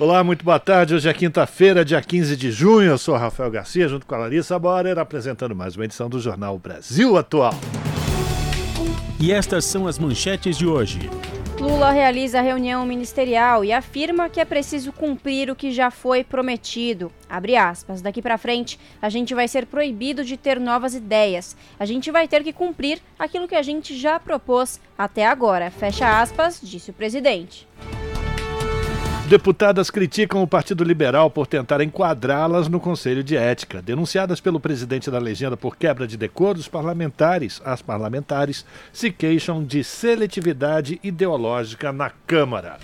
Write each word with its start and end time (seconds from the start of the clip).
Olá, 0.00 0.24
muito 0.24 0.42
boa 0.42 0.58
tarde. 0.58 0.94
Hoje 0.94 1.10
é 1.10 1.12
quinta-feira, 1.12 1.84
dia 1.84 2.00
15 2.00 2.34
de 2.34 2.50
junho. 2.50 2.88
Eu 2.88 2.96
sou 2.96 3.14
Rafael 3.18 3.50
Garcia, 3.50 3.86
junto 3.86 4.06
com 4.06 4.14
a 4.14 4.18
Larissa 4.18 4.58
Borer, 4.58 4.98
apresentando 4.98 5.54
mais 5.54 5.76
uma 5.76 5.84
edição 5.84 6.08
do 6.08 6.18
Jornal 6.18 6.58
Brasil 6.58 7.18
Atual. 7.18 7.52
E 9.20 9.30
estas 9.30 9.66
são 9.66 9.86
as 9.86 9.98
manchetes 9.98 10.56
de 10.56 10.66
hoje. 10.66 11.00
Lula 11.60 11.90
realiza 11.90 12.40
reunião 12.40 12.86
ministerial 12.86 13.62
e 13.62 13.74
afirma 13.74 14.30
que 14.30 14.40
é 14.40 14.44
preciso 14.46 14.90
cumprir 14.90 15.50
o 15.50 15.54
que 15.54 15.70
já 15.70 15.90
foi 15.90 16.24
prometido. 16.24 17.12
Abre 17.28 17.54
aspas. 17.54 18.00
Daqui 18.00 18.22
para 18.22 18.38
frente, 18.38 18.80
a 19.02 19.10
gente 19.10 19.34
vai 19.34 19.46
ser 19.46 19.66
proibido 19.66 20.24
de 20.24 20.38
ter 20.38 20.58
novas 20.58 20.94
ideias. 20.94 21.54
A 21.78 21.84
gente 21.84 22.10
vai 22.10 22.26
ter 22.26 22.42
que 22.42 22.54
cumprir 22.54 23.02
aquilo 23.18 23.46
que 23.46 23.54
a 23.54 23.60
gente 23.60 23.94
já 23.94 24.18
propôs 24.18 24.80
até 24.96 25.26
agora. 25.26 25.70
Fecha 25.70 26.22
aspas, 26.22 26.58
disse 26.62 26.88
o 26.88 26.94
presidente. 26.94 27.68
Deputadas 29.30 29.92
criticam 29.92 30.42
o 30.42 30.46
Partido 30.46 30.82
Liberal 30.82 31.30
por 31.30 31.46
tentar 31.46 31.80
enquadrá-las 31.80 32.66
no 32.66 32.80
Conselho 32.80 33.22
de 33.22 33.36
Ética. 33.36 33.80
Denunciadas 33.80 34.40
pelo 34.40 34.58
presidente 34.58 35.08
da 35.08 35.20
legenda 35.20 35.56
por 35.56 35.76
quebra 35.76 36.04
de 36.04 36.16
decoros 36.16 36.66
parlamentares, 36.66 37.62
as 37.64 37.80
parlamentares 37.80 38.66
se 38.92 39.12
queixam 39.12 39.62
de 39.62 39.84
seletividade 39.84 40.98
ideológica 41.00 41.92
na 41.92 42.10
Câmara. 42.10 42.78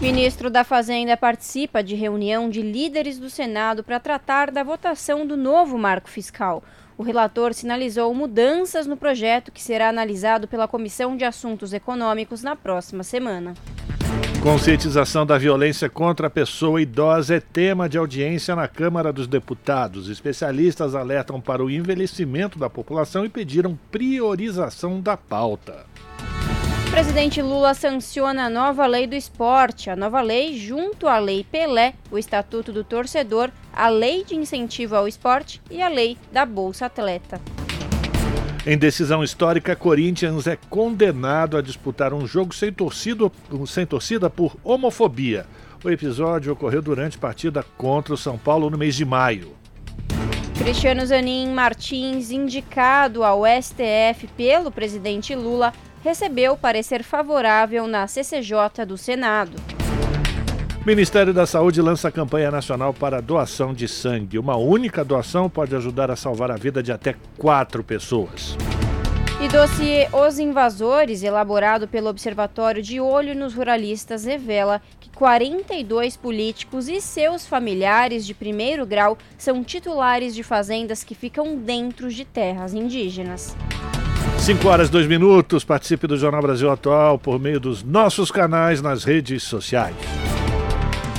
Ministro 0.00 0.50
da 0.50 0.64
Fazenda 0.64 1.16
participa 1.16 1.84
de 1.84 1.94
reunião 1.94 2.50
de 2.50 2.60
líderes 2.60 3.16
do 3.16 3.30
Senado 3.30 3.84
para 3.84 4.00
tratar 4.00 4.50
da 4.50 4.64
votação 4.64 5.24
do 5.24 5.36
novo 5.36 5.78
marco 5.78 6.10
fiscal. 6.10 6.64
O 6.96 7.04
relator 7.04 7.54
sinalizou 7.54 8.12
mudanças 8.12 8.88
no 8.88 8.96
projeto 8.96 9.52
que 9.52 9.62
será 9.62 9.88
analisado 9.88 10.48
pela 10.48 10.66
Comissão 10.66 11.16
de 11.16 11.24
Assuntos 11.24 11.72
Econômicos 11.72 12.42
na 12.42 12.56
próxima 12.56 13.04
semana. 13.04 13.54
Conscientização 14.42 15.26
da 15.26 15.36
violência 15.36 15.90
contra 15.90 16.28
a 16.28 16.30
pessoa 16.30 16.80
idosa 16.80 17.34
é 17.34 17.40
tema 17.40 17.88
de 17.88 17.98
audiência 17.98 18.54
na 18.54 18.68
Câmara 18.68 19.12
dos 19.12 19.26
Deputados. 19.26 20.08
Especialistas 20.08 20.94
alertam 20.94 21.40
para 21.40 21.62
o 21.62 21.68
envelhecimento 21.68 22.56
da 22.56 22.70
população 22.70 23.24
e 23.24 23.28
pediram 23.28 23.76
priorização 23.90 25.00
da 25.00 25.16
pauta. 25.16 25.84
O 26.86 26.90
presidente 26.90 27.42
Lula 27.42 27.74
sanciona 27.74 28.44
a 28.44 28.50
nova 28.50 28.86
lei 28.86 29.08
do 29.08 29.16
esporte. 29.16 29.90
A 29.90 29.96
nova 29.96 30.20
lei, 30.20 30.56
junto 30.56 31.08
à 31.08 31.18
Lei 31.18 31.44
Pelé, 31.44 31.94
o 32.10 32.16
Estatuto 32.16 32.72
do 32.72 32.84
Torcedor, 32.84 33.50
a 33.72 33.88
Lei 33.88 34.24
de 34.24 34.36
Incentivo 34.36 34.94
ao 34.94 35.08
Esporte 35.08 35.60
e 35.68 35.82
a 35.82 35.88
Lei 35.88 36.16
da 36.32 36.46
Bolsa 36.46 36.86
Atleta. 36.86 37.40
Em 38.70 38.76
decisão 38.76 39.24
histórica, 39.24 39.74
Corinthians 39.74 40.46
é 40.46 40.58
condenado 40.68 41.56
a 41.56 41.62
disputar 41.62 42.12
um 42.12 42.26
jogo 42.26 42.54
sem 42.54 42.70
torcida, 42.70 43.32
sem 43.66 43.86
torcida 43.86 44.28
por 44.28 44.58
homofobia. 44.62 45.46
O 45.82 45.88
episódio 45.88 46.52
ocorreu 46.52 46.82
durante 46.82 47.16
partida 47.16 47.64
contra 47.78 48.12
o 48.12 48.16
São 48.18 48.36
Paulo 48.36 48.68
no 48.68 48.76
mês 48.76 48.94
de 48.94 49.06
maio. 49.06 49.56
Cristiano 50.58 51.06
Zanin 51.06 51.50
Martins, 51.50 52.30
indicado 52.30 53.24
ao 53.24 53.40
STF 53.46 54.26
pelo 54.36 54.70
presidente 54.70 55.34
Lula, 55.34 55.72
recebeu 56.04 56.54
parecer 56.54 57.02
favorável 57.02 57.86
na 57.86 58.06
CCJ 58.06 58.84
do 58.86 58.98
Senado. 58.98 59.56
Ministério 60.88 61.34
da 61.34 61.44
Saúde 61.44 61.82
lança 61.82 62.10
campanha 62.10 62.50
nacional 62.50 62.94
para 62.94 63.20
doação 63.20 63.74
de 63.74 63.86
sangue. 63.86 64.38
Uma 64.38 64.56
única 64.56 65.04
doação 65.04 65.50
pode 65.50 65.76
ajudar 65.76 66.10
a 66.10 66.16
salvar 66.16 66.50
a 66.50 66.56
vida 66.56 66.82
de 66.82 66.90
até 66.90 67.14
quatro 67.36 67.84
pessoas. 67.84 68.56
E 69.38 69.48
dossiê 69.48 70.08
Os 70.10 70.38
Invasores, 70.38 71.22
elaborado 71.22 71.86
pelo 71.86 72.08
Observatório 72.08 72.82
de 72.82 72.98
Olho 73.02 73.34
nos 73.34 73.52
Ruralistas, 73.52 74.24
revela 74.24 74.80
que 74.98 75.10
42 75.10 76.16
políticos 76.16 76.88
e 76.88 77.02
seus 77.02 77.46
familiares 77.46 78.24
de 78.24 78.32
primeiro 78.32 78.86
grau 78.86 79.18
são 79.36 79.62
titulares 79.62 80.34
de 80.34 80.42
fazendas 80.42 81.04
que 81.04 81.14
ficam 81.14 81.54
dentro 81.54 82.08
de 82.08 82.24
terras 82.24 82.72
indígenas. 82.72 83.54
5 84.38 84.66
horas 84.66 84.88
2 84.88 85.06
minutos. 85.06 85.64
Participe 85.64 86.06
do 86.06 86.16
Jornal 86.16 86.40
Brasil 86.40 86.70
Atual 86.70 87.18
por 87.18 87.38
meio 87.38 87.60
dos 87.60 87.82
nossos 87.82 88.30
canais 88.30 88.80
nas 88.80 89.04
redes 89.04 89.42
sociais 89.42 90.27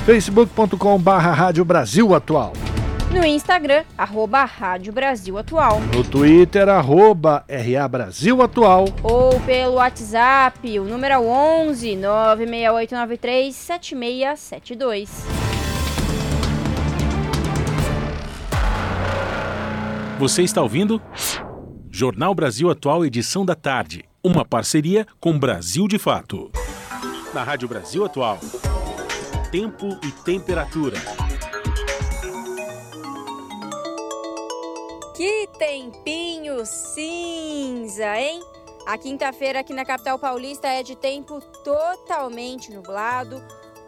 facebook.com 0.04 0.98
barra 0.98 1.32
Rádio 1.32 1.64
Brasil 1.64 2.14
Atual. 2.14 2.52
No 3.12 3.24
Instagram, 3.24 3.82
arroba 3.98 4.44
Rádio 4.44 4.92
Brasil 4.92 5.36
Atual. 5.36 5.80
No 5.94 6.04
Twitter, 6.04 6.68
arroba 6.68 7.44
RA 7.48 7.88
Brasil 7.88 8.40
Atual. 8.40 8.86
Ou 9.02 9.38
pelo 9.40 9.74
WhatsApp, 9.74 10.78
o 10.78 10.84
número 10.84 11.14
é 11.14 11.18
11 11.18 11.96
96893 11.96 13.54
7672. 13.54 15.24
Você 20.18 20.42
está 20.42 20.62
ouvindo? 20.62 21.02
Jornal 21.90 22.34
Brasil 22.34 22.70
Atual, 22.70 23.04
edição 23.04 23.44
da 23.44 23.54
tarde. 23.54 24.04
Uma 24.22 24.44
parceria 24.44 25.06
com 25.18 25.38
Brasil 25.38 25.88
de 25.88 25.98
Fato. 25.98 26.50
Na 27.34 27.42
Rádio 27.42 27.68
Brasil 27.68 28.04
Atual 28.04 28.38
tempo 29.50 29.88
e 30.04 30.12
temperatura. 30.22 30.96
Que 35.16 35.48
tempinho 35.58 36.64
cinza, 36.64 38.16
hein? 38.16 38.40
A 38.86 38.96
quinta-feira 38.96 39.60
aqui 39.60 39.72
na 39.72 39.84
capital 39.84 40.20
paulista 40.20 40.68
é 40.68 40.84
de 40.84 40.94
tempo 40.94 41.40
totalmente 41.64 42.72
nublado, 42.72 43.42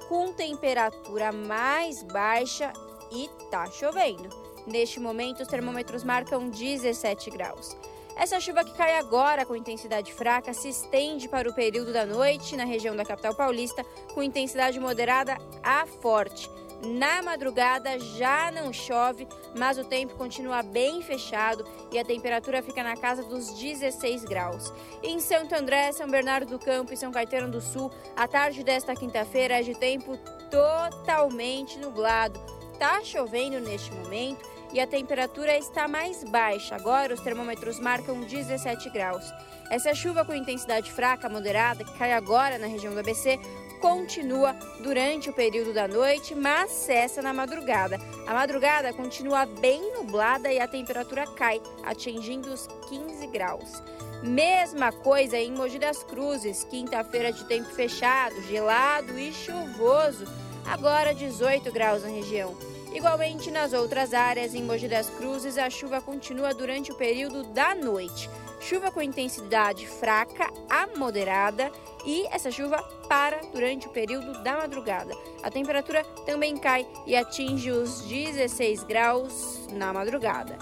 com 0.08 0.32
temperatura 0.32 1.30
mais 1.30 2.02
baixa 2.02 2.72
e 3.12 3.30
tá 3.48 3.70
chovendo. 3.70 4.28
Neste 4.66 4.98
momento, 4.98 5.42
os 5.42 5.48
termômetros 5.48 6.02
marcam 6.02 6.48
17 6.48 7.30
graus. 7.30 7.76
Essa 8.16 8.38
chuva 8.38 8.64
que 8.64 8.74
cai 8.74 8.98
agora 8.98 9.44
com 9.44 9.56
intensidade 9.56 10.12
fraca 10.12 10.52
se 10.52 10.68
estende 10.68 11.28
para 11.28 11.48
o 11.48 11.54
período 11.54 11.92
da 11.92 12.04
noite 12.04 12.56
na 12.56 12.64
região 12.64 12.94
da 12.94 13.04
capital 13.04 13.34
paulista, 13.34 13.84
com 14.14 14.22
intensidade 14.22 14.78
moderada 14.78 15.36
a 15.62 15.86
forte. 15.86 16.50
Na 16.84 17.22
madrugada 17.22 17.96
já 18.00 18.50
não 18.50 18.72
chove, 18.72 19.28
mas 19.56 19.78
o 19.78 19.84
tempo 19.84 20.16
continua 20.16 20.64
bem 20.64 21.00
fechado 21.00 21.64
e 21.92 21.98
a 21.98 22.04
temperatura 22.04 22.60
fica 22.60 22.82
na 22.82 22.96
casa 22.96 23.22
dos 23.22 23.54
16 23.54 24.24
graus. 24.24 24.72
Em 25.00 25.20
Santo 25.20 25.54
André, 25.54 25.92
São 25.92 26.10
Bernardo 26.10 26.50
do 26.50 26.58
Campo 26.58 26.92
e 26.92 26.96
São 26.96 27.12
Caetano 27.12 27.52
do 27.52 27.60
Sul, 27.60 27.88
a 28.16 28.26
tarde 28.26 28.64
desta 28.64 28.96
quinta-feira 28.96 29.60
é 29.60 29.62
de 29.62 29.76
tempo 29.76 30.18
totalmente 30.50 31.78
nublado. 31.78 32.40
Tá 32.80 33.00
chovendo 33.04 33.60
neste 33.60 33.92
momento 33.92 34.51
e 34.72 34.80
a 34.80 34.86
temperatura 34.86 35.56
está 35.56 35.86
mais 35.86 36.24
baixa. 36.24 36.74
Agora 36.74 37.14
os 37.14 37.20
termômetros 37.20 37.78
marcam 37.78 38.20
17 38.20 38.90
graus. 38.90 39.32
Essa 39.70 39.94
chuva 39.94 40.24
com 40.24 40.34
intensidade 40.34 40.92
fraca, 40.92 41.28
moderada, 41.28 41.84
que 41.84 41.96
cai 41.98 42.12
agora 42.12 42.58
na 42.58 42.66
região 42.66 42.92
do 42.92 43.00
ABC, 43.00 43.38
continua 43.80 44.52
durante 44.80 45.28
o 45.28 45.32
período 45.32 45.72
da 45.72 45.88
noite, 45.88 46.34
mas 46.34 46.70
cessa 46.70 47.20
na 47.20 47.32
madrugada. 47.32 47.98
A 48.26 48.32
madrugada 48.32 48.92
continua 48.92 49.44
bem 49.44 49.92
nublada 49.94 50.52
e 50.52 50.60
a 50.60 50.68
temperatura 50.68 51.26
cai, 51.26 51.60
atingindo 51.84 52.52
os 52.52 52.68
15 52.88 53.26
graus. 53.26 53.82
Mesma 54.22 54.92
coisa 54.92 55.36
em 55.36 55.50
Mogi 55.50 55.80
das 55.80 56.04
Cruzes, 56.04 56.62
quinta-feira 56.64 57.32
de 57.32 57.44
tempo 57.44 57.68
fechado, 57.70 58.40
gelado 58.42 59.18
e 59.18 59.32
chuvoso, 59.32 60.26
agora 60.64 61.12
18 61.12 61.72
graus 61.72 62.04
na 62.04 62.08
região. 62.08 62.71
Igualmente 62.94 63.50
nas 63.50 63.72
outras 63.72 64.12
áreas, 64.12 64.54
em 64.54 64.62
Mogi 64.62 64.86
das 64.86 65.08
Cruzes, 65.08 65.56
a 65.56 65.70
chuva 65.70 66.00
continua 66.00 66.52
durante 66.52 66.92
o 66.92 66.94
período 66.94 67.42
da 67.44 67.74
noite. 67.74 68.28
Chuva 68.60 68.90
com 68.90 69.00
intensidade 69.00 69.86
fraca 69.86 70.52
a 70.68 70.86
moderada 70.96 71.72
e 72.04 72.26
essa 72.26 72.50
chuva 72.50 72.82
para 73.08 73.40
durante 73.52 73.88
o 73.88 73.90
período 73.90 74.42
da 74.42 74.58
madrugada. 74.58 75.14
A 75.42 75.50
temperatura 75.50 76.04
também 76.26 76.56
cai 76.56 76.86
e 77.06 77.16
atinge 77.16 77.70
os 77.70 78.02
16 78.02 78.84
graus 78.84 79.66
na 79.72 79.92
madrugada. 79.92 80.58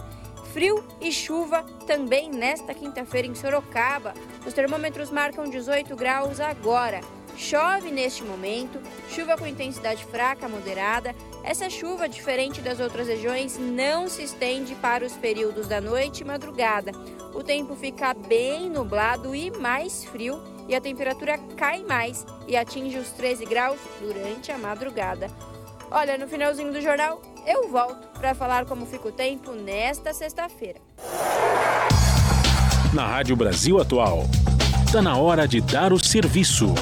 Frio 0.52 0.84
e 1.00 1.12
chuva 1.12 1.64
também 1.86 2.30
nesta 2.30 2.72
quinta-feira 2.74 3.26
em 3.26 3.34
Sorocaba. 3.34 4.14
Os 4.46 4.54
termômetros 4.54 5.10
marcam 5.10 5.48
18 5.48 5.94
graus 5.94 6.40
agora. 6.40 7.00
Chove 7.36 7.90
neste 7.90 8.22
momento, 8.22 8.78
chuva 9.08 9.36
com 9.36 9.46
intensidade 9.46 10.04
fraca 10.04 10.48
moderada. 10.48 11.14
Essa 11.42 11.70
chuva, 11.70 12.08
diferente 12.08 12.60
das 12.60 12.80
outras 12.80 13.08
regiões, 13.08 13.58
não 13.58 14.08
se 14.08 14.22
estende 14.22 14.74
para 14.74 15.04
os 15.04 15.14
períodos 15.14 15.66
da 15.66 15.80
noite 15.80 16.20
e 16.20 16.24
madrugada. 16.24 16.92
O 17.34 17.42
tempo 17.42 17.74
fica 17.74 18.12
bem 18.12 18.68
nublado 18.68 19.34
e 19.34 19.50
mais 19.50 20.04
frio, 20.04 20.42
e 20.68 20.74
a 20.74 20.80
temperatura 20.80 21.38
cai 21.56 21.82
mais 21.82 22.24
e 22.46 22.56
atinge 22.56 22.98
os 22.98 23.10
13 23.10 23.44
graus 23.46 23.80
durante 24.00 24.52
a 24.52 24.58
madrugada. 24.58 25.28
Olha, 25.90 26.16
no 26.16 26.28
finalzinho 26.28 26.72
do 26.72 26.80
jornal, 26.80 27.20
eu 27.46 27.68
volto 27.68 28.06
para 28.18 28.34
falar 28.34 28.64
como 28.66 28.86
fica 28.86 29.08
o 29.08 29.12
tempo 29.12 29.52
nesta 29.52 30.12
sexta-feira. 30.12 30.78
Na 32.92 33.06
Rádio 33.06 33.34
Brasil 33.34 33.80
Atual, 33.80 34.24
está 34.86 35.00
na 35.00 35.16
hora 35.16 35.48
de 35.48 35.60
dar 35.60 35.92
o 35.92 35.98
serviço. 35.98 36.74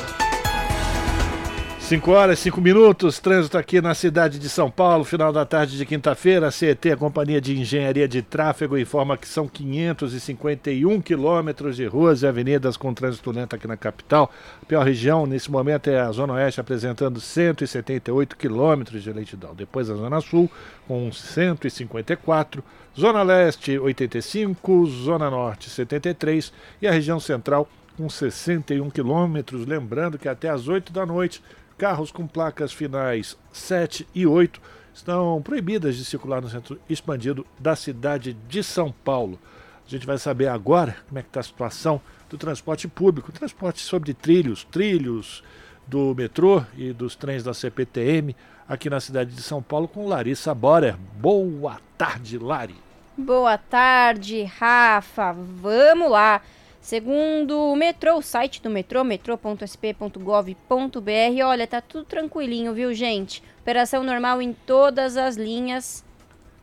5 1.88 2.10
horas, 2.10 2.38
5 2.40 2.60
minutos, 2.60 3.18
trânsito 3.18 3.56
aqui 3.56 3.80
na 3.80 3.94
cidade 3.94 4.38
de 4.38 4.50
São 4.50 4.70
Paulo, 4.70 5.04
final 5.04 5.32
da 5.32 5.46
tarde 5.46 5.74
de 5.74 5.86
quinta-feira. 5.86 6.48
A 6.48 6.50
CET, 6.50 6.92
a 6.92 6.98
Companhia 6.98 7.40
de 7.40 7.58
Engenharia 7.58 8.06
de 8.06 8.20
Tráfego, 8.20 8.76
informa 8.76 9.16
que 9.16 9.26
são 9.26 9.48
551 9.48 11.00
quilômetros 11.00 11.76
de 11.76 11.86
ruas 11.86 12.20
e 12.20 12.26
avenidas 12.26 12.76
com 12.76 12.92
trânsito 12.92 13.30
lento 13.30 13.56
aqui 13.56 13.66
na 13.66 13.74
capital. 13.74 14.30
A 14.60 14.66
pior 14.66 14.84
região 14.84 15.24
nesse 15.24 15.50
momento 15.50 15.88
é 15.88 15.98
a 15.98 16.12
Zona 16.12 16.34
Oeste, 16.34 16.60
apresentando 16.60 17.22
178 17.22 18.36
quilômetros 18.36 19.02
de 19.02 19.10
lentidão. 19.10 19.54
Depois 19.54 19.88
a 19.88 19.94
Zona 19.94 20.20
Sul, 20.20 20.50
com 20.86 21.10
154, 21.10 22.62
Zona 22.94 23.22
Leste, 23.22 23.78
85, 23.78 24.84
Zona 24.88 25.30
Norte, 25.30 25.70
73 25.70 26.52
e 26.82 26.86
a 26.86 26.92
região 26.92 27.18
central, 27.18 27.66
com 27.96 28.10
61 28.10 28.90
quilômetros. 28.90 29.64
Lembrando 29.64 30.18
que 30.18 30.28
até 30.28 30.50
às 30.50 30.68
8 30.68 30.92
da 30.92 31.06
noite 31.06 31.42
Carros 31.78 32.10
com 32.10 32.26
placas 32.26 32.72
finais 32.72 33.38
7 33.52 34.04
e 34.12 34.26
8 34.26 34.60
estão 34.92 35.40
proibidas 35.40 35.96
de 35.96 36.04
circular 36.04 36.42
no 36.42 36.48
centro 36.50 36.76
expandido 36.90 37.46
da 37.56 37.76
cidade 37.76 38.32
de 38.32 38.64
São 38.64 38.90
Paulo. 38.90 39.38
A 39.86 39.88
gente 39.88 40.04
vai 40.04 40.18
saber 40.18 40.48
agora 40.48 40.96
como 41.08 41.20
é 41.20 41.22
que 41.22 41.28
está 41.28 41.38
a 41.38 41.44
situação 41.44 42.00
do 42.28 42.36
transporte 42.36 42.88
público, 42.88 43.30
transporte 43.30 43.80
sobre 43.80 44.12
trilhos, 44.12 44.64
trilhos 44.64 45.44
do 45.86 46.16
metrô 46.16 46.64
e 46.76 46.92
dos 46.92 47.14
trens 47.14 47.44
da 47.44 47.54
CPTM 47.54 48.34
aqui 48.68 48.90
na 48.90 48.98
cidade 48.98 49.32
de 49.32 49.40
São 49.40 49.62
Paulo 49.62 49.86
com 49.86 50.08
Larissa 50.08 50.52
Borer. 50.52 50.96
Boa 51.16 51.78
tarde, 51.96 52.38
Lari. 52.38 52.74
Boa 53.16 53.56
tarde, 53.56 54.42
Rafa. 54.42 55.32
Vamos 55.32 56.10
lá. 56.10 56.42
Segundo 56.88 57.70
o 57.70 57.76
metrô, 57.76 58.16
o 58.16 58.22
site 58.22 58.62
do 58.62 58.70
metrô, 58.70 59.04
metrô.sp.gov.br, 59.04 61.44
olha, 61.44 61.66
tá 61.66 61.82
tudo 61.82 62.06
tranquilinho, 62.06 62.72
viu, 62.72 62.94
gente? 62.94 63.42
Operação 63.60 64.02
normal 64.02 64.40
em 64.40 64.54
todas 64.54 65.18
as 65.18 65.36
linhas. 65.36 66.02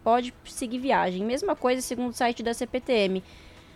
Pode 0.03 0.33
seguir 0.43 0.79
viagem. 0.79 1.23
Mesma 1.23 1.55
coisa 1.55 1.79
segundo 1.79 2.09
o 2.09 2.13
site 2.13 2.41
da 2.41 2.55
CPTM. 2.55 3.23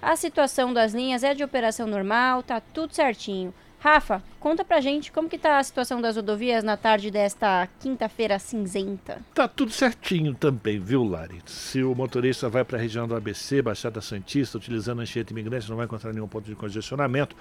A 0.01 0.15
situação 0.15 0.73
das 0.73 0.91
linhas 0.91 1.23
é 1.23 1.35
de 1.35 1.43
operação 1.43 1.85
normal, 1.85 2.41
tá 2.41 2.59
tudo 2.59 2.95
certinho. 2.95 3.53
Rafa, 3.79 4.21
conta 4.41 4.65
pra 4.65 4.81
gente 4.81 5.09
como 5.09 5.29
que 5.29 5.37
tá 5.37 5.57
a 5.57 5.63
situação 5.63 6.01
das 6.01 6.17
rodovias 6.17 6.65
na 6.65 6.75
tarde 6.75 7.09
desta 7.09 7.65
quinta-feira 7.79 8.37
cinzenta. 8.37 9.19
Tá 9.33 9.47
tudo 9.47 9.71
certinho 9.71 10.35
também, 10.35 10.77
viu, 10.77 11.01
Lari? 11.03 11.41
Se 11.45 11.81
o 11.81 11.95
motorista 11.95 12.49
vai 12.49 12.65
para 12.65 12.77
a 12.77 12.81
região 12.81 13.07
do 13.07 13.15
ABC, 13.15 13.61
Baixada 13.61 14.01
Santista, 14.01 14.57
utilizando 14.57 14.99
a 14.99 15.03
Anchieta 15.03 15.31
Imigrante, 15.31 15.69
não 15.69 15.77
vai 15.77 15.85
encontrar 15.85 16.11
nenhum 16.11 16.27
ponto 16.27 16.45
de 16.45 16.55
congestionamento. 16.55 17.37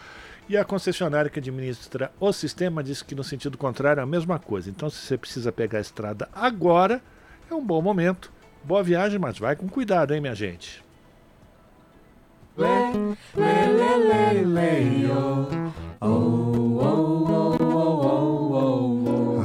E 0.49 0.57
a 0.57 0.65
concessionária 0.65 1.29
que 1.29 1.41
administra 1.41 2.13
o 2.21 2.33
sistema 2.33 2.85
disse 2.85 3.05
que 3.05 3.17
no 3.17 3.25
sentido 3.25 3.59
contrário 3.59 3.99
é 3.99 4.05
a 4.05 4.07
mesma 4.07 4.39
coisa. 4.39 4.71
Então, 4.71 4.89
se 4.89 4.99
você 4.99 5.19
precisa 5.19 5.51
pegar 5.51 5.79
a 5.79 5.83
estrada 5.83 6.29
agora, 6.33 7.03
é 7.51 7.55
um 7.55 7.65
bom 7.65 7.83
momento. 7.83 8.33
Boa 8.63 8.83
viagem, 8.85 9.19
mas 9.19 9.39
vai 9.39 9.57
com 9.57 9.69
cuidado, 9.69 10.15
hein, 10.15 10.21
minha 10.21 10.37
gente? 10.37 10.87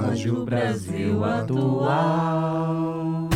Rádio 0.01 0.45
Brasil 0.45 1.24
Atual. 1.24 3.30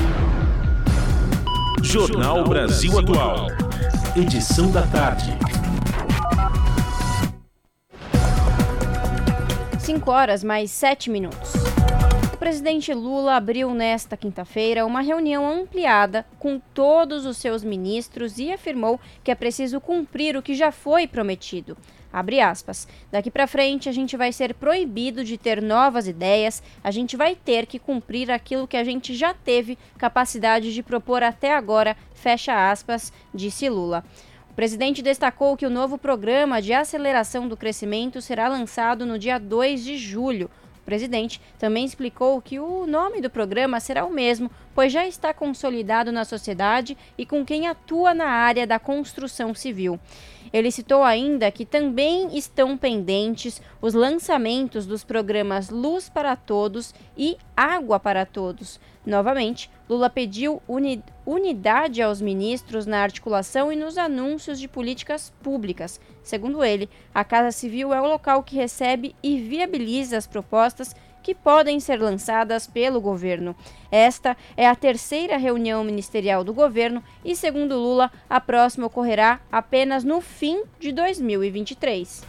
Jornal 1.84 2.44
Brasil 2.46 2.98
Atual. 2.98 3.48
Edição 4.16 4.72
da 4.72 4.82
tarde. 4.88 5.38
5 9.78 10.12
horas 10.12 10.44
mais 10.44 10.72
7 10.72 11.12
minutos. 11.12 11.54
O 12.38 12.40
presidente 12.40 12.94
Lula 12.94 13.36
abriu 13.36 13.74
nesta 13.74 14.16
quinta-feira 14.16 14.86
uma 14.86 15.02
reunião 15.02 15.50
ampliada 15.50 16.24
com 16.38 16.60
todos 16.60 17.26
os 17.26 17.38
seus 17.38 17.64
ministros 17.64 18.38
e 18.38 18.54
afirmou 18.54 19.00
que 19.24 19.32
é 19.32 19.36
preciso 19.36 19.82
cumprir 19.82 20.38
o 20.38 20.42
que 20.44 20.54
já 20.54 20.72
foi 20.72 21.08
prometido. 21.08 21.76
Abre 22.14 22.40
aspas. 22.40 22.88
Daqui 23.12 23.32
para 23.32 23.48
frente 23.48 23.90
a 23.90 23.92
gente 23.92 24.16
vai 24.16 24.32
ser 24.32 24.54
proibido 24.54 25.24
de 25.24 25.36
ter 25.36 25.64
novas 25.64 26.08
ideias, 26.08 26.62
a 26.84 26.92
gente 26.92 27.18
vai 27.18 27.34
ter 27.36 27.66
que 27.66 27.80
cumprir 27.80 28.30
aquilo 28.30 28.68
que 28.68 28.78
a 28.78 28.84
gente 28.84 29.16
já 29.16 29.34
teve 29.34 29.76
capacidade 29.98 30.76
de 30.76 30.84
propor 30.84 31.24
até 31.24 31.56
agora, 31.56 31.98
fecha 32.14 32.70
aspas, 32.70 33.12
disse 33.34 33.68
Lula. 33.68 34.06
O 34.52 34.54
presidente 34.54 35.02
destacou 35.02 35.58
que 35.58 35.66
o 35.66 35.72
novo 35.72 35.98
programa 35.98 36.62
de 36.62 36.72
aceleração 36.72 37.48
do 37.48 37.58
crescimento 37.58 38.22
será 38.22 38.48
lançado 38.48 39.08
no 39.08 39.18
dia 39.18 39.40
2 39.40 39.84
de 39.84 39.98
julho. 39.98 40.52
Presidente 40.88 41.42
também 41.60 41.84
explicou 41.84 42.42
que 42.42 42.62
o 42.62 42.88
nome 42.88 43.20
do 43.20 43.30
programa 43.30 43.78
será 43.78 44.06
o 44.06 44.10
mesmo, 44.10 44.50
pois 44.74 44.90
já 44.90 45.06
está 45.06 45.34
consolidado 45.34 46.14
na 46.14 46.24
sociedade 46.24 46.98
e 47.18 47.26
com 47.26 47.44
quem 47.44 47.68
atua 47.68 48.14
na 48.14 48.28
área 48.28 48.66
da 48.66 48.80
construção 48.80 49.54
civil. 49.54 50.00
Ele 50.54 50.72
citou 50.72 51.04
ainda 51.04 51.52
que 51.52 51.66
também 51.66 52.38
estão 52.38 52.78
pendentes 52.78 53.62
os 53.82 53.94
lançamentos 53.94 54.86
dos 54.86 55.04
programas 55.04 55.70
Luz 55.70 56.08
para 56.08 56.38
Todos 56.38 56.96
e 57.18 57.36
Água 57.54 58.00
para 58.00 58.26
Todos. 58.26 58.80
Novamente, 59.06 59.70
Lula 59.90 60.10
pediu 60.10 60.62
uni 60.70 61.04
unidade 61.28 62.02
aos 62.02 62.22
ministros 62.22 62.86
na 62.86 63.02
articulação 63.02 63.70
e 63.70 63.76
nos 63.76 63.98
anúncios 63.98 64.58
de 64.58 64.68
políticas 64.68 65.34
públicas. 65.44 66.00
Segundo 66.24 66.64
ele, 66.64 66.90
a 67.14 67.26
Casa 67.26 67.52
Civil 67.52 67.94
é 67.94 68.02
o 68.02 68.08
local 68.08 68.42
que 68.42 68.56
recebe 68.56 69.14
e 69.22 69.38
viabiliza 69.38 70.18
as 70.18 70.26
propostas 70.26 70.96
que 71.22 71.36
podem 71.36 71.82
ser 71.82 72.02
lançadas 72.02 72.66
pelo 72.66 73.02
governo. 73.02 73.54
Esta 73.92 74.38
é 74.56 74.66
a 74.66 74.74
terceira 74.74 75.36
reunião 75.36 75.84
ministerial 75.84 76.46
do 76.46 76.54
governo 76.54 77.04
e, 77.26 77.36
segundo 77.36 77.76
Lula, 77.76 78.10
a 78.30 78.40
próxima 78.40 78.88
ocorrerá 78.88 79.42
apenas 79.52 80.06
no 80.06 80.22
fim 80.22 80.64
de 80.80 80.94
2023. 80.94 82.24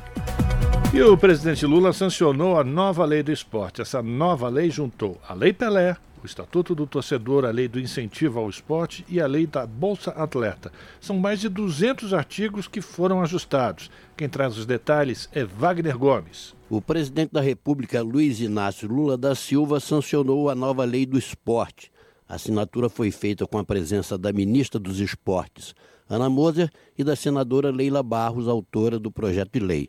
E 0.92 1.00
o 1.00 1.16
presidente 1.16 1.64
Lula 1.64 1.92
sancionou 1.92 2.58
a 2.58 2.64
nova 2.64 3.04
lei 3.04 3.22
do 3.22 3.30
esporte. 3.30 3.80
Essa 3.80 4.02
nova 4.02 4.48
lei 4.48 4.70
juntou 4.70 5.20
a 5.28 5.34
Lei 5.34 5.52
Pelé, 5.52 5.96
o 6.24 6.26
Estatuto 6.26 6.74
do 6.74 6.86
Torcedor, 6.86 7.44
a 7.44 7.50
Lei 7.50 7.68
do 7.68 7.78
Incentivo 7.78 8.38
ao 8.38 8.48
Esporte 8.48 9.04
e 9.08 9.20
a 9.20 9.26
Lei 9.26 9.46
da 9.46 9.66
Bolsa 9.66 10.10
Atleta. 10.10 10.72
São 11.00 11.18
mais 11.18 11.40
de 11.40 11.48
200 11.48 12.12
artigos 12.12 12.66
que 12.66 12.80
foram 12.80 13.20
ajustados. 13.20 13.90
Quem 14.16 14.28
traz 14.28 14.56
os 14.56 14.66
detalhes 14.66 15.28
é 15.32 15.44
Wagner 15.44 15.96
Gomes. 15.96 16.54
O 16.68 16.80
presidente 16.80 17.32
da 17.32 17.40
República, 17.40 18.02
Luiz 18.02 18.40
Inácio 18.40 18.88
Lula 18.88 19.16
da 19.16 19.34
Silva, 19.34 19.80
sancionou 19.80 20.50
a 20.50 20.54
nova 20.54 20.84
Lei 20.84 21.06
do 21.06 21.18
Esporte. 21.18 21.90
A 22.28 22.34
assinatura 22.34 22.88
foi 22.88 23.10
feita 23.10 23.46
com 23.46 23.58
a 23.58 23.64
presença 23.64 24.18
da 24.18 24.32
ministra 24.32 24.78
dos 24.78 25.00
Esportes, 25.00 25.74
Ana 26.08 26.28
Moser, 26.28 26.70
e 26.96 27.04
da 27.04 27.16
senadora 27.16 27.70
Leila 27.70 28.02
Barros, 28.02 28.48
autora 28.48 28.98
do 28.98 29.10
projeto 29.10 29.52
de 29.52 29.60
lei. 29.60 29.88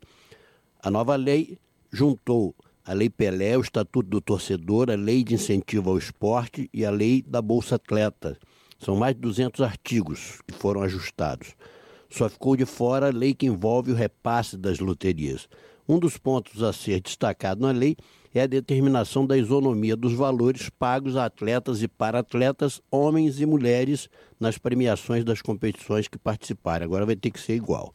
A 0.81 0.89
nova 0.89 1.15
lei 1.15 1.57
juntou 1.91 2.55
a 2.89 2.93
Lei 2.93 3.07
Pelé, 3.07 3.55
o 3.55 3.61
Estatuto 3.61 4.09
do 4.09 4.19
Torcedor, 4.19 4.89
a 4.89 4.95
Lei 4.95 5.23
de 5.23 5.35
Incentivo 5.35 5.91
ao 5.91 5.97
Esporte 5.99 6.67
e 6.73 6.83
a 6.83 6.89
Lei 6.89 7.21
da 7.21 7.39
Bolsa 7.39 7.75
Atleta. 7.75 8.35
São 8.79 8.95
mais 8.95 9.13
de 9.13 9.21
200 9.21 9.61
artigos 9.61 10.41
que 10.47 10.55
foram 10.55 10.81
ajustados. 10.81 11.49
Só 12.09 12.27
ficou 12.27 12.55
de 12.55 12.65
fora 12.65 13.09
a 13.09 13.11
lei 13.11 13.35
que 13.35 13.45
envolve 13.45 13.91
o 13.91 13.95
repasse 13.95 14.57
das 14.57 14.79
loterias. 14.79 15.47
Um 15.87 15.99
dos 15.99 16.17
pontos 16.17 16.63
a 16.63 16.73
ser 16.73 16.99
destacado 16.99 17.61
na 17.61 17.69
lei 17.69 17.95
é 18.33 18.41
a 18.41 18.47
determinação 18.47 19.23
da 19.23 19.37
isonomia 19.37 19.95
dos 19.95 20.13
valores 20.13 20.67
pagos 20.71 21.15
a 21.15 21.25
atletas 21.25 21.83
e 21.83 21.87
para-atletas, 21.87 22.81
homens 22.89 23.39
e 23.39 23.45
mulheres, 23.45 24.09
nas 24.39 24.57
premiações 24.57 25.23
das 25.23 25.43
competições 25.43 26.07
que 26.07 26.17
participarem. 26.17 26.85
Agora 26.85 27.05
vai 27.05 27.15
ter 27.15 27.29
que 27.29 27.39
ser 27.39 27.53
igual. 27.53 27.93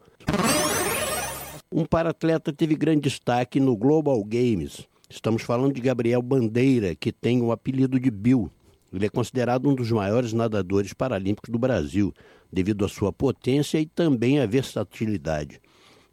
Um 1.76 1.84
para-atleta 1.84 2.52
teve 2.52 2.76
grande 2.76 3.00
destaque 3.00 3.58
no 3.58 3.76
Global 3.76 4.22
Games. 4.22 4.86
Estamos 5.10 5.42
falando 5.42 5.74
de 5.74 5.80
Gabriel 5.80 6.22
Bandeira, 6.22 6.94
que 6.94 7.10
tem 7.10 7.42
o 7.42 7.50
apelido 7.50 7.98
de 7.98 8.12
Bill. 8.12 8.48
Ele 8.92 9.06
é 9.06 9.08
considerado 9.08 9.68
um 9.68 9.74
dos 9.74 9.90
maiores 9.90 10.32
nadadores 10.32 10.92
paralímpicos 10.92 11.50
do 11.50 11.58
Brasil, 11.58 12.14
devido 12.52 12.84
à 12.84 12.88
sua 12.88 13.12
potência 13.12 13.80
e 13.80 13.86
também 13.86 14.38
à 14.38 14.46
versatilidade. 14.46 15.60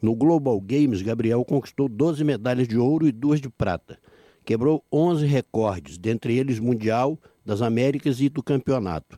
No 0.01 0.15
Global 0.15 0.60
Games, 0.60 1.03
Gabriel 1.03 1.46
conquistou 1.46 1.88
12 1.88 2.24
medalhas 2.24 2.68
de 2.68 2.80
ouro 2.80 3.08
e 3.08 3.12
duas 3.12 3.39
de 3.39 3.48
prata. 3.48 4.00
Quebrou 4.44 4.84
11 4.91 5.27
recordes, 5.27 6.00
dentre 6.00 6.36
eles 6.36 6.58
Mundial, 6.58 7.20
das 7.46 7.62
Américas 7.62 8.20
e 8.20 8.30
do 8.30 8.41
Campeonato. 8.41 9.15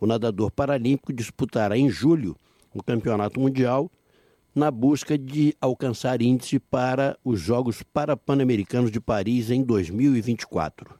O 0.00 0.06
nadador 0.06 0.52
paralímpico 0.52 1.12
disputará 1.12 1.76
em 1.76 1.90
julho 1.90 2.36
o 2.72 2.80
Campeonato 2.80 3.40
Mundial 3.40 3.90
na 4.54 4.70
busca 4.70 5.16
de 5.16 5.54
alcançar 5.60 6.20
índice 6.20 6.58
para 6.58 7.16
os 7.24 7.40
Jogos 7.40 7.82
Parapan-Americanos 7.82 8.90
de 8.90 9.00
Paris 9.00 9.50
em 9.50 9.62
2024. 9.62 10.98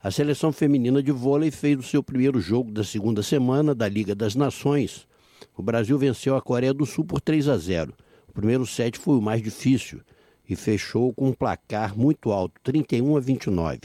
A 0.00 0.10
seleção 0.10 0.52
feminina 0.52 1.02
de 1.02 1.10
vôlei 1.10 1.50
fez 1.50 1.78
o 1.78 1.82
seu 1.82 2.02
primeiro 2.02 2.40
jogo 2.40 2.70
da 2.70 2.84
segunda 2.84 3.22
semana 3.22 3.74
da 3.74 3.88
Liga 3.88 4.14
das 4.14 4.34
Nações. 4.34 5.08
O 5.56 5.62
Brasil 5.62 5.98
venceu 5.98 6.36
a 6.36 6.42
Coreia 6.42 6.72
do 6.72 6.86
Sul 6.86 7.04
por 7.04 7.20
3 7.20 7.48
a 7.48 7.56
0. 7.56 7.92
O 8.28 8.32
primeiro 8.32 8.64
set 8.64 8.98
foi 8.98 9.18
o 9.18 9.22
mais 9.22 9.42
difícil 9.42 10.00
e 10.48 10.54
fechou 10.54 11.12
com 11.12 11.28
um 11.28 11.32
placar 11.32 11.98
muito 11.98 12.30
alto, 12.30 12.60
31 12.62 13.16
a 13.16 13.20
29. 13.20 13.80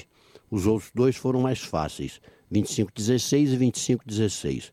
Os 0.52 0.68
outros 0.68 0.92
dois 0.94 1.16
foram 1.16 1.42
mais 1.42 1.60
fáceis, 1.60 2.22
25 2.52 2.90
a 2.90 2.94
16 2.96 3.54
e 3.54 3.58
25 3.58 4.04
a 4.06 4.10
16. 4.10 4.72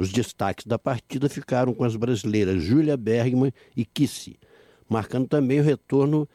Os 0.00 0.10
destaques 0.10 0.64
da 0.64 0.78
partida 0.78 1.28
ficaram 1.28 1.74
com 1.74 1.84
as 1.84 1.94
brasileiras 1.94 2.62
Júlia 2.62 2.96
Bergman 2.96 3.52
e 3.76 3.84
Kissi, 3.84 4.38
marcando 4.88 5.28
também 5.28 5.60
o 5.60 5.62
retorno 5.62 6.26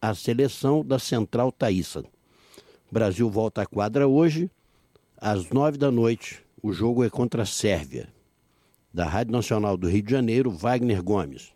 à 0.00 0.14
seleção 0.14 0.84
da 0.84 1.00
Central 1.00 1.50
Thaísa. 1.50 2.04
O 2.88 2.94
Brasil 2.94 3.28
volta 3.28 3.62
à 3.62 3.66
quadra 3.66 4.06
hoje, 4.06 4.48
às 5.16 5.50
nove 5.50 5.76
da 5.76 5.90
noite. 5.90 6.44
O 6.62 6.72
jogo 6.72 7.02
é 7.02 7.10
contra 7.10 7.42
a 7.42 7.46
Sérvia. 7.46 8.08
Da 8.94 9.04
Rádio 9.04 9.32
Nacional 9.32 9.76
do 9.76 9.88
Rio 9.88 10.02
de 10.02 10.12
Janeiro, 10.12 10.52
Wagner 10.52 11.02
Gomes. 11.02 11.52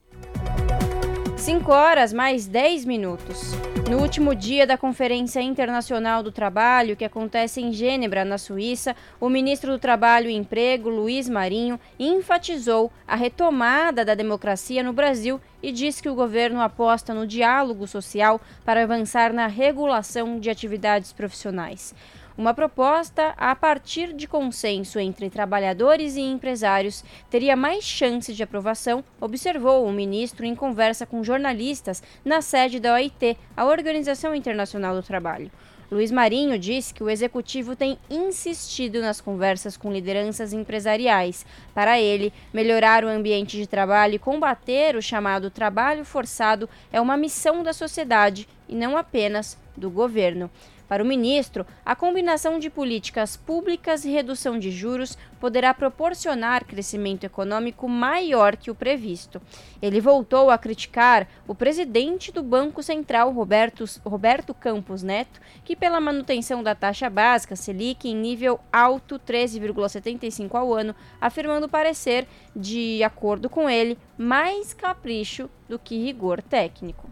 5 1.42 1.72
horas 1.72 2.12
mais 2.12 2.46
10 2.46 2.84
minutos. 2.84 3.50
No 3.90 3.98
último 3.98 4.32
dia 4.32 4.64
da 4.64 4.78
Conferência 4.78 5.40
Internacional 5.40 6.22
do 6.22 6.30
Trabalho, 6.30 6.94
que 6.94 7.04
acontece 7.04 7.60
em 7.60 7.72
Gênebra, 7.72 8.24
na 8.24 8.38
Suíça, 8.38 8.94
o 9.20 9.28
ministro 9.28 9.72
do 9.72 9.78
Trabalho 9.78 10.30
e 10.30 10.36
Emprego, 10.36 10.88
Luiz 10.88 11.28
Marinho, 11.28 11.80
enfatizou 11.98 12.92
a 13.08 13.16
retomada 13.16 14.04
da 14.04 14.14
democracia 14.14 14.84
no 14.84 14.92
Brasil 14.92 15.40
e 15.60 15.72
disse 15.72 16.00
que 16.00 16.08
o 16.08 16.14
governo 16.14 16.60
aposta 16.60 17.12
no 17.12 17.26
diálogo 17.26 17.88
social 17.88 18.40
para 18.64 18.84
avançar 18.84 19.32
na 19.32 19.48
regulação 19.48 20.38
de 20.38 20.48
atividades 20.48 21.12
profissionais. 21.12 21.92
Uma 22.36 22.54
proposta 22.54 23.34
a 23.36 23.54
partir 23.54 24.14
de 24.14 24.26
consenso 24.26 24.98
entre 24.98 25.28
trabalhadores 25.28 26.16
e 26.16 26.20
empresários 26.20 27.04
teria 27.28 27.54
mais 27.54 27.84
chance 27.84 28.32
de 28.32 28.42
aprovação, 28.42 29.04
observou 29.20 29.86
o 29.86 29.92
ministro 29.92 30.46
em 30.46 30.54
conversa 30.54 31.04
com 31.04 31.22
jornalistas 31.22 32.02
na 32.24 32.40
sede 32.40 32.80
da 32.80 32.94
OIT, 32.94 33.36
a 33.54 33.66
Organização 33.66 34.34
Internacional 34.34 34.94
do 34.94 35.02
Trabalho. 35.02 35.50
Luiz 35.90 36.10
Marinho 36.10 36.58
disse 36.58 36.94
que 36.94 37.04
o 37.04 37.10
executivo 37.10 37.76
tem 37.76 37.98
insistido 38.08 39.02
nas 39.02 39.20
conversas 39.20 39.76
com 39.76 39.92
lideranças 39.92 40.54
empresariais. 40.54 41.44
Para 41.74 42.00
ele, 42.00 42.32
melhorar 42.50 43.04
o 43.04 43.08
ambiente 43.08 43.58
de 43.58 43.66
trabalho 43.66 44.14
e 44.14 44.18
combater 44.18 44.96
o 44.96 45.02
chamado 45.02 45.50
trabalho 45.50 46.02
forçado 46.02 46.66
é 46.90 46.98
uma 46.98 47.14
missão 47.14 47.62
da 47.62 47.74
sociedade 47.74 48.48
e 48.66 48.74
não 48.74 48.96
apenas 48.96 49.58
do 49.76 49.90
governo. 49.90 50.50
Para 50.92 51.02
o 51.02 51.06
ministro, 51.06 51.66
a 51.86 51.96
combinação 51.96 52.58
de 52.58 52.68
políticas 52.68 53.34
públicas 53.34 54.04
e 54.04 54.10
redução 54.10 54.58
de 54.58 54.70
juros 54.70 55.16
poderá 55.40 55.72
proporcionar 55.72 56.66
crescimento 56.66 57.24
econômico 57.24 57.88
maior 57.88 58.58
que 58.58 58.70
o 58.70 58.74
previsto. 58.74 59.40
Ele 59.80 60.02
voltou 60.02 60.50
a 60.50 60.58
criticar 60.58 61.26
o 61.48 61.54
presidente 61.54 62.30
do 62.30 62.42
Banco 62.42 62.82
Central, 62.82 63.32
Roberto, 63.32 63.86
Roberto 64.04 64.52
Campos 64.52 65.02
Neto, 65.02 65.40
que, 65.64 65.74
pela 65.74 65.98
manutenção 65.98 66.62
da 66.62 66.74
taxa 66.74 67.08
básica 67.08 67.56
Selic 67.56 68.06
em 68.06 68.14
nível 68.14 68.60
alto, 68.70 69.18
13,75 69.18 70.54
ao 70.54 70.74
ano, 70.74 70.94
afirmando 71.18 71.70
parecer, 71.70 72.28
de 72.54 73.02
acordo 73.02 73.48
com 73.48 73.66
ele, 73.66 73.96
mais 74.18 74.74
capricho 74.74 75.48
do 75.66 75.78
que 75.78 75.96
rigor 75.96 76.42
técnico. 76.42 77.11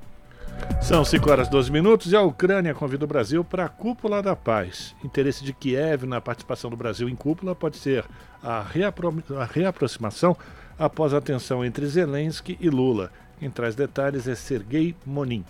São 0.82 1.04
5 1.04 1.30
horas 1.30 1.48
e 1.48 1.50
12 1.50 1.70
minutos 1.70 2.12
e 2.12 2.16
a 2.16 2.22
Ucrânia 2.22 2.74
convida 2.74 3.04
o 3.04 3.08
Brasil 3.08 3.44
para 3.44 3.66
a 3.66 3.68
Cúpula 3.68 4.22
da 4.22 4.34
Paz. 4.34 4.94
Interesse 5.04 5.44
de 5.44 5.52
Kiev 5.52 6.04
na 6.04 6.20
participação 6.20 6.70
do 6.70 6.76
Brasil 6.76 7.08
em 7.08 7.14
cúpula 7.14 7.54
pode 7.54 7.76
ser 7.76 8.04
a, 8.42 8.62
reapro 8.62 9.22
a 9.38 9.44
reaproximação 9.44 10.36
após 10.78 11.14
a 11.14 11.20
tensão 11.20 11.64
entre 11.64 11.86
Zelensky 11.86 12.56
e 12.60 12.70
Lula. 12.70 13.12
Quem 13.38 13.50
traz 13.50 13.74
detalhes 13.74 14.26
é 14.26 14.34
Sergei 14.34 14.96
Monin. 15.06 15.44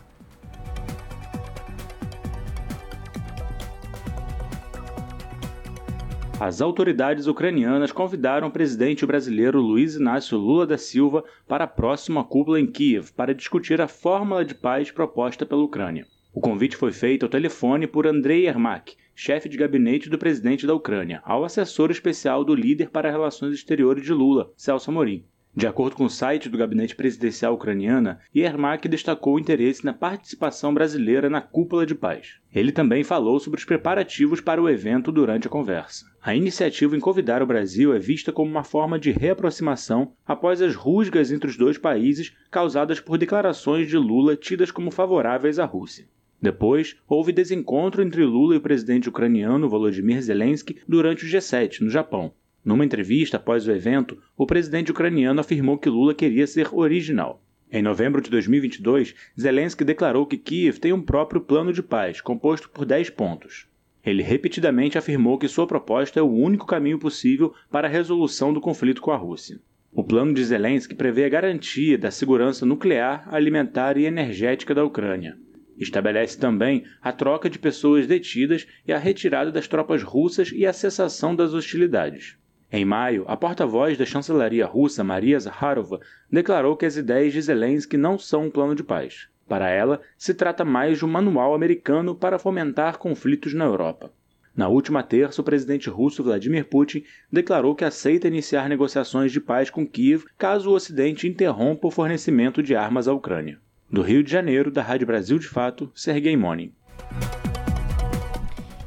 As 6.40 6.62
autoridades 6.62 7.26
ucranianas 7.26 7.92
convidaram 7.92 8.48
o 8.48 8.50
presidente 8.50 9.04
brasileiro 9.04 9.60
Luiz 9.60 9.96
Inácio 9.96 10.38
Lula 10.38 10.66
da 10.66 10.78
Silva 10.78 11.22
para 11.46 11.64
a 11.64 11.66
próxima 11.66 12.24
cúpula 12.24 12.58
em 12.58 12.66
Kiev 12.66 13.12
para 13.12 13.34
discutir 13.34 13.78
a 13.78 13.86
fórmula 13.86 14.42
de 14.42 14.54
paz 14.54 14.90
proposta 14.90 15.44
pela 15.44 15.62
Ucrânia. 15.62 16.06
O 16.32 16.40
convite 16.40 16.78
foi 16.78 16.92
feito 16.92 17.26
ao 17.26 17.28
telefone 17.28 17.86
por 17.86 18.06
Andrei 18.06 18.46
Yermak, 18.46 18.96
chefe 19.14 19.50
de 19.50 19.58
gabinete 19.58 20.08
do 20.08 20.16
presidente 20.16 20.66
da 20.66 20.74
Ucrânia, 20.74 21.20
ao 21.26 21.44
assessor 21.44 21.90
especial 21.90 22.42
do 22.42 22.54
líder 22.54 22.88
para 22.88 23.10
relações 23.10 23.52
exteriores 23.52 24.02
de 24.02 24.14
Lula, 24.14 24.50
Celso 24.56 24.90
Amorim. 24.90 25.26
De 25.54 25.66
acordo 25.66 25.96
com 25.96 26.04
o 26.04 26.10
site 26.10 26.48
do 26.48 26.56
gabinete 26.56 26.94
presidencial 26.94 27.54
ucraniana, 27.54 28.20
Yermak 28.34 28.86
destacou 28.86 29.34
o 29.34 29.38
interesse 29.38 29.84
na 29.84 29.92
participação 29.92 30.72
brasileira 30.72 31.28
na 31.28 31.40
cúpula 31.40 31.84
de 31.84 31.92
paz. 31.92 32.36
Ele 32.54 32.70
também 32.70 33.02
falou 33.02 33.40
sobre 33.40 33.58
os 33.58 33.64
preparativos 33.64 34.40
para 34.40 34.62
o 34.62 34.68
evento 34.68 35.10
durante 35.10 35.48
a 35.48 35.50
conversa. 35.50 36.06
A 36.22 36.36
iniciativa 36.36 36.96
em 36.96 37.00
convidar 37.00 37.42
o 37.42 37.46
Brasil 37.46 37.92
é 37.92 37.98
vista 37.98 38.30
como 38.30 38.48
uma 38.48 38.62
forma 38.62 38.96
de 38.96 39.10
reaproximação 39.10 40.12
após 40.24 40.62
as 40.62 40.76
rusgas 40.76 41.32
entre 41.32 41.50
os 41.50 41.56
dois 41.56 41.76
países 41.76 42.32
causadas 42.48 43.00
por 43.00 43.18
declarações 43.18 43.88
de 43.88 43.96
Lula 43.96 44.36
tidas 44.36 44.70
como 44.70 44.92
favoráveis 44.92 45.58
à 45.58 45.64
Rússia. 45.64 46.06
Depois, 46.40 46.96
houve 47.08 47.32
desencontro 47.32 48.02
entre 48.02 48.24
Lula 48.24 48.54
e 48.54 48.58
o 48.58 48.62
presidente 48.62 49.08
ucraniano 49.08 49.68
Volodymyr 49.68 50.22
Zelensky 50.22 50.80
durante 50.88 51.24
o 51.24 51.28
G7, 51.28 51.80
no 51.80 51.90
Japão, 51.90 52.32
numa 52.64 52.84
entrevista 52.84 53.36
após 53.36 53.66
o 53.66 53.72
evento, 53.72 54.18
o 54.36 54.46
presidente 54.46 54.90
ucraniano 54.90 55.40
afirmou 55.40 55.78
que 55.78 55.88
Lula 55.88 56.14
queria 56.14 56.46
ser 56.46 56.68
original. 56.74 57.42
Em 57.72 57.82
novembro 57.82 58.20
de 58.20 58.28
2022, 58.30 59.14
Zelensky 59.40 59.84
declarou 59.84 60.26
que 60.26 60.36
Kiev 60.36 60.78
tem 60.78 60.92
um 60.92 61.00
próprio 61.00 61.40
plano 61.40 61.72
de 61.72 61.82
paz, 61.82 62.20
composto 62.20 62.68
por 62.68 62.84
10 62.84 63.10
pontos. 63.10 63.68
Ele 64.04 64.22
repetidamente 64.22 64.98
afirmou 64.98 65.38
que 65.38 65.46
sua 65.46 65.66
proposta 65.66 66.18
é 66.18 66.22
o 66.22 66.32
único 66.32 66.66
caminho 66.66 66.98
possível 66.98 67.54
para 67.70 67.86
a 67.86 67.90
resolução 67.90 68.52
do 68.52 68.60
conflito 68.60 69.00
com 69.00 69.10
a 69.12 69.16
Rússia. 69.16 69.60
O 69.92 70.02
plano 70.02 70.32
de 70.34 70.44
Zelensky 70.44 70.94
prevê 70.94 71.24
a 71.24 71.28
garantia 71.28 71.98
da 71.98 72.10
segurança 72.10 72.64
nuclear, 72.66 73.28
alimentar 73.32 73.96
e 73.96 74.04
energética 74.04 74.74
da 74.74 74.84
Ucrânia. 74.84 75.36
Estabelece 75.78 76.38
também 76.38 76.84
a 77.00 77.12
troca 77.12 77.48
de 77.48 77.58
pessoas 77.58 78.06
detidas 78.06 78.66
e 78.86 78.92
a 78.92 78.98
retirada 78.98 79.50
das 79.50 79.66
tropas 79.66 80.02
russas 80.02 80.52
e 80.52 80.66
a 80.66 80.72
cessação 80.72 81.34
das 81.34 81.54
hostilidades. 81.54 82.36
Em 82.72 82.84
maio, 82.84 83.24
a 83.26 83.36
porta-voz 83.36 83.98
da 83.98 84.06
chancelaria 84.06 84.64
russa, 84.64 85.02
Maria 85.02 85.40
Zakharova, 85.40 85.98
declarou 86.30 86.76
que 86.76 86.86
as 86.86 86.96
ideias 86.96 87.32
de 87.32 87.42
Zelensky 87.42 87.96
não 87.96 88.16
são 88.16 88.44
um 88.46 88.50
plano 88.50 88.76
de 88.76 88.84
paz. 88.84 89.28
Para 89.48 89.68
ela, 89.68 90.00
se 90.16 90.32
trata 90.32 90.64
mais 90.64 90.98
de 90.98 91.04
um 91.04 91.08
manual 91.08 91.52
americano 91.52 92.14
para 92.14 92.38
fomentar 92.38 92.98
conflitos 92.98 93.52
na 93.52 93.64
Europa. 93.64 94.12
Na 94.54 94.68
última 94.68 95.02
terça, 95.02 95.40
o 95.40 95.44
presidente 95.44 95.90
russo 95.90 96.22
Vladimir 96.22 96.64
Putin 96.66 97.02
declarou 97.32 97.74
que 97.74 97.84
aceita 97.84 98.28
iniciar 98.28 98.68
negociações 98.68 99.32
de 99.32 99.40
paz 99.40 99.68
com 99.68 99.84
Kiev 99.84 100.24
caso 100.38 100.70
o 100.70 100.74
Ocidente 100.74 101.26
interrompa 101.26 101.88
o 101.88 101.90
fornecimento 101.90 102.62
de 102.62 102.76
armas 102.76 103.08
à 103.08 103.12
Ucrânia. 103.12 103.58
Do 103.90 104.02
Rio 104.02 104.22
de 104.22 104.30
Janeiro, 104.30 104.70
da 104.70 104.82
Rádio 104.82 105.08
Brasil 105.08 105.38
de 105.38 105.48
Fato, 105.48 105.90
Sergei 105.92 106.36
Monin. 106.36 106.72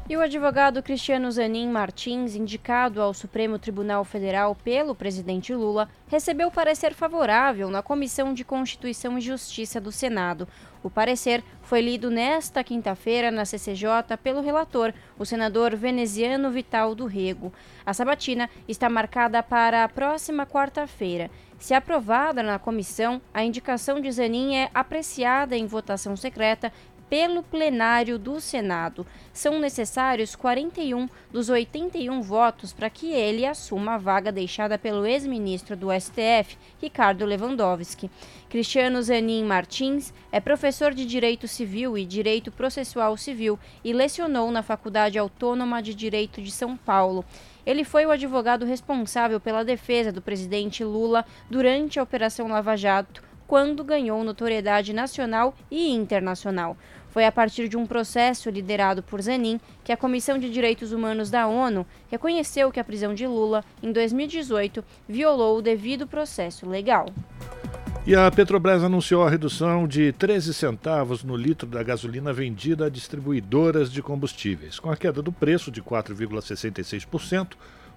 E 0.10 0.18
o 0.18 0.22
advogado 0.22 0.84
Cristiano 0.84 1.32
Zanin 1.32 1.70
Martins, 1.70 2.36
indicado 2.36 3.02
ao 3.02 3.14
Supremo 3.14 3.58
Tribunal 3.58 4.04
Federal 4.04 4.54
pelo 4.54 4.94
presidente 4.94 5.56
Lula, 5.56 5.88
recebeu 6.10 6.52
parecer 6.52 6.94
favorável 6.94 7.70
na 7.70 7.82
Comissão 7.82 8.34
de 8.34 8.44
Constituição 8.44 9.18
e 9.18 9.22
Justiça 9.22 9.80
do 9.80 9.94
Senado. 9.94 10.46
O 10.84 10.90
parecer 10.90 11.42
foi 11.62 11.80
lido 11.80 12.12
nesta 12.12 12.62
quinta-feira 12.66 13.32
na 13.32 13.46
CCJ 13.46 14.18
pelo 14.22 14.42
relator, 14.42 14.94
o 15.18 15.26
senador 15.26 15.74
veneziano 15.78 16.52
Vital 16.52 16.94
do 16.94 17.06
Rego. 17.06 17.54
A 17.86 17.94
sabatina 17.94 18.50
está 18.68 18.90
marcada 18.90 19.42
para 19.42 19.86
a 19.86 19.90
próxima 19.90 20.46
quarta-feira. 20.46 21.32
Se 21.58 21.74
aprovada 21.74 22.44
na 22.44 22.60
comissão, 22.60 23.22
a 23.34 23.42
indicação 23.42 24.02
de 24.02 24.12
Zanin 24.12 24.56
é 24.56 24.70
apreciada 24.74 25.56
em 25.56 25.66
votação 25.66 26.14
secreta 26.18 26.74
pelo 27.14 27.44
plenário 27.44 28.18
do 28.18 28.42
Senado. 28.42 29.06
São 29.32 29.60
necessários 29.60 30.36
41 30.36 31.08
dos 31.32 31.48
81 31.48 32.24
votos 32.24 32.74
para 32.74 32.90
que 32.90 33.12
ele 33.12 33.46
assuma 33.46 33.94
a 33.94 33.98
vaga 34.00 34.32
deixada 34.32 34.80
pelo 34.80 35.06
ex-ministro 35.06 35.78
do 35.78 35.90
STF, 35.92 36.58
Ricardo 36.82 37.24
Lewandowski. 37.24 38.10
Cristiano 38.50 39.00
Zanin 39.00 39.44
Martins 39.44 40.12
é 40.32 40.40
professor 40.40 40.92
de 40.92 41.06
Direito 41.06 41.48
Civil 41.48 42.00
e 42.00 42.04
Direito 42.04 42.52
Processual 42.52 43.16
Civil 43.16 43.60
e 43.84 43.94
lecionou 43.94 44.50
na 44.50 44.64
Faculdade 44.64 45.20
Autônoma 45.20 45.84
de 45.84 45.94
Direito 45.94 46.42
de 46.42 46.50
São 46.50 46.76
Paulo. 46.76 47.24
Ele 47.64 47.84
foi 47.84 48.08
o 48.08 48.12
advogado 48.12 48.66
responsável 48.66 49.40
pela 49.40 49.64
defesa 49.64 50.12
do 50.12 50.20
presidente 50.20 50.84
Lula 50.84 51.24
durante 51.48 52.00
a 52.00 52.04
Operação 52.04 52.48
Lava 52.48 52.76
Jato, 52.76 53.22
quando 53.46 53.84
ganhou 53.84 54.24
notoriedade 54.24 54.94
nacional 54.94 55.54
e 55.70 55.92
internacional. 55.92 56.76
Foi 57.14 57.26
a 57.26 57.32
partir 57.32 57.70
de 57.70 57.78
um 57.78 57.86
processo 57.86 58.50
liderado 58.50 59.04
por 59.04 59.22
Zanin 59.22 59.60
que 59.84 59.92
a 59.92 59.98
Comissão 59.98 60.40
de 60.40 60.50
Direitos 60.50 60.92
Humanos 60.92 61.30
da 61.30 61.46
ONU 61.46 61.86
reconheceu 62.10 62.72
que 62.72 62.80
a 62.80 62.84
prisão 62.84 63.14
de 63.14 63.28
Lula, 63.28 63.64
em 63.84 63.92
2018, 63.92 64.84
violou 65.08 65.60
o 65.60 65.62
devido 65.62 66.08
processo 66.08 66.68
legal. 66.68 67.06
E 68.04 68.16
a 68.16 68.32
Petrobras 68.32 68.84
anunciou 68.84 69.24
a 69.24 69.30
redução 69.30 69.88
de 69.88 70.12
13 70.12 70.56
centavos 70.56 71.24
no 71.24 71.38
litro 71.38 71.68
da 71.68 71.84
gasolina 71.84 72.34
vendida 72.34 72.88
a 72.88 72.90
distribuidoras 72.90 73.92
de 73.92 74.02
combustíveis. 74.02 74.80
Com 74.80 74.90
a 74.90 74.98
queda 74.98 75.22
do 75.22 75.32
preço 75.32 75.70
de 75.70 75.84
4,66%, 75.84 77.50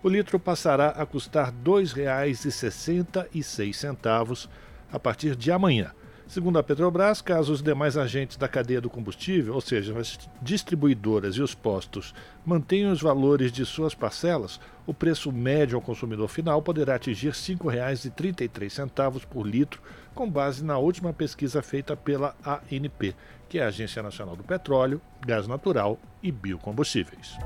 o 0.02 0.10
litro 0.10 0.38
passará 0.38 0.88
a 0.88 1.06
custar 1.06 1.46
R$ 1.46 1.54
2,66 1.64 4.48
a 4.92 4.98
partir 4.98 5.34
de 5.34 5.50
amanhã. 5.50 5.90
Segundo 6.28 6.58
a 6.58 6.62
Petrobras, 6.62 7.22
caso 7.22 7.52
os 7.52 7.62
demais 7.62 7.96
agentes 7.96 8.36
da 8.36 8.48
cadeia 8.48 8.80
do 8.80 8.90
combustível, 8.90 9.54
ou 9.54 9.60
seja, 9.60 9.96
as 9.96 10.18
distribuidoras 10.42 11.36
e 11.36 11.40
os 11.40 11.54
postos, 11.54 12.12
mantenham 12.44 12.90
os 12.90 13.00
valores 13.00 13.52
de 13.52 13.64
suas 13.64 13.94
parcelas, 13.94 14.60
o 14.84 14.92
preço 14.92 15.30
médio 15.30 15.76
ao 15.76 15.82
consumidor 15.82 16.26
final 16.26 16.60
poderá 16.60 16.96
atingir 16.96 17.28
R$ 17.28 17.34
5,33 17.34 19.24
por 19.24 19.46
litro, 19.46 19.80
com 20.14 20.28
base 20.28 20.64
na 20.64 20.76
última 20.78 21.12
pesquisa 21.12 21.62
feita 21.62 21.96
pela 21.96 22.34
ANP, 22.44 23.14
que 23.48 23.60
é 23.60 23.64
a 23.64 23.68
Agência 23.68 24.02
Nacional 24.02 24.34
do 24.34 24.42
Petróleo, 24.42 25.00
Gás 25.24 25.46
Natural 25.46 25.96
e 26.20 26.32
Biocombustíveis. 26.32 27.36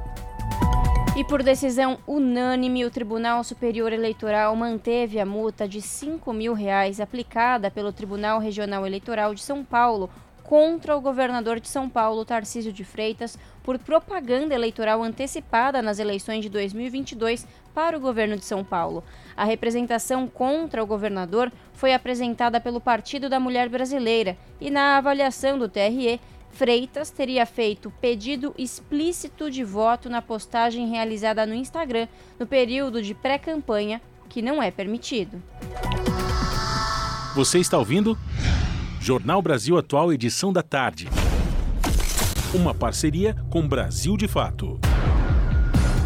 E 1.17 1.25
por 1.25 1.43
decisão 1.43 1.99
unânime, 2.07 2.85
o 2.85 2.91
Tribunal 2.91 3.43
Superior 3.43 3.93
Eleitoral 3.93 4.55
manteve 4.55 5.19
a 5.19 5.27
multa 5.27 5.67
de 5.67 5.83
5 5.83 6.33
mil 6.33 6.55
reais 6.55 7.01
aplicada 7.01 7.71
pelo 7.71 7.93
Tribunal 7.93 8.39
Regional 8.39 8.87
Eleitoral 8.87 9.35
de 9.35 9.43
São 9.43 9.65
Paulo 9.65 10.09
contra 10.45 10.97
o 10.97 11.01
governador 11.01 11.61
de 11.61 11.69
São 11.69 11.89
Paulo, 11.89 12.25
Tarcísio 12.25 12.73
de 12.73 12.85
Freitas, 12.85 13.39
por 13.63 13.79
propaganda 13.79 14.55
eleitoral 14.55 15.03
antecipada 15.03 15.83
nas 15.83 15.99
eleições 15.99 16.43
de 16.43 16.49
2022 16.49 17.47
para 17.75 17.97
o 17.97 18.01
governo 18.01 18.37
de 18.37 18.45
São 18.45 18.65
Paulo. 18.65 19.05
A 19.37 19.45
representação 19.45 20.27
contra 20.27 20.83
o 20.83 20.87
governador 20.87 21.53
foi 21.73 21.93
apresentada 21.93 22.61
pelo 22.61 22.81
Partido 22.81 23.29
da 23.29 23.39
Mulher 23.39 23.69
Brasileira 23.69 24.37
e, 24.61 24.71
na 24.71 24.97
avaliação 24.97 25.59
do 25.59 25.69
TRE, 25.69 26.21
Freitas 26.53 27.11
teria 27.11 27.47
feito 27.47 27.93
pedido 28.01 28.55
explícito 28.59 29.51
de 29.51 29.65
voto 29.65 30.09
na 30.11 30.21
postagem 30.21 30.89
realizada 30.89 31.47
no 31.47 31.55
Instagram 31.55 32.07
no 32.39 32.47
período 32.47 33.03
de 33.03 33.15
pré-campanha, 33.15 34.01
que 34.29 34.43
não 34.43 34.63
é 34.63 34.71
permitido. 34.71 35.43
Você 37.35 37.59
está 37.59 37.79
ouvindo? 37.79 38.19
Jornal 39.01 39.41
Brasil 39.41 39.79
Atual, 39.79 40.13
edição 40.13 40.53
da 40.53 40.63
tarde. 40.63 41.09
Uma 42.53 42.75
parceria 42.75 43.37
com 43.49 43.67
Brasil 43.67 44.17
de 44.17 44.29
Fato. 44.29 44.79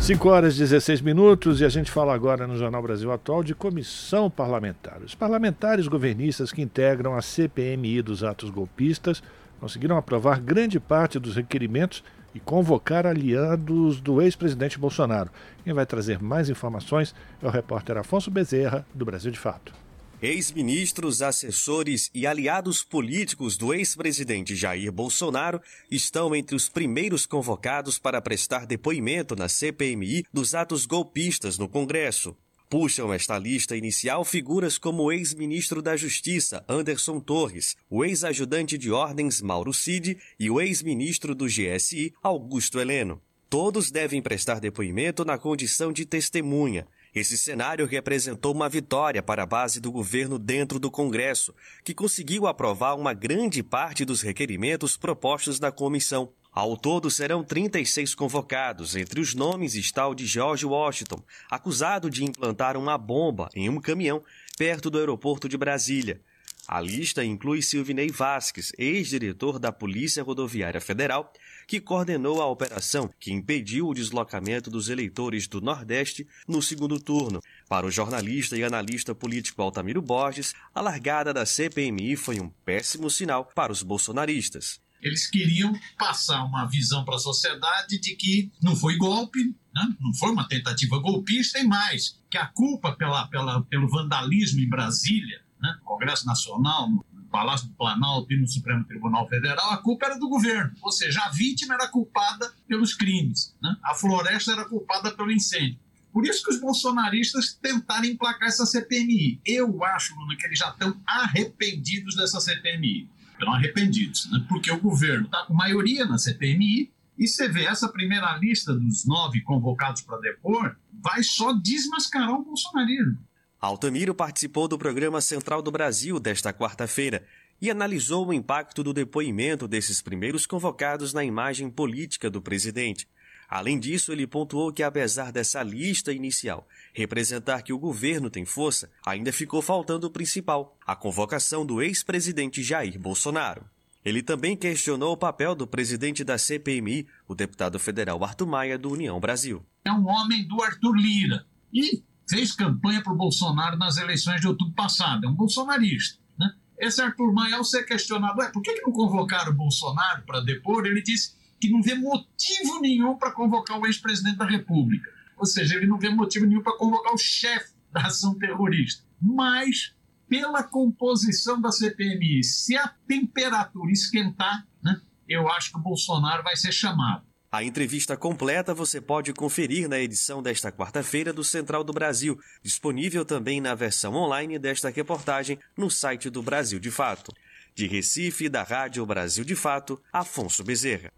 5 0.01 0.29
horas 0.29 0.57
e 0.57 0.59
16 0.59 1.01
minutos 1.01 1.63
e 1.63 1.65
a 1.65 1.69
gente 1.71 1.91
fala 1.91 2.15
agora 2.15 2.47
no 2.47 2.59
Jornal 2.59 2.83
Brasil 2.83 3.11
Atual 3.11 3.43
de 3.43 3.55
comissão 3.55 4.29
parlamentar. 4.29 5.01
Os 5.03 5.15
parlamentares 5.15 5.89
governistas 5.89 6.53
que 6.53 6.61
integram 6.61 7.17
a 7.17 7.23
CPMI 7.23 8.03
dos 8.03 8.23
atos 8.23 8.51
golpistas 8.51 9.23
conseguiram 9.61 9.97
aprovar 9.97 10.41
grande 10.41 10.79
parte 10.79 11.19
dos 11.19 11.37
requerimentos 11.37 12.03
e 12.35 12.41
convocar 12.41 13.07
aliados 13.07 14.01
do 14.01 14.21
ex-presidente 14.21 14.79
Bolsonaro. 14.79 15.31
Quem 15.63 15.73
vai 15.73 15.87
trazer 15.87 16.21
mais 16.21 16.51
informações 16.51 17.15
é 17.41 17.47
o 17.47 17.51
repórter 17.51 17.97
Afonso 17.97 18.31
Bezerra, 18.31 18.85
do 18.93 19.05
Brasil 19.05 19.31
de 19.31 19.39
Fato. 19.39 19.73
Ex-ministros, 20.21 21.21
assessores 21.21 22.11
e 22.15 22.27
aliados 22.27 22.83
políticos 22.83 23.57
do 23.57 23.75
ex-presidente 23.75 24.57
Jair 24.57 24.91
Bolsonaro 24.91 25.61
estão 25.91 26.35
entre 26.35 26.57
os 26.57 26.69
primeiros 26.69 27.27
convocados 27.27 27.99
para 27.99 28.23
prestar 28.23 28.65
depoimento 28.65 29.37
na 29.37 29.49
CPMI 29.49 30.25
dos 30.33 30.55
atos 30.55 30.87
golpistas 30.87 31.59
no 31.59 31.69
Congresso. 31.69 32.35
Puxam 32.69 33.13
esta 33.13 33.39
lista 33.39 33.77
inicial 33.77 34.25
figuras 34.25 34.79
como 34.79 35.05
o 35.05 35.13
ex-ministro 35.13 35.81
da 35.81 35.97
Justiça, 35.97 36.65
Anderson 36.69 37.21
Torres, 37.21 37.77
o 37.89 38.05
ex-ajudante 38.05 38.77
de 38.77 38.91
ordens, 38.91 39.41
Mauro 39.41 39.73
Cid, 39.73 40.19
e 40.39 40.51
o 40.51 40.61
ex-ministro 40.61 41.35
do 41.35 41.47
GSI, 41.47 42.13
Augusto 42.23 42.81
Heleno. 42.81 43.23
Todos 43.49 43.91
devem 43.91 44.21
prestar 44.21 44.59
depoimento 44.59 45.25
na 45.25 45.39
condição 45.39 45.93
de 45.93 46.05
testemunha. 46.05 46.89
Esse 47.15 47.39
cenário 47.39 47.87
representou 47.87 48.53
uma 48.53 48.69
vitória 48.69 49.23
para 49.23 49.45
a 49.45 49.47
base 49.47 49.81
do 49.81 49.93
governo 49.93 50.37
dentro 50.37 50.81
do 50.81 50.91
Congresso, 50.91 51.55
que 51.85 51.95
conseguiu 51.95 52.49
aprovar 52.49 52.97
uma 52.97 53.15
grande 53.15 53.63
parte 53.63 54.05
dos 54.05 54.23
requerimentos 54.23 54.97
propostos 54.97 55.61
na 55.61 55.71
comissão. 55.71 56.33
Ao 56.55 56.77
todo, 56.77 57.11
serão 57.11 57.43
36 57.43 58.15
convocados. 58.15 58.95
Entre 58.95 59.21
os 59.21 59.35
nomes 59.35 59.75
está 59.75 60.07
o 60.07 60.15
de 60.15 60.25
George 60.25 60.65
Washington, 60.65 61.21
acusado 61.51 62.09
de 62.09 62.23
implantar 62.23 62.77
uma 62.77 62.97
bomba 62.97 63.49
em 63.57 63.69
um 63.69 63.81
caminhão 63.81 64.23
perto 64.57 64.89
do 64.89 64.99
aeroporto 64.99 65.49
de 65.49 65.57
Brasília. 65.57 66.21
A 66.69 66.81
lista 66.81 67.25
inclui 67.25 67.61
Silvinei 67.61 68.09
Vasques, 68.09 68.73
ex-diretor 68.79 69.59
da 69.59 69.73
Polícia 69.73 70.23
Rodoviária 70.23 70.81
Federal, 70.81 71.33
que 71.67 71.81
coordenou 71.81 72.41
a 72.41 72.47
operação 72.47 73.11
que 73.19 73.33
impediu 73.33 73.89
o 73.89 73.95
deslocamento 73.95 74.71
dos 74.71 74.89
eleitores 74.89 75.49
do 75.49 75.61
Nordeste 75.61 76.25
no 76.47 76.63
segundo 76.63 77.01
turno. 77.01 77.41
Para 77.69 77.85
o 77.85 77.91
jornalista 77.91 78.57
e 78.57 78.63
analista 78.63 79.13
político 79.13 79.61
Altamiro 79.61 80.01
Borges, 80.01 80.55
a 80.73 80.81
largada 80.81 81.35
da 81.35 81.45
CPMI 81.45 82.15
foi 82.15 82.39
um 82.39 82.49
péssimo 82.65 83.11
sinal 83.11 83.51
para 83.55 83.73
os 83.73 83.83
bolsonaristas. 83.83 84.84
Eles 85.05 85.27
queriam 85.27 85.79
passar 85.99 86.43
uma 86.45 86.65
visão 86.65 87.05
para 87.05 87.17
a 87.17 87.19
sociedade 87.19 88.01
de 88.01 88.17
que 88.17 88.51
não 88.63 88.75
foi 88.75 88.97
golpe, 88.97 89.55
né? 89.75 89.95
não 90.01 90.15
foi 90.15 90.31
uma 90.31 90.49
tentativa 90.49 90.99
golpista 90.99 91.59
e 91.59 91.65
mais, 91.65 92.19
que 92.31 92.39
a 92.39 92.47
culpa 92.47 92.93
pela, 92.93 93.29
pela, 93.29 93.63
pelo 93.65 93.87
vandalismo 93.87 94.61
em 94.61 94.69
Brasília, 94.69 95.43
né? 95.61 95.77
Congresso 95.85 96.27
Nacional, 96.27 96.89
Palácio 97.31 97.69
do 97.69 97.75
Planalto 97.75 98.33
e 98.33 98.41
no 98.41 98.49
Supremo 98.49 98.85
Tribunal 98.85 99.29
Federal, 99.29 99.73
a 99.73 99.77
culpa 99.77 100.07
era 100.07 100.19
do 100.19 100.29
governo. 100.29 100.73
Ou 100.81 100.93
seja, 100.93 101.21
a 101.23 101.31
vítima 101.31 101.75
era 101.75 101.89
culpada 101.89 102.51
pelos 102.67 102.95
crimes, 102.95 103.55
né? 103.61 103.77
a 103.83 103.95
floresta 103.95 104.53
era 104.53 104.65
culpada 104.65 105.11
pelo 105.11 105.33
incêndio. 105.33 105.79
Por 106.13 106.25
isso 106.25 106.45
que 106.45 106.51
os 106.51 106.61
bolsonaristas 106.61 107.53
tentaram 107.61 108.05
emplacar 108.05 108.49
essa 108.49 108.65
CPMI. 108.65 109.41
Eu 109.45 109.83
acho, 109.83 110.15
Luna, 110.15 110.37
que 110.37 110.47
eles 110.47 110.61
já 110.61 110.71
estão 110.71 110.99
arrependidos 111.05 112.15
dessa 112.15 112.41
CPMI 112.41 113.11
estão 113.35 113.53
arrependidos, 113.53 114.31
né? 114.31 114.45
porque 114.49 114.71
o 114.71 114.81
governo 114.81 115.27
está 115.27 115.45
com 115.45 115.55
maioria 115.55 116.05
na 116.05 116.19
CPMI 116.19 116.91
e 117.19 117.29
você 117.29 117.49
vê 117.49 117.65
essa 117.65 117.89
primeira 117.89 118.37
lista 118.39 118.75
dos 118.75 119.07
nove 119.07 119.41
convocados 119.43 120.03
para 120.03 120.19
depor, 120.19 120.77
vai 120.93 121.23
só 121.23 121.53
desmascarar 121.53 122.33
o 122.33 122.45
bolsonarismo. 122.45 123.19
Altamiro 123.61 124.15
participou 124.15 124.69
do 124.69 124.77
programa 124.77 125.21
Central 125.21 125.63
do 125.63 125.71
Brasil 125.71 126.19
desta 126.21 126.53
quarta-feira 126.53 127.25
e 127.61 127.71
analisou 127.71 128.27
o 128.27 128.33
impacto 128.33 128.83
do 128.83 128.93
depoimento 128.93 129.67
desses 129.67 130.03
primeiros 130.03 130.45
convocados 130.45 131.15
na 131.15 131.25
imagem 131.25 131.71
política 131.71 132.29
do 132.29 132.43
presidente. 132.43 133.09
Além 133.49 133.79
disso, 133.79 134.13
ele 134.13 134.27
pontuou 134.27 134.73
que, 134.73 134.83
apesar 134.83 135.31
dessa 135.31 135.63
lista 135.63 136.13
inicial 136.13 136.67
representar 136.95 137.63
que 137.63 137.73
o 137.73 137.79
governo 137.79 138.31
tem 138.31 138.45
força, 138.45 138.89
ainda 139.05 139.33
ficou 139.33 139.61
faltando 139.61 140.07
o 140.07 140.11
principal, 140.11 140.79
a 140.87 140.95
convocação 140.95 141.67
do 141.67 141.83
ex-presidente 141.83 142.63
Jair 142.63 142.99
Bolsonaro. 142.99 143.69
Ele 144.05 144.23
também 144.23 144.57
questionou 144.57 145.13
o 145.13 145.17
papel 145.17 145.55
do 145.55 145.67
presidente 145.67 146.23
da 146.23 146.39
CPMI, 146.39 147.09
o 147.27 147.35
deputado 147.35 147.79
federal 147.79 148.23
Arthur 148.23 148.47
Maia, 148.47 148.79
do 148.79 148.93
União 148.93 149.19
Brasil. 149.19 149.65
É 149.85 149.91
um 149.91 150.07
homem 150.07 150.47
do 150.47 150.63
Arthur 150.63 150.95
Lira 150.95 151.47
e 151.73 152.05
fez 152.29 152.53
campanha 152.53 153.03
para 153.03 153.13
o 153.13 153.17
Bolsonaro 153.17 153.77
nas 153.77 153.97
eleições 153.97 154.41
de 154.41 154.47
outubro 154.47 154.75
passado. 154.75 155.25
É 155.25 155.29
um 155.29 155.35
bolsonarista. 155.35 156.19
Né? 156.39 156.53
Esse 156.79 157.01
Arthur 157.01 157.33
Maia, 157.33 157.57
ao 157.57 157.65
ser 157.65 157.85
questionado, 157.85 158.37
por 158.53 158.63
que, 158.63 158.75
que 158.75 158.83
não 158.83 158.93
convocaram 158.93 159.53
o 159.53 159.57
Bolsonaro 159.57 160.23
para 160.27 160.41
depor, 160.41 160.87
ele 160.87 161.03
disse 161.03 161.35
que 161.59 161.71
não 161.71 161.83
vê 161.83 161.95
motivo 161.95 162.81
nenhum 162.81 163.17
para 163.17 163.33
convocar 163.33 163.81
o 163.81 163.87
ex-presidente 163.87 164.37
da 164.37 164.47
República. 164.47 165.11
Ou 165.37 165.47
seja, 165.47 165.77
ele 165.77 165.87
não 165.87 165.99
vê 165.99 166.09
motivo 166.09 166.47
nenhum 166.47 166.63
para 166.63 166.77
convocar 166.77 167.13
o 167.13 167.19
chefe 167.19 167.73
da 167.93 168.03
ação 168.03 168.39
terrorista. 168.39 169.05
Mas, 169.21 169.95
pela 170.29 170.63
composição 170.63 171.61
da 171.61 171.71
CPMI, 171.71 172.43
se 172.43 172.77
a 172.77 172.89
temperatura 173.07 173.91
esquentar, 173.91 174.67
né, 174.83 175.01
eu 175.29 175.49
acho 175.49 175.71
que 175.71 175.79
o 175.79 175.83
Bolsonaro 175.83 176.43
vai 176.43 176.57
ser 176.57 176.73
chamado. 176.73 177.25
A 177.55 177.63
entrevista 177.63 178.17
completa 178.17 178.75
você 178.75 179.01
pode 179.01 179.33
conferir 179.33 179.89
na 179.89 180.01
edição 180.01 180.43
desta 180.43 180.73
quarta-feira 180.73 181.33
do 181.33 181.45
Central 181.45 181.85
do 181.85 181.93
Brasil, 181.93 182.37
disponível 182.65 183.25
também 183.25 183.61
na 183.61 183.77
versão 183.77 184.13
online 184.15 184.59
desta 184.59 184.91
reportagem 184.91 185.57
no 185.77 185.89
site 185.89 186.29
do 186.29 186.43
Brasil 186.43 186.81
de 186.81 186.91
Fato. 186.91 187.33
De 187.73 187.87
Recife, 187.87 188.49
da 188.49 188.65
Rádio 188.65 189.07
Brasil 189.07 189.45
de 189.45 189.55
Fato, 189.55 190.03
Afonso 190.13 190.65
Bezerra. 190.65 191.13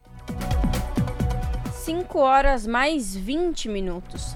5 1.86 2.18
horas 2.18 2.66
mais 2.66 3.14
20 3.14 3.68
minutos. 3.68 4.34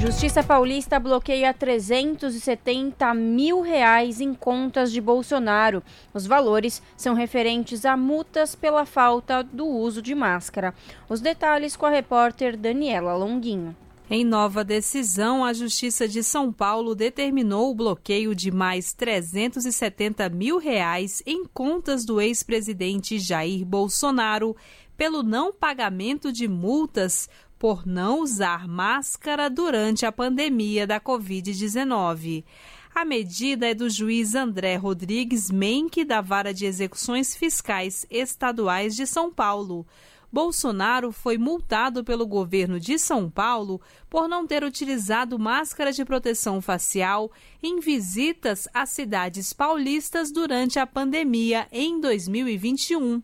Justiça 0.00 0.42
Paulista 0.42 0.98
bloqueia 0.98 1.54
370 1.54 3.14
mil 3.14 3.60
reais 3.60 4.20
em 4.20 4.34
contas 4.34 4.90
de 4.90 5.00
Bolsonaro. 5.00 5.80
Os 6.12 6.26
valores 6.26 6.82
são 6.96 7.14
referentes 7.14 7.84
a 7.84 7.96
multas 7.96 8.56
pela 8.56 8.84
falta 8.84 9.44
do 9.44 9.64
uso 9.64 10.02
de 10.02 10.12
máscara. 10.12 10.74
Os 11.08 11.20
detalhes 11.20 11.76
com 11.76 11.86
a 11.86 11.90
repórter 11.90 12.56
Daniela 12.56 13.14
Longuinho. 13.14 13.76
Em 14.10 14.24
nova 14.24 14.64
decisão, 14.64 15.44
a 15.44 15.52
Justiça 15.52 16.08
de 16.08 16.22
São 16.22 16.50
Paulo 16.50 16.94
determinou 16.94 17.70
o 17.70 17.74
bloqueio 17.74 18.34
de 18.34 18.50
mais 18.50 18.94
370 18.94 20.30
mil 20.30 20.56
reais 20.58 21.22
em 21.26 21.44
contas 21.44 22.06
do 22.06 22.18
ex-presidente 22.18 23.18
Jair 23.18 23.66
Bolsonaro 23.66 24.56
pelo 24.98 25.22
não 25.22 25.52
pagamento 25.52 26.32
de 26.32 26.48
multas 26.48 27.30
por 27.56 27.86
não 27.86 28.20
usar 28.20 28.66
máscara 28.66 29.48
durante 29.48 30.04
a 30.04 30.10
pandemia 30.10 30.88
da 30.88 31.00
Covid-19. 31.00 32.44
A 32.92 33.04
medida 33.04 33.68
é 33.68 33.74
do 33.74 33.88
juiz 33.88 34.34
André 34.34 34.74
Rodrigues 34.74 35.52
Menck, 35.52 36.04
da 36.04 36.20
Vara 36.20 36.52
de 36.52 36.66
Execuções 36.66 37.36
Fiscais 37.36 38.04
Estaduais 38.10 38.96
de 38.96 39.06
São 39.06 39.32
Paulo. 39.32 39.86
Bolsonaro 40.32 41.12
foi 41.12 41.38
multado 41.38 42.02
pelo 42.02 42.26
governo 42.26 42.80
de 42.80 42.98
São 42.98 43.30
Paulo 43.30 43.80
por 44.10 44.28
não 44.28 44.48
ter 44.48 44.64
utilizado 44.64 45.38
máscara 45.38 45.92
de 45.92 46.04
proteção 46.04 46.60
facial 46.60 47.30
em 47.62 47.78
visitas 47.78 48.68
às 48.74 48.90
cidades 48.90 49.52
paulistas 49.52 50.32
durante 50.32 50.80
a 50.80 50.86
pandemia 50.86 51.68
em 51.70 52.00
2021. 52.00 53.22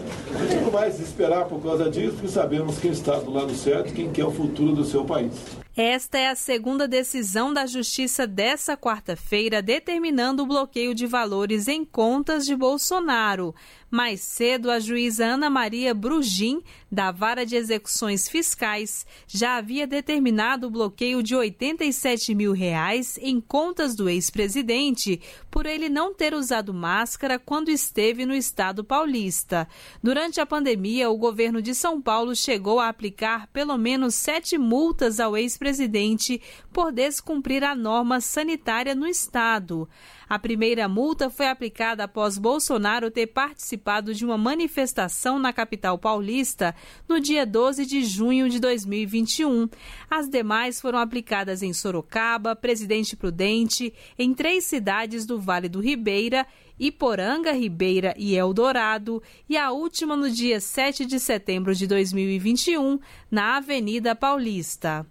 Não 0.62 0.70
mais 0.70 1.00
esperar 1.00 1.46
por 1.46 1.61
causa 1.61 1.90
disso, 1.90 2.12
porque 2.12 2.29
sabemos 2.29 2.79
quem 2.79 2.92
está 2.92 3.18
do 3.18 3.33
lado 3.33 3.53
certo 3.55 3.88
e 3.88 3.92
quem 3.92 4.12
quer 4.12 4.27
o 4.27 4.31
futuro 4.31 4.72
do 4.72 4.85
seu 4.85 5.05
país. 5.05 5.33
Esta 5.76 6.18
é 6.18 6.28
a 6.28 6.37
segunda 6.37 6.87
decisão 6.87 7.52
da 7.52 7.66
Justiça 7.66 8.28
dessa 8.28 8.76
quarta-feira, 8.76 9.60
determinando 9.60 10.44
o 10.44 10.46
bloqueio 10.46 10.94
de 10.94 11.04
valores 11.04 11.66
em 11.66 11.84
contas 11.84 12.46
de 12.46 12.54
Bolsonaro. 12.54 13.52
Mais 13.94 14.22
cedo, 14.22 14.72
a 14.72 14.80
juíza 14.80 15.24
Ana 15.24 15.48
Maria 15.48 15.94
Brugim, 15.94 16.61
da 16.90 17.12
Vara 17.12 17.46
de 17.46 17.54
Execuções 17.54 18.28
Fiscais, 18.28 19.07
já 19.24 19.57
havia 19.57 19.87
determinado 19.87 20.66
o 20.66 20.70
bloqueio 20.70 21.22
de 21.22 21.37
87 21.37 22.35
mil 22.35 22.50
reais 22.50 23.16
em 23.22 23.40
contas 23.40 23.94
do 23.94 24.09
ex-presidente 24.09 25.20
por 25.48 25.64
ele 25.64 25.88
não 25.88 26.12
ter 26.12 26.35
usado 26.35 26.74
máscara 26.74 27.38
quando 27.38 27.68
esteve 27.68 28.26
no 28.26 28.35
estado 28.35 28.83
paulista. 28.83 29.68
Durante 30.02 30.40
a 30.40 30.46
pandemia, 30.46 31.09
o 31.09 31.16
governo 31.16 31.62
de 31.62 31.72
São 31.72 32.02
Paulo 32.02 32.35
chegou 32.35 32.80
a 32.80 32.88
aplicar 32.88 33.46
pelo 33.52 33.78
menos 33.78 34.16
sete 34.16 34.59
multas 34.59 35.20
ao 35.20 35.37
ex-presidente 35.37 36.42
por 36.72 36.90
descumprir 36.90 37.62
a 37.62 37.76
norma 37.76 38.20
sanitária 38.20 38.92
no 38.92 39.07
estado. 39.07 39.88
A 40.28 40.38
primeira 40.38 40.88
multa 40.88 41.28
foi 41.28 41.46
aplicada 41.46 42.04
após 42.04 42.38
Bolsonaro 42.38 43.10
ter 43.10 43.26
participado 43.26 44.14
de 44.14 44.24
uma 44.24 44.38
manifestação 44.38 45.38
na 45.38 45.52
capital 45.52 45.98
paulista 45.98 46.74
no 47.08 47.20
dia 47.20 47.44
12 47.44 47.87
de 47.87 48.04
junho 48.04 48.48
de 48.48 48.58
2021. 48.58 49.68
As 50.10 50.28
demais 50.28 50.80
foram 50.80 50.98
aplicadas 50.98 51.62
em 51.62 51.72
Sorocaba, 51.72 52.56
Presidente 52.56 53.16
Prudente, 53.16 53.92
em 54.18 54.32
três 54.32 54.64
cidades 54.64 55.26
do 55.26 55.38
Vale 55.38 55.68
do 55.68 55.80
Ribeira 55.80 56.46
Iporanga, 56.78 57.52
Ribeira 57.52 58.14
e 58.18 58.34
Eldorado, 58.34 59.22
e 59.48 59.56
a 59.56 59.70
última 59.70 60.16
no 60.16 60.28
dia 60.28 60.60
7 60.60 61.06
de 61.06 61.20
setembro 61.20 61.74
de 61.74 61.87
2021, 61.87 62.98
na 63.30 63.58
Avenida 63.58 64.14
Paulista. 64.14 65.06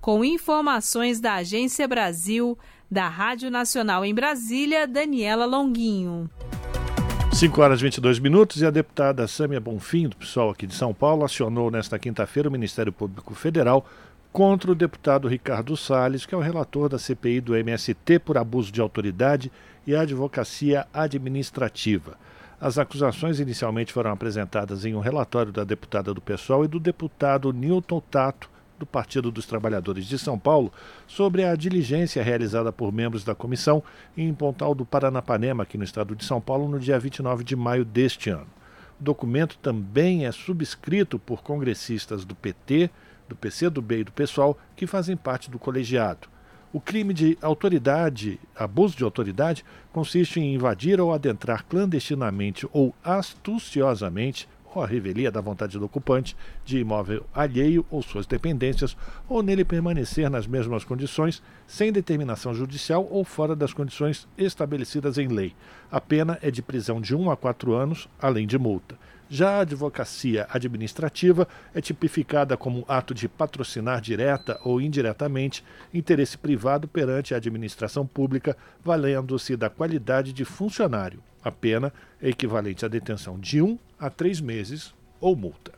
Com 0.00 0.24
informações 0.24 1.20
da 1.20 1.34
Agência 1.34 1.86
Brasil, 1.86 2.58
da 2.92 3.08
Rádio 3.08 3.50
Nacional 3.50 4.04
em 4.04 4.14
Brasília, 4.14 4.86
Daniela 4.86 5.46
Longuinho. 5.46 6.28
5 7.32 7.62
horas 7.62 7.80
e 7.80 7.84
22 7.84 8.18
minutos 8.18 8.60
e 8.60 8.66
a 8.66 8.70
deputada 8.70 9.26
Sâmia 9.26 9.58
Bonfim, 9.58 10.08
do 10.08 10.16
pessoal 10.16 10.50
aqui 10.50 10.66
de 10.66 10.74
São 10.74 10.92
Paulo, 10.92 11.24
acionou 11.24 11.70
nesta 11.70 11.98
quinta-feira 11.98 12.50
o 12.50 12.52
Ministério 12.52 12.92
Público 12.92 13.34
Federal 13.34 13.86
contra 14.30 14.70
o 14.70 14.74
deputado 14.74 15.26
Ricardo 15.26 15.74
Salles, 15.74 16.26
que 16.26 16.34
é 16.34 16.38
o 16.38 16.42
relator 16.42 16.90
da 16.90 16.98
CPI 16.98 17.40
do 17.40 17.56
MST 17.56 18.18
por 18.18 18.36
abuso 18.36 18.70
de 18.70 18.82
autoridade 18.82 19.50
e 19.86 19.96
advocacia 19.96 20.86
administrativa. 20.92 22.18
As 22.60 22.76
acusações 22.76 23.40
inicialmente 23.40 23.90
foram 23.90 24.12
apresentadas 24.12 24.84
em 24.84 24.94
um 24.94 25.00
relatório 25.00 25.50
da 25.50 25.64
deputada 25.64 26.12
do 26.12 26.20
PSOL 26.20 26.66
e 26.66 26.68
do 26.68 26.78
deputado 26.78 27.54
Newton 27.54 28.02
Tato, 28.10 28.51
do 28.82 28.86
Partido 28.86 29.30
dos 29.30 29.46
Trabalhadores 29.46 30.06
de 30.06 30.18
São 30.18 30.36
Paulo 30.36 30.72
sobre 31.06 31.44
a 31.44 31.54
diligência 31.54 32.20
realizada 32.20 32.72
por 32.72 32.92
membros 32.92 33.22
da 33.22 33.32
comissão 33.32 33.80
em 34.16 34.34
Pontal 34.34 34.74
do 34.74 34.84
Paranapanema, 34.84 35.62
aqui 35.62 35.78
no 35.78 35.84
estado 35.84 36.16
de 36.16 36.24
São 36.24 36.40
Paulo, 36.40 36.68
no 36.68 36.80
dia 36.80 36.98
29 36.98 37.44
de 37.44 37.54
maio 37.54 37.84
deste 37.84 38.28
ano. 38.28 38.48
O 39.00 39.04
documento 39.04 39.56
também 39.58 40.26
é 40.26 40.32
subscrito 40.32 41.16
por 41.16 41.44
congressistas 41.44 42.24
do 42.24 42.34
PT, 42.34 42.90
do 43.28 43.36
PCdoB 43.36 44.00
e 44.00 44.04
do 44.04 44.12
PSOL 44.12 44.58
que 44.74 44.84
fazem 44.84 45.16
parte 45.16 45.48
do 45.48 45.60
colegiado. 45.60 46.28
O 46.72 46.80
crime 46.80 47.14
de 47.14 47.38
autoridade, 47.40 48.40
abuso 48.56 48.96
de 48.96 49.04
autoridade, 49.04 49.64
consiste 49.92 50.40
em 50.40 50.54
invadir 50.54 51.00
ou 51.00 51.12
adentrar 51.12 51.64
clandestinamente 51.66 52.66
ou 52.72 52.92
astuciosamente 53.04 54.48
ou 54.74 54.82
a 54.82 54.86
revelia 54.86 55.30
da 55.30 55.40
vontade 55.40 55.78
do 55.78 55.84
ocupante 55.84 56.36
de 56.64 56.78
imóvel 56.78 57.24
alheio 57.34 57.84
ou 57.90 58.02
suas 58.02 58.26
dependências, 58.26 58.96
ou 59.28 59.42
nele 59.42 59.64
permanecer 59.64 60.28
nas 60.30 60.46
mesmas 60.46 60.84
condições, 60.84 61.42
sem 61.66 61.92
determinação 61.92 62.54
judicial 62.54 63.06
ou 63.10 63.24
fora 63.24 63.54
das 63.54 63.72
condições 63.72 64.28
estabelecidas 64.36 65.18
em 65.18 65.28
lei. 65.28 65.54
A 65.90 66.00
pena 66.00 66.38
é 66.42 66.50
de 66.50 66.62
prisão 66.62 67.00
de 67.00 67.14
1 67.14 67.30
a 67.30 67.36
4 67.36 67.74
anos, 67.74 68.08
além 68.20 68.46
de 68.46 68.58
multa. 68.58 68.96
Já 69.28 69.52
a 69.52 69.60
advocacia 69.60 70.46
administrativa 70.50 71.48
é 71.74 71.80
tipificada 71.80 72.54
como 72.54 72.84
ato 72.86 73.14
de 73.14 73.26
patrocinar 73.26 73.98
direta 73.98 74.60
ou 74.62 74.78
indiretamente 74.78 75.64
interesse 75.92 76.36
privado 76.36 76.86
perante 76.86 77.32
a 77.32 77.38
administração 77.38 78.06
pública, 78.06 78.54
valendo-se 78.84 79.56
da 79.56 79.70
qualidade 79.70 80.34
de 80.34 80.44
funcionário. 80.44 81.22
A 81.44 81.50
pena 81.50 81.92
é 82.20 82.28
equivalente 82.28 82.84
à 82.84 82.88
detenção 82.88 83.38
de 83.38 83.60
um 83.60 83.78
a 83.98 84.08
três 84.08 84.40
meses 84.40 84.94
ou 85.20 85.34
multa. 85.36 85.72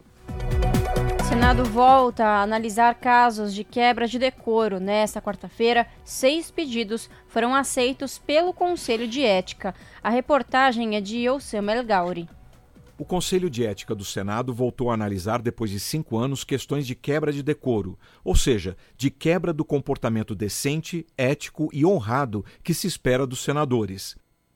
O 1.20 1.24
Senado 1.24 1.64
volta 1.64 2.24
a 2.24 2.42
analisar 2.42 2.94
casos 2.94 3.54
de 3.54 3.64
quebra 3.64 4.06
de 4.06 4.18
decoro. 4.18 4.78
Nesta 4.78 5.22
quarta-feira, 5.22 5.86
seis 6.04 6.50
pedidos 6.50 7.08
foram 7.26 7.54
aceitos 7.54 8.18
pelo 8.18 8.52
Conselho 8.52 9.08
de 9.08 9.22
Ética. 9.22 9.74
A 10.02 10.10
reportagem 10.10 10.96
é 10.96 11.00
de 11.00 11.28
Osama 11.28 11.72
El 11.72 11.84
Gauri. 11.84 12.28
O 12.96 13.04
Conselho 13.04 13.50
de 13.50 13.66
Ética 13.66 13.92
do 13.92 14.04
Senado 14.04 14.54
voltou 14.54 14.90
a 14.90 14.94
analisar, 14.94 15.42
depois 15.42 15.70
de 15.70 15.80
cinco 15.80 16.16
anos, 16.16 16.44
questões 16.44 16.86
de 16.86 16.94
quebra 16.94 17.32
de 17.32 17.42
decoro, 17.42 17.98
ou 18.22 18.36
seja, 18.36 18.76
de 18.96 19.10
quebra 19.10 19.52
do 19.52 19.64
comportamento 19.64 20.32
decente, 20.32 21.04
ético 21.18 21.68
e 21.72 21.84
honrado 21.84 22.44
que 22.62 22.72
se 22.72 22.86
espera 22.86 23.26
dos 23.26 23.42
senadores. 23.42 24.14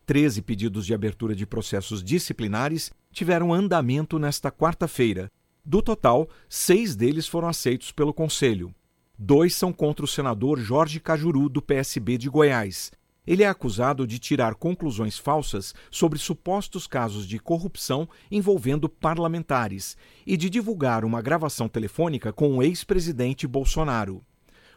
13 0.09 0.41
pedidos 0.41 0.87
de 0.87 0.95
abertura 0.95 1.35
de 1.35 1.45
processos 1.45 2.03
disciplinares 2.03 2.91
tiveram 3.13 3.53
andamento 3.53 4.19
nesta 4.19 4.51
quarta-feira. 4.51 5.31
Do 5.63 5.83
total, 5.83 6.31
seis 6.49 6.97
deles 6.97 7.29
foram 7.29 7.47
aceitos 7.47 7.93
pelo 7.93 8.15
Conselho. 8.15 8.75
Dois 9.19 9.55
são 9.55 9.71
contra 9.71 10.07
o 10.07 10.09
senador 10.09 10.59
Jorge 10.59 10.99
Cajuru, 10.99 11.51
do 11.51 11.61
PSB 11.61 12.17
de 12.17 12.31
Goiás. 12.31 12.91
Ele 13.27 13.43
é 13.43 13.49
acusado 13.49 14.07
de 14.07 14.19
tirar 14.19 14.55
conclusões 14.55 15.19
falsas 15.19 15.75
sobre 15.91 16.19
supostos 16.19 16.87
casos 16.87 17.29
de 17.29 17.39
corrupção 17.39 18.09
envolvendo 18.31 18.89
parlamentares 18.89 19.95
e 20.27 20.39
de 20.39 20.49
divulgar 20.49 21.05
uma 21.05 21.21
gravação 21.21 21.69
telefônica 21.69 22.33
com 22.33 22.57
o 22.57 22.63
ex-presidente 22.63 23.47
Bolsonaro. 23.47 24.25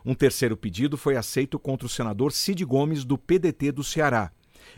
Um 0.05 0.13
terceiro 0.13 0.57
pedido 0.57 0.97
foi 0.97 1.15
aceito 1.15 1.57
contra 1.57 1.85
o 1.85 1.89
senador 1.89 2.33
Cid 2.33 2.65
Gomes, 2.65 3.05
do 3.05 3.17
PDT 3.17 3.71
do 3.71 3.81
Ceará. 3.81 4.29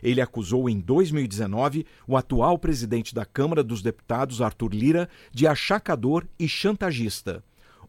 Ele 0.03 0.19
acusou 0.19 0.69
em 0.69 0.79
2019 0.79 1.85
o 2.05 2.17
atual 2.17 2.59
presidente 2.59 3.15
da 3.15 3.25
Câmara 3.25 3.63
dos 3.63 3.81
Deputados, 3.81 4.41
Arthur 4.41 4.73
Lira, 4.73 5.09
de 5.31 5.47
achacador 5.47 6.25
e 6.37 6.47
chantagista. 6.47 7.41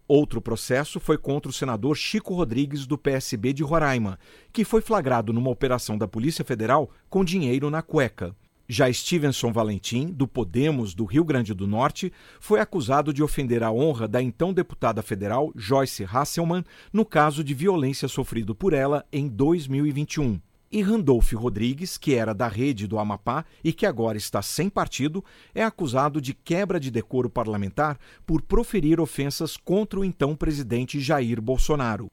Outro 0.06 0.40
processo 0.40 1.00
foi 1.00 1.18
contra 1.18 1.50
o 1.50 1.52
senador 1.52 1.96
Chico 1.96 2.34
Rodrigues, 2.34 2.86
do 2.86 2.96
PSB 2.96 3.52
de 3.52 3.62
Roraima, 3.62 4.18
que 4.52 4.64
foi 4.64 4.80
flagrado 4.80 5.32
numa 5.32 5.50
operação 5.50 5.98
da 5.98 6.06
Polícia 6.06 6.44
Federal 6.44 6.90
com 7.08 7.24
dinheiro 7.24 7.68
na 7.68 7.82
cueca. 7.82 8.36
Já 8.68 8.90
Stevenson 8.92 9.52
Valentim, 9.52 10.06
do 10.06 10.26
Podemos 10.28 10.94
do 10.94 11.04
Rio 11.04 11.24
Grande 11.24 11.52
do 11.52 11.66
Norte, 11.66 12.12
foi 12.38 12.60
acusado 12.60 13.12
de 13.12 13.22
ofender 13.22 13.62
a 13.62 13.72
honra 13.72 14.06
da 14.06 14.22
então 14.22 14.54
deputada 14.54 15.02
federal 15.02 15.52
Joyce 15.54 16.04
Hasselman 16.04 16.64
no 16.92 17.04
caso 17.04 17.42
de 17.42 17.52
violência 17.52 18.08
sofrido 18.08 18.54
por 18.54 18.72
ela 18.72 19.04
em 19.12 19.28
2021. 19.28 20.40
E 20.74 20.82
Randolph 20.82 21.32
Rodrigues, 21.34 21.96
que 21.96 22.16
era 22.16 22.34
da 22.34 22.48
rede 22.48 22.88
do 22.88 22.98
Amapá 22.98 23.44
e 23.62 23.72
que 23.72 23.86
agora 23.86 24.18
está 24.18 24.42
sem 24.42 24.68
partido, 24.68 25.24
é 25.54 25.62
acusado 25.62 26.20
de 26.20 26.34
quebra 26.34 26.80
de 26.80 26.90
decoro 26.90 27.30
parlamentar 27.30 27.96
por 28.26 28.42
proferir 28.42 29.00
ofensas 29.00 29.56
contra 29.56 30.00
o 30.00 30.04
então 30.04 30.34
presidente 30.34 30.98
Jair 30.98 31.40
Bolsonaro. 31.40 32.10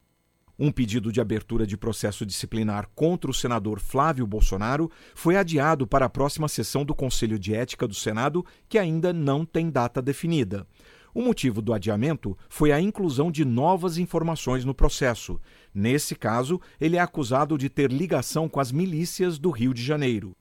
Um 0.59 0.71
pedido 0.71 1.11
de 1.11 1.19
abertura 1.19 1.65
de 1.65 1.75
processo 1.75 2.23
disciplinar 2.23 2.87
contra 2.93 3.31
o 3.31 3.33
senador 3.33 3.79
Flávio 3.79 4.27
Bolsonaro 4.27 4.91
foi 5.15 5.37
adiado 5.37 5.87
para 5.87 6.05
a 6.05 6.09
próxima 6.09 6.47
sessão 6.47 6.85
do 6.85 6.93
Conselho 6.93 7.39
de 7.39 7.55
Ética 7.55 7.87
do 7.87 7.95
Senado, 7.95 8.45
que 8.69 8.77
ainda 8.77 9.11
não 9.11 9.43
tem 9.43 9.71
data 9.71 10.03
definida. 10.03 10.67
O 11.13 11.21
motivo 11.21 11.61
do 11.61 11.73
adiamento 11.73 12.37
foi 12.47 12.71
a 12.71 12.79
inclusão 12.79 13.29
de 13.29 13.43
novas 13.43 13.97
informações 13.97 14.63
no 14.63 14.73
processo. 14.73 15.41
Nesse 15.73 16.15
caso, 16.15 16.59
ele 16.79 16.97
é 16.97 16.99
acusado 16.99 17.57
de 17.57 17.69
ter 17.69 17.91
ligação 17.91 18.49
com 18.49 18.59
as 18.59 18.71
milícias 18.71 19.39
do 19.39 19.49
Rio 19.49 19.73
de 19.73 19.83
Janeiro. 19.83 20.35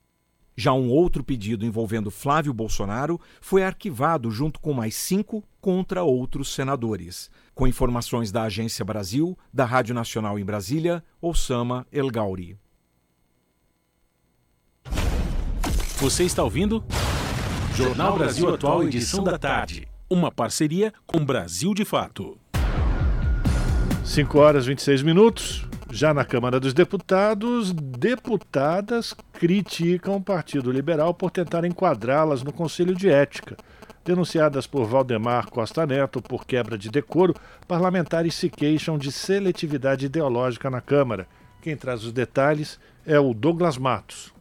Já 0.55 0.73
um 0.73 0.89
outro 0.89 1.23
pedido 1.23 1.65
envolvendo 1.65 2.11
Flávio 2.11 2.53
Bolsonaro 2.53 3.19
foi 3.39 3.63
arquivado 3.63 4.29
junto 4.29 4.59
com 4.59 4.73
mais 4.73 4.95
cinco 4.95 5.43
contra 5.61 6.03
outros 6.03 6.53
senadores. 6.53 7.31
Com 7.55 7.67
informações 7.67 8.31
da 8.31 8.43
Agência 8.43 8.83
Brasil, 8.83 9.37
da 9.53 9.65
Rádio 9.65 9.95
Nacional 9.95 10.37
em 10.37 10.45
Brasília, 10.45 11.03
Osama 11.21 11.87
El 11.91 12.09
Gauri. 12.09 12.57
Você 15.97 16.23
está 16.23 16.43
ouvindo? 16.43 16.83
Jornal 17.75 18.17
Brasil 18.17 18.53
Atual, 18.53 18.83
edição 18.83 19.23
da 19.23 19.37
tarde. 19.37 19.87
Uma 20.09 20.31
parceria 20.31 20.91
com 21.05 21.23
Brasil 21.23 21.73
de 21.73 21.85
Fato. 21.85 22.40
5 24.03 24.39
horas 24.39 24.65
e 24.65 24.69
26 24.69 25.03
minutos. 25.03 25.67
Já 25.89 26.13
na 26.13 26.25
Câmara 26.25 26.59
dos 26.59 26.73
Deputados, 26.73 27.71
deputadas 27.71 29.13
criticam 29.33 30.15
o 30.15 30.21
Partido 30.21 30.71
Liberal 30.71 31.13
por 31.13 31.31
tentar 31.31 31.65
enquadrá-las 31.65 32.43
no 32.43 32.51
Conselho 32.51 32.95
de 32.95 33.09
Ética. 33.09 33.55
Denunciadas 34.03 34.65
por 34.65 34.85
Valdemar 34.85 35.49
Costa 35.49 35.85
Neto 35.85 36.21
por 36.21 36.45
quebra 36.45 36.77
de 36.77 36.89
decoro, 36.89 37.35
parlamentares 37.67 38.33
se 38.33 38.49
queixam 38.49 38.97
de 38.97 39.11
seletividade 39.11 40.07
ideológica 40.07 40.69
na 40.69 40.81
Câmara. 40.81 41.27
Quem 41.61 41.77
traz 41.77 42.03
os 42.03 42.11
detalhes 42.11 42.79
é 43.05 43.19
o 43.19 43.33
Douglas 43.33 43.77
Matos. 43.77 44.33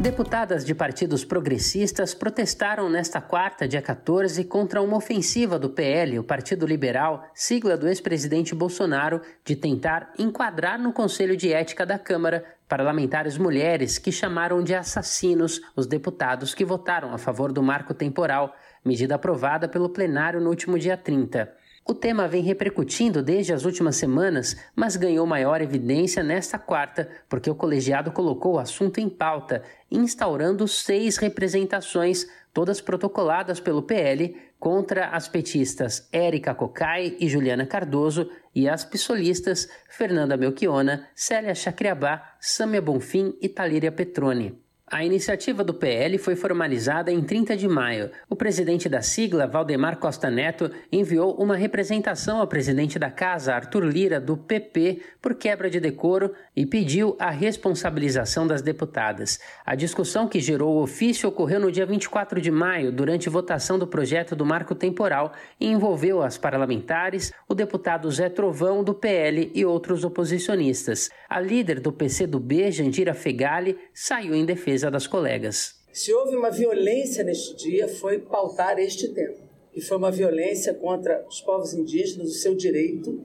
Deputadas 0.00 0.64
de 0.64 0.74
partidos 0.74 1.26
progressistas 1.26 2.14
protestaram 2.14 2.88
nesta 2.88 3.20
quarta, 3.20 3.68
dia 3.68 3.82
14, 3.82 4.42
contra 4.44 4.80
uma 4.80 4.96
ofensiva 4.96 5.58
do 5.58 5.68
PL, 5.68 6.18
o 6.18 6.24
Partido 6.24 6.66
Liberal, 6.66 7.28
sigla 7.34 7.76
do 7.76 7.86
ex-presidente 7.86 8.54
Bolsonaro, 8.54 9.20
de 9.44 9.54
tentar 9.54 10.10
enquadrar 10.18 10.78
no 10.78 10.90
Conselho 10.90 11.36
de 11.36 11.52
Ética 11.52 11.84
da 11.84 11.98
Câmara 11.98 12.42
parlamentares 12.66 13.36
mulheres 13.36 13.98
que 13.98 14.10
chamaram 14.10 14.62
de 14.62 14.74
assassinos 14.74 15.60
os 15.76 15.86
deputados 15.86 16.54
que 16.54 16.64
votaram 16.64 17.12
a 17.12 17.18
favor 17.18 17.52
do 17.52 17.62
marco 17.62 17.92
temporal, 17.92 18.56
medida 18.82 19.16
aprovada 19.16 19.68
pelo 19.68 19.90
plenário 19.90 20.40
no 20.40 20.48
último 20.48 20.78
dia 20.78 20.96
30. 20.96 21.59
O 21.84 21.94
tema 21.94 22.28
vem 22.28 22.42
repercutindo 22.42 23.22
desde 23.22 23.52
as 23.52 23.64
últimas 23.64 23.96
semanas, 23.96 24.56
mas 24.76 24.96
ganhou 24.96 25.26
maior 25.26 25.60
evidência 25.60 26.22
nesta 26.22 26.58
quarta, 26.58 27.08
porque 27.28 27.50
o 27.50 27.54
colegiado 27.54 28.12
colocou 28.12 28.54
o 28.54 28.58
assunto 28.58 28.98
em 28.98 29.08
pauta, 29.08 29.62
instaurando 29.90 30.68
seis 30.68 31.16
representações, 31.16 32.26
todas 32.52 32.80
protocoladas 32.80 33.58
pelo 33.58 33.82
PL, 33.82 34.36
contra 34.58 35.08
as 35.08 35.26
petistas 35.26 36.06
Érica 36.12 36.54
Cocai 36.54 37.16
e 37.18 37.28
Juliana 37.28 37.66
Cardoso 37.66 38.30
e 38.54 38.68
as 38.68 38.84
pissolistas 38.84 39.68
Fernanda 39.88 40.36
Melchiona, 40.36 41.08
Célia 41.14 41.54
Chacriabá, 41.54 42.36
Sâmia 42.38 42.82
Bonfim 42.82 43.34
e 43.40 43.48
Talíria 43.48 43.90
Petroni. 43.90 44.59
A 44.92 45.04
iniciativa 45.04 45.62
do 45.62 45.72
PL 45.72 46.18
foi 46.18 46.34
formalizada 46.34 47.12
em 47.12 47.22
30 47.22 47.56
de 47.56 47.68
maio. 47.68 48.10
O 48.28 48.34
presidente 48.34 48.88
da 48.88 49.00
sigla, 49.00 49.46
Valdemar 49.46 49.98
Costa 49.98 50.28
Neto, 50.28 50.68
enviou 50.90 51.36
uma 51.36 51.54
representação 51.54 52.40
ao 52.40 52.48
presidente 52.48 52.98
da 52.98 53.08
casa, 53.08 53.54
Arthur 53.54 53.84
Lira, 53.84 54.20
do 54.20 54.36
PP, 54.36 55.00
por 55.22 55.36
quebra 55.36 55.70
de 55.70 55.78
decoro 55.78 56.34
e 56.60 56.66
pediu 56.66 57.16
a 57.18 57.30
responsabilização 57.30 58.46
das 58.46 58.60
deputadas. 58.60 59.40
A 59.64 59.74
discussão 59.74 60.28
que 60.28 60.38
gerou 60.38 60.76
o 60.76 60.82
ofício 60.82 61.26
ocorreu 61.26 61.58
no 61.58 61.72
dia 61.72 61.86
24 61.86 62.38
de 62.38 62.50
maio, 62.50 62.92
durante 62.92 63.30
votação 63.30 63.78
do 63.78 63.86
projeto 63.86 64.36
do 64.36 64.44
marco 64.44 64.74
temporal, 64.74 65.32
e 65.58 65.68
envolveu 65.68 66.20
as 66.20 66.36
parlamentares, 66.36 67.32
o 67.48 67.54
deputado 67.54 68.10
Zé 68.10 68.28
Trovão, 68.28 68.84
do 68.84 68.92
PL, 68.92 69.50
e 69.54 69.64
outros 69.64 70.04
oposicionistas. 70.04 71.08
A 71.30 71.40
líder 71.40 71.80
do 71.80 71.90
PCdoB, 71.90 72.70
Jandira 72.70 73.14
Fegali, 73.14 73.78
saiu 73.94 74.34
em 74.34 74.44
defesa 74.44 74.90
das 74.90 75.06
colegas. 75.06 75.80
Se 75.90 76.12
houve 76.12 76.36
uma 76.36 76.50
violência 76.50 77.24
neste 77.24 77.56
dia, 77.56 77.88
foi 77.88 78.18
pautar 78.18 78.78
este 78.78 79.08
tema, 79.14 79.38
que 79.72 79.80
foi 79.80 79.96
uma 79.96 80.10
violência 80.10 80.74
contra 80.74 81.24
os 81.26 81.40
povos 81.40 81.72
indígenas, 81.72 82.28
o 82.28 82.34
seu 82.34 82.54
direito, 82.54 83.18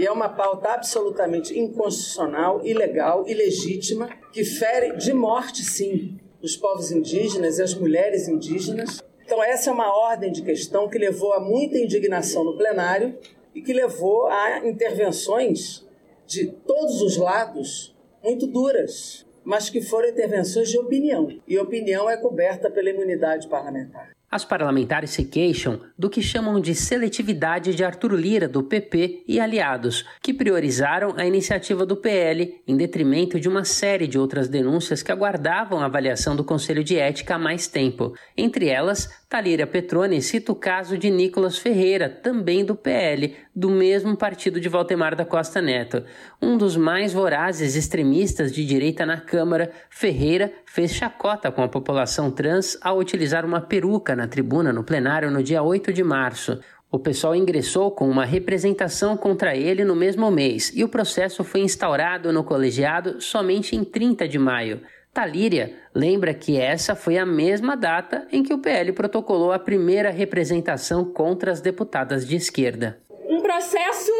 e 0.00 0.06
é 0.06 0.10
uma 0.10 0.30
pauta 0.30 0.70
absolutamente 0.70 1.58
inconstitucional, 1.58 2.64
ilegal, 2.64 3.28
ilegítima, 3.28 4.08
que 4.32 4.42
fere 4.42 4.96
de 4.96 5.12
morte, 5.12 5.62
sim, 5.62 6.18
os 6.42 6.56
povos 6.56 6.90
indígenas 6.90 7.58
e 7.58 7.62
as 7.62 7.74
mulheres 7.74 8.26
indígenas. 8.26 9.02
Então, 9.22 9.44
essa 9.44 9.68
é 9.68 9.72
uma 9.74 9.94
ordem 9.94 10.32
de 10.32 10.40
questão 10.40 10.88
que 10.88 10.96
levou 10.96 11.34
a 11.34 11.40
muita 11.40 11.76
indignação 11.76 12.42
no 12.42 12.56
plenário 12.56 13.18
e 13.54 13.60
que 13.60 13.74
levou 13.74 14.26
a 14.28 14.66
intervenções 14.66 15.86
de 16.26 16.46
todos 16.46 17.02
os 17.02 17.18
lados 17.18 17.94
muito 18.24 18.46
duras 18.46 19.26
mas 19.42 19.70
que 19.70 19.80
foram 19.80 20.10
intervenções 20.10 20.68
de 20.68 20.78
opinião, 20.78 21.28
e 21.48 21.58
opinião 21.58 22.08
é 22.08 22.16
coberta 22.16 22.70
pela 22.70 22.90
imunidade 22.90 23.48
parlamentar. 23.48 24.10
As 24.30 24.44
parlamentares 24.44 25.10
se 25.10 25.24
queixam 25.24 25.80
do 25.98 26.08
que 26.08 26.22
chamam 26.22 26.60
de 26.60 26.72
seletividade 26.72 27.74
de 27.74 27.82
Arthur 27.82 28.12
Lira, 28.14 28.46
do 28.46 28.62
PP 28.62 29.24
e 29.26 29.40
aliados, 29.40 30.06
que 30.22 30.32
priorizaram 30.32 31.14
a 31.16 31.26
iniciativa 31.26 31.84
do 31.84 31.96
PL 31.96 32.62
em 32.64 32.76
detrimento 32.76 33.40
de 33.40 33.48
uma 33.48 33.64
série 33.64 34.06
de 34.06 34.16
outras 34.16 34.48
denúncias 34.48 35.02
que 35.02 35.10
aguardavam 35.10 35.80
a 35.80 35.86
avaliação 35.86 36.36
do 36.36 36.44
Conselho 36.44 36.84
de 36.84 36.96
Ética 36.96 37.34
há 37.34 37.38
mais 37.40 37.66
tempo. 37.66 38.14
Entre 38.36 38.68
elas, 38.68 39.10
Talíria 39.30 39.64
Petroni 39.64 40.20
cita 40.20 40.50
o 40.50 40.56
caso 40.56 40.98
de 40.98 41.08
Nicolas 41.08 41.56
Ferreira, 41.56 42.08
também 42.08 42.64
do 42.64 42.74
PL, 42.74 43.36
do 43.54 43.70
mesmo 43.70 44.16
partido 44.16 44.58
de 44.58 44.68
Valdemar 44.68 45.14
da 45.14 45.24
Costa 45.24 45.62
Neto. 45.62 46.02
Um 46.42 46.58
dos 46.58 46.76
mais 46.76 47.12
vorazes 47.12 47.76
extremistas 47.76 48.50
de 48.50 48.66
direita 48.66 49.06
na 49.06 49.20
Câmara, 49.20 49.70
Ferreira 49.88 50.52
fez 50.66 50.92
chacota 50.92 51.52
com 51.52 51.62
a 51.62 51.68
população 51.68 52.28
trans 52.28 52.76
ao 52.82 52.98
utilizar 52.98 53.46
uma 53.46 53.60
peruca 53.60 54.16
na 54.16 54.26
tribuna 54.26 54.72
no 54.72 54.82
plenário 54.82 55.30
no 55.30 55.44
dia 55.44 55.62
8 55.62 55.92
de 55.92 56.02
março. 56.02 56.58
O 56.90 56.98
pessoal 56.98 57.36
ingressou 57.36 57.92
com 57.92 58.10
uma 58.10 58.24
representação 58.24 59.16
contra 59.16 59.54
ele 59.54 59.84
no 59.84 59.94
mesmo 59.94 60.28
mês 60.28 60.72
e 60.74 60.82
o 60.82 60.88
processo 60.88 61.44
foi 61.44 61.60
instaurado 61.60 62.32
no 62.32 62.42
colegiado 62.42 63.20
somente 63.20 63.76
em 63.76 63.84
30 63.84 64.26
de 64.26 64.40
maio. 64.40 64.80
Talíria 65.12 65.74
lembra 65.92 66.32
que 66.32 66.56
essa 66.56 66.94
foi 66.94 67.18
a 67.18 67.26
mesma 67.26 67.76
data 67.76 68.28
em 68.30 68.44
que 68.44 68.54
o 68.54 68.58
PL 68.58 68.92
protocolou 68.92 69.50
a 69.50 69.58
primeira 69.58 70.10
representação 70.10 71.04
contra 71.04 71.50
as 71.50 71.60
deputadas 71.60 72.26
de 72.26 72.36
esquerda. 72.36 73.00
Um 73.28 73.40
processo 73.40 74.12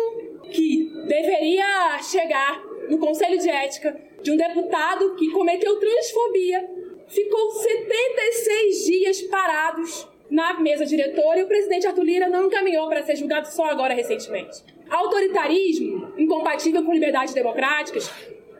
que 0.50 0.90
deveria 1.06 1.98
chegar 2.02 2.60
no 2.88 2.98
Conselho 2.98 3.38
de 3.38 3.48
Ética 3.48 3.96
de 4.20 4.32
um 4.32 4.36
deputado 4.36 5.14
que 5.14 5.30
cometeu 5.30 5.78
transfobia, 5.78 6.68
ficou 7.06 7.52
76 7.52 8.84
dias 8.84 9.22
parados 9.22 10.08
na 10.28 10.58
mesa 10.60 10.84
diretora 10.84 11.38
e 11.38 11.42
o 11.44 11.46
presidente 11.46 11.86
Arthur 11.86 12.04
Lira 12.04 12.28
não 12.28 12.46
encaminhou 12.46 12.88
para 12.88 13.02
ser 13.04 13.14
julgado 13.14 13.46
só 13.48 13.66
agora 13.66 13.94
recentemente. 13.94 14.62
Autoritarismo 14.90 16.12
incompatível 16.18 16.84
com 16.84 16.92
liberdades 16.92 17.32
democráticas, 17.32 18.10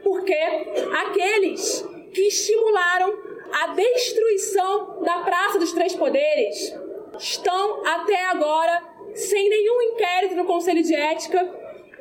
porque 0.02 0.32
aqueles 0.32 1.84
que 2.12 2.22
estimularam 2.22 3.18
a 3.52 3.68
destruição 3.68 5.02
da 5.02 5.20
Praça 5.20 5.58
dos 5.58 5.72
Três 5.72 5.94
Poderes 5.94 6.74
estão 7.18 7.84
até 7.86 8.26
agora 8.26 8.82
sem 9.14 9.48
nenhum 9.48 9.82
inquérito 9.82 10.36
no 10.36 10.44
Conselho 10.44 10.82
de 10.82 10.94
Ética 10.94 11.48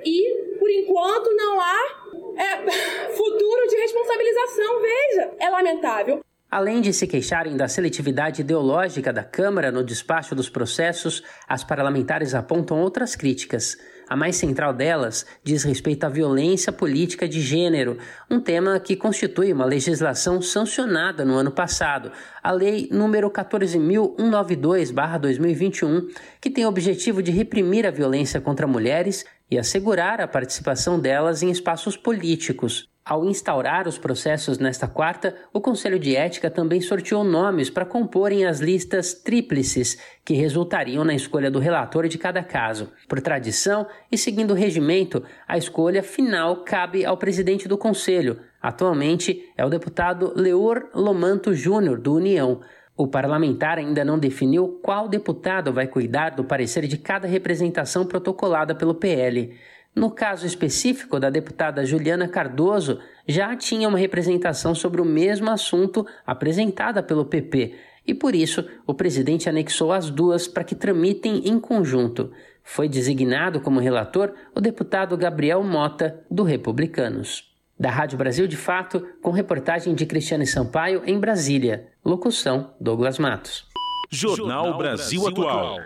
e, 0.05 0.57
por 0.59 0.69
enquanto, 0.69 1.35
não 1.35 1.59
há 1.59 1.99
é, 2.37 3.11
futuro 3.11 3.67
de 3.67 3.75
responsabilização. 3.75 4.81
Veja, 4.81 5.31
é 5.39 5.49
lamentável. 5.49 6.21
Além 6.51 6.81
de 6.81 6.91
se 6.91 7.05
queixarem 7.05 7.55
da 7.55 7.67
seletividade 7.67 8.41
ideológica 8.41 9.13
da 9.13 9.23
Câmara 9.23 9.71
no 9.71 9.83
despacho 9.83 10.33
dos 10.33 10.49
processos, 10.49 11.23
as 11.47 11.63
parlamentares 11.63 12.33
apontam 12.33 12.81
outras 12.81 13.15
críticas. 13.15 13.77
A 14.09 14.15
mais 14.15 14.37
central 14.37 14.73
delas 14.73 15.27
diz 15.43 15.63
respeito 15.63 16.03
à 16.03 16.09
violência 16.09 16.73
política 16.73 17.29
de 17.29 17.39
gênero, 17.41 17.99
um 18.27 18.39
tema 18.39 18.79
que 18.79 18.95
constitui 18.95 19.53
uma 19.53 19.65
legislação 19.65 20.41
sancionada 20.41 21.23
no 21.23 21.35
ano 21.35 21.51
passado, 21.51 22.11
a 22.41 22.51
Lei 22.51 22.89
número 22.91 23.29
14.192/2021, 23.29 26.07
que 26.41 26.49
tem 26.49 26.65
o 26.65 26.69
objetivo 26.69 27.21
de 27.21 27.29
reprimir 27.29 27.85
a 27.85 27.91
violência 27.91 28.41
contra 28.41 28.65
mulheres 28.65 29.23
e 29.51 29.59
assegurar 29.59 30.21
a 30.21 30.27
participação 30.27 30.99
delas 30.99 31.43
em 31.43 31.51
espaços 31.51 31.95
políticos. 31.95 32.88
Ao 33.09 33.25
instaurar 33.25 33.87
os 33.87 33.97
processos 33.97 34.59
nesta 34.59 34.87
quarta, 34.87 35.35
o 35.51 35.59
Conselho 35.59 35.97
de 35.97 36.15
Ética 36.15 36.47
também 36.47 36.79
sorteou 36.79 37.23
nomes 37.23 37.67
para 37.67 37.83
comporem 37.83 38.45
as 38.45 38.59
listas 38.59 39.15
tríplices 39.15 39.97
que 40.23 40.35
resultariam 40.35 41.03
na 41.03 41.15
escolha 41.15 41.49
do 41.49 41.57
relator 41.57 42.07
de 42.07 42.19
cada 42.19 42.43
caso. 42.43 42.91
Por 43.07 43.19
tradição 43.19 43.87
e 44.11 44.17
seguindo 44.17 44.51
o 44.51 44.55
regimento, 44.55 45.23
a 45.47 45.57
escolha 45.57 46.03
final 46.03 46.57
cabe 46.57 47.03
ao 47.03 47.17
presidente 47.17 47.67
do 47.67 47.79
Conselho. 47.79 48.41
Atualmente 48.61 49.43
é 49.57 49.65
o 49.65 49.71
deputado 49.71 50.31
Leor 50.35 50.89
Lomanto 50.93 51.51
Júnior, 51.55 51.99
do 51.99 52.13
União. 52.13 52.61
O 52.95 53.07
parlamentar 53.07 53.79
ainda 53.79 54.05
não 54.05 54.19
definiu 54.19 54.79
qual 54.83 55.07
deputado 55.07 55.73
vai 55.73 55.87
cuidar 55.87 56.35
do 56.35 56.43
parecer 56.43 56.85
de 56.85 56.99
cada 56.99 57.27
representação 57.27 58.05
protocolada 58.05 58.75
pelo 58.75 58.93
PL. 58.93 59.57
No 59.95 60.11
caso 60.11 60.45
específico 60.45 61.19
da 61.19 61.29
deputada 61.29 61.85
Juliana 61.85 62.27
Cardoso, 62.27 62.99
já 63.27 63.55
tinha 63.55 63.87
uma 63.87 63.97
representação 63.97 64.73
sobre 64.73 65.01
o 65.01 65.05
mesmo 65.05 65.49
assunto 65.49 66.05
apresentada 66.25 67.03
pelo 67.03 67.25
PP, 67.25 67.75
e 68.07 68.13
por 68.13 68.33
isso 68.33 68.65
o 68.87 68.93
presidente 68.93 69.49
anexou 69.49 69.91
as 69.91 70.09
duas 70.09 70.47
para 70.47 70.63
que 70.63 70.75
tramitem 70.75 71.47
em 71.47 71.59
conjunto. 71.59 72.31
Foi 72.63 72.87
designado 72.87 73.59
como 73.61 73.79
relator 73.79 74.33
o 74.55 74.61
deputado 74.61 75.17
Gabriel 75.17 75.63
Mota, 75.63 76.23
do 76.29 76.43
Republicanos. 76.43 77.49
Da 77.79 77.89
Rádio 77.89 78.17
Brasil 78.17 78.45
de 78.45 78.57
Fato, 78.57 79.07
com 79.21 79.31
reportagem 79.31 79.95
de 79.95 80.05
Cristiane 80.05 80.45
Sampaio 80.45 81.01
em 81.05 81.19
Brasília. 81.19 81.87
Locução: 82.03 82.73
Douglas 82.79 83.17
Matos. 83.17 83.65
Jornal 84.09 84.77
Brasil 84.77 85.27
Atual. 85.27 85.77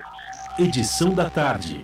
Edição 0.57 1.13
da 1.13 1.29
tarde. 1.29 1.83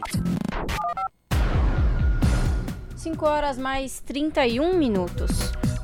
5 3.00 3.26
horas 3.26 3.58
mais 3.58 4.02
31 4.02 4.74
minutos. 4.74 5.32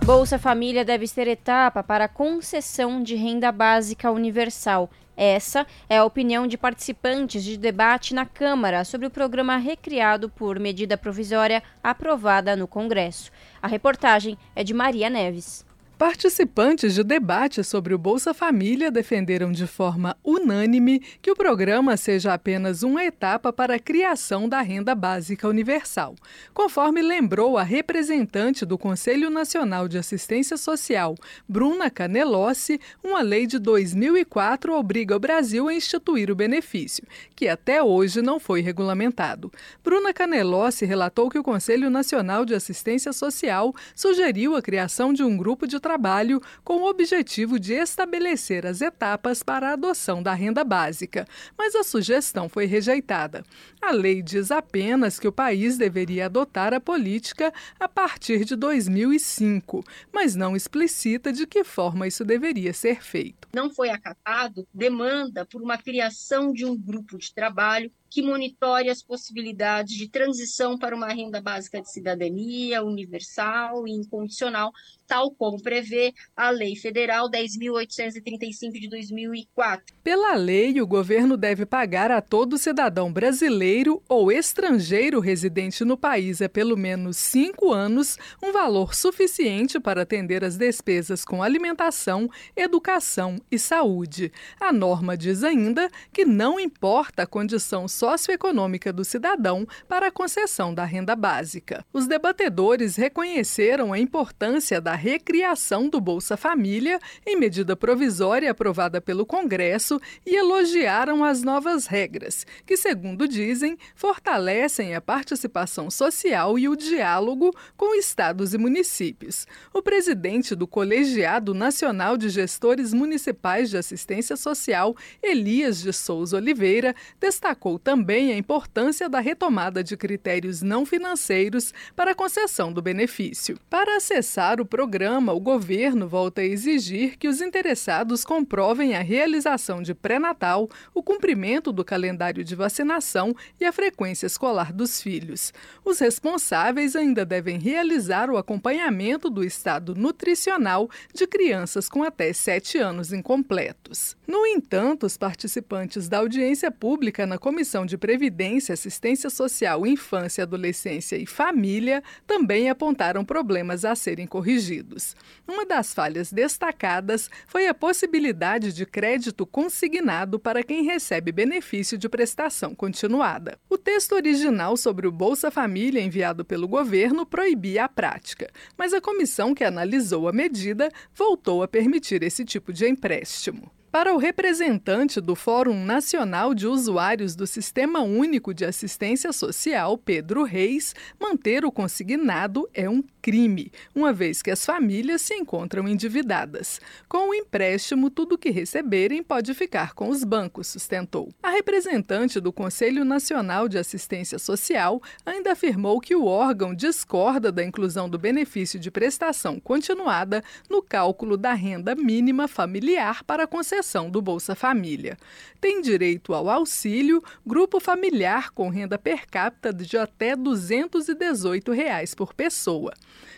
Bolsa 0.06 0.38
Família 0.38 0.84
deve 0.84 1.08
ser 1.08 1.30
etapa 1.30 1.82
para 1.82 2.10
concessão 2.10 3.02
de 3.02 3.16
renda 3.16 3.54
básica 3.54 4.12
universal. 4.12 4.90
Essa 5.16 5.66
é 5.88 5.98
a 5.98 6.04
opinião 6.04 6.46
de 6.46 6.58
participantes 6.58 7.42
de 7.42 7.56
debate 7.56 8.14
na 8.14 8.26
Câmara 8.26 8.84
sobre 8.84 9.08
o 9.08 9.10
programa 9.10 9.56
recriado 9.56 10.28
por 10.30 10.60
medida 10.60 10.98
provisória 10.98 11.64
aprovada 11.82 12.54
no 12.54 12.68
Congresso. 12.68 13.32
A 13.62 13.68
reportagem 13.68 14.38
é 14.54 14.62
de 14.62 14.74
Maria 14.74 15.10
Neves. 15.10 15.65
Participantes 15.98 16.94
de 16.94 17.06
debate 17.06 17.64
sobre 17.64 17.94
o 17.94 17.98
Bolsa 17.98 18.34
Família 18.34 18.92
defenderam 18.92 19.50
de 19.50 19.66
forma 19.66 20.18
unânime 20.22 21.00
que 21.22 21.32
o 21.32 21.36
programa 21.36 21.96
seja 21.96 22.34
apenas 22.34 22.84
uma 22.84 23.06
etapa 23.06 23.54
para 23.54 23.76
a 23.76 23.80
criação 23.80 24.50
da 24.50 24.60
renda 24.60 24.94
básica 24.94 25.48
universal. 25.48 26.14
Conforme 26.54 27.02
lembrou 27.02 27.58
a 27.58 27.64
representante 27.64 28.66
do 28.66 28.78
Conselho 28.78 29.30
Nacional 29.30 29.88
de 29.88 29.98
Assistência 29.98 30.58
Social, 30.58 31.16
Bruna 31.48 31.90
Canelossi, 31.90 32.78
uma 33.02 33.22
lei 33.22 33.48
de 33.48 33.58
2004 33.58 34.74
obriga 34.74 35.16
o 35.16 35.20
Brasil 35.20 35.70
a 35.70 35.74
instituir 35.74 36.30
o 36.30 36.36
benefício, 36.36 37.08
que 37.34 37.48
até 37.48 37.82
hoje 37.82 38.22
não 38.22 38.38
foi 38.38 38.60
regulamentado. 38.60 39.50
Bruna 39.82 40.14
Canelossi 40.14 40.84
relatou 40.84 41.30
que 41.30 41.40
o 41.40 41.44
Conselho 41.44 41.90
Nacional 41.90 42.44
de 42.44 42.54
Assistência 42.54 43.14
Social 43.14 43.74
sugeriu 43.96 44.58
a 44.58 44.62
criação 44.62 45.14
de 45.14 45.24
um 45.24 45.38
grupo 45.38 45.66
de 45.66 45.85
trabalho 45.86 46.42
com 46.64 46.78
o 46.78 46.90
objetivo 46.90 47.60
de 47.60 47.74
estabelecer 47.74 48.66
as 48.66 48.82
etapas 48.82 49.44
para 49.44 49.70
a 49.70 49.74
adoção 49.74 50.24
da 50.24 50.34
renda 50.34 50.64
básica, 50.64 51.28
mas 51.56 51.76
a 51.76 51.84
sugestão 51.84 52.50
foi 52.50 52.66
rejeitada. 52.66 53.44
A 53.80 53.92
lei 53.92 54.24
diz 54.24 54.50
apenas 54.50 55.20
que 55.20 55.28
o 55.28 55.32
país 55.32 55.78
deveria 55.78 56.26
adotar 56.26 56.74
a 56.74 56.80
política 56.80 57.54
a 57.80 57.88
partir 57.88 58.46
de 58.46 58.56
2005, 58.56 59.86
mas 60.12 60.34
não 60.34 60.56
explicita 60.56 61.32
de 61.32 61.46
que 61.46 61.64
forma 61.64 62.08
isso 62.08 62.26
deveria 62.26 62.74
ser 62.74 63.04
feito. 63.04 63.48
Não 63.54 63.70
foi 63.70 63.90
acatado 63.90 64.68
demanda 64.74 65.46
por 65.46 65.62
uma 65.62 65.78
criação 65.78 66.52
de 66.52 66.66
um 66.66 66.76
grupo 66.76 67.20
de 67.20 67.32
trabalho 67.32 67.92
que 68.16 68.22
monitore 68.22 68.90
as 68.90 69.04
possibilidades 69.04 69.94
de 69.94 70.08
transição 70.08 70.78
para 70.78 70.96
uma 70.96 71.10
renda 71.10 71.42
básica 71.42 71.82
de 71.82 71.92
cidadania 71.92 72.82
universal 72.82 73.86
e 73.86 73.92
incondicional, 73.92 74.72
tal 75.06 75.32
como 75.32 75.62
prevê 75.62 76.14
a 76.34 76.50
Lei 76.50 76.78
Federal 76.78 77.30
10.835 77.30 78.72
de 78.72 78.88
2004. 78.88 79.94
Pela 80.02 80.34
lei, 80.36 80.80
o 80.80 80.88
governo 80.88 81.36
deve 81.36 81.66
pagar 81.66 82.10
a 82.10 82.22
todo 82.22 82.58
cidadão 82.58 83.12
brasileiro 83.12 84.02
ou 84.08 84.32
estrangeiro 84.32 85.20
residente 85.20 85.84
no 85.84 85.98
país 85.98 86.42
há 86.42 86.48
pelo 86.48 86.78
menos 86.78 87.18
cinco 87.18 87.74
anos 87.74 88.18
um 88.42 88.54
valor 88.54 88.96
suficiente 88.96 89.78
para 89.78 90.04
atender 90.04 90.42
as 90.42 90.56
despesas 90.56 91.26
com 91.26 91.44
alimentação, 91.44 92.30
educação 92.56 93.42
e 93.52 93.60
saúde. 93.60 94.32
A 94.58 94.72
norma 94.72 95.18
diz 95.18 95.44
ainda 95.44 95.92
que 96.14 96.24
não 96.24 96.58
importa 96.58 97.24
a 97.24 97.28
condição 97.28 97.90
socioeconômica 98.06 98.94
do 98.94 99.04
cidadão 99.04 99.68
para 99.88 100.08
a 100.08 100.12
concessão 100.12 100.74
da 100.74 100.86
renda 100.86 101.16
básica. 101.16 101.84
Os 101.92 102.06
debatedores 102.06 102.96
reconheceram 102.96 103.92
a 103.92 103.98
importância 103.98 104.80
da 104.80 104.94
recriação 104.94 105.90
do 105.90 106.00
Bolsa 106.00 106.38
Família 106.38 107.00
em 107.26 107.36
medida 107.36 107.76
provisória 107.76 108.52
aprovada 108.52 109.02
pelo 109.02 109.26
Congresso 109.26 110.00
e 110.24 110.36
elogiaram 110.36 111.24
as 111.24 111.42
novas 111.42 111.88
regras, 111.88 112.46
que, 112.64 112.78
segundo 112.78 113.28
dizem, 113.28 113.76
fortalecem 113.96 114.94
a 114.94 115.02
participação 115.02 115.90
social 115.90 116.60
e 116.60 116.70
o 116.70 116.76
diálogo 116.76 117.52
com 117.76 117.96
estados 117.96 118.54
e 118.54 118.58
municípios. 118.58 119.48
O 119.74 119.82
presidente 119.82 120.54
do 120.54 120.68
Colegiado 120.68 121.56
Nacional 121.56 122.18
de 122.18 122.30
Gestores 122.30 122.94
Municipais 122.94 123.72
de 123.72 123.78
Assistência 123.78 124.38
Social, 124.38 124.96
Elias 125.24 125.82
de 125.82 125.92
Souza 125.92 126.38
Oliveira, 126.38 126.94
destacou 127.20 127.80
também 127.86 128.34
a 128.34 128.38
importância 128.38 129.08
da 129.08 129.20
retomada 129.20 129.84
de 129.84 129.96
critérios 129.96 130.64
não 130.64 130.88
financeiros 130.88 131.72
para 131.96 132.12
a 132.12 132.16
concessão 132.16 132.74
do 132.74 132.82
benefício. 132.82 133.60
Para 133.70 133.98
acessar 133.98 134.60
o 134.60 134.66
programa, 134.66 135.34
o 135.34 135.40
governo 135.40 136.08
volta 136.08 136.42
a 136.42 136.46
exigir 136.46 137.16
que 137.16 137.28
os 137.28 137.42
interessados 137.42 138.26
comprovem 138.26 138.96
a 138.96 139.04
realização 139.04 139.84
de 139.84 139.94
pré-natal, 139.94 140.68
o 140.96 141.04
cumprimento 141.04 141.72
do 141.72 141.86
calendário 141.86 142.44
de 142.44 142.56
vacinação 142.56 143.36
e 143.62 143.66
a 143.66 143.72
frequência 143.72 144.26
escolar 144.26 144.74
dos 144.74 145.00
filhos. 145.00 145.54
Os 145.86 146.00
responsáveis 146.00 146.96
ainda 146.96 147.24
devem 147.24 147.60
realizar 147.60 148.32
o 148.32 148.38
acompanhamento 148.38 149.30
do 149.30 149.44
estado 149.44 149.94
nutricional 149.94 150.90
de 151.14 151.28
crianças 151.28 151.88
com 151.88 152.02
até 152.02 152.34
7 152.34 152.80
anos 152.80 153.14
incompletos. 153.14 154.18
No 154.28 154.44
entanto, 154.48 155.06
os 155.06 155.18
participantes 155.18 156.10
da 156.10 156.18
audiência 156.18 156.72
pública 156.72 157.28
na 157.28 157.38
Comissão 157.38 157.75
Comissão 157.76 157.86
de 157.86 157.98
Previdência, 157.98 158.72
Assistência 158.72 159.30
Social, 159.30 159.86
Infância, 159.86 160.46
Adolescência 160.46 161.18
e 161.18 161.26
Família 161.26 162.02
também 162.26 162.70
apontaram 162.70 163.26
problemas 163.26 163.84
a 163.84 163.94
serem 163.96 164.26
corrigidos. 164.26 165.14
Uma 165.46 165.66
das 165.66 165.94
falhas 165.94 166.32
destacadas 166.32 167.30
foi 167.46 167.68
a 167.68 167.74
possibilidade 167.74 168.72
de 168.72 168.86
crédito 168.86 169.46
consignado 169.46 170.40
para 170.40 170.64
quem 170.64 170.86
recebe 170.86 171.34
benefício 171.34 171.98
de 171.98 172.08
prestação 172.08 172.74
continuada. 172.74 173.60
O 173.70 173.78
texto 173.78 174.16
original 174.16 174.78
sobre 174.78 175.06
o 175.06 175.12
Bolsa 175.12 175.52
Família 175.52 176.00
enviado 176.00 176.46
pelo 176.46 176.70
governo 176.70 177.26
proibia 177.26 177.84
a 177.84 177.90
prática, 177.90 178.50
mas 178.78 178.94
a 178.94 179.02
comissão 179.02 179.54
que 179.54 179.66
analisou 179.66 180.30
a 180.30 180.32
medida 180.32 180.90
voltou 181.14 181.62
a 181.62 181.68
permitir 181.68 182.24
esse 182.24 182.46
tipo 182.46 182.72
de 182.72 182.88
empréstimo. 182.88 183.70
Para 183.96 184.14
o 184.14 184.18
representante 184.18 185.22
do 185.22 185.36
Fórum 185.36 185.86
Nacional 185.86 186.54
de 186.54 186.68
Usuários 186.68 187.34
do 187.34 187.48
Sistema 187.48 188.02
Único 188.02 188.54
de 188.54 188.66
Assistência 188.66 189.32
Social, 189.32 189.98
Pedro 189.98 190.44
Reis, 190.44 190.94
manter 191.18 191.64
o 191.64 191.72
consignado 191.72 192.70
é 192.74 192.90
um 192.90 193.02
crime, 193.22 193.72
uma 193.96 194.12
vez 194.12 194.42
que 194.42 194.52
as 194.52 194.66
famílias 194.66 195.22
se 195.22 195.34
encontram 195.34 195.88
endividadas. 195.88 196.82
Com 197.08 197.30
o 197.30 197.34
empréstimo, 197.34 198.10
tudo 198.10 198.38
que 198.38 198.50
receberem 198.50 199.24
pode 199.24 199.54
ficar 199.54 199.94
com 199.94 200.10
os 200.10 200.26
bancos, 200.26 200.68
sustentou. 200.68 201.30
A 201.42 201.52
representante 201.52 202.42
do 202.42 202.52
Conselho 202.52 203.06
Nacional 203.06 203.70
de 203.70 203.78
Assistência 203.78 204.38
Social 204.38 205.02
ainda 205.26 205.54
afirmou 205.54 206.02
que 206.02 206.14
o 206.14 206.26
órgão 206.26 206.76
discorda 206.76 207.50
da 207.50 207.64
inclusão 207.64 208.10
do 208.10 208.20
benefício 208.20 208.78
de 208.78 208.92
prestação 208.92 209.58
continuada 209.58 210.44
no 210.70 210.84
cálculo 210.84 211.38
da 211.38 211.54
renda 211.54 211.96
mínima 211.96 212.46
familiar 212.46 213.24
para 213.24 213.48
concessão 213.48 213.85
do 214.10 214.22
Bolsa 214.22 214.56
Família. 214.56 215.18
Tem 215.62 215.82
direito 215.82 216.34
ao 216.34 216.50
auxílio 216.50 217.24
grupo 217.46 217.80
familiar 217.80 218.52
com 218.52 218.70
renda 218.70 218.98
per 218.98 219.28
capita 219.28 219.72
de 219.72 219.98
até 219.98 220.36
218 220.36 221.72
reais 221.72 222.16
por 222.16 222.34
pessoa. 222.34 222.92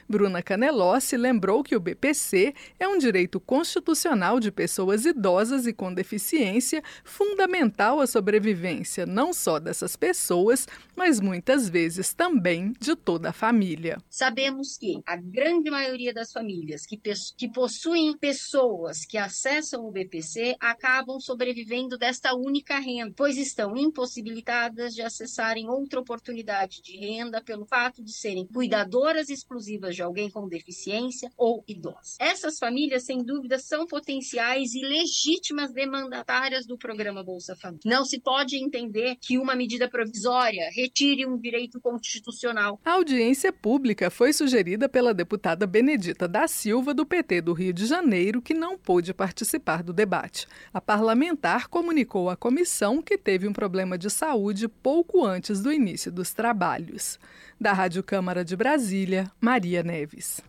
Bruna 0.10 0.41
Canelossi 0.41 1.18
lembrou 1.18 1.62
que 1.62 1.76
o 1.76 1.80
BPC 1.80 2.53
é 2.80 2.88
um 2.88 2.97
direito 2.97 3.39
constitucional 3.39 4.39
de 4.39 4.51
pessoas 4.51 5.05
idosas 5.05 5.68
e 5.68 5.74
com 5.74 5.93
deficiência, 5.93 6.82
fundamental 7.03 7.99
à 7.99 8.08
sobrevivência 8.08 9.05
não 9.05 9.34
só 9.34 9.60
dessas 9.60 9.95
pessoas, 9.95 10.68
mas 10.95 11.20
muitas 11.20 11.68
vezes 11.68 12.14
também 12.14 12.74
de 12.80 12.95
toda 12.95 13.30
a 13.30 13.34
família. 13.34 13.97
Sabemos 14.10 14.78
que 14.78 15.01
a 15.05 15.16
grande 15.18 15.70
maioria 15.70 16.14
das 16.14 16.32
famílias 16.32 16.86
que, 16.86 16.97
que 17.36 17.49
possuem 17.49 18.18
pessoas 18.18 19.05
que 19.05 19.18
acessam 19.18 19.86
o 19.86 19.91
BPC 19.91 20.55
acabam 20.60 21.20
sobrevivendo 21.20 21.97
desta 21.97 22.34
única 22.34 22.80
renda, 22.80 23.14
pois 23.16 23.38
estão 23.38 23.76
impossibilitadas 23.76 24.93
de 24.93 25.01
acessarem 25.01 25.68
outra 25.68 25.99
oportunidade 25.99 26.82
de 26.82 26.95
renda 26.97 27.41
pelo 27.41 27.66
fato 27.66 28.03
de 28.03 28.14
serem 28.14 28.47
cuidadoras 28.47 29.30
exclusivas 29.30 29.97
de 29.98 30.04
alguém 30.04 30.30
com 30.30 30.48
deficiência 30.48 31.32
ou 31.36 31.64
idosa. 31.68 32.18
Essas 32.20 32.60
famílias, 32.60 33.04
sem 33.04 33.24
dúvida, 33.24 33.58
são 33.58 33.88
potenciais 33.88 34.76
e 34.76 34.82
legítimas 34.82 35.74
demandatárias 35.74 36.68
do 36.68 36.78
programa 36.78 37.24
Bolsa 37.24 37.56
Família. 37.56 37.82
Não 37.84 38.06
se 38.06 38.20
pode 38.20 38.56
entender 38.56 39.16
que 39.20 39.39
uma 39.39 39.56
medida 39.56 39.89
provisória 39.89 40.70
retire 40.72 41.26
um 41.26 41.36
direito 41.36 41.82
constitucional. 41.82 42.80
A 42.86 42.91
audiência 42.91 43.52
pública 43.52 44.12
foi 44.12 44.32
sugerida 44.32 44.88
pela 44.88 45.16
deputada 45.16 45.66
Benedita 45.66 46.28
da 46.28 46.48
Silva, 46.48 46.93
do 46.93 47.06
PT 47.06 47.41
do 47.41 47.54
Rio 47.54 47.74
de 47.74 47.88
Janeiro, 47.88 48.39
que 48.39 48.54
não 48.54 48.78
pôde 48.78 49.16
participar 49.16 49.82
do 49.82 49.91
debate. 49.91 50.45
A 50.72 50.80
parlamentar 50.80 51.70
comunicou 51.70 52.30
à 52.30 52.38
comissão 52.38 53.02
que 53.02 53.18
teve 53.18 53.48
um 53.48 53.54
problema 53.54 53.98
de 53.98 54.12
saúde 54.12 54.68
pouco 54.68 55.26
antes 55.26 55.60
do 55.60 55.74
início 55.74 56.12
dos 56.12 56.34
trabalhos. 56.34 57.20
Da 57.60 57.74
Rádio 57.74 58.03
Câmara 58.03 58.45
de 58.45 58.55
Brasília, 58.55 59.32
Maria 59.41 59.82
Neves. 59.82 60.41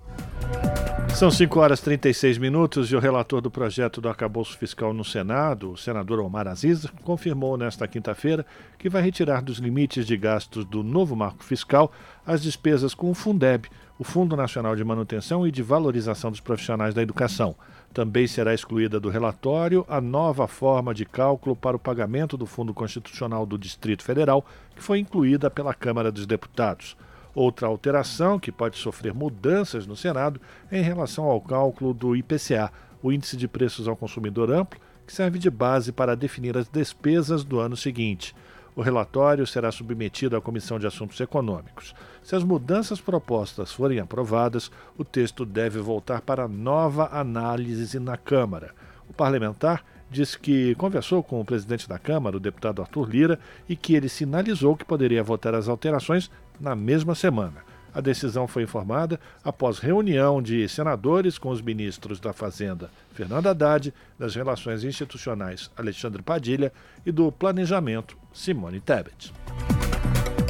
São 1.15 1.31
5 1.31 1.59
horas 1.59 1.81
e 1.81 1.85
36 1.85 2.39
minutos 2.39 2.93
e 2.93 2.97
o 2.97 3.01
relator 3.01 3.41
do 3.41 3.51
projeto 3.51 4.01
do 4.01 4.09
arcabouço 4.09 4.57
fiscal 4.57 4.93
no 4.93 5.05
Senado, 5.05 5.73
o 5.73 5.77
senador 5.77 6.21
Omar 6.21 6.47
Aziz, 6.47 6.87
confirmou 7.03 7.57
nesta 7.57 7.89
quinta-feira 7.89 8.47
que 8.79 8.89
vai 8.89 9.03
retirar 9.03 9.43
dos 9.43 9.59
limites 9.59 10.07
de 10.07 10.17
gastos 10.17 10.65
do 10.65 10.83
novo 10.83 11.17
marco 11.17 11.43
fiscal 11.43 11.91
as 12.27 12.43
despesas 12.43 12.95
com 12.95 13.11
o 13.11 13.15
Fundeb, 13.15 13.69
o 13.99 14.05
Fundo 14.05 14.37
Nacional 14.37 14.77
de 14.77 14.85
Manutenção 14.85 15.47
e 15.47 15.51
de 15.51 15.63
Valorização 15.63 16.31
dos 16.31 16.41
Profissionais 16.41 16.95
da 16.95 17.03
Educação. 17.03 17.57
Também 17.99 18.29
será 18.29 18.55
excluída 18.55 19.01
do 19.01 19.09
relatório 19.09 19.85
a 19.89 20.01
nova 20.01 20.47
forma 20.47 20.95
de 20.95 21.05
cálculo 21.05 21.57
para 21.57 21.77
o 21.77 21.81
pagamento 21.81 22.37
do 22.37 22.47
Fundo 22.47 22.73
Constitucional 22.73 23.45
do 23.45 23.59
Distrito 23.59 24.05
Federal, 24.05 24.47
que 24.77 24.81
foi 24.81 25.01
incluída 25.01 25.51
pela 25.51 25.75
Câmara 25.75 26.13
dos 26.13 26.25
Deputados. 26.25 26.97
Outra 27.35 27.67
alteração 27.67 28.39
que 28.39 28.53
pode 28.53 28.79
sofrer 28.79 29.13
mudanças 29.13 29.85
no 29.85 29.97
Senado 29.97 30.41
é 30.71 30.79
em 30.79 30.83
relação 30.83 31.25
ao 31.25 31.41
cálculo 31.41 31.93
do 31.93 32.15
IPCA, 32.15 32.71
o 33.03 33.11
Índice 33.11 33.37
de 33.37 33.49
Preços 33.49 33.89
ao 33.89 33.97
Consumidor 33.97 34.53
Amplo, 34.53 34.79
que 35.05 35.13
serve 35.13 35.37
de 35.37 35.51
base 35.51 35.91
para 35.91 36.15
definir 36.15 36.57
as 36.57 36.69
despesas 36.69 37.43
do 37.43 37.59
ano 37.59 37.77
seguinte. 37.77 38.33
O 38.79 38.81
relatório 38.81 39.45
será 39.45 39.73
submetido 39.73 40.37
à 40.37 40.41
Comissão 40.41 40.79
de 40.79 40.87
Assuntos 40.87 41.19
Econômicos. 41.19 41.93
Se 42.23 42.37
as 42.37 42.45
mudanças 42.45 43.01
propostas 43.01 43.73
forem 43.73 43.99
aprovadas, 43.99 44.71
o 44.97 45.05
texto 45.05 45.45
deve 45.45 45.81
voltar 45.81 46.21
para 46.21 46.47
nova 46.47 47.09
análise 47.11 47.99
na 47.99 48.17
Câmara. 48.17 48.73
O 49.09 49.13
parlamentar 49.13 49.85
disse 50.09 50.39
que 50.39 50.77
conversou 50.77 51.25
com 51.25 51.41
o 51.41 51.45
presidente 51.45 51.89
da 51.89 51.99
Câmara, 51.99 52.37
o 52.37 52.41
deputado 52.41 52.81
Arthur 52.81 53.11
Lira, 53.11 53.41
e 53.69 53.75
que 53.75 53.97
ele 53.97 54.09
sinalizou 54.09 54.77
que 54.77 54.85
poderia 54.85 55.25
votar 55.25 55.57
as 55.57 55.69
alterações 55.69 56.31
na 56.61 56.77
mesma 56.77 57.17
semana. 57.17 57.67
A 57.93 58.01
decisão 58.01 58.47
foi 58.47 58.63
informada 58.63 59.19
após 59.43 59.81
reunião 59.81 60.41
de 60.41 60.69
senadores 60.69 61.37
com 61.37 61.49
os 61.49 61.61
ministros 61.61 62.21
da 62.21 62.33
Fazenda, 62.33 62.91
Fernando 63.13 63.49
Haddad, 63.49 63.93
das 64.17 64.37
Relações 64.37 64.85
Institucionais, 64.85 65.69
Alexandre 65.77 66.23
Padilha, 66.23 66.73
e 67.05 67.11
do 67.11 67.33
Planejamento, 67.33 68.17
Simone 68.39 68.81
Tebet. 68.81 69.33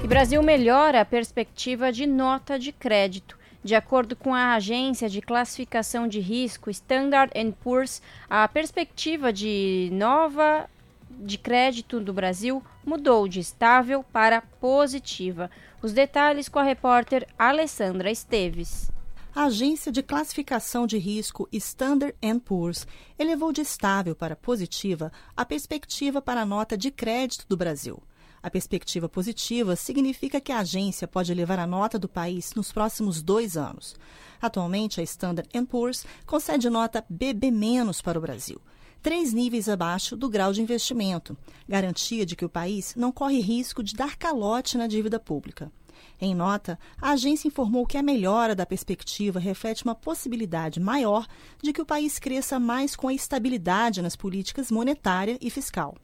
E 0.04 0.06
Brasil 0.06 0.42
melhora 0.42 1.00
a 1.00 1.04
perspectiva 1.06 1.90
de 1.90 2.06
nota 2.06 2.58
de 2.58 2.70
crédito. 2.70 3.38
De 3.64 3.74
acordo 3.74 4.14
com 4.14 4.34
a 4.34 4.52
agência 4.54 5.08
de 5.08 5.22
classificação 5.22 6.06
de 6.06 6.20
risco 6.20 6.68
Standard 6.68 7.32
Poor's, 7.62 8.02
a 8.28 8.46
perspectiva 8.46 9.32
de 9.32 9.88
nova 9.90 10.68
de 11.10 11.38
crédito 11.38 11.98
do 11.98 12.12
Brasil 12.12 12.62
mudou 12.84 13.26
de 13.26 13.40
estável 13.40 14.04
para 14.12 14.42
positiva. 14.42 15.50
Os 15.80 15.94
detalhes 15.94 16.46
com 16.46 16.58
a 16.58 16.64
repórter 16.64 17.26
Alessandra 17.38 18.10
Esteves. 18.10 18.92
A 19.38 19.44
agência 19.44 19.92
de 19.92 20.02
classificação 20.02 20.84
de 20.84 20.98
risco 20.98 21.48
Standard 21.52 22.12
Poor's 22.44 22.84
elevou 23.16 23.52
de 23.52 23.60
estável 23.60 24.16
para 24.16 24.34
positiva 24.34 25.12
a 25.36 25.44
perspectiva 25.44 26.20
para 26.20 26.40
a 26.40 26.44
nota 26.44 26.76
de 26.76 26.90
crédito 26.90 27.46
do 27.48 27.56
Brasil. 27.56 28.02
A 28.42 28.50
perspectiva 28.50 29.08
positiva 29.08 29.76
significa 29.76 30.40
que 30.40 30.50
a 30.50 30.58
agência 30.58 31.06
pode 31.06 31.30
elevar 31.30 31.60
a 31.60 31.68
nota 31.68 32.00
do 32.00 32.08
país 32.08 32.52
nos 32.56 32.72
próximos 32.72 33.22
dois 33.22 33.56
anos. 33.56 33.94
Atualmente, 34.42 35.00
a 35.00 35.04
Standard 35.04 35.48
Poor's 35.66 36.04
concede 36.26 36.68
nota 36.68 37.04
BB- 37.08 37.52
para 38.02 38.18
o 38.18 38.20
Brasil 38.20 38.60
três 39.00 39.32
níveis 39.32 39.68
abaixo 39.68 40.16
do 40.16 40.28
grau 40.28 40.52
de 40.52 40.60
investimento, 40.60 41.36
garantia 41.68 42.26
de 42.26 42.34
que 42.34 42.44
o 42.44 42.48
país 42.48 42.92
não 42.96 43.12
corre 43.12 43.38
risco 43.38 43.84
de 43.84 43.94
dar 43.94 44.16
calote 44.16 44.76
na 44.76 44.88
dívida 44.88 45.20
pública. 45.20 45.70
Em 46.20 46.34
nota, 46.34 46.78
a 47.00 47.10
agência 47.10 47.46
informou 47.46 47.86
que 47.86 47.96
a 47.96 48.02
melhora 48.02 48.54
da 48.54 48.66
perspectiva 48.66 49.38
reflete 49.38 49.84
uma 49.84 49.94
possibilidade 49.94 50.80
maior 50.80 51.26
de 51.62 51.72
que 51.72 51.80
o 51.80 51.86
país 51.86 52.18
cresça 52.18 52.58
mais 52.58 52.96
com 52.96 53.06
a 53.06 53.14
estabilidade 53.14 54.02
nas 54.02 54.16
políticas 54.16 54.70
monetária 54.70 55.38
e 55.40 55.48
fiscal 55.48 55.94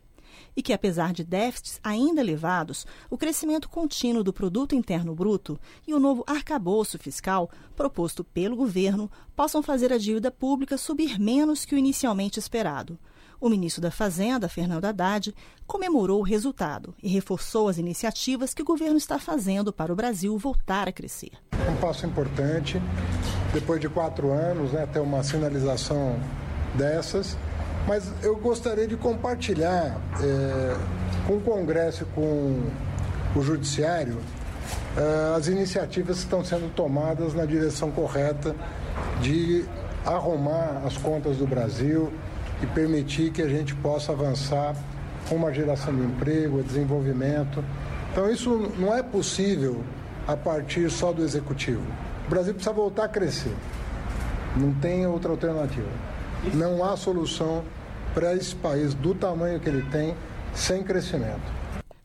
e 0.56 0.62
que, 0.62 0.72
apesar 0.72 1.12
de 1.12 1.24
déficits 1.24 1.80
ainda 1.82 2.20
elevados, 2.20 2.86
o 3.10 3.18
crescimento 3.18 3.68
contínuo 3.68 4.22
do 4.22 4.32
produto 4.32 4.74
interno 4.74 5.14
bruto 5.14 5.58
e 5.86 5.94
o 5.94 5.98
novo 5.98 6.24
arcabouço 6.26 6.98
fiscal 6.98 7.50
proposto 7.74 8.22
pelo 8.22 8.56
governo 8.56 9.10
possam 9.34 9.62
fazer 9.62 9.92
a 9.92 9.98
dívida 9.98 10.30
pública 10.30 10.78
subir 10.78 11.18
menos 11.18 11.64
que 11.64 11.74
o 11.74 11.78
inicialmente 11.78 12.38
esperado. 12.38 12.98
O 13.40 13.48
ministro 13.48 13.82
da 13.82 13.90
Fazenda, 13.90 14.48
Fernando 14.48 14.84
Haddad, 14.84 15.34
comemorou 15.66 16.20
o 16.20 16.24
resultado 16.24 16.94
e 17.02 17.08
reforçou 17.08 17.68
as 17.68 17.78
iniciativas 17.78 18.54
que 18.54 18.62
o 18.62 18.64
governo 18.64 18.96
está 18.96 19.18
fazendo 19.18 19.72
para 19.72 19.92
o 19.92 19.96
Brasil 19.96 20.36
voltar 20.38 20.88
a 20.88 20.92
crescer. 20.92 21.32
Um 21.68 21.76
passo 21.76 22.06
importante, 22.06 22.80
depois 23.52 23.80
de 23.80 23.88
quatro 23.88 24.32
anos, 24.32 24.72
né, 24.72 24.86
ter 24.86 25.00
uma 25.00 25.22
sinalização 25.22 26.18
dessas 26.74 27.36
mas 27.86 28.10
eu 28.22 28.36
gostaria 28.36 28.86
de 28.86 28.96
compartilhar 28.96 30.00
é, 30.20 30.76
com 31.26 31.34
o 31.34 31.40
Congresso 31.40 32.04
e 32.04 32.06
com 32.14 32.62
o 33.36 33.42
Judiciário 33.42 34.18
é, 34.96 35.36
as 35.36 35.48
iniciativas 35.48 36.18
que 36.18 36.24
estão 36.24 36.42
sendo 36.42 36.72
tomadas 36.74 37.34
na 37.34 37.44
direção 37.44 37.90
correta 37.90 38.54
de 39.20 39.64
arrumar 40.04 40.82
as 40.86 40.96
contas 40.96 41.36
do 41.36 41.46
Brasil 41.46 42.12
e 42.64 42.66
permitir 42.66 43.30
que 43.30 43.42
a 43.42 43.48
gente 43.48 43.74
possa 43.74 44.12
avançar 44.12 44.74
como 45.28 45.46
a 45.46 45.52
geração 45.52 45.94
de 45.94 46.02
emprego, 46.02 46.62
desenvolvimento. 46.62 47.62
Então, 48.10 48.30
isso 48.30 48.72
não 48.78 48.94
é 48.94 49.02
possível 49.02 49.84
a 50.26 50.36
partir 50.36 50.90
só 50.90 51.12
do 51.12 51.22
executivo. 51.22 51.82
O 52.26 52.30
Brasil 52.30 52.54
precisa 52.54 52.74
voltar 52.74 53.04
a 53.04 53.08
crescer. 53.08 53.54
Não 54.56 54.72
tem 54.74 55.06
outra 55.06 55.30
alternativa. 55.30 55.88
Não 56.54 56.82
há 56.82 56.96
solução 56.96 57.62
para 58.14 58.34
esse 58.34 58.54
país 58.56 58.94
do 58.94 59.14
tamanho 59.14 59.60
que 59.60 59.68
ele 59.68 59.82
tem 59.90 60.14
sem 60.54 60.82
crescimento. 60.82 61.52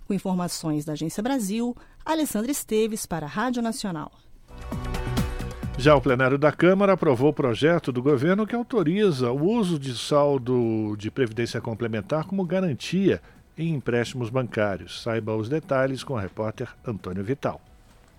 Com 0.07 0.14
informações 0.14 0.84
da 0.84 0.93
Agência 0.93 1.24
Brasil, 1.24 1.76
Alessandra 2.05 2.51
Esteves 2.51 3.05
para 3.05 3.28
a 3.28 3.30
Rádio 3.30 3.62
Nacional. 3.62 4.12
Já 5.80 5.95
o 5.95 6.01
plenário 6.01 6.38
da 6.38 6.51
Câmara 6.51 6.91
aprovou 6.91 7.30
o 7.30 7.34
projeto 7.34 7.89
do 7.89 8.03
governo 8.03 8.45
que 8.45 8.53
autoriza 8.53 9.32
o 9.32 9.49
uso 9.49 9.80
de 9.80 9.97
saldo 9.97 10.93
de 10.97 11.09
previdência 11.09 11.61
complementar 11.61 12.25
como 12.25 12.43
garantia 12.43 13.21
em 13.57 13.75
empréstimos 13.75 14.30
bancários. 14.30 15.01
Saiba 15.01 15.34
os 15.38 15.47
detalhes 15.47 16.03
com 16.03 16.15
o 16.15 16.17
repórter 16.17 16.67
Antônio 16.86 17.23
Vital. 17.23 17.61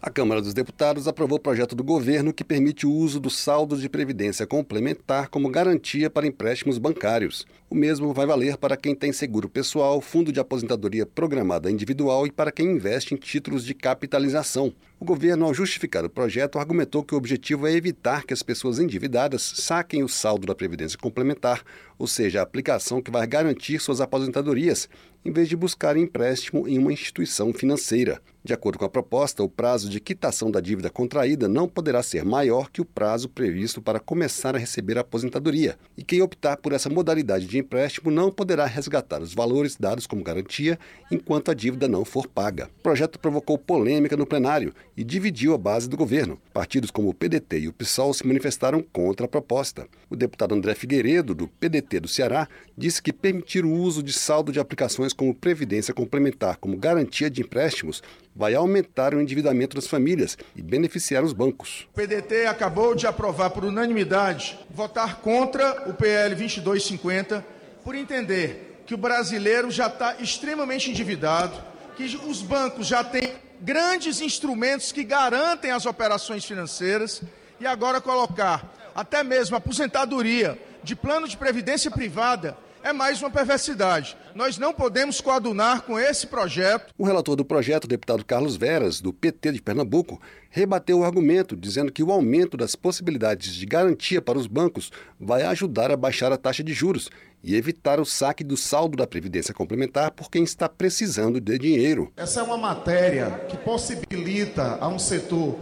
A 0.02 0.08
Câmara 0.08 0.40
dos 0.40 0.54
Deputados 0.54 1.06
aprovou 1.06 1.36
o 1.36 1.40
projeto 1.40 1.76
do 1.76 1.84
governo 1.84 2.32
que 2.32 2.42
permite 2.42 2.86
o 2.86 2.90
uso 2.90 3.20
dos 3.20 3.36
saldos 3.36 3.82
de 3.82 3.88
previdência 3.88 4.46
complementar 4.46 5.28
como 5.28 5.50
garantia 5.50 6.08
para 6.08 6.26
empréstimos 6.26 6.78
bancários. 6.78 7.46
O 7.68 7.74
mesmo 7.74 8.14
vai 8.14 8.24
valer 8.24 8.56
para 8.56 8.78
quem 8.78 8.94
tem 8.94 9.12
seguro 9.12 9.46
pessoal, 9.46 10.00
fundo 10.00 10.32
de 10.32 10.40
aposentadoria 10.40 11.04
programada 11.04 11.70
individual 11.70 12.26
e 12.26 12.32
para 12.32 12.50
quem 12.50 12.70
investe 12.70 13.12
em 13.12 13.18
títulos 13.18 13.62
de 13.62 13.74
capitalização. 13.74 14.72
O 14.98 15.04
governo, 15.04 15.44
ao 15.44 15.52
justificar 15.52 16.04
o 16.04 16.10
projeto, 16.10 16.58
argumentou 16.58 17.04
que 17.04 17.14
o 17.14 17.18
objetivo 17.18 17.66
é 17.66 17.72
evitar 17.72 18.24
que 18.24 18.32
as 18.32 18.42
pessoas 18.42 18.78
endividadas 18.78 19.42
saquem 19.56 20.02
o 20.02 20.08
saldo 20.08 20.46
da 20.46 20.54
Previdência 20.54 20.98
Complementar, 20.98 21.62
ou 21.98 22.06
seja, 22.06 22.40
a 22.40 22.42
aplicação 22.42 23.02
que 23.02 23.10
vai 23.10 23.26
garantir 23.26 23.78
suas 23.78 24.00
aposentadorias, 24.00 24.88
em 25.24 25.30
vez 25.30 25.48
de 25.48 25.56
buscar 25.56 25.96
empréstimo 25.96 26.66
em 26.66 26.78
uma 26.78 26.92
instituição 26.92 27.52
financeira. 27.52 28.20
De 28.42 28.54
acordo 28.54 28.78
com 28.78 28.86
a 28.86 28.88
proposta, 28.88 29.42
o 29.42 29.48
prazo 29.50 29.90
de 29.90 30.00
quitação 30.00 30.50
da 30.50 30.60
dívida 30.60 30.88
contraída 30.88 31.46
não 31.46 31.68
poderá 31.68 32.02
ser 32.02 32.24
maior 32.24 32.70
que 32.70 32.80
o 32.80 32.86
prazo 32.86 33.28
previsto 33.28 33.82
para 33.82 34.00
começar 34.00 34.56
a 34.56 34.58
receber 34.58 34.96
a 34.96 35.02
aposentadoria, 35.02 35.78
e 35.94 36.02
quem 36.02 36.22
optar 36.22 36.56
por 36.56 36.72
essa 36.72 36.88
modalidade 36.88 37.46
de 37.46 37.58
empréstimo 37.58 38.10
não 38.10 38.32
poderá 38.32 38.64
resgatar 38.64 39.20
os 39.20 39.34
valores 39.34 39.76
dados 39.76 40.06
como 40.06 40.24
garantia 40.24 40.78
enquanto 41.10 41.50
a 41.50 41.54
dívida 41.54 41.86
não 41.86 42.02
for 42.02 42.26
paga. 42.26 42.70
O 42.78 42.82
projeto 42.82 43.18
provocou 43.18 43.58
polêmica 43.58 44.16
no 44.16 44.26
plenário 44.26 44.72
e 44.96 45.04
dividiu 45.04 45.52
a 45.52 45.58
base 45.58 45.86
do 45.86 45.96
governo. 45.96 46.40
Partidos 46.50 46.90
como 46.90 47.10
o 47.10 47.14
PDT 47.14 47.60
e 47.60 47.68
o 47.68 47.74
PSOL 47.74 48.14
se 48.14 48.26
manifestaram 48.26 48.82
contra 48.82 49.26
a 49.26 49.28
proposta. 49.28 49.86
O 50.08 50.16
deputado 50.16 50.54
André 50.54 50.74
Figueiredo, 50.74 51.34
do 51.34 51.46
PDT 51.46 52.00
do 52.00 52.08
Ceará, 52.08 52.48
disse 52.76 53.02
que 53.02 53.12
permitir 53.12 53.66
o 53.66 53.72
uso 53.72 54.02
de 54.02 54.14
saldo 54.14 54.50
de 54.50 54.58
aplicações 54.58 55.12
como 55.12 55.34
previdência 55.34 55.92
complementar 55.92 56.56
como 56.56 56.78
garantia 56.78 57.28
de 57.28 57.42
empréstimos 57.42 58.02
vai 58.40 58.54
aumentar 58.54 59.14
o 59.14 59.20
endividamento 59.20 59.76
das 59.76 59.86
famílias 59.86 60.38
e 60.56 60.62
beneficiar 60.62 61.22
os 61.22 61.34
bancos. 61.34 61.86
O 61.92 62.00
PDT 62.00 62.46
acabou 62.46 62.94
de 62.94 63.06
aprovar 63.06 63.50
por 63.50 63.66
unanimidade 63.66 64.58
votar 64.70 65.16
contra 65.16 65.90
o 65.90 65.92
PL 65.92 66.34
2250 66.34 67.44
por 67.84 67.94
entender 67.94 68.82
que 68.86 68.94
o 68.94 68.96
brasileiro 68.96 69.70
já 69.70 69.88
está 69.88 70.16
extremamente 70.20 70.90
endividado, 70.90 71.52
que 71.98 72.18
os 72.26 72.40
bancos 72.40 72.86
já 72.86 73.04
têm 73.04 73.34
grandes 73.60 74.22
instrumentos 74.22 74.90
que 74.90 75.04
garantem 75.04 75.70
as 75.70 75.84
operações 75.84 76.42
financeiras 76.42 77.22
e 77.60 77.66
agora 77.66 78.00
colocar 78.00 78.74
até 78.94 79.22
mesmo 79.22 79.54
aposentadoria 79.54 80.58
de 80.82 80.96
plano 80.96 81.28
de 81.28 81.36
previdência 81.36 81.90
privada 81.90 82.56
é 82.82 82.92
mais 82.92 83.20
uma 83.20 83.30
perversidade. 83.30 84.16
Nós 84.34 84.58
não 84.58 84.72
podemos 84.72 85.20
coadunar 85.20 85.82
com 85.82 85.98
esse 85.98 86.26
projeto. 86.26 86.92
O 86.96 87.04
relator 87.04 87.36
do 87.36 87.44
projeto, 87.44 87.84
o 87.84 87.88
deputado 87.88 88.24
Carlos 88.24 88.56
Veras, 88.56 89.00
do 89.00 89.12
PT 89.12 89.52
de 89.52 89.62
Pernambuco, 89.62 90.20
rebateu 90.48 91.00
o 91.00 91.04
argumento, 91.04 91.56
dizendo 91.56 91.92
que 91.92 92.02
o 92.02 92.10
aumento 92.10 92.56
das 92.56 92.74
possibilidades 92.74 93.54
de 93.54 93.66
garantia 93.66 94.22
para 94.22 94.38
os 94.38 94.46
bancos 94.46 94.90
vai 95.18 95.42
ajudar 95.42 95.90
a 95.90 95.96
baixar 95.96 96.32
a 96.32 96.36
taxa 96.36 96.64
de 96.64 96.72
juros 96.72 97.10
e 97.42 97.54
evitar 97.54 98.00
o 98.00 98.04
saque 98.04 98.44
do 98.44 98.56
saldo 98.56 98.96
da 98.96 99.06
Previdência 99.06 99.54
Complementar 99.54 100.10
por 100.10 100.30
quem 100.30 100.42
está 100.44 100.68
precisando 100.68 101.40
de 101.40 101.58
dinheiro. 101.58 102.12
Essa 102.16 102.40
é 102.40 102.42
uma 102.42 102.58
matéria 102.58 103.44
que 103.48 103.56
possibilita 103.56 104.78
a 104.80 104.88
um 104.88 104.98
setor 104.98 105.58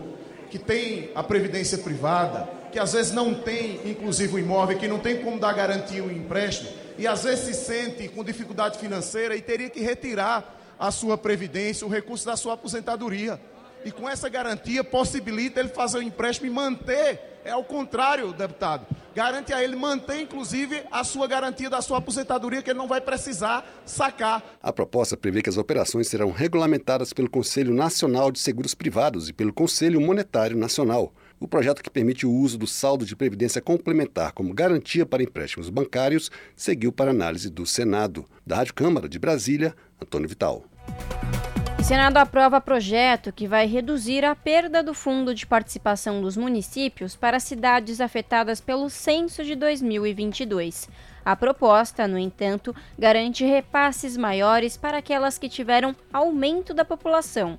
que 0.51 0.59
tem 0.59 1.11
a 1.15 1.23
previdência 1.23 1.79
privada, 1.79 2.49
que 2.73 2.79
às 2.79 2.93
vezes 2.93 3.13
não 3.13 3.35
tem, 3.35 3.81
inclusive, 3.85 4.35
o 4.35 4.39
imóvel, 4.39 4.79
que 4.79 4.89
não 4.89 4.99
tem 4.99 5.23
como 5.23 5.39
dar 5.39 5.53
garantia 5.53 6.03
o 6.03 6.11
empréstimo, 6.11 6.71
e 6.99 7.07
às 7.07 7.23
vezes 7.23 7.45
se 7.45 7.55
sente 7.55 8.09
com 8.09 8.25
dificuldade 8.25 8.77
financeira 8.77 9.37
e 9.37 9.41
teria 9.41 9.71
que 9.71 9.81
retirar 9.81 10.57
a 10.79 10.91
sua 10.91 11.17
previdência, 11.17 11.87
o 11.87 11.91
recurso 11.91 12.27
da 12.27 12.37
sua 12.37 12.55
aposentadoria. 12.55 13.41
E 13.85 13.93
com 13.93 14.09
essa 14.09 14.29
garantia 14.29 14.83
possibilita 14.83 15.61
ele 15.61 15.69
fazer 15.69 15.99
o 15.99 16.03
empréstimo 16.03 16.49
e 16.49 16.51
manter, 16.51 17.41
é 17.45 17.51
ao 17.51 17.63
contrário, 17.63 18.33
deputado, 18.33 18.85
garante 19.15 19.53
a 19.53 19.63
ele 19.63 19.77
manter 19.77 20.21
inclusive 20.21 20.83
a 20.91 21.05
sua 21.05 21.29
garantia 21.29 21.71
da 21.71 21.81
sua 21.81 21.99
aposentadoria 21.99 22.61
que 22.61 22.71
ele 22.71 22.79
não 22.79 22.89
vai 22.89 23.01
precisar 23.01 23.65
sacar. 23.87 24.43
A 24.61 24.73
proposta 24.73 25.17
prevê 25.17 25.41
que 25.41 25.49
as 25.49 25.57
operações 25.57 26.09
serão 26.09 26.33
regulamentadas 26.33 27.13
pelo 27.13 27.31
Conselho 27.31 27.73
Nacional 27.73 28.33
de 28.33 28.41
Seguros 28.41 28.75
Privados 28.75 29.29
e 29.29 29.33
pelo 29.33 29.53
Conselho 29.53 30.01
Monetário 30.01 30.57
Nacional. 30.57 31.13
O 31.41 31.47
projeto 31.47 31.83
que 31.83 31.91
permite 31.91 32.27
o 32.27 32.33
uso 32.33 32.59
do 32.59 32.67
saldo 32.67 33.07
de 33.07 33.15
previdência 33.15 33.63
complementar 33.63 34.33
como 34.33 34.53
garantia 34.53 35.07
para 35.07 35.23
empréstimos 35.23 35.71
bancários 35.71 36.33
seguiu 36.57 36.91
para 36.91 37.13
análise 37.13 37.49
do 37.49 37.65
Senado. 37.65 38.27
Da 38.45 38.57
Rádio 38.57 38.75
Câmara 38.75 39.09
de 39.09 39.21
Brasília, 39.21 39.73
Antônio 40.03 40.29
Vital. 40.29 40.65
O 41.79 41.83
Senado 41.85 42.17
aprova 42.17 42.61
projeto 42.61 43.33
que 43.33 43.47
vai 43.47 43.67
reduzir 43.69 44.25
a 44.25 44.35
perda 44.35 44.83
do 44.83 44.93
fundo 44.93 45.33
de 45.33 45.47
participação 45.47 46.21
dos 46.21 46.37
municípios 46.37 47.15
para 47.15 47.39
cidades 47.39 48.01
afetadas 48.01 48.61
pelo 48.61 48.91
censo 48.91 49.45
de 49.45 49.55
2022. 49.55 50.89
A 51.25 51.37
proposta, 51.37 52.09
no 52.09 52.19
entanto, 52.19 52.75
garante 52.99 53.45
repasses 53.45 54.17
maiores 54.17 54.77
para 54.77 54.99
aquelas 54.99 55.39
que 55.39 55.49
tiveram 55.49 55.95
aumento 56.13 56.75
da 56.75 56.85
população 56.85 57.57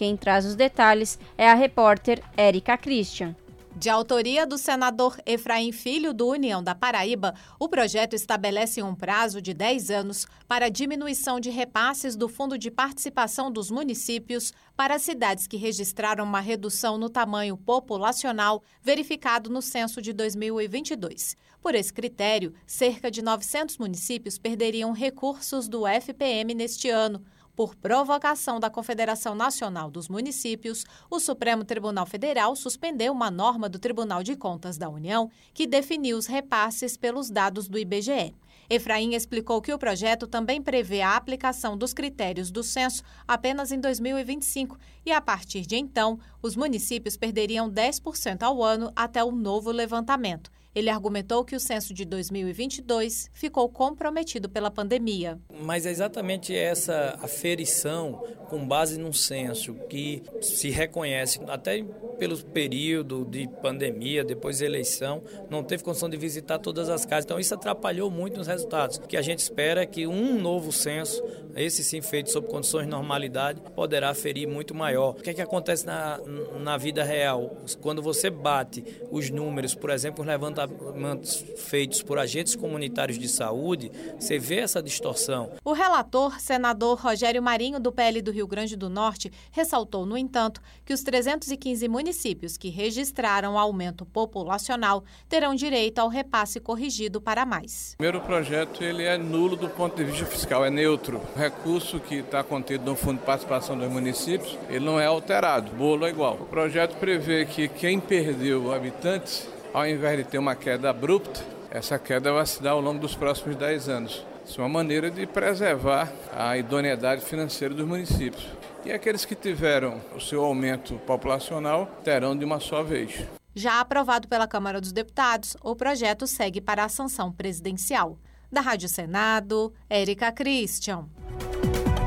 quem 0.00 0.16
traz 0.16 0.46
os 0.46 0.54
detalhes 0.54 1.18
é 1.36 1.46
a 1.46 1.52
repórter 1.52 2.22
Érica 2.34 2.74
Christian. 2.78 3.36
De 3.76 3.90
autoria 3.90 4.46
do 4.46 4.56
senador 4.56 5.18
Efraim 5.26 5.72
Filho, 5.72 6.14
do 6.14 6.26
União 6.26 6.64
da 6.64 6.74
Paraíba, 6.74 7.34
o 7.58 7.68
projeto 7.68 8.14
estabelece 8.14 8.82
um 8.82 8.94
prazo 8.94 9.42
de 9.42 9.52
10 9.52 9.90
anos 9.90 10.26
para 10.48 10.70
diminuição 10.70 11.38
de 11.38 11.50
repasses 11.50 12.16
do 12.16 12.30
Fundo 12.30 12.56
de 12.56 12.70
Participação 12.70 13.52
dos 13.52 13.70
Municípios 13.70 14.54
para 14.74 14.98
cidades 14.98 15.46
que 15.46 15.58
registraram 15.58 16.24
uma 16.24 16.40
redução 16.40 16.96
no 16.96 17.10
tamanho 17.10 17.54
populacional 17.58 18.62
verificado 18.82 19.50
no 19.50 19.60
censo 19.60 20.00
de 20.00 20.14
2022. 20.14 21.36
Por 21.60 21.74
esse 21.74 21.92
critério, 21.92 22.54
cerca 22.66 23.10
de 23.10 23.20
900 23.20 23.76
municípios 23.76 24.38
perderiam 24.38 24.92
recursos 24.92 25.68
do 25.68 25.86
FPM 25.86 26.54
neste 26.54 26.88
ano 26.88 27.22
por 27.54 27.74
provocação 27.74 28.58
da 28.58 28.70
Confederação 28.70 29.34
Nacional 29.34 29.90
dos 29.90 30.08
Municípios, 30.08 30.84
o 31.10 31.20
Supremo 31.20 31.64
Tribunal 31.64 32.06
Federal 32.06 32.54
suspendeu 32.56 33.12
uma 33.12 33.30
norma 33.30 33.68
do 33.68 33.78
Tribunal 33.78 34.22
de 34.22 34.36
Contas 34.36 34.78
da 34.78 34.88
União 34.88 35.30
que 35.52 35.66
definiu 35.66 36.16
os 36.16 36.26
repasses 36.26 36.96
pelos 36.96 37.30
dados 37.30 37.68
do 37.68 37.78
IBGE. 37.78 38.34
Efraim 38.70 39.14
explicou 39.14 39.60
que 39.60 39.74
o 39.74 39.78
projeto 39.78 40.28
também 40.28 40.62
prevê 40.62 41.02
a 41.02 41.16
aplicação 41.16 41.76
dos 41.76 41.92
critérios 41.92 42.52
do 42.52 42.62
censo 42.62 43.02
apenas 43.26 43.72
em 43.72 43.80
2025 43.80 44.78
e, 45.04 45.10
a 45.10 45.20
partir 45.20 45.66
de 45.66 45.74
então, 45.74 46.20
os 46.40 46.54
municípios 46.54 47.16
perderiam 47.16 47.68
10% 47.68 48.42
ao 48.44 48.62
ano 48.62 48.92
até 48.94 49.24
o 49.24 49.32
novo 49.32 49.72
levantamento. 49.72 50.52
Ele 50.74 50.88
argumentou 50.88 51.44
que 51.44 51.56
o 51.56 51.60
censo 51.60 51.92
de 51.92 52.04
2022 52.04 53.28
ficou 53.32 53.68
comprometido 53.68 54.48
pela 54.48 54.70
pandemia. 54.70 55.38
Mas 55.62 55.84
é 55.84 55.90
exatamente 55.90 56.54
essa 56.54 57.18
aferição 57.20 58.22
com 58.48 58.66
base 58.66 58.98
num 58.98 59.12
censo 59.12 59.74
que 59.88 60.22
se 60.40 60.70
reconhece 60.70 61.40
até 61.48 61.84
pelo 62.18 62.36
período 62.44 63.24
de 63.24 63.48
pandemia, 63.62 64.22
depois 64.24 64.58
da 64.58 64.66
eleição, 64.66 65.22
não 65.48 65.64
teve 65.64 65.82
condição 65.82 66.08
de 66.08 66.16
visitar 66.16 66.58
todas 66.58 66.88
as 66.88 67.04
casas. 67.06 67.24
Então 67.24 67.40
isso 67.40 67.54
atrapalhou 67.54 68.10
muito 68.10 68.36
nos 68.36 68.46
resultados. 68.46 68.98
O 68.98 69.02
que 69.02 69.16
a 69.16 69.22
gente 69.22 69.38
espera 69.38 69.82
é 69.82 69.86
que 69.86 70.06
um 70.06 70.38
novo 70.40 70.70
censo, 70.70 71.22
esse 71.56 71.82
sim 71.82 72.02
feito 72.02 72.30
sob 72.30 72.46
condições 72.46 72.84
de 72.84 72.90
normalidade, 72.90 73.60
poderá 73.74 74.12
ferir 74.14 74.46
muito 74.46 74.74
maior. 74.74 75.10
O 75.12 75.14
que 75.14 75.30
é 75.30 75.34
que 75.34 75.40
acontece 75.40 75.86
na, 75.86 76.20
na 76.60 76.76
vida 76.76 77.02
real? 77.02 77.56
Quando 77.80 78.02
você 78.02 78.30
bate 78.30 78.84
os 79.10 79.30
números, 79.30 79.74
por 79.74 79.90
exemplo, 79.90 80.24
levanta 80.24 80.59
levantamentos 80.66 81.44
feitos 81.56 82.02
por 82.02 82.18
agentes 82.18 82.54
comunitários 82.54 83.18
de 83.18 83.28
saúde, 83.28 83.90
você 84.18 84.38
vê 84.38 84.56
essa 84.56 84.82
distorção. 84.82 85.52
O 85.64 85.72
relator, 85.72 86.40
senador 86.40 86.98
Rogério 86.98 87.42
Marinho, 87.42 87.80
do 87.80 87.92
PL 87.92 88.20
do 88.22 88.30
Rio 88.30 88.46
Grande 88.46 88.76
do 88.76 88.88
Norte, 88.88 89.32
ressaltou, 89.50 90.04
no 90.04 90.16
entanto, 90.16 90.60
que 90.84 90.92
os 90.92 91.02
315 91.02 91.88
municípios 91.88 92.56
que 92.56 92.68
registraram 92.68 93.58
aumento 93.58 94.04
populacional 94.04 95.04
terão 95.28 95.54
direito 95.54 95.98
ao 95.98 96.08
repasse 96.08 96.60
corrigido 96.60 97.20
para 97.20 97.46
mais. 97.46 97.94
O 97.94 97.96
primeiro 97.98 98.20
projeto 98.20 98.82
ele 98.82 99.04
é 99.04 99.16
nulo 99.16 99.56
do 99.56 99.68
ponto 99.68 99.96
de 99.96 100.04
vista 100.04 100.26
fiscal, 100.26 100.64
é 100.64 100.70
neutro. 100.70 101.20
O 101.34 101.38
recurso 101.38 102.00
que 102.00 102.16
está 102.16 102.42
contido 102.42 102.84
no 102.84 102.96
Fundo 102.96 103.18
de 103.18 103.26
Participação 103.26 103.76
dos 103.76 103.90
Municípios, 103.90 104.58
ele 104.68 104.84
não 104.84 104.98
é 104.98 105.06
alterado, 105.06 105.72
o 105.72 105.74
bolo 105.76 106.06
é 106.06 106.10
igual. 106.10 106.34
O 106.34 106.46
projeto 106.46 106.96
prevê 106.96 107.44
que 107.44 107.68
quem 107.68 108.00
perdeu 108.00 108.72
habitantes, 108.72 109.48
ao 109.72 109.86
invés 109.86 110.18
de 110.18 110.24
ter 110.24 110.38
uma 110.38 110.54
queda 110.54 110.90
abrupta, 110.90 111.40
essa 111.70 111.98
queda 111.98 112.32
vai 112.32 112.44
se 112.46 112.62
dar 112.62 112.70
ao 112.70 112.80
longo 112.80 112.98
dos 112.98 113.14
próximos 113.14 113.56
10 113.56 113.88
anos. 113.88 114.26
Isso 114.44 114.60
é 114.60 114.64
uma 114.64 114.68
maneira 114.68 115.10
de 115.10 115.26
preservar 115.26 116.12
a 116.32 116.56
idoneidade 116.56 117.24
financeira 117.24 117.72
dos 117.72 117.86
municípios. 117.86 118.46
E 118.84 118.90
aqueles 118.90 119.24
que 119.24 119.34
tiveram 119.34 120.00
o 120.16 120.20
seu 120.20 120.42
aumento 120.44 120.94
populacional 121.06 121.86
terão 122.02 122.36
de 122.36 122.44
uma 122.44 122.58
só 122.58 122.82
vez. 122.82 123.24
Já 123.54 123.80
aprovado 123.80 124.26
pela 124.26 124.48
Câmara 124.48 124.80
dos 124.80 124.92
Deputados, 124.92 125.56
o 125.62 125.76
projeto 125.76 126.26
segue 126.26 126.60
para 126.60 126.84
a 126.84 126.88
sanção 126.88 127.30
presidencial. 127.30 128.18
Da 128.50 128.60
Rádio 128.60 128.88
Senado, 128.88 129.72
Érica 129.88 130.32
Christian. 130.32 131.06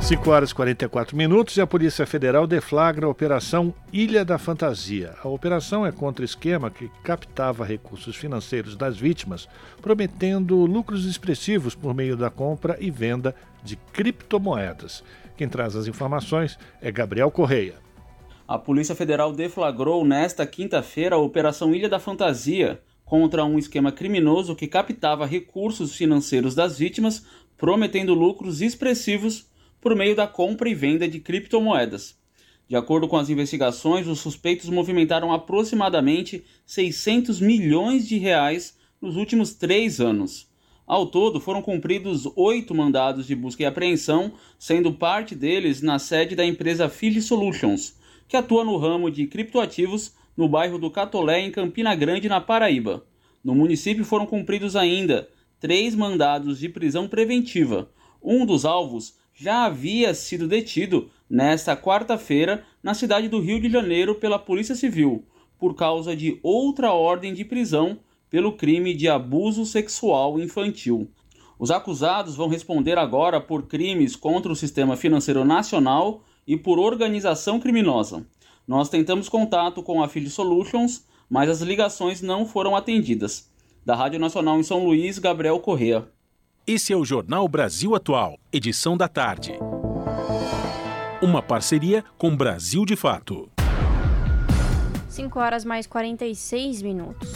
5 0.04 0.30
horas 0.30 0.51
e 0.51 0.56
44 0.56 1.16
minutos 1.16 1.56
e 1.56 1.62
a 1.62 1.66
Polícia 1.66 2.06
Federal 2.06 2.45
deflagra 2.45 3.06
a 3.06 3.10
Operação 3.10 3.74
Ilha 3.91 4.26
da 4.26 4.38
Fantasia. 4.38 5.16
A 5.24 5.30
operação 5.30 5.86
é 5.86 5.93
contra 5.93 6.26
esquema 6.26 6.70
que 6.70 6.91
captava 7.01 7.64
recursos 7.64 8.14
financeiros 8.14 8.76
das 8.76 8.97
vítimas, 8.97 9.47
prometendo 9.82 10.58
lucros 10.66 11.06
expressivos 11.06 11.74
por 11.74 11.93
meio 11.93 12.18
da 12.18 12.30
compra 12.30 12.76
e 12.82 12.91
venda 12.91 13.34
de 13.64 13.78
criptomoedas. 13.78 15.06
Quem 15.38 15.47
traz 15.47 15.74
as 15.74 15.88
informações 15.88 16.60
é 16.82 16.91
Gabriel 16.91 17.32
Correia. 17.32 17.76
A 18.45 18.60
Polícia 18.60 18.95
Federal 18.95 19.32
deflagrou 19.32 20.04
nesta 20.04 20.45
quinta-feira 20.45 21.16
a 21.16 21.20
Operação 21.20 21.74
Ilha 21.74 21.88
da 21.88 21.97
Fantasia 21.97 22.82
contra 23.06 23.45
um 23.45 23.58
esquema 23.58 23.89
criminoso 23.89 24.54
que 24.54 24.68
captava 24.68 25.26
recursos 25.26 25.95
financeiros 25.95 26.54
das 26.54 26.78
vítimas, 26.78 27.26
prometendo 27.56 28.14
lucros 28.14 28.62
expressivos 28.62 29.53
por 29.84 29.95
meio 29.95 30.15
da 30.15 30.25
compra 30.25 30.69
e 30.69 30.73
venda 30.73 31.07
de 31.07 31.19
criptomoedas. 31.19 32.17
De 32.69 32.75
acordo 32.77 33.07
com 33.07 33.17
as 33.17 33.29
investigações, 33.29 34.07
os 34.07 34.19
suspeitos 34.19 34.69
movimentaram 34.69 35.34
aproximadamente 35.34 36.45
600 36.65 37.41
milhões 37.41 38.07
de 38.07 38.17
reais 38.17 38.77
nos 39.01 39.17
últimos 39.17 39.53
três 39.53 39.99
anos. 39.99 40.49
Ao 40.88 41.05
todo, 41.05 41.41
foram 41.41 41.61
cumpridos 41.61 42.25
oito 42.38 42.73
mandados 42.73 43.27
de 43.27 43.36
busca 43.36 43.63
e 43.63 43.65
apreensão, 43.65 44.31
sendo 44.57 44.93
parte 44.93 45.36
deles 45.36 45.81
na 45.81 45.99
sede 45.99 46.34
da 46.34 46.45
empresa 46.45 46.88
Fiji 46.88 47.21
Solutions, 47.21 47.97
que 48.27 48.38
atua 48.38 48.63
no 48.63 48.77
ramo 48.77 49.11
de 49.11 49.27
criptoativos 49.27 50.13
no 50.36 50.47
bairro 50.47 50.79
do 50.79 50.89
Catolé, 50.89 51.41
em 51.41 51.51
Campina 51.51 51.93
Grande, 51.93 52.29
na 52.29 52.39
Paraíba. 52.39 53.05
No 53.43 53.53
município 53.53 54.05
foram 54.05 54.25
cumpridos 54.25 54.77
ainda 54.77 55.27
três 55.59 55.93
mandados 55.93 56.59
de 56.59 56.69
prisão 56.69 57.07
preventiva. 57.07 57.89
Um 58.21 58.45
dos 58.45 58.63
alvos 58.63 59.15
já 59.34 59.65
havia 59.65 60.13
sido 60.13 60.47
detido 60.47 61.09
nesta 61.29 61.75
quarta-feira 61.75 62.63
na 62.81 62.93
cidade 62.93 63.27
do 63.27 63.39
Rio 63.39 63.59
de 63.59 63.69
Janeiro 63.69 64.15
pela 64.15 64.38
Polícia 64.38 64.75
Civil, 64.75 65.25
por 65.57 65.75
causa 65.75 66.15
de 66.15 66.39
outra 66.43 66.91
ordem 66.93 67.34
de 67.34 67.43
prisão 67.43 67.99
pelo 68.29 68.53
crime 68.53 68.93
de 68.93 69.07
abuso 69.07 69.65
sexual 69.65 70.39
infantil. 70.39 71.09
Os 71.57 71.71
acusados 71.71 72.36
vão 72.36 72.47
responder 72.47 72.97
agora 72.97 73.39
por 73.39 73.67
crimes 73.67 74.15
contra 74.15 74.51
o 74.51 74.55
sistema 74.55 74.95
financeiro 74.97 75.45
nacional 75.45 76.23
e 76.45 76.57
por 76.57 76.79
organização 76.79 77.59
criminosa. 77.59 78.25
Nós 78.67 78.89
tentamos 78.89 79.29
contato 79.29 79.81
com 79.81 80.01
a 80.03 80.07
Field 80.07 80.29
Solutions, 80.29 81.05
mas 81.29 81.49
as 81.49 81.61
ligações 81.61 82.21
não 82.21 82.45
foram 82.45 82.75
atendidas. 82.75 83.49
Da 83.86 83.95
Rádio 83.95 84.19
Nacional 84.19 84.59
em 84.59 84.63
São 84.63 84.86
Luís, 84.86 85.19
Gabriel 85.19 85.59
Correa. 85.59 86.07
Esse 86.66 86.93
é 86.93 86.95
o 86.95 87.03
Jornal 87.03 87.45
Brasil 87.45 87.93
Atual, 87.93 88.39
edição 88.49 88.95
da 88.95 89.09
tarde. 89.09 89.51
Uma 91.22 91.41
parceria 91.41 92.05
com 92.18 92.34
Brasil 92.34 92.86
de 92.86 92.95
Fato. 92.95 93.51
5 95.09 95.38
horas 95.38 95.66
mais 95.66 95.86
46 95.86 96.82
minutos. 96.82 97.30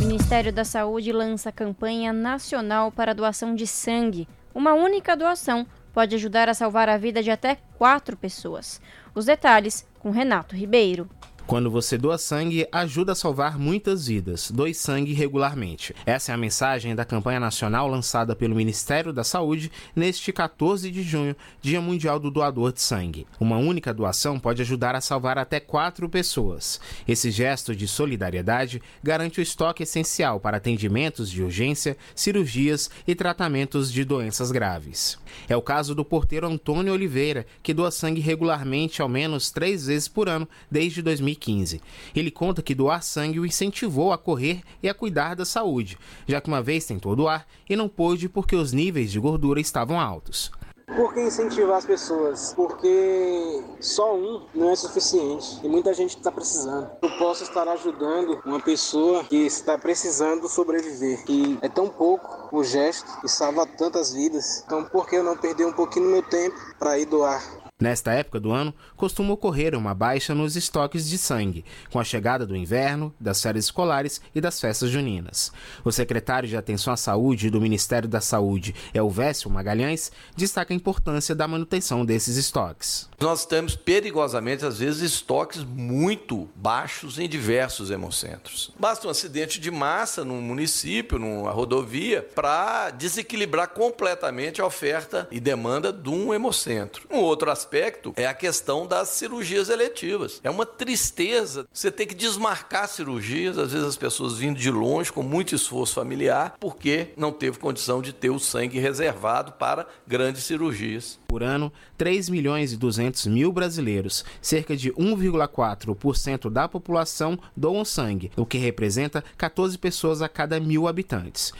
O 0.00 0.06
Ministério 0.06 0.52
da 0.52 0.64
Saúde 0.64 1.10
lança 1.10 1.50
campanha 1.50 2.12
nacional 2.12 2.92
para 2.92 3.12
doação 3.12 3.56
de 3.56 3.66
sangue. 3.66 4.28
Uma 4.54 4.72
única 4.72 5.16
doação 5.16 5.66
pode 5.92 6.14
ajudar 6.14 6.48
a 6.48 6.54
salvar 6.54 6.88
a 6.88 6.96
vida 6.96 7.24
de 7.24 7.30
até 7.32 7.58
quatro 7.76 8.16
pessoas. 8.16 8.80
Os 9.12 9.24
detalhes 9.24 9.84
com 9.98 10.12
Renato 10.12 10.54
Ribeiro. 10.54 11.10
Quando 11.50 11.68
você 11.68 11.98
doa 11.98 12.16
sangue, 12.16 12.64
ajuda 12.70 13.10
a 13.10 13.14
salvar 13.16 13.58
muitas 13.58 14.06
vidas. 14.06 14.52
Doe 14.52 14.72
sangue 14.72 15.12
regularmente. 15.12 15.92
Essa 16.06 16.30
é 16.30 16.34
a 16.36 16.38
mensagem 16.38 16.94
da 16.94 17.04
campanha 17.04 17.40
nacional 17.40 17.88
lançada 17.88 18.36
pelo 18.36 18.54
Ministério 18.54 19.12
da 19.12 19.24
Saúde 19.24 19.68
neste 19.96 20.32
14 20.32 20.88
de 20.92 21.02
junho, 21.02 21.34
Dia 21.60 21.80
Mundial 21.80 22.20
do 22.20 22.30
Doador 22.30 22.72
de 22.72 22.80
Sangue. 22.80 23.26
Uma 23.40 23.56
única 23.56 23.92
doação 23.92 24.38
pode 24.38 24.62
ajudar 24.62 24.94
a 24.94 25.00
salvar 25.00 25.38
até 25.38 25.58
quatro 25.58 26.08
pessoas. 26.08 26.80
Esse 27.08 27.32
gesto 27.32 27.74
de 27.74 27.88
solidariedade 27.88 28.80
garante 29.02 29.40
o 29.40 29.42
estoque 29.42 29.82
essencial 29.82 30.38
para 30.38 30.58
atendimentos 30.58 31.28
de 31.28 31.42
urgência, 31.42 31.96
cirurgias 32.14 32.88
e 33.08 33.12
tratamentos 33.16 33.90
de 33.90 34.04
doenças 34.04 34.52
graves. 34.52 35.18
É 35.48 35.56
o 35.56 35.62
caso 35.62 35.96
do 35.96 36.04
porteiro 36.04 36.46
Antônio 36.46 36.92
Oliveira, 36.92 37.44
que 37.60 37.74
doa 37.74 37.90
sangue 37.90 38.20
regularmente 38.20 39.02
ao 39.02 39.08
menos 39.08 39.50
três 39.50 39.86
vezes 39.88 40.06
por 40.06 40.28
ano 40.28 40.48
desde 40.70 41.02
2015. 41.02 41.39
2015. 41.40 41.80
Ele 42.14 42.30
conta 42.30 42.62
que 42.62 42.74
doar 42.74 43.02
sangue 43.02 43.40
o 43.40 43.46
incentivou 43.46 44.12
a 44.12 44.18
correr 44.18 44.62
e 44.82 44.88
a 44.88 44.94
cuidar 44.94 45.34
da 45.34 45.44
saúde, 45.44 45.98
já 46.26 46.40
que 46.40 46.48
uma 46.48 46.62
vez 46.62 46.84
tentou 46.84 47.16
doar 47.16 47.46
e 47.68 47.74
não 47.74 47.88
pôde 47.88 48.28
porque 48.28 48.54
os 48.54 48.72
níveis 48.72 49.10
de 49.10 49.18
gordura 49.18 49.60
estavam 49.60 49.98
altos. 49.98 50.50
Por 50.96 51.14
que 51.14 51.20
incentivar 51.20 51.76
as 51.76 51.86
pessoas? 51.86 52.52
Porque 52.52 53.62
só 53.80 54.16
um 54.16 54.44
não 54.52 54.70
é 54.70 54.76
suficiente 54.76 55.60
e 55.62 55.68
muita 55.68 55.94
gente 55.94 56.16
está 56.16 56.32
precisando. 56.32 56.90
Eu 57.00 57.10
posso 57.16 57.44
estar 57.44 57.68
ajudando 57.68 58.42
uma 58.44 58.58
pessoa 58.58 59.22
que 59.22 59.36
está 59.36 59.78
precisando 59.78 60.48
sobreviver 60.48 61.22
e 61.28 61.58
é 61.62 61.68
tão 61.68 61.88
pouco 61.88 62.48
o 62.50 62.64
gesto 62.64 63.08
e 63.24 63.28
salva 63.28 63.66
tantas 63.66 64.12
vidas. 64.12 64.64
Então, 64.66 64.84
por 64.84 65.08
que 65.08 65.14
eu 65.14 65.22
não 65.22 65.36
perder 65.36 65.64
um 65.64 65.72
pouquinho 65.72 66.06
do 66.06 66.10
meu 66.10 66.22
tempo 66.22 66.56
para 66.76 66.98
ir 66.98 67.06
doar? 67.06 67.40
Nesta 67.80 68.12
época 68.12 68.38
do 68.38 68.52
ano, 68.52 68.74
costuma 68.94 69.32
ocorrer 69.32 69.74
uma 69.74 69.94
baixa 69.94 70.34
nos 70.34 70.54
estoques 70.54 71.08
de 71.08 71.16
sangue, 71.16 71.64
com 71.90 71.98
a 71.98 72.04
chegada 72.04 72.46
do 72.46 72.54
inverno, 72.54 73.14
das 73.18 73.40
férias 73.40 73.64
escolares 73.64 74.20
e 74.34 74.40
das 74.40 74.60
festas 74.60 74.90
juninas. 74.90 75.50
O 75.82 75.90
secretário 75.90 76.46
de 76.46 76.58
Atenção 76.58 76.92
à 76.92 76.96
Saúde 76.96 77.48
do 77.48 77.60
Ministério 77.60 78.06
da 78.06 78.20
Saúde, 78.20 78.74
Elvésio 78.92 79.48
Magalhães, 79.48 80.12
destaca 80.36 80.74
a 80.74 80.76
importância 80.76 81.34
da 81.34 81.48
manutenção 81.48 82.04
desses 82.04 82.36
estoques. 82.36 83.08
Nós 83.18 83.46
temos 83.46 83.76
perigosamente, 83.76 84.66
às 84.66 84.78
vezes, 84.78 85.00
estoques 85.00 85.64
muito 85.64 86.48
baixos 86.54 87.18
em 87.18 87.28
diversos 87.28 87.90
hemocentros. 87.90 88.72
Basta 88.78 89.06
um 89.06 89.10
acidente 89.10 89.58
de 89.58 89.70
massa 89.70 90.22
num 90.22 90.42
município, 90.42 91.18
numa 91.18 91.50
rodovia, 91.50 92.22
para 92.34 92.90
desequilibrar 92.90 93.68
completamente 93.68 94.60
a 94.60 94.66
oferta 94.66 95.26
e 95.30 95.40
demanda 95.40 95.92
de 95.92 96.10
um 96.10 96.34
hemocentro. 96.34 97.06
Um 97.10 97.18
outro 97.18 97.50
aspecto 97.70 98.12
é 98.16 98.26
a 98.26 98.34
questão 98.34 98.84
das 98.84 99.10
cirurgias 99.10 99.68
eletivas. 99.68 100.40
É 100.42 100.50
uma 100.50 100.66
tristeza 100.66 101.68
você 101.72 101.90
ter 101.90 102.06
que 102.06 102.14
desmarcar 102.16 102.88
cirurgias, 102.88 103.56
às 103.56 103.72
vezes 103.72 103.86
as 103.86 103.96
pessoas 103.96 104.38
vindo 104.38 104.58
de 104.58 104.70
longe 104.70 105.12
com 105.12 105.22
muito 105.22 105.54
esforço 105.54 105.94
familiar, 105.94 106.56
porque 106.58 107.10
não 107.16 107.30
teve 107.30 107.58
condição 107.58 108.02
de 108.02 108.12
ter 108.12 108.30
o 108.30 108.40
sangue 108.40 108.80
reservado 108.80 109.52
para 109.52 109.86
grandes 110.04 110.42
cirurgias. 110.42 111.20
Por 111.28 111.44
ano, 111.44 111.72
3 111.96 112.28
milhões 112.28 112.72
e 112.72 112.76
200 112.76 113.26
mil 113.26 113.52
brasileiros, 113.52 114.24
cerca 114.42 114.76
de 114.76 114.90
1,4% 114.92 116.50
da 116.50 116.68
população, 116.68 117.38
doam 117.56 117.84
sangue, 117.84 118.32
o 118.36 118.44
que 118.44 118.58
representa 118.58 119.22
14 119.38 119.78
pessoas 119.78 120.22
a 120.22 120.28
cada 120.28 120.58
mil 120.58 120.88
habitantes. 120.88 121.52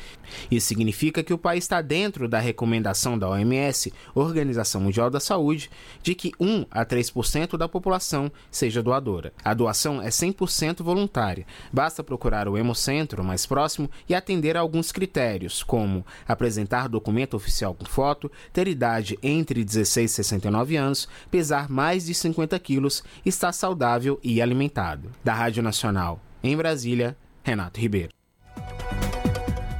Isso 0.50 0.66
significa 0.66 1.22
que 1.22 1.32
o 1.32 1.38
país 1.38 1.64
está 1.64 1.80
dentro 1.80 2.28
da 2.28 2.40
recomendação 2.40 3.18
da 3.18 3.28
OMS, 3.28 3.92
Organização 4.14 4.80
Mundial 4.80 5.08
da 5.08 5.20
Saúde, 5.20 5.70
de 6.02 6.14
que 6.14 6.32
1 6.38 6.66
a 6.70 6.84
3% 6.84 7.56
da 7.56 7.68
população 7.68 8.30
seja 8.50 8.82
doadora. 8.82 9.32
A 9.44 9.54
doação 9.54 10.00
é 10.00 10.08
100% 10.08 10.82
voluntária. 10.82 11.46
Basta 11.72 12.02
procurar 12.02 12.48
o 12.48 12.56
hemocentro 12.56 13.22
mais 13.22 13.46
próximo 13.46 13.90
e 14.08 14.14
atender 14.14 14.56
a 14.56 14.60
alguns 14.60 14.92
critérios, 14.92 15.62
como 15.62 16.04
apresentar 16.26 16.88
documento 16.88 17.34
oficial 17.34 17.74
com 17.74 17.84
foto, 17.84 18.30
ter 18.52 18.68
idade 18.68 19.18
entre 19.22 19.64
16 19.64 20.10
e 20.10 20.14
69 20.14 20.76
anos, 20.76 21.08
pesar 21.30 21.68
mais 21.68 22.06
de 22.06 22.14
50 22.14 22.58
quilos, 22.58 23.02
estar 23.24 23.52
saudável 23.52 24.18
e 24.22 24.40
alimentado. 24.40 25.10
Da 25.22 25.34
Rádio 25.34 25.62
Nacional, 25.62 26.20
em 26.42 26.56
Brasília, 26.56 27.16
Renato 27.42 27.80
Ribeiro. 27.80 28.12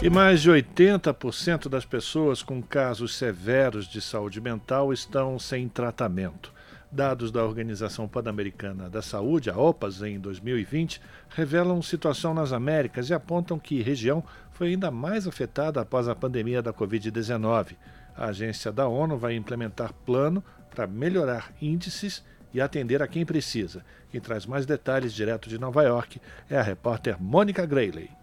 E 0.03 0.09
mais 0.09 0.41
de 0.41 0.51
80% 0.51 1.69
das 1.69 1.85
pessoas 1.85 2.43
com 2.43 2.63
casos 2.63 3.15
severos 3.15 3.87
de 3.87 4.01
saúde 4.01 4.41
mental 4.41 4.95
estão 4.95 5.39
sem 5.39 5.69
tratamento. 5.69 6.51
Dados 6.91 7.31
da 7.31 7.45
Organização 7.45 8.09
Pan-Americana 8.09 8.89
da 8.89 9.03
Saúde, 9.03 9.51
a 9.51 9.59
OPAS, 9.59 10.01
em 10.01 10.19
2020, 10.19 11.03
revelam 11.29 11.83
situação 11.83 12.33
nas 12.33 12.51
Américas 12.51 13.11
e 13.11 13.15
apontam 13.15 13.59
que 13.59 13.83
região 13.83 14.25
foi 14.53 14.69
ainda 14.69 14.91
mais 14.91 15.27
afetada 15.27 15.83
após 15.83 16.09
a 16.09 16.15
pandemia 16.15 16.63
da 16.63 16.73
Covid-19. 16.73 17.77
A 18.17 18.29
agência 18.29 18.73
da 18.73 18.89
ONU 18.89 19.19
vai 19.19 19.35
implementar 19.35 19.93
plano 20.07 20.43
para 20.71 20.87
melhorar 20.87 21.53
índices 21.61 22.25
e 22.55 22.61
atender 22.61 23.03
a 23.03 23.07
quem 23.07 23.27
precisa. 23.27 23.85
Quem 24.11 24.19
traz 24.19 24.47
mais 24.47 24.65
detalhes 24.65 25.13
direto 25.13 25.47
de 25.51 25.59
Nova 25.59 25.83
York 25.83 26.19
é 26.49 26.57
a 26.57 26.63
repórter 26.63 27.23
Mônica 27.23 27.67
Grayley 27.67 28.19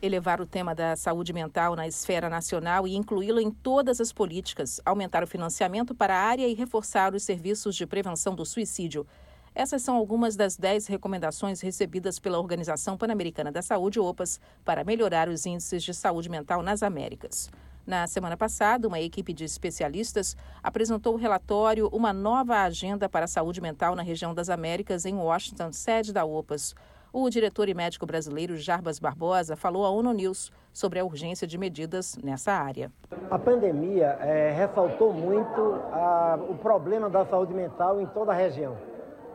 elevar 0.00 0.40
o 0.40 0.46
tema 0.46 0.74
da 0.74 0.94
saúde 0.96 1.32
mental 1.32 1.74
na 1.74 1.86
esfera 1.86 2.28
nacional 2.28 2.86
e 2.86 2.94
incluí-lo 2.94 3.40
em 3.40 3.50
todas 3.50 4.00
as 4.00 4.12
políticas, 4.12 4.80
aumentar 4.84 5.22
o 5.22 5.26
financiamento 5.26 5.94
para 5.94 6.14
a 6.14 6.20
área 6.20 6.46
e 6.46 6.54
reforçar 6.54 7.14
os 7.14 7.22
serviços 7.22 7.74
de 7.74 7.86
prevenção 7.86 8.34
do 8.34 8.44
suicídio. 8.44 9.06
Essas 9.54 9.80
são 9.80 9.96
algumas 9.96 10.36
das 10.36 10.54
dez 10.56 10.86
recomendações 10.86 11.62
recebidas 11.62 12.18
pela 12.18 12.38
Organização 12.38 12.96
Pan-Americana 12.96 13.50
da 13.50 13.62
Saúde, 13.62 13.98
OPAS, 13.98 14.38
para 14.62 14.84
melhorar 14.84 15.30
os 15.30 15.46
índices 15.46 15.82
de 15.82 15.94
saúde 15.94 16.28
mental 16.28 16.62
nas 16.62 16.82
Américas. 16.82 17.50
Na 17.86 18.06
semana 18.08 18.36
passada, 18.36 18.88
uma 18.88 19.00
equipe 19.00 19.32
de 19.32 19.44
especialistas 19.44 20.36
apresentou 20.60 21.14
o 21.14 21.16
relatório 21.16 21.88
Uma 21.92 22.12
Nova 22.12 22.62
Agenda 22.62 23.08
para 23.08 23.26
a 23.26 23.28
Saúde 23.28 23.60
Mental 23.60 23.94
na 23.94 24.02
Região 24.02 24.34
das 24.34 24.50
Américas, 24.50 25.06
em 25.06 25.14
Washington, 25.14 25.72
sede 25.72 26.12
da 26.12 26.24
OPAS. 26.24 26.74
O 27.12 27.30
diretor 27.30 27.68
e 27.68 27.74
médico 27.74 28.04
brasileiro 28.04 28.56
Jarbas 28.56 28.98
Barbosa 28.98 29.56
falou 29.56 29.84
à 29.86 29.90
ONU 29.90 30.12
News 30.12 30.52
sobre 30.72 30.98
a 30.98 31.04
urgência 31.04 31.46
de 31.46 31.56
medidas 31.56 32.18
nessa 32.22 32.52
área. 32.52 32.90
A 33.30 33.38
pandemia 33.38 34.18
é, 34.20 34.50
ressaltou 34.50 35.12
muito 35.12 35.60
a, 35.92 36.38
o 36.48 36.56
problema 36.56 37.08
da 37.08 37.24
saúde 37.24 37.54
mental 37.54 38.00
em 38.00 38.06
toda 38.06 38.32
a 38.32 38.34
região. 38.34 38.76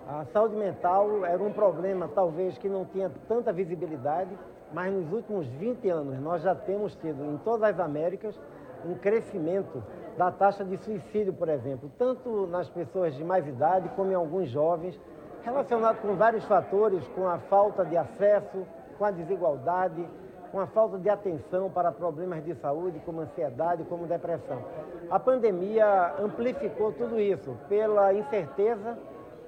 A 0.08 0.26
saúde 0.26 0.56
mental 0.56 1.26
era 1.26 1.42
um 1.42 1.54
problema, 1.54 2.08
talvez, 2.08 2.58
que 2.58 2.68
não 2.68 2.86
tinha 2.86 3.10
tanta 3.28 3.54
visibilidade, 3.54 4.38
mas 4.74 4.94
nos 4.94 5.12
últimos 5.12 5.48
20 5.48 5.90
anos 5.90 6.20
nós 6.20 6.44
já 6.44 6.54
temos 6.54 6.94
tido 6.96 7.24
em 7.26 7.38
todas 7.38 7.64
as 7.64 7.80
Américas 7.80 8.38
um 8.86 8.96
crescimento 8.96 9.82
da 10.18 10.32
taxa 10.32 10.66
de 10.66 10.78
suicídio, 10.78 11.34
por 11.34 11.48
exemplo, 11.48 11.90
tanto 11.98 12.46
nas 12.48 12.70
pessoas 12.70 13.16
de 13.16 13.24
mais 13.24 13.48
idade 13.48 13.90
como 13.96 14.12
em 14.12 14.16
alguns 14.16 14.50
jovens 14.50 15.00
relacionado 15.44 16.02
com 16.02 16.16
vários 16.16 16.44
fatores, 16.46 17.08
com 17.10 17.28
a 17.28 17.38
falta 17.38 17.84
de 17.86 17.98
acesso, 17.98 18.66
com 18.98 19.06
a 19.06 19.12
desigualdade, 19.12 20.06
com 20.52 20.60
a 20.60 20.68
falta 20.68 21.00
de 21.00 21.10
atenção 21.10 21.70
para 21.70 21.92
problemas 21.92 22.44
de 22.44 22.54
saúde, 22.56 23.02
como 23.06 23.22
ansiedade, 23.22 23.84
como 23.86 24.06
depressão. 24.06 24.64
A 25.10 25.20
pandemia 25.20 26.14
amplificou 26.20 26.92
tudo 26.92 27.20
isso 27.20 27.56
pela 27.70 28.14
incerteza, 28.14 28.98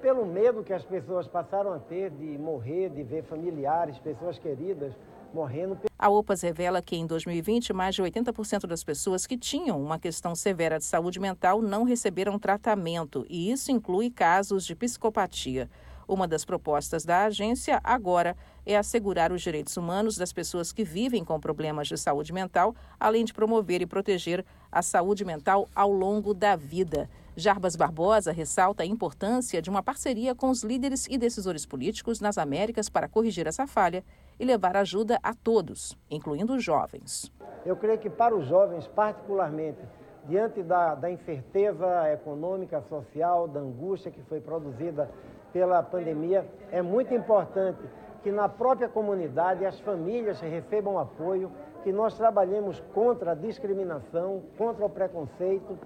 pelo 0.00 0.24
medo 0.26 0.62
que 0.62 0.72
as 0.72 0.84
pessoas 0.84 1.26
passaram 1.26 1.72
a 1.72 1.78
ter 1.78 2.10
de 2.10 2.38
morrer, 2.38 2.90
de 2.90 3.02
ver 3.02 3.22
familiares, 3.24 3.98
pessoas 3.98 4.38
queridas 4.38 4.92
morrendo. 5.32 5.78
A 5.98 6.08
OPAS 6.08 6.42
revela 6.42 6.80
que 6.80 6.96
em 6.96 7.06
2020, 7.06 7.72
mais 7.72 7.94
de 7.94 8.02
80% 8.02 8.66
das 8.66 8.84
pessoas 8.84 9.26
que 9.26 9.36
tinham 9.36 9.80
uma 9.80 9.98
questão 9.98 10.34
severa 10.34 10.78
de 10.78 10.84
saúde 10.84 11.18
mental 11.18 11.60
não 11.60 11.84
receberam 11.84 12.38
tratamento, 12.38 13.26
e 13.28 13.50
isso 13.50 13.72
inclui 13.72 14.10
casos 14.10 14.64
de 14.64 14.74
psicopatia. 14.74 15.68
Uma 16.06 16.28
das 16.28 16.44
propostas 16.44 17.04
da 17.04 17.24
agência 17.24 17.80
agora 17.82 18.36
é 18.66 18.76
assegurar 18.76 19.32
os 19.32 19.42
direitos 19.42 19.76
humanos 19.76 20.16
das 20.16 20.32
pessoas 20.32 20.72
que 20.72 20.84
vivem 20.84 21.24
com 21.24 21.38
problemas 21.40 21.88
de 21.88 21.96
saúde 21.96 22.32
mental, 22.32 22.74
além 22.98 23.24
de 23.24 23.32
promover 23.32 23.80
e 23.82 23.86
proteger 23.86 24.44
a 24.70 24.82
saúde 24.82 25.24
mental 25.24 25.68
ao 25.74 25.90
longo 25.90 26.34
da 26.34 26.56
vida. 26.56 27.08
Jarbas 27.36 27.74
Barbosa 27.74 28.30
ressalta 28.30 28.84
a 28.84 28.86
importância 28.86 29.60
de 29.60 29.68
uma 29.68 29.82
parceria 29.82 30.34
com 30.34 30.50
os 30.50 30.62
líderes 30.62 31.06
e 31.10 31.18
decisores 31.18 31.66
políticos 31.66 32.20
nas 32.20 32.38
Américas 32.38 32.88
para 32.88 33.08
corrigir 33.08 33.46
essa 33.46 33.66
falha 33.66 34.04
e 34.38 34.44
levar 34.44 34.76
ajuda 34.76 35.18
a 35.22 35.34
todos, 35.34 35.96
incluindo 36.10 36.54
os 36.54 36.62
jovens. 36.62 37.32
Eu 37.66 37.76
creio 37.76 37.98
que 37.98 38.10
para 38.10 38.36
os 38.36 38.46
jovens, 38.46 38.86
particularmente, 38.86 39.80
diante 40.26 40.62
da, 40.62 40.94
da 40.94 41.10
incerteza 41.10 42.12
econômica, 42.12 42.82
social, 42.88 43.48
da 43.48 43.60
angústia 43.60 44.10
que 44.10 44.22
foi 44.22 44.40
produzida 44.40 45.10
pela 45.54 45.80
pandemia, 45.84 46.44
é 46.72 46.82
muito 46.82 47.14
importante 47.14 47.78
que 48.24 48.32
na 48.32 48.48
própria 48.48 48.88
comunidade 48.88 49.64
as 49.64 49.78
famílias 49.78 50.40
recebam 50.40 50.98
apoio, 50.98 51.48
que 51.84 51.92
nós 51.92 52.16
trabalhemos 52.16 52.80
contra 52.92 53.32
a 53.32 53.34
discriminação, 53.36 54.42
contra 54.58 54.84
o 54.84 54.90
preconceito. 54.90 55.78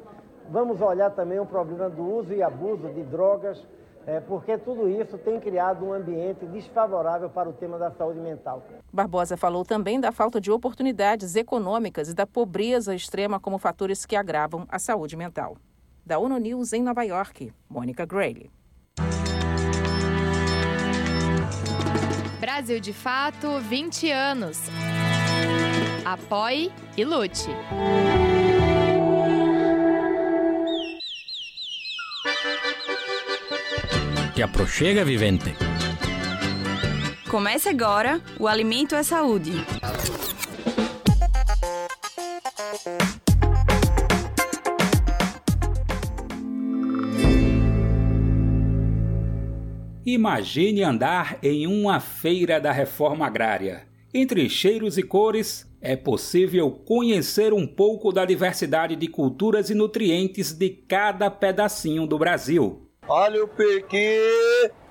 Vamos 0.49 0.81
olhar 0.81 1.11
também 1.11 1.39
o 1.39 1.45
problema 1.45 1.91
do 1.91 2.03
uso 2.03 2.33
e 2.33 2.43
abuso 2.43 2.89
de 2.89 3.03
drogas, 3.03 3.63
é, 4.07 4.21
porque 4.21 4.57
tudo 4.57 4.89
isso 4.89 5.19
tem 5.19 5.39
criado 5.39 5.85
um 5.85 5.93
ambiente 5.93 6.47
desfavorável 6.47 7.29
para 7.29 7.51
o 7.51 7.53
tema 7.53 7.77
da 7.77 7.91
saúde 7.91 8.21
mental. 8.21 8.63
Barbosa 8.91 9.37
falou 9.37 9.67
também 9.67 10.01
da 10.01 10.11
falta 10.11 10.41
de 10.41 10.51
oportunidades 10.51 11.37
econômicas 11.37 12.09
e 12.09 12.15
da 12.15 12.27
pobreza 12.27 12.95
extrema 12.95 13.39
como 13.39 13.59
fatores 13.59 14.07
que 14.07 14.17
agravam 14.17 14.65
a 14.71 14.79
saúde 14.79 15.15
mental. 15.15 15.59
Da 16.07 16.19
ONU 16.19 16.39
News 16.39 16.73
em 16.73 16.83
Nova 16.83 17.03
York, 17.03 17.53
Mônica 17.69 18.07
Grayley. 18.07 18.51
Brasil 22.49 22.81
de 22.81 22.95
Fato 22.95 23.61
20 23.61 24.11
anos. 24.11 24.59
Apoie 26.03 26.73
e 26.97 27.05
lute. 27.05 27.47
Te 34.35 34.43
aproxega, 34.43 35.05
vivente. 35.05 35.55
Comece 37.29 37.69
agora 37.69 38.19
o 38.41 38.49
Alimento 38.49 38.95
é 38.95 39.03
Saúde. 39.03 39.53
Imagine 50.11 50.83
andar 50.83 51.39
em 51.43 51.67
uma 51.67 52.01
feira 52.01 52.59
da 52.59 52.73
reforma 52.73 53.27
agrária. 53.27 53.87
Entre 54.15 54.49
cheiros 54.49 54.97
e 54.97 55.03
cores, 55.03 55.71
é 55.83 55.97
possível 55.97 56.71
conhecer 56.71 57.53
um 57.53 57.67
pouco 57.67 58.11
da 58.11 58.25
diversidade 58.25 58.97
de 58.97 59.07
culturas 59.07 59.69
e 59.69 59.75
nutrientes 59.75 60.51
de 60.55 60.71
cada 60.71 61.31
pedacinho 61.31 62.07
do 62.07 62.17
Brasil. 62.17 62.89
Olha 63.07 63.45
o 63.45 63.49
piqui! 63.49 64.19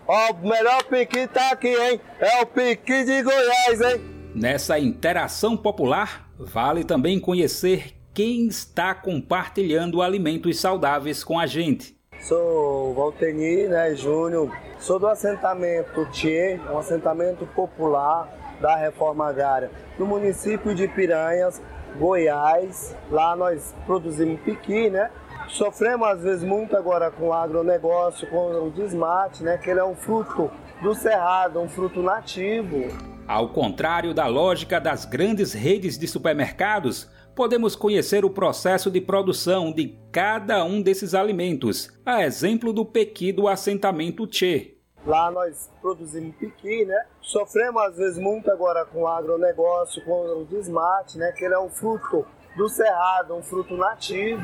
Ó, 0.08 0.34
o 0.34 0.48
melhor 0.48 0.84
piqui 0.84 1.28
tá 1.28 1.50
aqui, 1.50 1.70
hein? 1.76 2.00
É 2.20 2.44
o 2.44 2.46
piqui 2.46 3.04
de 3.04 3.24
Goiás, 3.24 3.82
hein? 3.82 4.02
Nessa 4.36 4.78
interação 4.78 5.58
popular, 5.58 6.30
vale 6.38 6.84
também 6.84 7.20
conhecer 7.20 7.96
quem 8.14 8.46
está 8.46 8.94
compartilhando 8.94 10.00
alimentos 10.00 10.60
saudáveis 10.60 11.24
com 11.24 11.40
a 11.40 11.48
gente. 11.48 11.97
Sou 12.20 12.94
Valteni, 12.94 13.68
né, 13.68 13.96
Júnior. 13.96 14.52
Sou 14.80 15.00
do 15.00 15.08
assentamento 15.08 16.06
Tchê, 16.12 16.60
um 16.72 16.78
assentamento 16.78 17.46
popular 17.48 18.28
da 18.62 18.76
reforma 18.76 19.28
agrária, 19.28 19.72
no 19.98 20.06
município 20.06 20.74
de 20.74 20.88
Piranhas, 20.88 21.62
Goiás. 21.98 22.96
Lá 23.10 23.36
nós 23.36 23.74
produzimos 23.86 24.40
piqui, 24.42 24.90
né? 24.90 25.10
Sofremos 25.48 26.08
às 26.08 26.22
vezes 26.22 26.44
muito 26.44 26.76
agora 26.76 27.10
com 27.10 27.28
o 27.28 27.34
agronegócio, 27.34 28.28
com 28.30 28.68
o 28.68 28.72
desmate, 28.72 29.44
né? 29.44 29.58
Que 29.58 29.70
ele 29.70 29.80
é 29.80 29.86
um 29.86 29.96
fruto 29.96 30.52
do 30.82 30.94
cerrado, 30.94 31.60
um 31.60 31.70
fruto 31.70 32.02
nativo. 32.02 32.88
Ao 33.28 33.50
contrário 33.50 34.14
da 34.14 34.28
lógica 34.28 34.80
das 34.80 35.06
grandes 35.06 35.54
redes 35.54 35.98
de 35.98 36.08
supermercados, 36.08 37.10
podemos 37.38 37.76
conhecer 37.76 38.26
o 38.26 38.32
processo 38.32 38.90
de 38.90 39.00
produção 39.00 39.72
de 39.72 39.96
cada 40.12 40.64
um 40.64 40.82
desses 40.82 41.14
alimentos, 41.14 41.88
a 42.04 42.24
exemplo 42.24 42.74
do 42.74 42.84
pequi 42.84 43.32
do 43.32 43.48
assentamento 43.48 44.26
Tchê. 44.26 44.74
Lá 45.06 45.30
nós 45.30 45.70
produzimos 45.80 46.36
piqui, 46.36 46.84
né? 46.84 47.06
Sofremos 47.22 47.80
às 47.84 47.96
vezes 47.96 48.18
muito 48.18 48.50
agora 48.50 48.84
com 48.86 49.04
o 49.04 49.08
agronegócio, 49.08 50.04
com 50.04 50.42
o 50.42 50.46
desmate, 50.46 51.20
né? 51.20 51.32
Que 51.38 51.46
ele 51.46 51.54
é 51.54 51.60
um 51.60 51.70
fruto 51.70 52.26
do 52.58 52.68
cerrado, 52.68 53.36
um 53.36 53.44
fruto 53.44 53.78
nativo, 53.78 54.42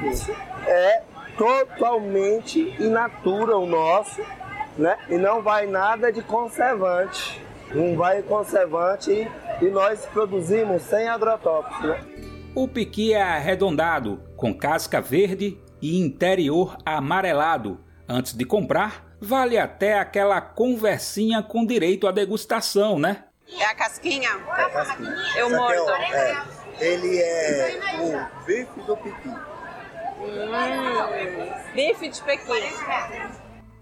é 0.67 1.01
totalmente 1.35 2.59
in 2.79 2.89
natura 2.89 3.57
o 3.57 3.65
nosso, 3.65 4.21
né? 4.77 4.99
E 5.09 5.17
não 5.17 5.41
vai 5.41 5.65
nada 5.65 6.11
de 6.11 6.21
conservante. 6.21 7.41
Não 7.73 7.95
vai 7.95 8.21
conservante 8.21 9.27
e, 9.59 9.65
nós 9.69 10.05
produzimos 10.05 10.83
sem 10.83 11.07
agrotóxicos, 11.07 11.89
né? 11.89 12.12
O 12.55 12.67
piqui 12.67 13.13
é 13.13 13.21
arredondado, 13.21 14.21
com 14.37 14.53
casca 14.53 15.01
verde 15.01 15.57
e 15.81 15.99
interior 15.99 16.77
amarelado. 16.85 17.79
Antes 18.07 18.33
de 18.33 18.45
comprar, 18.45 19.15
vale 19.19 19.57
até 19.57 19.97
aquela 19.97 20.39
conversinha 20.39 21.41
com 21.41 21.65
direito 21.65 22.07
à 22.07 22.11
degustação, 22.11 22.99
né? 22.99 23.23
É 23.59 23.65
a 23.65 23.73
casquinha? 23.73 24.29
É 24.29 24.61
a 24.61 24.69
casquinha. 24.69 25.15
Eu 25.35 25.49
mordo. 25.49 25.89
É, 25.89 26.43
Ele 26.79 27.17
é 27.17 27.79
o 27.99 28.45
bife 28.45 28.81
do 28.85 28.97
piqui. 28.97 29.29
Hum, 30.23 31.73
bife 31.73 32.09
de 32.09 32.21
Pequim. 32.21 32.53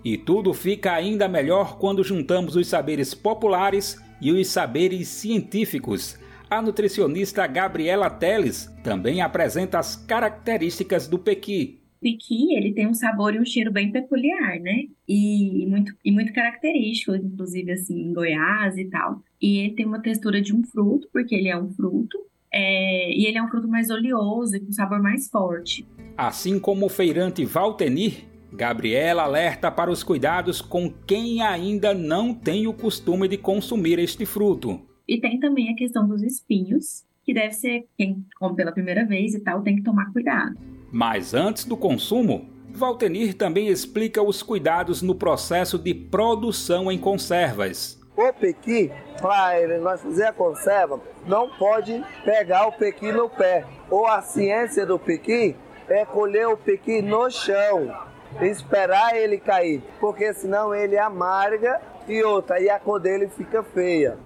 E 0.03 0.17
tudo 0.17 0.53
fica 0.53 0.93
ainda 0.93 1.27
melhor 1.27 1.77
quando 1.77 2.03
juntamos 2.03 2.55
os 2.55 2.67
saberes 2.67 3.13
populares 3.13 4.01
e 4.19 4.31
os 4.31 4.47
saberes 4.47 5.07
científicos. 5.09 6.17
A 6.51 6.61
nutricionista 6.61 7.47
Gabriela 7.47 8.09
Teles 8.09 8.69
também 8.83 9.21
apresenta 9.21 9.79
as 9.79 9.95
características 9.95 11.07
do 11.07 11.17
pequi. 11.17 11.79
Piqui, 12.01 12.53
ele 12.53 12.73
tem 12.73 12.85
um 12.87 12.93
sabor 12.93 13.33
e 13.33 13.39
um 13.39 13.45
cheiro 13.45 13.71
bem 13.71 13.89
peculiar, 13.89 14.59
né? 14.59 14.83
E 15.07 15.65
muito, 15.65 15.93
e 16.03 16.11
muito 16.11 16.33
característico, 16.33 17.15
inclusive 17.15 17.71
assim, 17.71 18.01
em 18.01 18.11
Goiás 18.11 18.77
e 18.77 18.83
tal. 18.89 19.23
E 19.41 19.59
ele 19.59 19.75
tem 19.75 19.85
uma 19.85 20.01
textura 20.01 20.41
de 20.41 20.53
um 20.53 20.61
fruto, 20.61 21.07
porque 21.13 21.33
ele 21.33 21.47
é 21.47 21.57
um 21.57 21.71
fruto. 21.71 22.19
É, 22.53 23.13
e 23.13 23.27
ele 23.27 23.37
é 23.37 23.41
um 23.41 23.47
fruto 23.47 23.69
mais 23.69 23.89
oleoso 23.89 24.57
e 24.57 24.59
com 24.59 24.73
sabor 24.73 25.01
mais 25.01 25.29
forte. 25.29 25.87
Assim 26.17 26.59
como 26.59 26.87
o 26.87 26.89
feirante 26.89 27.45
Valtenir, 27.45 28.25
Gabriela 28.51 29.23
alerta 29.23 29.71
para 29.71 29.89
os 29.89 30.03
cuidados 30.03 30.59
com 30.59 30.91
quem 31.07 31.41
ainda 31.41 31.93
não 31.93 32.33
tem 32.33 32.67
o 32.67 32.73
costume 32.73 33.29
de 33.29 33.37
consumir 33.37 33.99
este 33.99 34.25
fruto. 34.25 34.90
E 35.11 35.19
tem 35.19 35.37
também 35.41 35.69
a 35.69 35.75
questão 35.75 36.07
dos 36.07 36.23
espinhos, 36.23 37.03
que 37.25 37.33
deve 37.33 37.51
ser 37.51 37.85
quem 37.97 38.25
come 38.39 38.55
pela 38.55 38.71
primeira 38.71 39.05
vez 39.05 39.35
e 39.35 39.41
tal, 39.41 39.61
tem 39.61 39.75
que 39.75 39.83
tomar 39.83 40.09
cuidado. 40.13 40.55
Mas 40.89 41.33
antes 41.33 41.65
do 41.65 41.75
consumo, 41.75 42.49
Valtenir 42.69 43.33
também 43.33 43.67
explica 43.67 44.23
os 44.23 44.41
cuidados 44.41 45.01
no 45.01 45.13
processo 45.13 45.77
de 45.77 45.93
produção 45.93 46.89
em 46.89 46.97
conservas. 46.97 47.99
O 48.15 48.31
pequi, 48.31 48.89
para 49.19 49.77
nós 49.81 50.01
fazer 50.01 50.27
a 50.27 50.31
conserva, 50.31 51.01
não 51.27 51.49
pode 51.57 52.01
pegar 52.23 52.67
o 52.67 52.71
pequi 52.71 53.11
no 53.11 53.29
pé. 53.29 53.65
Ou 53.89 54.07
a 54.07 54.21
ciência 54.21 54.85
do 54.85 54.97
pequi 54.97 55.57
é 55.89 56.05
colher 56.05 56.47
o 56.47 56.55
pequi 56.55 57.01
no 57.01 57.29
chão, 57.29 57.93
esperar 58.39 59.17
ele 59.17 59.39
cair, 59.39 59.83
porque 59.99 60.33
senão 60.33 60.73
ele 60.73 60.97
amarga 60.97 61.81
e 62.07 62.23
outra, 62.23 62.61
e 62.61 62.69
a 62.69 62.79
cor 62.79 62.97
dele 62.97 63.27
fica 63.27 63.61
feia. 63.61 64.17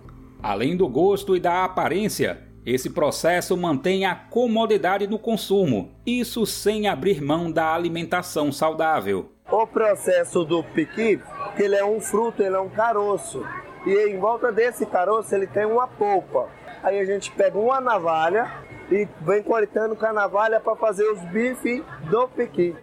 Além 0.45 0.77
do 0.77 0.87
gosto 0.87 1.35
e 1.35 1.39
da 1.39 1.63
aparência, 1.63 2.37
esse 2.63 2.91
processo 2.91 3.57
mantém 3.57 4.05
a 4.05 4.13
comodidade 4.13 5.07
no 5.07 5.17
consumo, 5.17 5.95
isso 6.05 6.45
sem 6.45 6.87
abrir 6.87 7.19
mão 7.19 7.51
da 7.51 7.73
alimentação 7.73 8.51
saudável. 8.51 9.31
O 9.49 9.65
processo 9.65 10.45
do 10.45 10.63
piqui, 10.63 11.19
que 11.55 11.63
ele 11.63 11.75
é 11.75 11.83
um 11.83 11.99
fruto, 11.99 12.43
ele 12.43 12.55
é 12.55 12.59
um 12.59 12.69
caroço. 12.69 13.43
E 13.87 14.07
em 14.07 14.19
volta 14.19 14.51
desse 14.51 14.85
caroço 14.85 15.33
ele 15.33 15.47
tem 15.47 15.65
uma 15.65 15.87
polpa. 15.87 16.47
Aí 16.83 16.99
a 16.99 17.05
gente 17.05 17.31
pega 17.31 17.57
uma 17.57 17.81
navalha 17.81 18.47
e 18.91 19.07
vem 19.21 19.41
cortando 19.41 19.95
com 19.95 20.05
a 20.05 20.13
navalha 20.13 20.59
para 20.59 20.75
fazer 20.75 21.09
os 21.11 21.21
bifes 21.31 21.81
do 22.11 22.27
piqui. 22.27 22.75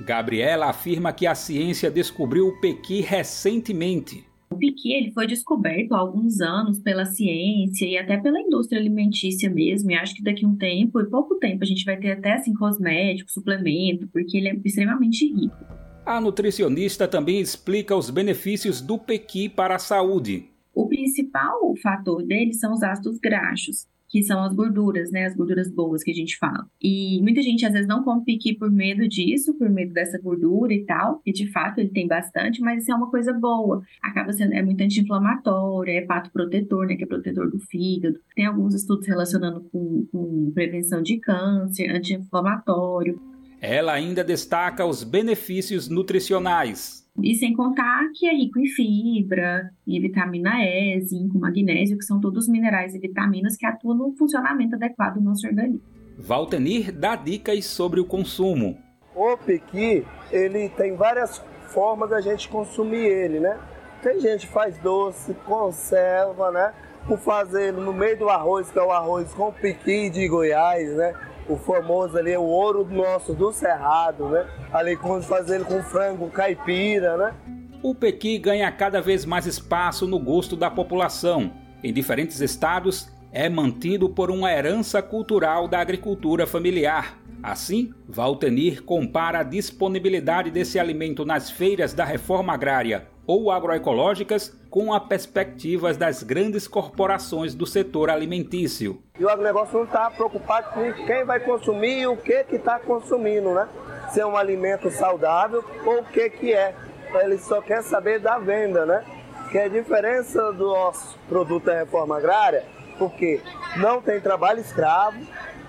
Gabriela 0.00 0.70
afirma 0.70 1.12
que 1.12 1.26
a 1.26 1.34
ciência 1.34 1.90
descobriu 1.90 2.48
o 2.48 2.58
pequi 2.58 3.02
recentemente 3.02 4.31
o 4.52 4.58
piqui 4.58 4.92
ele 4.92 5.10
foi 5.12 5.26
descoberto 5.26 5.94
há 5.94 5.98
alguns 5.98 6.40
anos 6.40 6.78
pela 6.78 7.06
ciência 7.06 7.86
e 7.86 7.96
até 7.96 8.18
pela 8.18 8.38
indústria 8.38 8.78
alimentícia 8.78 9.48
mesmo. 9.48 9.90
E 9.90 9.94
acho 9.94 10.14
que 10.14 10.22
daqui 10.22 10.44
a 10.44 10.48
um 10.48 10.56
tempo, 10.56 11.00
e 11.00 11.06
pouco 11.08 11.36
tempo, 11.36 11.64
a 11.64 11.66
gente 11.66 11.84
vai 11.84 11.96
ter 11.96 12.12
até 12.12 12.34
assim 12.34 12.52
cosmético, 12.52 13.30
suplemento, 13.30 14.06
porque 14.08 14.36
ele 14.36 14.48
é 14.48 14.60
extremamente 14.64 15.26
rico. 15.26 15.56
A 16.04 16.20
nutricionista 16.20 17.08
também 17.08 17.40
explica 17.40 17.96
os 17.96 18.10
benefícios 18.10 18.80
do 18.80 18.98
pequi 18.98 19.48
para 19.48 19.76
a 19.76 19.78
saúde. 19.78 20.50
O 20.74 20.86
principal 20.86 21.74
fator 21.82 22.22
dele 22.24 22.52
são 22.52 22.72
os 22.72 22.82
ácidos 22.82 23.18
graxos 23.18 23.86
que 24.12 24.22
são 24.22 24.44
as 24.44 24.54
gorduras, 24.54 25.10
né? 25.10 25.24
As 25.24 25.34
gorduras 25.34 25.70
boas 25.70 26.02
que 26.02 26.10
a 26.10 26.14
gente 26.14 26.36
fala. 26.36 26.66
E 26.80 27.18
muita 27.22 27.40
gente 27.40 27.64
às 27.64 27.72
vezes 27.72 27.88
não 27.88 28.04
come 28.04 28.22
piqui 28.24 28.54
por 28.54 28.70
medo 28.70 29.08
disso, 29.08 29.54
por 29.54 29.70
medo 29.70 29.94
dessa 29.94 30.20
gordura 30.20 30.74
e 30.74 30.84
tal, 30.84 31.22
e 31.24 31.32
de 31.32 31.50
fato 31.50 31.78
ele 31.78 31.88
tem 31.88 32.06
bastante, 32.06 32.60
mas 32.60 32.82
isso 32.82 32.92
é 32.92 32.94
uma 32.94 33.10
coisa 33.10 33.32
boa. 33.32 33.82
Acaba 34.02 34.30
sendo, 34.34 34.52
é 34.52 34.62
muito 34.62 34.82
anti-inflamatório, 34.82 35.94
é 35.94 36.02
pato 36.02 36.30
protetor, 36.30 36.86
né? 36.86 36.94
Que 36.94 37.04
é 37.04 37.06
protetor 37.06 37.50
do 37.50 37.58
fígado. 37.58 38.20
Tem 38.36 38.44
alguns 38.44 38.74
estudos 38.74 39.06
relacionando 39.06 39.62
com, 39.72 40.06
com 40.12 40.52
prevenção 40.52 41.02
de 41.02 41.18
câncer, 41.18 41.88
anti-inflamatório. 41.88 43.18
Ela 43.62 43.94
ainda 43.94 44.22
destaca 44.22 44.84
os 44.84 45.02
benefícios 45.02 45.88
nutricionais. 45.88 47.01
E 47.20 47.34
sem 47.34 47.52
contar 47.54 48.08
que 48.14 48.26
é 48.26 48.34
rico 48.34 48.58
em 48.58 48.66
fibra, 48.66 49.70
em 49.86 50.00
vitamina 50.00 50.64
E, 50.64 50.98
zinco, 51.00 51.38
magnésio, 51.38 51.98
que 51.98 52.04
são 52.04 52.18
todos 52.20 52.48
minerais 52.48 52.94
e 52.94 52.98
vitaminas 52.98 53.56
que 53.56 53.66
atuam 53.66 53.94
no 53.94 54.16
funcionamento 54.16 54.76
adequado 54.76 55.14
do 55.14 55.20
nosso 55.20 55.46
organismo. 55.46 55.80
Valtenir 56.18 56.90
dá 56.90 57.14
dicas 57.14 57.66
sobre 57.66 58.00
o 58.00 58.04
consumo. 58.04 58.78
O 59.14 59.36
pequi, 59.36 60.04
ele 60.30 60.70
tem 60.70 60.96
várias 60.96 61.38
formas 61.68 62.08
da 62.10 62.20
gente 62.20 62.48
consumir 62.48 63.04
ele, 63.04 63.40
né? 63.40 63.58
Tem 64.02 64.18
gente 64.18 64.46
que 64.46 64.52
faz 64.52 64.78
doce, 64.78 65.34
conserva, 65.46 66.50
né? 66.50 66.72
Por 67.06 67.18
fazer 67.18 67.68
ele 67.68 67.80
no 67.80 67.92
meio 67.92 68.18
do 68.18 68.28
arroz, 68.30 68.70
que 68.70 68.78
é 68.78 68.82
o 68.82 68.90
arroz 68.90 69.32
com 69.34 69.52
piqui 69.52 70.08
de 70.08 70.26
Goiás, 70.28 70.96
né? 70.96 71.14
O 71.48 71.56
famoso 71.56 72.16
ali, 72.16 72.36
o 72.36 72.42
ouro 72.42 72.86
nosso 72.90 73.34
do 73.34 73.52
Cerrado, 73.52 74.28
né? 74.28 74.46
Ali 74.72 74.96
quando 74.96 75.24
fazer 75.24 75.64
com 75.64 75.82
frango 75.82 76.30
caipira, 76.30 77.16
né? 77.16 77.34
O 77.82 77.94
pequi 77.94 78.38
ganha 78.38 78.70
cada 78.70 79.00
vez 79.00 79.24
mais 79.24 79.46
espaço 79.46 80.06
no 80.06 80.18
gosto 80.18 80.56
da 80.56 80.70
população. 80.70 81.52
Em 81.82 81.92
diferentes 81.92 82.40
estados, 82.40 83.10
é 83.32 83.48
mantido 83.48 84.08
por 84.08 84.30
uma 84.30 84.52
herança 84.52 85.02
cultural 85.02 85.66
da 85.66 85.80
agricultura 85.80 86.46
familiar. 86.46 87.18
Assim, 87.42 87.92
Valtenir 88.06 88.82
compara 88.84 89.40
a 89.40 89.42
disponibilidade 89.42 90.50
desse 90.50 90.78
alimento 90.78 91.24
nas 91.24 91.50
feiras 91.50 91.92
da 91.92 92.04
reforma 92.04 92.52
agrária 92.52 93.11
ou 93.26 93.50
agroecológicas 93.50 94.56
com 94.70 94.92
as 94.92 95.04
perspectivas 95.04 95.96
das 95.96 96.22
grandes 96.22 96.66
corporações 96.66 97.54
do 97.54 97.66
setor 97.66 98.10
alimentício. 98.10 99.02
E 99.18 99.24
o 99.24 99.28
agronegócio 99.28 99.78
não 99.78 99.84
está 99.84 100.10
preocupado 100.10 100.70
com 100.70 100.92
quem 101.06 101.24
vai 101.24 101.40
consumir 101.40 102.00
e 102.00 102.06
o 102.06 102.16
que 102.16 102.32
está 102.50 102.78
consumindo, 102.78 103.52
né? 103.54 103.68
Se 104.10 104.20
é 104.20 104.26
um 104.26 104.36
alimento 104.36 104.90
saudável 104.90 105.64
ou 105.84 106.00
o 106.00 106.04
que, 106.04 106.30
que 106.30 106.52
é. 106.52 106.74
Ele 107.22 107.38
só 107.38 107.60
quer 107.60 107.82
saber 107.82 108.18
da 108.18 108.38
venda, 108.38 108.86
né? 108.86 109.04
Que 109.50 109.58
a 109.58 109.68
diferença 109.68 110.52
do 110.52 110.68
nosso 110.68 111.18
produto 111.28 111.66
da 111.66 111.74
reforma 111.74 112.16
agrária, 112.16 112.64
porque 112.98 113.40
não 113.76 114.00
tem 114.00 114.18
trabalho 114.20 114.60
escravo, 114.60 115.18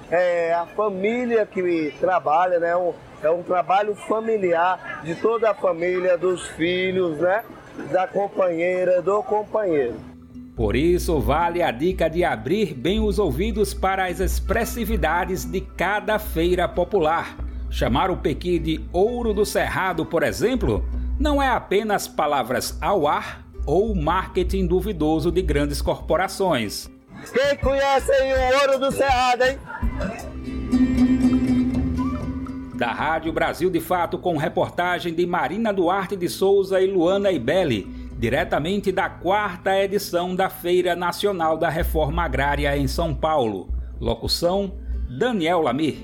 é 0.10 0.54
a 0.54 0.66
família 0.66 1.46
que 1.46 1.94
trabalha, 2.00 2.60
né? 2.60 2.74
É 3.24 3.32
um 3.32 3.42
trabalho 3.42 3.96
familiar 3.96 5.02
de 5.04 5.16
toda 5.16 5.52
a 5.52 5.54
família, 5.54 6.18
dos 6.18 6.48
filhos, 6.50 7.18
né? 7.20 7.44
Da 7.92 8.08
companheira, 8.08 9.02
do 9.02 9.24
companheiro. 9.24 9.96
Por 10.56 10.76
isso, 10.76 11.20
vale 11.20 11.64
a 11.64 11.72
dica 11.72 12.08
de 12.08 12.24
abrir 12.24 12.74
bem 12.76 13.00
os 13.00 13.18
ouvidos 13.18 13.74
para 13.74 14.06
as 14.06 14.20
expressividades 14.20 15.46
de 15.46 15.62
cada 15.62 16.20
feira 16.20 16.68
popular. 16.68 17.38
Chamar 17.72 18.12
o 18.12 18.18
Pequi 18.18 18.60
de 18.60 18.86
Ouro 18.92 19.34
do 19.34 19.46
Cerrado, 19.46 20.06
por 20.06 20.22
exemplo, 20.22 20.86
não 21.20 21.42
é 21.42 21.48
apenas 21.48 22.08
palavras 22.08 22.78
ao 22.80 23.08
ar 23.08 23.44
ou 23.66 23.96
marketing 23.96 24.68
duvidoso 24.68 25.32
de 25.32 25.42
grandes 25.42 25.82
corporações. 25.82 26.88
Quem 27.34 27.58
conhece 27.58 28.12
aí 28.12 28.34
o 28.34 28.60
Ouro 28.60 28.80
do 28.80 28.92
Cerrado, 28.92 29.44
hein? 29.44 29.58
Da 32.84 32.92
Rádio 32.92 33.32
Brasil 33.32 33.70
de 33.70 33.80
Fato, 33.80 34.18
com 34.18 34.36
reportagem 34.36 35.14
de 35.14 35.26
Marina 35.26 35.72
Duarte 35.72 36.18
de 36.18 36.28
Souza 36.28 36.82
e 36.82 36.86
Luana 36.92 37.32
Ibelli, 37.32 37.88
diretamente 38.20 38.92
da 38.92 39.08
quarta 39.10 39.82
edição 39.82 40.36
da 40.36 40.50
Feira 40.50 40.94
Nacional 40.94 41.58
da 41.58 41.70
Reforma 41.70 42.24
Agrária 42.24 42.78
em 42.78 42.86
São 42.86 43.16
Paulo. 43.16 43.70
Locução: 44.02 44.74
Daniel 45.18 45.62
Lamir. 45.62 45.96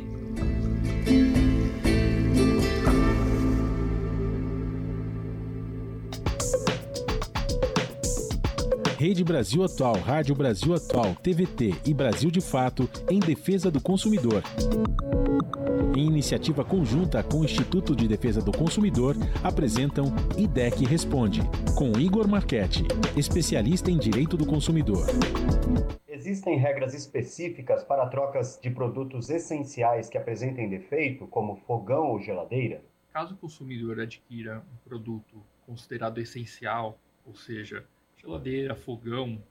Rede 9.00 9.24
Brasil 9.24 9.64
Atual, 9.64 9.96
Rádio 9.96 10.36
Brasil 10.36 10.74
Atual, 10.74 11.16
TVT 11.16 11.74
e 11.86 11.94
Brasil 11.94 12.30
de 12.30 12.42
Fato 12.42 12.84
em 13.10 13.18
defesa 13.18 13.72
do 13.72 13.80
consumidor. 13.80 14.44
Em 15.96 16.06
iniciativa 16.06 16.66
conjunta 16.66 17.24
com 17.24 17.38
o 17.40 17.46
Instituto 17.46 17.96
de 17.96 18.10
Defesa 18.10 18.42
do 18.42 18.52
Consumidor, 18.52 19.16
apresentam 19.42 20.08
IDEC 20.38 20.84
Responde, 20.84 21.40
com 21.78 21.98
Igor 21.98 22.28
Marchetti, 22.28 22.84
especialista 23.16 23.90
em 23.90 23.98
direito 23.98 24.36
do 24.36 24.46
consumidor. 24.46 25.06
Existem 26.06 26.58
regras 26.58 26.94
específicas 26.94 27.86
para 27.86 28.06
trocas 28.08 28.60
de 28.62 28.70
produtos 28.70 29.30
essenciais 29.30 30.10
que 30.10 30.18
apresentem 30.18 30.68
defeito, 30.68 31.26
como 31.26 31.56
fogão 31.66 32.08
ou 32.08 32.20
geladeira? 32.20 32.84
Caso 33.14 33.34
o 33.34 33.38
consumidor 33.38 34.02
adquira 34.02 34.58
um 34.58 34.90
produto 34.90 35.42
considerado 35.66 36.20
essencial, 36.20 37.00
ou 37.26 37.34
seja, 37.34 37.86
geladeira, 38.22 38.76
fogão, 38.76 39.42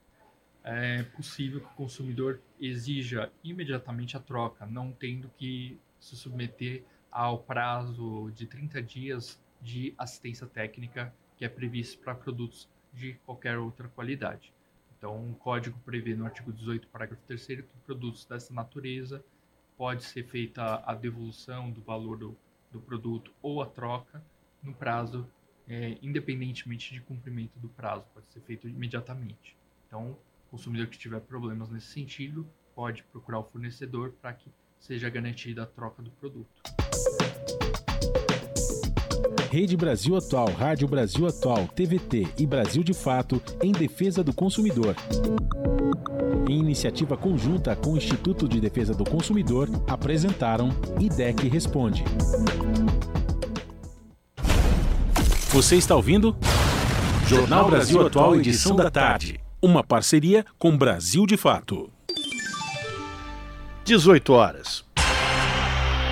é 0.63 1.03
possível 1.03 1.61
que 1.61 1.67
o 1.67 1.77
consumidor 1.77 2.41
exija 2.61 3.33
imediatamente 3.43 4.17
a 4.17 4.21
troca, 4.21 4.67
não 4.67 4.93
tendo 4.93 5.31
que 5.37 5.79
se 5.99 6.17
submeter 6.17 6.85
ao 7.11 7.39
prazo 7.39 8.31
de 8.35 8.47
30 8.47 8.83
dias 8.83 9.41
de 9.61 9.95
assistência 9.97 10.47
técnica 10.47 11.13
que 11.37 11.45
é 11.45 11.49
previsto 11.49 11.99
para 11.99 12.15
produtos 12.15 12.69
de 12.93 13.15
qualquer 13.25 13.59
outra 13.59 13.89
qualidade. 13.89 14.53
Então, 14.97 15.31
o 15.31 15.35
código 15.37 15.79
prevê 15.85 16.15
no 16.15 16.25
artigo 16.25 16.53
18, 16.53 16.89
parágrafo 16.89 17.23
3 17.27 17.47
que 17.47 17.63
produtos 17.87 18.25
dessa 18.25 18.53
natureza 18.53 19.25
pode 19.77 20.03
ser 20.03 20.25
feita 20.25 20.83
a 20.85 20.93
devolução 20.93 21.71
do 21.71 21.81
valor 21.81 22.19
do, 22.19 22.37
do 22.73 22.81
produto 22.81 23.33
ou 23.41 23.63
a 23.63 23.67
troca 23.67 24.21
no 24.61 24.75
prazo, 24.75 25.27
é, 25.69 25.99
independentemente 26.03 26.95
de 26.95 27.01
cumprimento 27.01 27.59
do 27.59 27.69
prazo, 27.69 28.05
pode 28.15 28.27
ser 28.33 28.41
feito 28.41 28.69
imediatamente. 28.69 29.57
Então, 29.87 30.17
o 30.47 30.51
consumidor 30.51 30.87
que 30.87 30.99
tiver 30.99 31.21
problemas 31.21 31.69
nesse 31.69 31.89
sentido 31.89 32.47
pode 32.75 33.03
procurar 33.05 33.41
o 33.41 33.45
fornecedor 33.45 34.13
para 34.21 34.33
que 34.33 34.51
seja 34.79 35.11
garantida 35.11 35.65
a 35.65 35.67
troca 35.67 36.03
do 36.03 36.11
produto. 36.13 36.49
Rede 39.51 39.77
Brasil 39.77 40.15
Atual, 40.15 40.49
Rádio 40.53 40.87
Brasil 40.87 41.27
Atual, 41.27 41.67
TVT 41.69 42.35
e 42.39 42.47
Brasil 42.47 42.83
de 42.83 42.93
Fato 42.93 43.43
em 43.63 43.73
defesa 43.73 44.23
do 44.23 44.33
consumidor. 44.35 44.95
Em 46.49 46.59
iniciativa 46.59 47.17
conjunta 47.17 47.75
com 47.75 47.93
o 47.93 47.97
Instituto 47.97 48.49
de 48.49 48.61
Defesa 48.61 48.95
do 48.95 49.05
Consumidor, 49.05 49.69
apresentaram 49.87 50.71
IDEC 51.01 51.49
Responde. 51.49 52.05
Você 55.59 55.75
está 55.75 55.97
ouvindo? 55.97 56.37
Jornal 57.27 57.69
Brasil 57.69 58.07
Atual, 58.07 58.37
edição 58.37 58.77
da 58.77 58.89
tarde. 58.93 59.41
Uma 59.61 59.83
parceria 59.83 60.47
com 60.57 60.79
Brasil 60.79 61.27
de 61.27 61.37
Fato. 61.37 61.91
18 63.85 64.33
horas. 64.33 64.85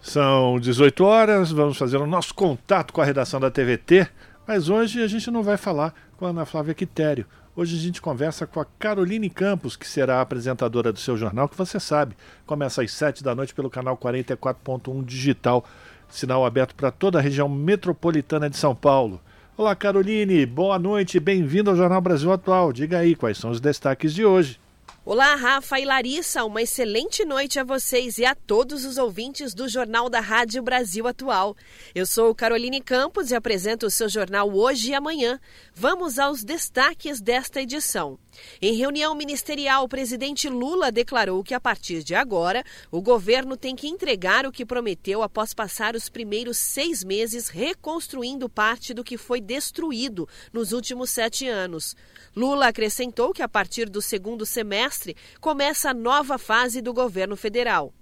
São 0.00 0.60
18 0.60 1.04
horas, 1.04 1.50
vamos 1.50 1.76
fazer 1.78 1.96
o 1.96 2.06
nosso 2.06 2.34
contato 2.34 2.92
com 2.92 3.00
a 3.00 3.04
redação 3.04 3.40
da 3.40 3.50
TVT, 3.50 4.06
mas 4.46 4.68
hoje 4.68 5.02
a 5.02 5.06
gente 5.06 5.30
não 5.30 5.42
vai 5.42 5.56
falar 5.56 5.94
com 6.18 6.26
a 6.26 6.28
Ana 6.28 6.44
Flávia 6.44 6.74
Quitério. 6.74 7.26
Hoje 7.54 7.76
a 7.76 7.78
gente 7.78 8.00
conversa 8.00 8.46
com 8.46 8.60
a 8.60 8.64
Caroline 8.78 9.28
Campos, 9.28 9.76
que 9.76 9.86
será 9.86 10.16
a 10.16 10.20
apresentadora 10.22 10.90
do 10.90 10.98
seu 10.98 11.18
jornal, 11.18 11.46
que 11.46 11.56
você 11.56 11.78
sabe, 11.78 12.16
começa 12.46 12.82
às 12.82 12.90
7 12.90 13.22
da 13.22 13.34
noite 13.34 13.52
pelo 13.52 13.68
canal 13.68 13.94
44.1 13.94 15.04
digital, 15.04 15.62
sinal 16.08 16.46
aberto 16.46 16.74
para 16.74 16.90
toda 16.90 17.18
a 17.18 17.20
região 17.20 17.50
metropolitana 17.50 18.48
de 18.48 18.56
São 18.56 18.74
Paulo. 18.74 19.20
Olá, 19.54 19.76
Caroline, 19.76 20.46
boa 20.46 20.78
noite, 20.78 21.20
bem-vinda 21.20 21.70
ao 21.70 21.76
Jornal 21.76 22.00
Brasil 22.00 22.32
Atual. 22.32 22.72
Diga 22.72 23.00
aí 23.00 23.14
quais 23.14 23.36
são 23.36 23.50
os 23.50 23.60
destaques 23.60 24.14
de 24.14 24.24
hoje. 24.24 24.58
Olá, 25.04 25.34
Rafa 25.34 25.80
e 25.80 25.84
Larissa, 25.84 26.44
uma 26.44 26.62
excelente 26.62 27.24
noite 27.24 27.58
a 27.58 27.64
vocês 27.64 28.18
e 28.18 28.24
a 28.24 28.36
todos 28.36 28.84
os 28.84 28.98
ouvintes 28.98 29.52
do 29.52 29.68
Jornal 29.68 30.08
da 30.08 30.20
Rádio 30.20 30.62
Brasil 30.62 31.08
Atual. 31.08 31.56
Eu 31.92 32.06
sou 32.06 32.32
Caroline 32.32 32.80
Campos 32.80 33.32
e 33.32 33.34
apresento 33.34 33.86
o 33.86 33.90
seu 33.90 34.08
jornal 34.08 34.54
hoje 34.54 34.92
e 34.92 34.94
amanhã. 34.94 35.40
Vamos 35.74 36.20
aos 36.20 36.44
destaques 36.44 37.20
desta 37.20 37.60
edição. 37.60 38.16
Em 38.60 38.74
reunião 38.74 39.14
ministerial, 39.14 39.84
o 39.84 39.88
presidente 39.88 40.48
Lula 40.48 40.90
declarou 40.90 41.42
que 41.42 41.54
a 41.54 41.60
partir 41.60 42.02
de 42.02 42.14
agora 42.14 42.64
o 42.90 43.00
governo 43.00 43.56
tem 43.56 43.76
que 43.76 43.88
entregar 43.88 44.46
o 44.46 44.52
que 44.52 44.64
prometeu 44.64 45.22
após 45.22 45.52
passar 45.52 45.94
os 45.94 46.08
primeiros 46.08 46.58
seis 46.58 47.04
meses 47.04 47.48
reconstruindo 47.48 48.48
parte 48.48 48.94
do 48.94 49.04
que 49.04 49.16
foi 49.16 49.40
destruído 49.40 50.28
nos 50.52 50.72
últimos 50.72 51.10
sete 51.10 51.46
anos. 51.46 51.94
Lula 52.34 52.68
acrescentou 52.68 53.32
que 53.32 53.42
a 53.42 53.48
partir 53.48 53.88
do 53.88 54.00
segundo 54.00 54.46
semestre 54.46 55.16
começa 55.40 55.90
a 55.90 55.94
nova 55.94 56.38
fase 56.38 56.80
do 56.80 56.92
governo 56.92 57.36
federal. 57.36 57.92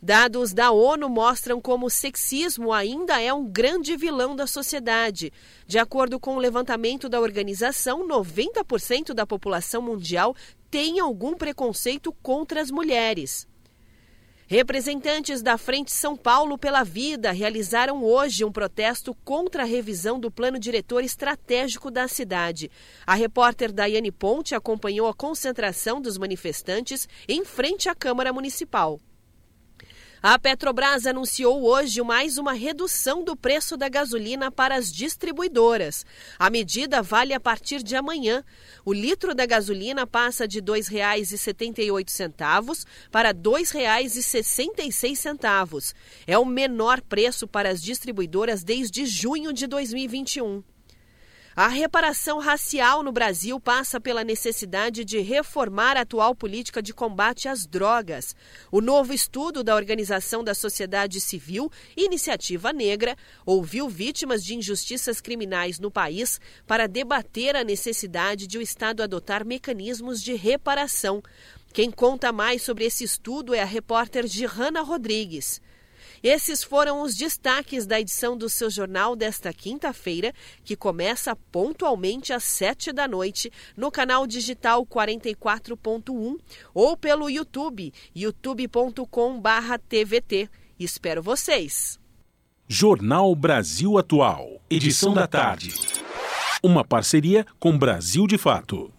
Dados 0.00 0.52
da 0.52 0.70
ONU 0.70 1.08
mostram 1.08 1.60
como 1.60 1.86
o 1.86 1.90
sexismo 1.90 2.72
ainda 2.72 3.20
é 3.20 3.32
um 3.32 3.44
grande 3.44 3.96
vilão 3.96 4.36
da 4.36 4.46
sociedade. 4.46 5.32
De 5.66 5.76
acordo 5.76 6.20
com 6.20 6.36
o 6.36 6.38
levantamento 6.38 7.08
da 7.08 7.20
organização, 7.20 8.06
90% 8.06 9.12
da 9.12 9.26
população 9.26 9.82
mundial 9.82 10.36
tem 10.70 11.00
algum 11.00 11.34
preconceito 11.34 12.12
contra 12.22 12.60
as 12.60 12.70
mulheres. 12.70 13.48
Representantes 14.46 15.42
da 15.42 15.58
Frente 15.58 15.92
São 15.92 16.16
Paulo 16.16 16.56
pela 16.56 16.82
Vida 16.82 17.32
realizaram 17.32 18.02
hoje 18.02 18.44
um 18.44 18.52
protesto 18.52 19.14
contra 19.24 19.62
a 19.62 19.66
revisão 19.66 20.18
do 20.18 20.30
plano 20.30 20.58
diretor 20.58 21.04
estratégico 21.04 21.90
da 21.90 22.08
cidade. 22.08 22.70
A 23.06 23.14
repórter 23.14 23.72
Daiane 23.72 24.12
Ponte 24.12 24.54
acompanhou 24.54 25.06
a 25.06 25.12
concentração 25.12 26.00
dos 26.00 26.16
manifestantes 26.16 27.06
em 27.28 27.44
frente 27.44 27.90
à 27.90 27.94
Câmara 27.94 28.32
Municipal. 28.32 28.98
A 30.20 30.36
Petrobras 30.36 31.06
anunciou 31.06 31.62
hoje 31.62 32.02
mais 32.02 32.38
uma 32.38 32.52
redução 32.52 33.22
do 33.22 33.36
preço 33.36 33.76
da 33.76 33.88
gasolina 33.88 34.50
para 34.50 34.74
as 34.74 34.92
distribuidoras. 34.92 36.04
A 36.36 36.50
medida 36.50 37.00
vale 37.00 37.32
a 37.32 37.38
partir 37.38 37.84
de 37.84 37.94
amanhã. 37.94 38.42
O 38.84 38.92
litro 38.92 39.32
da 39.32 39.46
gasolina 39.46 40.08
passa 40.08 40.48
de 40.48 40.58
R$ 40.58 40.64
2,78 40.64 42.84
para 43.12 43.28
R$ 43.28 43.34
2,66. 43.34 45.94
É 46.26 46.36
o 46.36 46.44
menor 46.44 47.00
preço 47.00 47.46
para 47.46 47.70
as 47.70 47.80
distribuidoras 47.80 48.64
desde 48.64 49.06
junho 49.06 49.52
de 49.52 49.68
2021. 49.68 50.64
A 51.60 51.66
reparação 51.66 52.38
racial 52.38 53.02
no 53.02 53.10
Brasil 53.10 53.58
passa 53.58 54.00
pela 54.00 54.22
necessidade 54.22 55.04
de 55.04 55.18
reformar 55.18 55.96
a 55.96 56.02
atual 56.02 56.32
política 56.32 56.80
de 56.80 56.94
combate 56.94 57.48
às 57.48 57.66
drogas. 57.66 58.32
O 58.70 58.80
novo 58.80 59.12
estudo 59.12 59.64
da 59.64 59.74
Organização 59.74 60.44
da 60.44 60.54
Sociedade 60.54 61.20
Civil, 61.20 61.68
Iniciativa 61.96 62.72
Negra, 62.72 63.16
ouviu 63.44 63.88
vítimas 63.88 64.44
de 64.44 64.54
injustiças 64.54 65.20
criminais 65.20 65.80
no 65.80 65.90
país 65.90 66.40
para 66.64 66.86
debater 66.86 67.56
a 67.56 67.64
necessidade 67.64 68.46
de 68.46 68.56
o 68.56 68.62
Estado 68.62 69.02
adotar 69.02 69.44
mecanismos 69.44 70.22
de 70.22 70.34
reparação. 70.34 71.20
Quem 71.72 71.90
conta 71.90 72.30
mais 72.30 72.62
sobre 72.62 72.84
esse 72.84 73.02
estudo 73.02 73.52
é 73.52 73.62
a 73.62 73.64
repórter 73.64 74.28
Gihanna 74.28 74.82
Rodrigues. 74.82 75.60
Esses 76.22 76.62
foram 76.62 77.02
os 77.02 77.14
destaques 77.14 77.86
da 77.86 77.98
edição 78.00 78.36
do 78.36 78.48
seu 78.48 78.70
jornal 78.70 79.16
desta 79.16 79.52
quinta-feira, 79.52 80.32
que 80.64 80.76
começa 80.76 81.34
pontualmente 81.50 82.32
às 82.32 82.44
sete 82.44 82.92
da 82.92 83.08
noite 83.08 83.50
no 83.76 83.90
canal 83.90 84.26
digital 84.26 84.86
44.1 84.86 86.38
ou 86.74 86.96
pelo 86.96 87.30
YouTube, 87.30 87.92
youtube.com/tvt. 88.14 90.50
Espero 90.78 91.22
vocês. 91.22 91.98
Jornal 92.68 93.34
Brasil 93.34 93.96
Atual, 93.96 94.60
edição 94.68 95.14
da 95.14 95.26
tarde. 95.26 95.74
Uma 96.62 96.84
parceria 96.84 97.46
com 97.58 97.78
Brasil 97.78 98.26
de 98.26 98.36
Fato. 98.36 98.92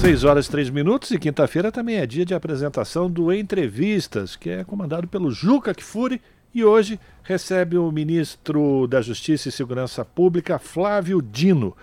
6 0.00 0.24
horas 0.24 0.46
e 0.46 0.50
3 0.50 0.70
minutos 0.70 1.10
e 1.10 1.18
quinta-feira 1.18 1.70
também 1.70 1.96
é 1.96 2.06
dia 2.06 2.24
de 2.24 2.32
apresentação 2.32 3.10
do 3.10 3.30
Entrevistas, 3.30 4.34
que 4.34 4.48
é 4.48 4.64
comandado 4.64 5.06
pelo 5.06 5.30
Juca 5.30 5.74
Kfouri 5.74 6.22
e 6.54 6.64
hoje 6.64 6.98
recebe 7.22 7.76
o 7.76 7.92
ministro 7.92 8.86
da 8.86 9.02
Justiça 9.02 9.50
e 9.50 9.52
Segurança 9.52 10.02
Pública, 10.02 10.58
Flávio 10.58 11.20
Dino. 11.20 11.76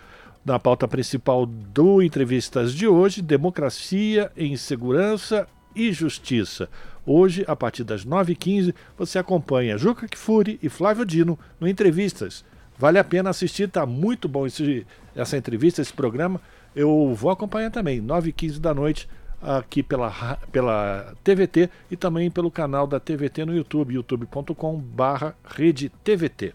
Na 0.44 0.58
pauta 0.58 0.88
principal 0.88 1.46
do 1.46 2.02
Entrevistas 2.02 2.74
de 2.74 2.88
hoje, 2.88 3.22
Democracia 3.22 4.32
em 4.36 4.58
Segurança 4.58 5.48
e 5.76 5.94
Justiça. 5.94 6.68
Hoje, 7.06 7.46
a 7.48 7.56
partir 7.56 7.84
das 7.84 8.04
9h15, 8.04 8.74
você 8.98 9.20
acompanha 9.20 9.78
Juca 9.78 10.08
Kfouri 10.08 10.58
e 10.64 10.70
Flávio 10.70 11.06
Dino 11.06 11.38
no 11.60 11.68
Entrevistas. 11.68 12.44
Vale 12.80 12.98
a 12.98 13.04
pena 13.04 13.30
assistir, 13.30 13.68
está 13.68 13.86
muito 13.86 14.28
bom 14.28 14.48
esse, 14.48 14.88
essa 15.16 15.38
entrevista, 15.38 15.84
esse 15.84 15.94
programa 15.94 16.42
eu 16.78 17.14
vou 17.16 17.32
acompanhar 17.32 17.72
também, 17.72 18.00
9 18.00 18.30
h 18.30 18.38
15 18.38 18.60
da 18.62 18.72
noite, 18.72 19.10
aqui 19.42 19.82
pela, 19.82 20.38
pela 20.52 21.16
TVT 21.24 21.72
e 21.90 21.98
também 21.98 22.30
pelo 22.30 22.52
canal 22.52 22.86
da 22.86 23.00
TVT 23.00 23.46
no 23.46 23.56
YouTube, 23.56 23.96
youtube.com/rede 23.96 25.90
TVT. 26.04 26.54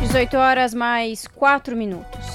18 0.00 0.36
horas 0.36 0.74
mais 0.74 1.28
4 1.28 1.76
minutos. 1.76 2.26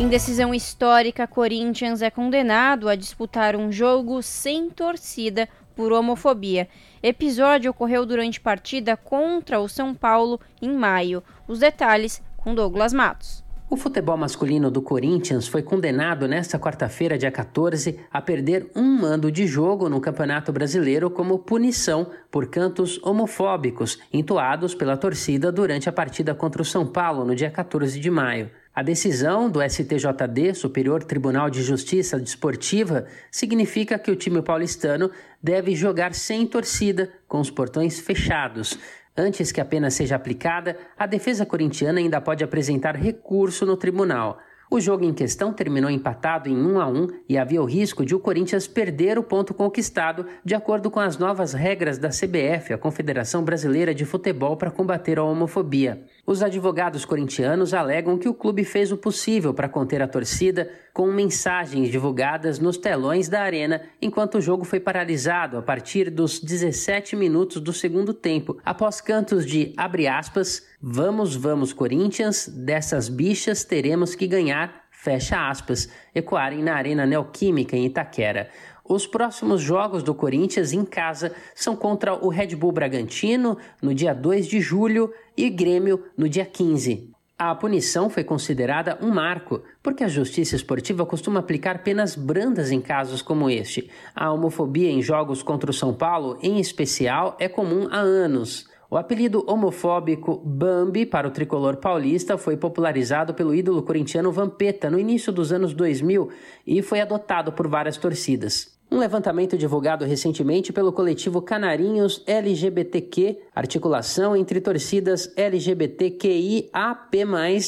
Em 0.00 0.08
decisão 0.08 0.54
histórica, 0.54 1.26
Corinthians 1.26 2.00
é 2.00 2.10
condenado 2.10 2.88
a 2.88 2.94
disputar 2.94 3.54
um 3.54 3.70
jogo 3.70 4.22
sem 4.22 4.70
torcida 4.70 5.46
por 5.74 5.92
homofobia. 5.92 6.68
Episódio 7.02 7.70
ocorreu 7.70 8.06
durante 8.06 8.40
partida 8.40 8.96
contra 8.96 9.60
o 9.60 9.68
São 9.68 9.94
Paulo 9.94 10.40
em 10.62 10.72
maio. 10.72 11.22
Os 11.46 11.58
detalhes 11.58 12.22
com 12.38 12.54
Douglas 12.54 12.94
Matos. 12.94 13.45
O 13.68 13.76
futebol 13.76 14.16
masculino 14.16 14.70
do 14.70 14.80
Corinthians 14.80 15.48
foi 15.48 15.60
condenado 15.60 16.28
nesta 16.28 16.56
quarta-feira, 16.56 17.18
dia 17.18 17.32
14, 17.32 17.98
a 18.12 18.22
perder 18.22 18.70
um 18.76 18.84
mando 18.84 19.30
de 19.30 19.44
jogo 19.44 19.88
no 19.88 20.00
Campeonato 20.00 20.52
Brasileiro 20.52 21.10
como 21.10 21.40
punição 21.40 22.08
por 22.30 22.46
cantos 22.46 23.02
homofóbicos 23.02 23.98
entoados 24.12 24.72
pela 24.72 24.96
torcida 24.96 25.50
durante 25.50 25.88
a 25.88 25.92
partida 25.92 26.32
contra 26.32 26.62
o 26.62 26.64
São 26.64 26.86
Paulo 26.86 27.24
no 27.24 27.34
dia 27.34 27.50
14 27.50 27.98
de 27.98 28.08
maio. 28.08 28.52
A 28.72 28.82
decisão 28.82 29.50
do 29.50 29.60
STJD, 29.60 30.54
Superior 30.54 31.02
Tribunal 31.02 31.50
de 31.50 31.62
Justiça 31.62 32.20
Desportiva, 32.20 33.06
significa 33.32 33.98
que 33.98 34.10
o 34.10 34.16
time 34.16 34.42
paulistano 34.42 35.10
deve 35.42 35.74
jogar 35.74 36.14
sem 36.14 36.46
torcida, 36.46 37.10
com 37.26 37.40
os 37.40 37.50
portões 37.50 37.98
fechados. 37.98 38.78
Antes 39.18 39.50
que 39.50 39.62
a 39.62 39.64
pena 39.64 39.90
seja 39.90 40.14
aplicada, 40.14 40.76
a 40.98 41.06
defesa 41.06 41.46
corintiana 41.46 42.00
ainda 42.00 42.20
pode 42.20 42.44
apresentar 42.44 42.94
recurso 42.94 43.64
no 43.64 43.74
tribunal. 43.74 44.38
O 44.70 44.78
jogo 44.78 45.04
em 45.04 45.14
questão 45.14 45.54
terminou 45.54 45.88
empatado 45.88 46.50
em 46.50 46.56
1 46.56 46.80
a 46.80 46.88
1 46.88 47.08
e 47.28 47.38
havia 47.38 47.62
o 47.62 47.64
risco 47.64 48.04
de 48.04 48.14
o 48.14 48.20
Corinthians 48.20 48.66
perder 48.66 49.16
o 49.16 49.22
ponto 49.22 49.54
conquistado, 49.54 50.26
de 50.44 50.54
acordo 50.54 50.90
com 50.90 51.00
as 51.00 51.16
novas 51.16 51.54
regras 51.54 51.96
da 51.98 52.08
CBF, 52.08 52.74
a 52.74 52.78
Confederação 52.78 53.42
Brasileira 53.42 53.94
de 53.94 54.04
Futebol, 54.04 54.56
para 54.56 54.70
combater 54.70 55.18
a 55.18 55.22
homofobia. 55.22 56.04
Os 56.26 56.42
advogados 56.42 57.04
corintianos 57.04 57.72
alegam 57.72 58.18
que 58.18 58.28
o 58.28 58.34
clube 58.34 58.64
fez 58.64 58.90
o 58.90 58.96
possível 58.96 59.54
para 59.54 59.68
conter 59.68 60.02
a 60.02 60.08
torcida 60.08 60.68
com 60.92 61.06
mensagens 61.06 61.88
divulgadas 61.88 62.58
nos 62.58 62.76
telões 62.76 63.28
da 63.28 63.42
arena, 63.42 63.82
enquanto 64.02 64.38
o 64.38 64.40
jogo 64.40 64.64
foi 64.64 64.80
paralisado 64.80 65.56
a 65.56 65.62
partir 65.62 66.10
dos 66.10 66.40
17 66.40 67.14
minutos 67.14 67.60
do 67.60 67.72
segundo 67.72 68.12
tempo, 68.12 68.58
após 68.64 69.00
cantos 69.00 69.46
de 69.46 69.72
abre 69.76 70.08
aspas, 70.08 70.66
vamos, 70.82 71.36
vamos 71.36 71.72
Corinthians, 71.72 72.48
dessas 72.48 73.08
bichas 73.08 73.62
teremos 73.62 74.16
que 74.16 74.26
ganhar, 74.26 74.86
fecha 74.90 75.48
aspas, 75.48 75.88
ecoarem 76.12 76.60
na 76.60 76.74
Arena 76.74 77.06
Neoquímica 77.06 77.76
em 77.76 77.86
Itaquera. 77.86 78.50
Os 78.88 79.04
próximos 79.04 79.60
jogos 79.60 80.04
do 80.04 80.14
Corinthians 80.14 80.72
em 80.72 80.84
casa 80.84 81.32
são 81.56 81.74
contra 81.74 82.14
o 82.14 82.28
Red 82.28 82.54
Bull 82.54 82.70
Bragantino 82.70 83.58
no 83.82 83.92
dia 83.92 84.14
2 84.14 84.46
de 84.46 84.60
julho 84.60 85.12
e 85.36 85.50
Grêmio 85.50 86.04
no 86.16 86.28
dia 86.28 86.46
15. 86.46 87.10
A 87.36 87.54
punição 87.54 88.08
foi 88.08 88.22
considerada 88.22 88.96
um 89.02 89.10
marco, 89.10 89.60
porque 89.82 90.04
a 90.04 90.08
justiça 90.08 90.54
esportiva 90.54 91.04
costuma 91.04 91.40
aplicar 91.40 91.82
penas 91.82 92.14
brandas 92.14 92.70
em 92.70 92.80
casos 92.80 93.20
como 93.20 93.50
este. 93.50 93.90
A 94.14 94.32
homofobia 94.32 94.90
em 94.90 95.02
jogos 95.02 95.42
contra 95.42 95.70
o 95.70 95.74
São 95.74 95.92
Paulo, 95.92 96.38
em 96.40 96.60
especial, 96.60 97.36
é 97.40 97.48
comum 97.48 97.88
há 97.90 97.98
anos. 97.98 98.68
O 98.88 98.96
apelido 98.96 99.44
homofóbico 99.48 100.40
Bambi 100.44 101.04
para 101.04 101.26
o 101.26 101.32
tricolor 101.32 101.76
paulista 101.78 102.38
foi 102.38 102.56
popularizado 102.56 103.34
pelo 103.34 103.52
ídolo 103.52 103.82
corintiano 103.82 104.30
Vampeta 104.30 104.88
no 104.88 104.98
início 104.98 105.32
dos 105.32 105.52
anos 105.52 105.74
2000 105.74 106.30
e 106.64 106.80
foi 106.82 107.00
adotado 107.00 107.52
por 107.52 107.66
várias 107.66 107.96
torcidas. 107.96 108.75
Um 108.88 108.98
levantamento 108.98 109.58
divulgado 109.58 110.04
recentemente 110.04 110.72
pelo 110.72 110.92
coletivo 110.92 111.42
Canarinhos 111.42 112.22
LGBTQ, 112.24 113.36
articulação 113.52 114.36
entre 114.36 114.60
torcidas 114.60 115.32
LGBTQIAP+, 115.36 116.70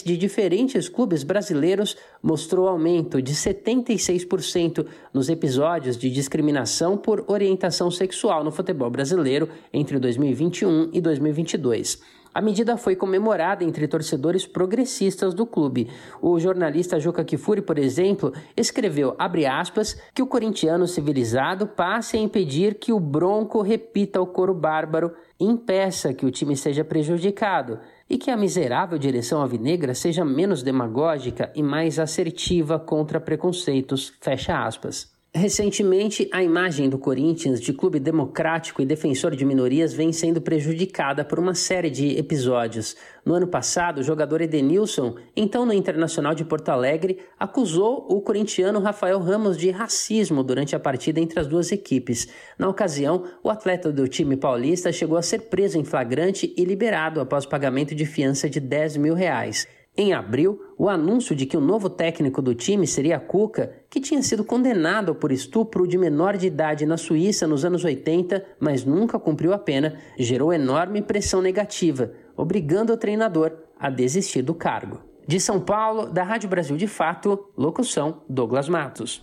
de 0.05 0.17
diferentes 0.17 0.89
clubes 0.89 1.25
brasileiros, 1.25 1.97
mostrou 2.23 2.69
aumento 2.69 3.21
de 3.21 3.35
76% 3.35 4.87
nos 5.13 5.29
episódios 5.29 5.97
de 5.97 6.09
discriminação 6.09 6.97
por 6.97 7.25
orientação 7.27 7.91
sexual 7.91 8.45
no 8.45 8.53
futebol 8.53 8.89
brasileiro 8.89 9.49
entre 9.73 9.99
2021 9.99 10.91
e 10.93 11.01
2022. 11.01 12.01
A 12.39 12.41
medida 12.41 12.77
foi 12.77 12.95
comemorada 12.95 13.65
entre 13.65 13.89
torcedores 13.89 14.47
progressistas 14.47 15.35
do 15.35 15.45
clube. 15.45 15.91
O 16.23 16.39
jornalista 16.39 17.01
Juca 17.01 17.25
Kifuri, 17.25 17.61
por 17.61 17.77
exemplo, 17.77 18.33
escreveu, 18.57 19.17
aspas, 19.19 20.01
que 20.15 20.23
o 20.23 20.27
corintiano 20.29 20.87
civilizado 20.87 21.67
passe 21.67 22.17
a 22.17 22.21
impedir 22.21 22.77
que 22.77 22.93
o 22.93 23.01
Bronco 23.01 23.61
repita 23.61 24.21
o 24.21 24.27
coro 24.29 24.55
bárbaro 24.55 25.13
impeça 25.41 26.15
que 26.15 26.25
o 26.25 26.31
time 26.31 26.57
seja 26.57 26.85
prejudicado 26.85 27.81
e 28.09 28.17
que 28.17 28.31
a 28.31 28.37
miserável 28.37 28.99
direção 28.99 29.41
alvinegra 29.41 29.93
seja 29.93 30.25
menos 30.25 30.63
demagógica 30.63 31.51
e 31.57 31.63
mais 31.63 31.99
assertiva 31.99 32.79
contra 32.79 33.19
preconceitos, 33.19 34.13
fecha 34.21 34.65
aspas. 34.65 35.18
Recentemente, 35.35 36.27
a 36.33 36.43
imagem 36.43 36.89
do 36.89 36.99
Corinthians 36.99 37.61
de 37.61 37.75
clube 37.75 38.01
democrático 38.01 38.81
e 38.81 38.87
defensor 38.87 39.37
de 39.37 39.45
minorias 39.45 39.93
vem 39.93 40.11
sendo 40.11 40.41
prejudicada 40.41 41.23
por 41.23 41.39
uma 41.39 41.55
série 41.55 41.91
de 41.91 42.17
episódios. 42.17 42.97
No 43.27 43.35
ano 43.35 43.47
passado, 43.47 43.99
o 43.99 44.03
jogador 44.03 44.41
Edenilson, 44.41 45.17
então 45.37 45.67
no 45.67 45.75
Internacional 45.75 46.35
de 46.35 46.47
Porto 46.47 46.71
Alegre, 46.71 47.19
acusou 47.39 48.07
o 48.09 48.23
corintiano 48.23 48.81
Rafael 48.81 49.21
Ramos 49.21 49.59
de 49.59 49.71
racismo 49.71 50.43
durante 50.43 50.75
a 50.75 50.81
partida 50.81 51.21
entre 51.21 51.39
as 51.39 51.47
duas 51.47 51.71
equipes. 51.71 52.27
Na 52.59 52.67
ocasião, 52.67 53.25
o 53.43 53.51
atleta 53.51 53.93
do 53.93 54.09
time 54.09 54.35
paulista 54.35 54.91
chegou 54.91 55.19
a 55.19 55.23
ser 55.23 55.43
preso 55.43 55.79
em 55.79 55.85
flagrante 55.85 56.55
e 56.57 56.65
liberado 56.65 57.21
após 57.21 57.45
pagamento 57.45 57.95
de 57.95 58.07
fiança 58.07 58.49
de 58.49 58.61
10 58.61 58.97
mil 58.97 59.13
reais. 59.13 59.69
Em 60.01 60.13
abril, 60.13 60.63
o 60.79 60.89
anúncio 60.89 61.35
de 61.35 61.45
que 61.45 61.57
o 61.57 61.61
novo 61.61 61.91
técnico 61.91 62.41
do 62.41 62.55
time 62.55 62.87
seria 62.87 63.19
Cuca, 63.19 63.73
que 63.91 64.01
tinha 64.01 64.23
sido 64.23 64.45
condenado 64.45 65.13
por 65.13 65.33
estupro 65.33 65.89
de 65.89 65.99
menor 65.99 66.37
de 66.37 66.47
idade 66.47 66.87
na 66.87 66.97
Suíça 66.97 67.49
nos 67.49 67.65
anos 67.65 67.83
80, 67.83 68.45
mas 68.61 68.85
nunca 68.85 69.19
cumpriu 69.19 69.53
a 69.53 69.59
pena, 69.59 69.99
gerou 70.17 70.53
enorme 70.53 71.03
pressão 71.03 71.43
negativa, 71.43 72.13
obrigando 72.37 72.93
o 72.93 72.97
treinador 72.97 73.53
a 73.77 73.91
desistir 73.91 74.41
do 74.43 74.55
cargo. 74.55 75.01
De 75.27 75.41
São 75.41 75.59
Paulo, 75.59 76.07
da 76.07 76.23
Rádio 76.23 76.49
Brasil 76.49 76.77
de 76.77 76.87
Fato, 76.87 77.51
locução 77.57 78.23
Douglas 78.29 78.69
Matos. 78.69 79.21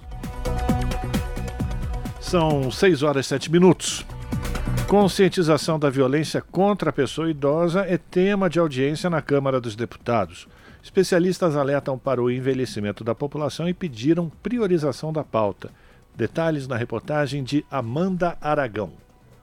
São 2.19 2.69
6 2.69 3.01
horas 3.01 3.28
e 3.28 3.30
7 3.30 3.49
minutos. 3.49 4.05
Conscientização 4.89 5.80
da 5.80 5.89
violência 5.89 6.41
contra 6.41 6.89
a 6.89 6.93
pessoa 6.93 7.30
idosa 7.30 7.86
é 7.88 7.97
tema 7.97 8.49
de 8.49 8.59
audiência 8.59 9.09
na 9.09 9.21
Câmara 9.21 9.61
dos 9.61 9.73
Deputados. 9.73 10.49
Especialistas 10.86 11.55
alertam 11.55 11.97
para 11.97 12.21
o 12.21 12.29
envelhecimento 12.29 13.03
da 13.03 13.15
população 13.15 13.67
e 13.67 13.73
pediram 13.73 14.29
priorização 14.43 15.11
da 15.11 15.23
pauta. 15.23 15.71
Detalhes 16.15 16.67
na 16.67 16.77
reportagem 16.77 17.43
de 17.43 17.65
Amanda 17.71 18.38
Aragão. 18.39 18.91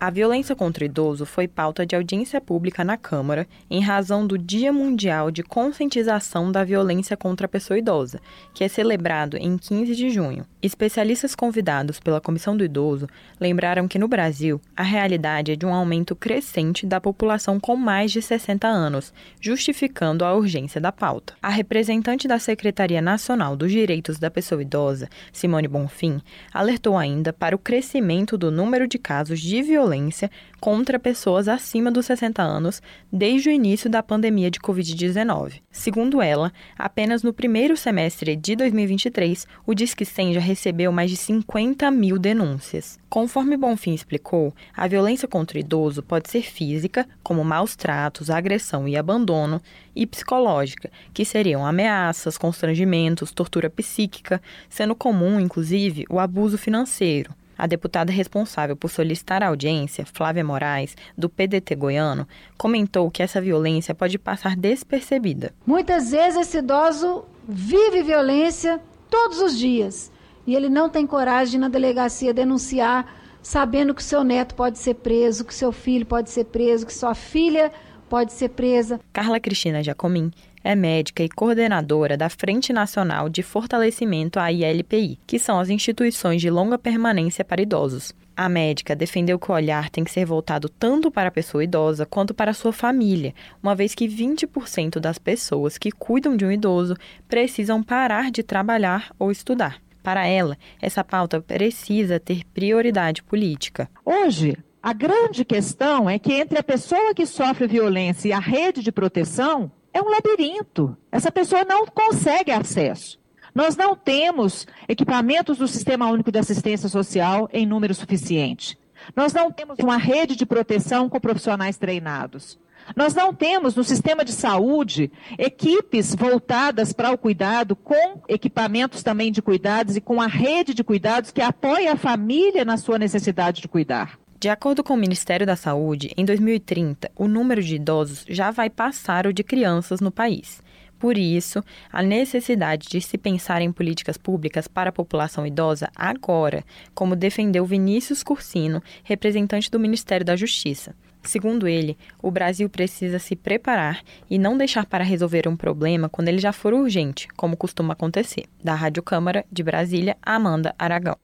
A 0.03 0.11
violência 0.11 0.57
contra 0.57 0.85
idoso 0.85 1.25
foi 1.25 1.47
pauta 1.47 1.87
de 1.87 1.95
audiência 1.95 2.41
pública 2.41 2.83
na 2.83 2.97
Câmara 2.97 3.47
em 3.71 3.81
razão 3.81 4.27
do 4.27 4.37
Dia 4.37 4.73
Mundial 4.73 5.31
de 5.31 5.45
Conscientização 5.45 6.51
da 6.51 6.65
Violência 6.65 7.17
contra 7.17 7.47
a 7.47 7.49
Pessoa 7.49 7.79
Idosa, 7.79 8.21
que 8.53 8.65
é 8.65 8.69
celebrado 8.69 9.37
em 9.37 9.57
15 9.57 9.95
de 9.95 10.11
junho. 10.11 10.45
Especialistas 10.61 11.37
convidados 11.37 12.01
pela 12.01 12.21
Comissão 12.21 12.57
do 12.57 12.65
Idoso 12.65 13.07
lembraram 13.41 13.87
que 13.87 13.97
no 13.97 14.09
Brasil 14.09 14.61
a 14.77 14.83
realidade 14.83 15.53
é 15.53 15.57
de 15.57 15.65
um 15.65 15.73
aumento 15.73 16.17
crescente 16.17 16.85
da 16.85 17.01
população 17.01 17.61
com 17.61 17.77
mais 17.77 18.11
de 18.11 18.21
60 18.21 18.67
anos, 18.67 19.15
justificando 19.41 20.25
a 20.25 20.35
urgência 20.35 20.81
da 20.81 20.91
pauta. 20.91 21.35
A 21.41 21.49
representante 21.49 22.27
da 22.27 22.41
Secretaria 22.41 23.01
Nacional 23.01 23.55
dos 23.55 23.71
Direitos 23.71 24.19
da 24.19 24.33
Pessoa 24.33 24.63
Idosa, 24.63 25.09
Simone 25.33 25.69
Bonfim, 25.69 26.21
alertou 26.53 26.99
ainda 26.99 27.33
para 27.33 27.55
o 27.55 27.59
crescimento 27.59 28.37
do 28.37 28.51
número 28.51 28.89
de 28.89 28.99
casos 28.99 29.39
de 29.39 29.63
violência 29.63 29.92
violência 29.93 30.31
contra 30.59 30.99
pessoas 30.99 31.49
acima 31.49 31.91
dos 31.91 32.07
60 32.07 32.41
anos 32.41 32.81
desde 33.13 33.49
o 33.49 33.53
início 33.53 33.91
da 33.91 34.03
pandemia 34.03 34.51
de 34.51 34.59
Covid-19. 34.59 35.61
Segundo 35.71 36.23
ela, 36.23 36.53
apenas 36.79 37.23
no 37.23 37.33
primeiro 37.33 37.77
semestre 37.77 38.35
de 38.35 38.57
2023, 38.57 39.47
o 39.67 39.75
Disque 39.75 40.05
100 40.05 40.35
já 40.35 40.41
recebeu 40.41 40.91
mais 40.91 41.11
de 41.11 41.17
50 41.17 41.91
mil 41.91 42.19
denúncias. 42.19 42.99
Conforme 43.11 43.57
Bonfim 43.57 43.93
explicou, 43.93 44.55
a 44.75 44.89
violência 44.89 45.29
contra 45.29 45.59
o 45.59 45.61
idoso 45.61 46.03
pode 46.03 46.31
ser 46.31 46.43
física, 46.43 47.07
como 47.23 47.45
maus 47.45 47.77
tratos, 47.77 48.31
agressão 48.31 48.89
e 48.89 48.97
abandono, 48.97 49.61
e 49.95 50.07
psicológica, 50.07 50.91
que 51.13 51.25
seriam 51.25 51.67
ameaças, 51.67 52.39
constrangimentos, 52.39 53.31
tortura 53.31 53.69
psíquica, 53.69 54.41
sendo 54.71 54.95
comum, 54.95 55.39
inclusive, 55.39 56.07
o 56.09 56.19
abuso 56.19 56.57
financeiro. 56.57 57.35
A 57.63 57.67
deputada 57.69 58.11
responsável 58.11 58.75
por 58.75 58.91
solicitar 58.91 59.41
a 59.41 59.47
audiência, 59.47 60.05
Flávia 60.05 60.43
Moraes, 60.43 60.97
do 61.17 61.29
PDT 61.29 61.77
goiano, 61.77 62.27
comentou 62.59 63.09
que 63.09 63.23
essa 63.23 63.41
violência 63.41 63.95
pode 63.95 64.19
passar 64.19 64.57
despercebida. 64.57 65.55
Muitas 65.65 66.11
vezes 66.11 66.41
esse 66.41 66.59
idoso 66.59 67.25
vive 67.49 68.03
violência 68.03 68.81
todos 69.09 69.41
os 69.41 69.57
dias 69.57 70.11
e 70.45 70.57
ele 70.57 70.69
não 70.69 70.89
tem 70.89 71.07
coragem 71.07 71.53
de 71.53 71.59
na 71.59 71.69
delegacia 71.69 72.35
denunciar, 72.35 73.07
sabendo 73.41 73.95
que 73.95 74.03
seu 74.03 74.25
neto 74.25 74.57
pode 74.57 74.81
ser 74.81 74.95
preso, 74.95 75.45
que 75.45 75.55
seu 75.55 75.71
filho 75.71 76.05
pode 76.05 76.31
ser 76.31 76.47
preso, 76.47 76.85
que 76.85 76.93
sua 76.93 77.15
filha 77.15 77.71
pode 78.09 78.33
ser 78.33 78.49
presa. 78.49 78.99
Carla 79.13 79.39
Cristina 79.39 79.85
Jacomim 79.85 80.33
é 80.65 80.75
médica 80.75 81.23
e 81.23 81.29
coordenadora 81.29 82.17
da 82.17 82.29
Frente 82.29 82.73
Nacional 82.73 83.29
de 83.29 83.43
Fortalecimento 83.43 84.39
à 84.39 84.51
ILPI, 84.53 85.19
que 85.27 85.39
são 85.39 85.59
as 85.59 85.69
instituições 85.69 86.41
de 86.41 86.51
longa 86.51 86.79
permanência 86.79 87.45
para 87.45 87.63
idosos. 87.63 88.15
A 88.37 88.49
médica 88.49 88.97
defendeu 88.97 89.39
que 89.39 89.51
o 89.51 89.55
olhar 89.55 89.91
tem 89.91 90.05
que 90.05 90.11
ser 90.11 90.25
voltado 90.25 90.69
tanto 90.69 91.11
para 91.11 91.29
a 91.29 91.33
pessoa 91.33 91.63
idosa 91.63 92.07
quanto 92.07 92.33
para 92.33 92.53
a 92.53 92.55
sua 92.55 92.73
família, 92.73 93.35
uma 93.63 93.75
vez 93.75 93.95
que 93.95 94.09
20% 94.09 94.99
das 94.99 95.19
pessoas 95.19 95.77
que 95.77 95.91
cuidam 95.91 96.37
de 96.37 96.45
um 96.45 96.53
idoso 96.53 96.97
precisam 97.29 97.83
parar 97.83 98.31
de 98.31 98.43
trabalhar 98.43 99.13
ou 99.19 99.31
estudar. 99.31 99.81
Para 100.03 100.27
ela, 100.27 100.57
essa 100.81 101.05
pauta 101.05 101.41
precisa 101.41 102.19
ter 102.19 102.45
prioridade 102.53 103.23
política. 103.23 103.89
Hoje, 104.05 104.57
a 104.83 104.93
grande 104.93 105.45
questão 105.45 106.11
é 106.11 106.19
que 106.19 106.33
entre 106.33 106.59
a 106.59 106.63
pessoa 106.63 107.15
que 107.15 107.25
sofre 107.25 107.69
violência 107.69 108.31
e 108.31 108.33
a 108.33 108.41
rede 108.41 108.83
de 108.83 108.91
proteção 108.91 109.71
é 109.93 110.01
um 110.01 110.09
labirinto. 110.09 110.97
Essa 111.11 111.31
pessoa 111.31 111.65
não 111.65 111.87
consegue 111.87 112.51
acesso. 112.51 113.21
Nós 113.55 113.77
não 113.77 113.95
temos 113.95 114.67
equipamentos 114.89 115.59
do 115.59 115.69
Sistema 115.69 116.09
Único 116.09 116.33
de 116.33 116.39
Assistência 116.39 116.89
Social 116.89 117.49
em 117.53 117.67
número 117.67 117.95
suficiente. 117.95 118.79
Nós 119.15 119.33
não 119.33 119.51
temos 119.51 119.79
uma 119.79 119.97
rede 119.97 120.37
de 120.37 120.47
proteção 120.47 121.09
com 121.09 121.21
profissionais 121.21 121.77
treinados. 121.77 122.59
Nós 122.97 123.15
não 123.15 123.33
temos 123.33 123.77
no 123.77 123.85
sistema 123.85 124.25
de 124.25 124.33
saúde 124.33 125.11
equipes 125.39 126.15
voltadas 126.15 126.93
para 126.93 127.13
o 127.13 127.19
cuidado, 127.19 127.77
com 127.77 128.21
equipamentos 128.29 129.03
também 129.03 129.31
de 129.31 129.41
cuidados 129.41 129.97
e 129.97 130.01
com 130.01 130.21
a 130.21 130.27
rede 130.27 130.75
de 130.75 130.83
cuidados 130.83 131.31
que 131.31 131.41
apoia 131.41 131.93
a 131.93 131.97
família 131.97 132.65
na 132.65 132.77
sua 132.77 132.99
necessidade 132.99 133.61
de 133.61 133.69
cuidar. 133.69 134.19
De 134.43 134.49
acordo 134.49 134.83
com 134.83 134.95
o 134.95 134.97
Ministério 134.97 135.47
da 135.47 135.55
Saúde, 135.55 136.11
em 136.17 136.25
2030, 136.25 137.13
o 137.15 137.29
número 137.29 137.63
de 137.63 137.77
idosos 137.77 138.25
já 138.29 138.51
vai 138.51 138.69
passar 138.69 139.25
o 139.25 139.33
de 139.33 139.45
crianças 139.45 140.01
no 140.01 140.11
país. 140.11 140.61
Por 140.99 141.17
isso, 141.17 141.63
a 141.93 142.03
necessidade 142.03 142.89
de 142.89 143.01
se 143.01 143.17
pensar 143.17 143.63
em 143.63 143.71
políticas 143.71 144.17
públicas 144.17 144.67
para 144.67 144.91
a 144.91 144.93
população 144.93 145.47
idosa 145.47 145.89
agora, 145.95 146.65
como 146.93 147.15
defendeu 147.15 147.65
Vinícius 147.65 148.25
Cursino, 148.25 148.83
representante 149.05 149.71
do 149.71 149.79
Ministério 149.79 150.27
da 150.27 150.35
Justiça. 150.35 150.93
Segundo 151.23 151.69
ele, 151.69 151.97
o 152.21 152.29
Brasil 152.29 152.69
precisa 152.69 153.21
se 153.21 153.37
preparar 153.37 154.03
e 154.29 154.41
não 154.41 154.59
deixar 154.59 154.87
para 154.87 155.05
resolver 155.05 155.47
um 155.47 155.57
problema 155.57 156.09
quando 156.09 156.27
ele 156.27 156.39
já 156.39 156.53
for 156.53 156.75
urgente, 156.75 157.29
como 157.37 157.57
costuma 157.57 157.93
acontecer. 157.93 158.47
Da 158.61 158.75
Rádio 158.75 159.05
Câmara 159.05 159.45
de 159.53 159.63
Brasília, 159.63 160.17
Amanda 160.21 160.75
Aragão. 160.77 161.17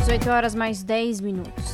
18 0.00 0.28
horas 0.28 0.54
mais 0.54 0.82
10 0.82 1.22
minutos. 1.22 1.73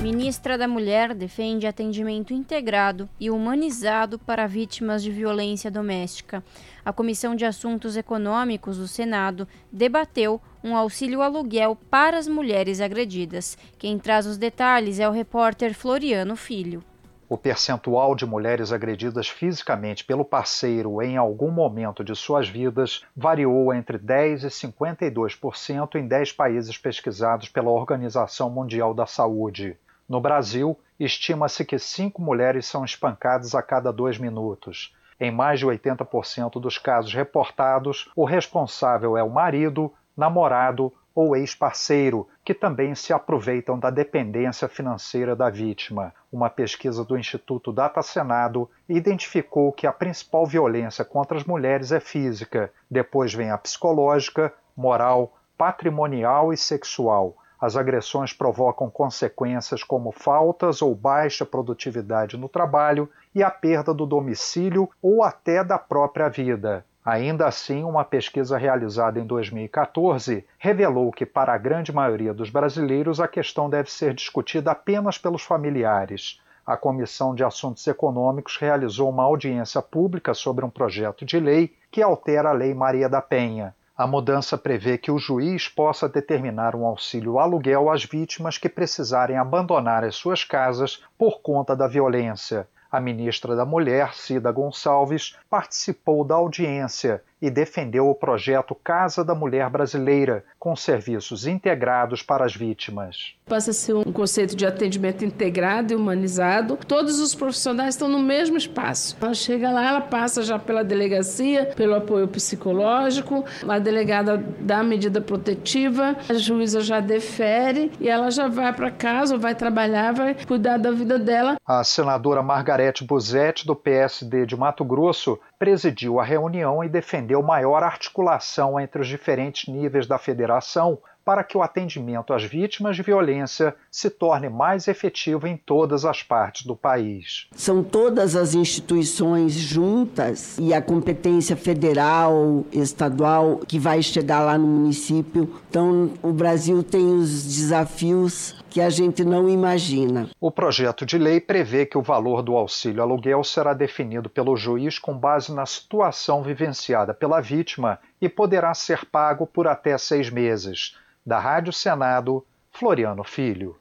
Ministra 0.00 0.56
da 0.56 0.68
Mulher 0.68 1.12
defende 1.12 1.66
atendimento 1.66 2.32
integrado 2.32 3.08
e 3.18 3.32
humanizado 3.32 4.16
para 4.16 4.46
vítimas 4.46 5.02
de 5.02 5.10
violência 5.10 5.72
doméstica. 5.72 6.42
A 6.84 6.92
Comissão 6.92 7.34
de 7.34 7.44
Assuntos 7.44 7.96
Econômicos 7.96 8.78
do 8.78 8.86
Senado 8.86 9.48
debateu 9.72 10.40
um 10.62 10.76
auxílio 10.76 11.20
aluguel 11.20 11.76
para 11.90 12.16
as 12.16 12.28
mulheres 12.28 12.80
agredidas. 12.80 13.58
Quem 13.76 13.98
traz 13.98 14.24
os 14.24 14.38
detalhes 14.38 15.00
é 15.00 15.08
o 15.08 15.12
repórter 15.12 15.74
Floriano 15.74 16.36
Filho. 16.36 16.84
O 17.28 17.36
percentual 17.36 18.14
de 18.14 18.24
mulheres 18.24 18.72
agredidas 18.72 19.28
fisicamente 19.28 20.04
pelo 20.04 20.24
parceiro 20.24 21.02
em 21.02 21.16
algum 21.16 21.50
momento 21.50 22.04
de 22.04 22.14
suas 22.14 22.48
vidas 22.48 23.04
variou 23.16 23.74
entre 23.74 23.98
10 23.98 24.44
e 24.44 24.46
52% 24.46 25.96
em 25.96 26.06
10 26.06 26.32
países 26.32 26.78
pesquisados 26.78 27.48
pela 27.48 27.68
Organização 27.68 28.48
Mundial 28.48 28.94
da 28.94 29.04
Saúde. 29.04 29.76
No 30.08 30.20
Brasil, 30.20 30.78
estima-se 30.98 31.64
que 31.64 31.78
cinco 31.78 32.22
mulheres 32.22 32.66
são 32.66 32.84
espancadas 32.84 33.54
a 33.54 33.62
cada 33.62 33.92
dois 33.92 34.18
minutos. 34.18 34.94
Em 35.20 35.30
mais 35.30 35.58
de 35.58 35.66
80% 35.66 36.60
dos 36.60 36.78
casos 36.78 37.12
reportados, 37.12 38.10
o 38.16 38.24
responsável 38.24 39.16
é 39.16 39.22
o 39.22 39.28
marido, 39.28 39.92
namorado 40.16 40.92
ou 41.14 41.34
ex-parceiro, 41.36 42.28
que 42.44 42.54
também 42.54 42.94
se 42.94 43.12
aproveitam 43.12 43.76
da 43.76 43.90
dependência 43.90 44.68
financeira 44.68 45.34
da 45.34 45.50
vítima. 45.50 46.14
Uma 46.30 46.48
pesquisa 46.48 47.04
do 47.04 47.18
Instituto 47.18 47.72
Data 47.72 48.00
Senado 48.02 48.70
identificou 48.88 49.72
que 49.72 49.86
a 49.86 49.92
principal 49.92 50.46
violência 50.46 51.04
contra 51.04 51.36
as 51.36 51.44
mulheres 51.44 51.90
é 51.90 51.98
física, 51.98 52.72
depois 52.88 53.34
vem 53.34 53.50
a 53.50 53.58
psicológica, 53.58 54.54
moral, 54.76 55.36
patrimonial 55.58 56.52
e 56.52 56.56
sexual. 56.56 57.36
As 57.60 57.76
agressões 57.76 58.32
provocam 58.32 58.88
consequências 58.88 59.82
como 59.82 60.12
faltas 60.12 60.80
ou 60.80 60.94
baixa 60.94 61.44
produtividade 61.44 62.36
no 62.36 62.48
trabalho 62.48 63.10
e 63.34 63.42
a 63.42 63.50
perda 63.50 63.92
do 63.92 64.06
domicílio 64.06 64.88
ou 65.02 65.24
até 65.24 65.64
da 65.64 65.78
própria 65.78 66.28
vida. 66.28 66.84
Ainda 67.04 67.46
assim, 67.46 67.84
uma 67.84 68.04
pesquisa 68.04 68.58
realizada 68.58 69.18
em 69.18 69.26
2014 69.26 70.44
revelou 70.58 71.10
que, 71.10 71.24
para 71.24 71.54
a 71.54 71.58
grande 71.58 71.90
maioria 71.90 72.34
dos 72.34 72.50
brasileiros, 72.50 73.18
a 73.18 73.26
questão 73.26 73.68
deve 73.68 73.90
ser 73.90 74.12
discutida 74.12 74.70
apenas 74.70 75.16
pelos 75.16 75.42
familiares. 75.42 76.40
A 76.66 76.76
Comissão 76.76 77.34
de 77.34 77.42
Assuntos 77.42 77.86
Econômicos 77.86 78.58
realizou 78.58 79.08
uma 79.08 79.22
audiência 79.22 79.80
pública 79.80 80.34
sobre 80.34 80.66
um 80.66 80.70
projeto 80.70 81.24
de 81.24 81.40
lei 81.40 81.74
que 81.90 82.02
altera 82.02 82.50
a 82.50 82.52
Lei 82.52 82.74
Maria 82.74 83.08
da 83.08 83.22
Penha. 83.22 83.74
A 83.98 84.06
mudança 84.06 84.56
prevê 84.56 84.96
que 84.96 85.10
o 85.10 85.18
juiz 85.18 85.66
possa 85.66 86.08
determinar 86.08 86.76
um 86.76 86.86
auxílio 86.86 87.40
aluguel 87.40 87.90
às 87.90 88.04
vítimas 88.04 88.56
que 88.56 88.68
precisarem 88.68 89.36
abandonar 89.36 90.04
as 90.04 90.14
suas 90.14 90.44
casas 90.44 91.02
por 91.18 91.40
conta 91.40 91.74
da 91.74 91.88
violência. 91.88 92.68
A 92.92 93.00
ministra 93.00 93.56
da 93.56 93.64
Mulher, 93.64 94.14
Cida 94.14 94.52
Gonçalves, 94.52 95.36
participou 95.50 96.24
da 96.24 96.36
audiência 96.36 97.24
e 97.40 97.50
defendeu 97.50 98.08
o 98.08 98.14
projeto 98.14 98.74
Casa 98.74 99.24
da 99.24 99.34
Mulher 99.34 99.68
Brasileira, 99.70 100.44
com 100.58 100.74
serviços 100.74 101.46
integrados 101.46 102.22
para 102.22 102.44
as 102.44 102.54
vítimas. 102.54 103.34
Passa 103.46 103.70
a 103.70 103.74
ser 103.74 103.94
um 103.94 104.12
conceito 104.12 104.54
de 104.54 104.66
atendimento 104.66 105.24
integrado 105.24 105.92
e 105.92 105.96
humanizado. 105.96 106.76
Todos 106.86 107.18
os 107.18 107.34
profissionais 107.34 107.94
estão 107.94 108.08
no 108.08 108.18
mesmo 108.18 108.56
espaço. 108.56 109.16
Ela 109.20 109.34
chega 109.34 109.70
lá, 109.70 109.88
ela 109.88 110.00
passa 110.00 110.42
já 110.42 110.58
pela 110.58 110.84
delegacia, 110.84 111.66
pelo 111.76 111.94
apoio 111.94 112.28
psicológico, 112.28 113.44
a 113.68 113.78
delegada 113.78 114.36
dá 114.60 114.80
a 114.80 114.82
medida 114.82 115.20
protetiva, 115.20 116.16
a 116.28 116.34
juíza 116.34 116.80
já 116.80 117.00
defere 117.00 117.90
e 118.00 118.08
ela 118.08 118.30
já 118.30 118.48
vai 118.48 118.72
para 118.72 118.90
casa, 118.90 119.38
vai 119.38 119.54
trabalhar, 119.54 120.12
vai 120.12 120.36
cuidar 120.46 120.76
da 120.76 120.90
vida 120.90 121.18
dela. 121.18 121.56
A 121.66 121.84
senadora 121.84 122.42
Margarete 122.42 123.04
Buzetti, 123.04 123.66
do 123.66 123.74
PSD 123.74 124.46
de 124.46 124.56
Mato 124.56 124.84
Grosso, 124.84 125.38
presidiu 125.58 126.20
a 126.20 126.24
reunião 126.24 126.84
e 126.84 126.88
defendeu 126.88 127.27
maior 127.42 127.82
articulação 127.82 128.78
entre 128.78 129.02
os 129.02 129.08
diferentes 129.08 129.72
níveis 129.72 130.06
da 130.06 130.18
federação 130.18 130.98
para 131.28 131.44
que 131.44 131.58
o 131.58 131.62
atendimento 131.62 132.32
às 132.32 132.42
vítimas 132.42 132.96
de 132.96 133.02
violência 133.02 133.74
se 133.90 134.08
torne 134.08 134.48
mais 134.48 134.88
efetivo 134.88 135.46
em 135.46 135.58
todas 135.58 136.06
as 136.06 136.22
partes 136.22 136.64
do 136.64 136.74
país. 136.74 137.48
São 137.54 137.84
todas 137.84 138.34
as 138.34 138.54
instituições 138.54 139.52
juntas 139.52 140.56
e 140.58 140.72
a 140.72 140.80
competência 140.80 141.54
federal, 141.54 142.64
estadual, 142.72 143.60
que 143.68 143.78
vai 143.78 144.00
chegar 144.00 144.40
lá 144.40 144.56
no 144.56 144.66
município. 144.66 145.54
Então, 145.68 146.12
o 146.22 146.32
Brasil 146.32 146.82
tem 146.82 147.06
os 147.06 147.44
desafios 147.44 148.56
que 148.70 148.80
a 148.80 148.90
gente 148.90 149.24
não 149.24 149.48
imagina. 149.48 150.28
O 150.40 150.50
projeto 150.50 151.06
de 151.06 151.18
lei 151.18 151.40
prevê 151.40 151.86
que 151.86 151.96
o 151.96 152.02
valor 152.02 152.42
do 152.42 152.56
auxílio 152.56 153.02
aluguel 153.02 153.42
será 153.42 153.72
definido 153.72 154.28
pelo 154.28 154.56
juiz 154.56 154.98
com 154.98 155.16
base 155.16 155.52
na 155.52 155.66
situação 155.66 156.42
vivenciada 156.42 157.14
pela 157.14 157.40
vítima 157.40 157.98
e 158.20 158.28
poderá 158.28 158.74
ser 158.74 159.04
pago 159.06 159.46
por 159.46 159.66
até 159.66 159.96
seis 159.96 160.30
meses. 160.30 160.96
Da 161.24 161.38
Rádio 161.38 161.72
Senado, 161.72 162.44
Floriano 162.70 163.24
Filho. 163.24 163.76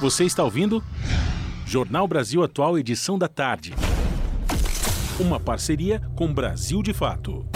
Você 0.00 0.24
está 0.24 0.42
ouvindo? 0.42 0.82
Jornal 1.66 2.06
Brasil 2.06 2.42
Atual, 2.42 2.78
edição 2.78 3.18
da 3.18 3.28
tarde. 3.28 3.74
Uma 5.18 5.38
parceria 5.38 6.02
com 6.16 6.32
Brasil 6.32 6.82
de 6.82 6.92
Fato. 6.92 7.46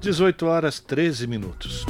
18 0.00 0.46
horas 0.46 0.80
13 0.80 1.26
minutos. 1.26 1.86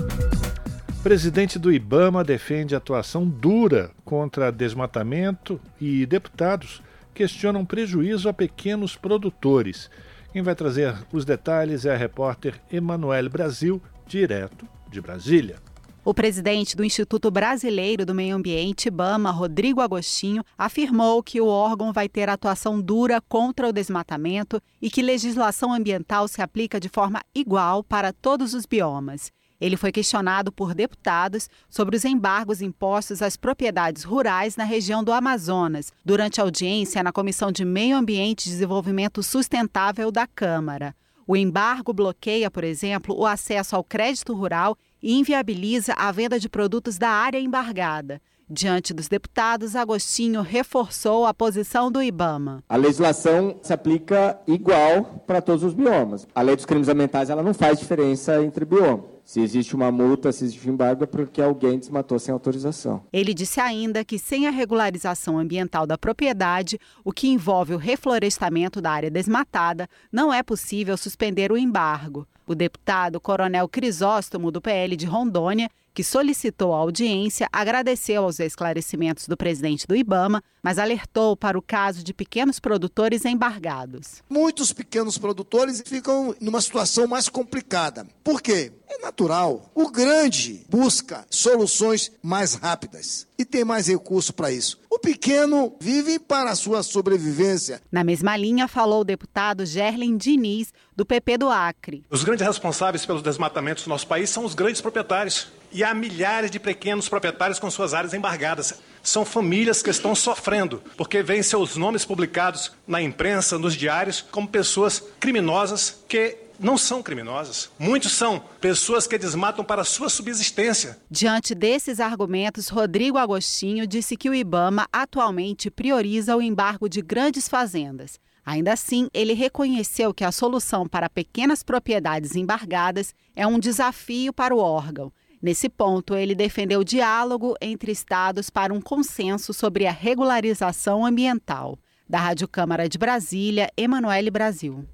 Presidente 1.04 1.58
do 1.58 1.70
Ibama 1.70 2.24
defende 2.24 2.74
atuação 2.74 3.28
dura 3.28 3.90
contra 4.06 4.50
desmatamento 4.50 5.60
e 5.78 6.06
deputados 6.06 6.82
questionam 7.12 7.62
prejuízo 7.62 8.26
a 8.26 8.32
pequenos 8.32 8.96
produtores. 8.96 9.90
Quem 10.32 10.40
vai 10.40 10.54
trazer 10.54 10.96
os 11.12 11.26
detalhes 11.26 11.84
é 11.84 11.92
a 11.92 11.96
repórter 11.96 12.58
Emanuele 12.72 13.28
Brasil, 13.28 13.82
direto 14.06 14.66
de 14.90 14.98
Brasília. 14.98 15.56
O 16.02 16.14
presidente 16.14 16.74
do 16.74 16.82
Instituto 16.82 17.30
Brasileiro 17.30 18.06
do 18.06 18.14
Meio 18.14 18.36
Ambiente, 18.36 18.88
IBAMA, 18.88 19.30
Rodrigo 19.30 19.82
Agostinho, 19.82 20.42
afirmou 20.56 21.22
que 21.22 21.38
o 21.38 21.48
órgão 21.48 21.92
vai 21.92 22.08
ter 22.08 22.30
atuação 22.30 22.80
dura 22.80 23.20
contra 23.28 23.68
o 23.68 23.72
desmatamento 23.74 24.58
e 24.80 24.88
que 24.88 25.02
legislação 25.02 25.70
ambiental 25.70 26.26
se 26.26 26.40
aplica 26.40 26.80
de 26.80 26.88
forma 26.88 27.20
igual 27.34 27.84
para 27.84 28.10
todos 28.10 28.54
os 28.54 28.64
biomas. 28.64 29.30
Ele 29.60 29.76
foi 29.76 29.92
questionado 29.92 30.50
por 30.50 30.74
deputados 30.74 31.48
sobre 31.68 31.96
os 31.96 32.04
embargos 32.04 32.60
impostos 32.60 33.22
às 33.22 33.36
propriedades 33.36 34.04
rurais 34.04 34.56
na 34.56 34.64
região 34.64 35.02
do 35.02 35.12
Amazonas, 35.12 35.92
durante 36.04 36.40
audiência 36.40 37.02
na 37.02 37.12
Comissão 37.12 37.52
de 37.52 37.64
Meio 37.64 37.96
Ambiente 37.96 38.46
e 38.46 38.50
Desenvolvimento 38.50 39.22
Sustentável 39.22 40.10
da 40.10 40.26
Câmara. 40.26 40.94
O 41.26 41.36
embargo 41.36 41.92
bloqueia, 41.92 42.50
por 42.50 42.64
exemplo, 42.64 43.16
o 43.16 43.26
acesso 43.26 43.74
ao 43.74 43.82
crédito 43.82 44.34
rural 44.34 44.76
e 45.02 45.14
inviabiliza 45.14 45.94
a 45.94 46.12
venda 46.12 46.38
de 46.38 46.48
produtos 46.48 46.98
da 46.98 47.08
área 47.08 47.38
embargada. 47.38 48.20
Diante 48.48 48.92
dos 48.92 49.08
deputados, 49.08 49.74
Agostinho 49.74 50.42
reforçou 50.42 51.24
a 51.24 51.32
posição 51.32 51.90
do 51.90 52.02
IBAMA. 52.02 52.62
A 52.68 52.76
legislação 52.76 53.56
se 53.62 53.72
aplica 53.72 54.38
igual 54.46 55.22
para 55.26 55.40
todos 55.40 55.64
os 55.64 55.72
biomas. 55.72 56.26
A 56.34 56.42
lei 56.42 56.54
dos 56.54 56.66
crimes 56.66 56.88
ambientais 56.88 57.30
ela 57.30 57.42
não 57.42 57.54
faz 57.54 57.78
diferença 57.78 58.42
entre 58.44 58.66
biomas. 58.66 59.14
Se 59.24 59.40
existe 59.40 59.74
uma 59.74 59.90
multa, 59.90 60.30
se 60.30 60.44
existe 60.44 60.68
um 60.68 60.74
embargo, 60.74 61.04
é 61.04 61.06
porque 61.06 61.40
alguém 61.40 61.78
desmatou 61.78 62.18
sem 62.18 62.30
autorização. 62.34 63.02
Ele 63.10 63.32
disse 63.32 63.58
ainda 63.58 64.04
que 64.04 64.18
sem 64.18 64.46
a 64.46 64.50
regularização 64.50 65.38
ambiental 65.38 65.86
da 65.86 65.96
propriedade, 65.96 66.78
o 67.02 67.10
que 67.10 67.28
envolve 67.28 67.72
o 67.72 67.78
reflorestamento 67.78 68.82
da 68.82 68.90
área 68.90 69.10
desmatada, 69.10 69.88
não 70.12 70.32
é 70.32 70.42
possível 70.42 70.98
suspender 70.98 71.50
o 71.50 71.56
embargo. 71.56 72.28
O 72.46 72.54
deputado 72.54 73.18
Coronel 73.18 73.66
Crisóstomo, 73.66 74.50
do 74.50 74.60
PL 74.60 74.94
de 74.94 75.06
Rondônia, 75.06 75.70
que 75.94 76.02
solicitou 76.02 76.74
a 76.74 76.78
audiência, 76.78 77.48
agradeceu 77.52 78.24
aos 78.24 78.40
esclarecimentos 78.40 79.28
do 79.28 79.36
presidente 79.36 79.86
do 79.86 79.94
Ibama, 79.94 80.42
mas 80.60 80.78
alertou 80.78 81.36
para 81.36 81.56
o 81.56 81.62
caso 81.62 82.02
de 82.02 82.12
pequenos 82.12 82.58
produtores 82.58 83.24
embargados. 83.24 84.22
Muitos 84.28 84.72
pequenos 84.72 85.16
produtores 85.16 85.82
ficam 85.86 86.34
numa 86.40 86.60
situação 86.60 87.06
mais 87.06 87.28
complicada. 87.28 88.06
Por 88.24 88.42
quê? 88.42 88.72
É 88.88 88.98
natural. 88.98 89.70
O 89.74 89.90
grande 89.90 90.64
busca 90.68 91.24
soluções 91.30 92.10
mais 92.22 92.54
rápidas 92.54 93.26
e 93.38 93.44
tem 93.44 93.64
mais 93.64 93.86
recurso 93.86 94.32
para 94.32 94.50
isso. 94.50 94.80
O 94.90 94.98
pequeno 94.98 95.74
vive 95.80 96.18
para 96.18 96.50
a 96.50 96.56
sua 96.56 96.82
sobrevivência. 96.82 97.80
Na 97.90 98.04
mesma 98.04 98.36
linha, 98.36 98.68
falou 98.68 99.00
o 99.00 99.04
deputado 99.04 99.66
Gerlen 99.66 100.16
Diniz, 100.16 100.72
do 100.96 101.04
PP 101.04 101.38
do 101.38 101.50
Acre. 101.50 102.04
Os 102.08 102.22
grandes 102.22 102.46
responsáveis 102.46 103.04
pelos 103.04 103.22
desmatamentos 103.22 103.84
do 103.84 103.90
nosso 103.90 104.06
país 104.06 104.30
são 104.30 104.44
os 104.44 104.54
grandes 104.54 104.80
proprietários. 104.80 105.48
E 105.74 105.82
há 105.82 105.92
milhares 105.92 106.52
de 106.52 106.60
pequenos 106.60 107.08
proprietários 107.08 107.58
com 107.58 107.68
suas 107.68 107.92
áreas 107.92 108.14
embargadas. 108.14 108.80
São 109.02 109.24
famílias 109.24 109.82
que 109.82 109.90
estão 109.90 110.14
sofrendo, 110.14 110.80
porque 110.96 111.20
veem 111.20 111.42
seus 111.42 111.76
nomes 111.76 112.04
publicados 112.04 112.70
na 112.86 113.02
imprensa, 113.02 113.58
nos 113.58 113.74
diários, 113.74 114.24
como 114.30 114.46
pessoas 114.46 115.02
criminosas 115.18 116.02
que 116.08 116.38
não 116.60 116.78
são 116.78 117.02
criminosas. 117.02 117.70
Muitos 117.76 118.12
são 118.12 118.40
pessoas 118.60 119.08
que 119.08 119.18
desmatam 119.18 119.64
para 119.64 119.82
sua 119.82 120.08
subsistência. 120.08 120.96
Diante 121.10 121.56
desses 121.56 121.98
argumentos, 121.98 122.68
Rodrigo 122.68 123.18
Agostinho 123.18 123.84
disse 123.84 124.16
que 124.16 124.30
o 124.30 124.34
Ibama 124.34 124.86
atualmente 124.92 125.72
prioriza 125.72 126.36
o 126.36 126.42
embargo 126.42 126.88
de 126.88 127.02
grandes 127.02 127.48
fazendas. 127.48 128.20
Ainda 128.46 128.74
assim, 128.74 129.08
ele 129.12 129.32
reconheceu 129.32 130.14
que 130.14 130.22
a 130.22 130.30
solução 130.30 130.86
para 130.86 131.10
pequenas 131.10 131.64
propriedades 131.64 132.36
embargadas 132.36 133.12
é 133.34 133.44
um 133.44 133.58
desafio 133.58 134.32
para 134.32 134.54
o 134.54 134.58
órgão. 134.58 135.10
Nesse 135.44 135.68
ponto, 135.68 136.16
ele 136.16 136.34
defendeu 136.34 136.80
o 136.80 136.84
diálogo 136.84 137.54
entre 137.60 137.92
estados 137.92 138.48
para 138.48 138.72
um 138.72 138.80
consenso 138.80 139.52
sobre 139.52 139.86
a 139.86 139.92
regularização 139.92 141.04
ambiental. 141.04 141.78
Da 142.08 142.18
Rádio 142.18 142.48
Câmara 142.48 142.88
de 142.88 142.96
Brasília, 142.96 143.68
Emanuele 143.76 144.30
Brasil. 144.30 144.86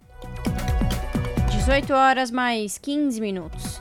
18 1.53 1.93
horas 1.93 2.33
mais 2.33 2.79
15 2.79 3.21
minutos. 3.21 3.81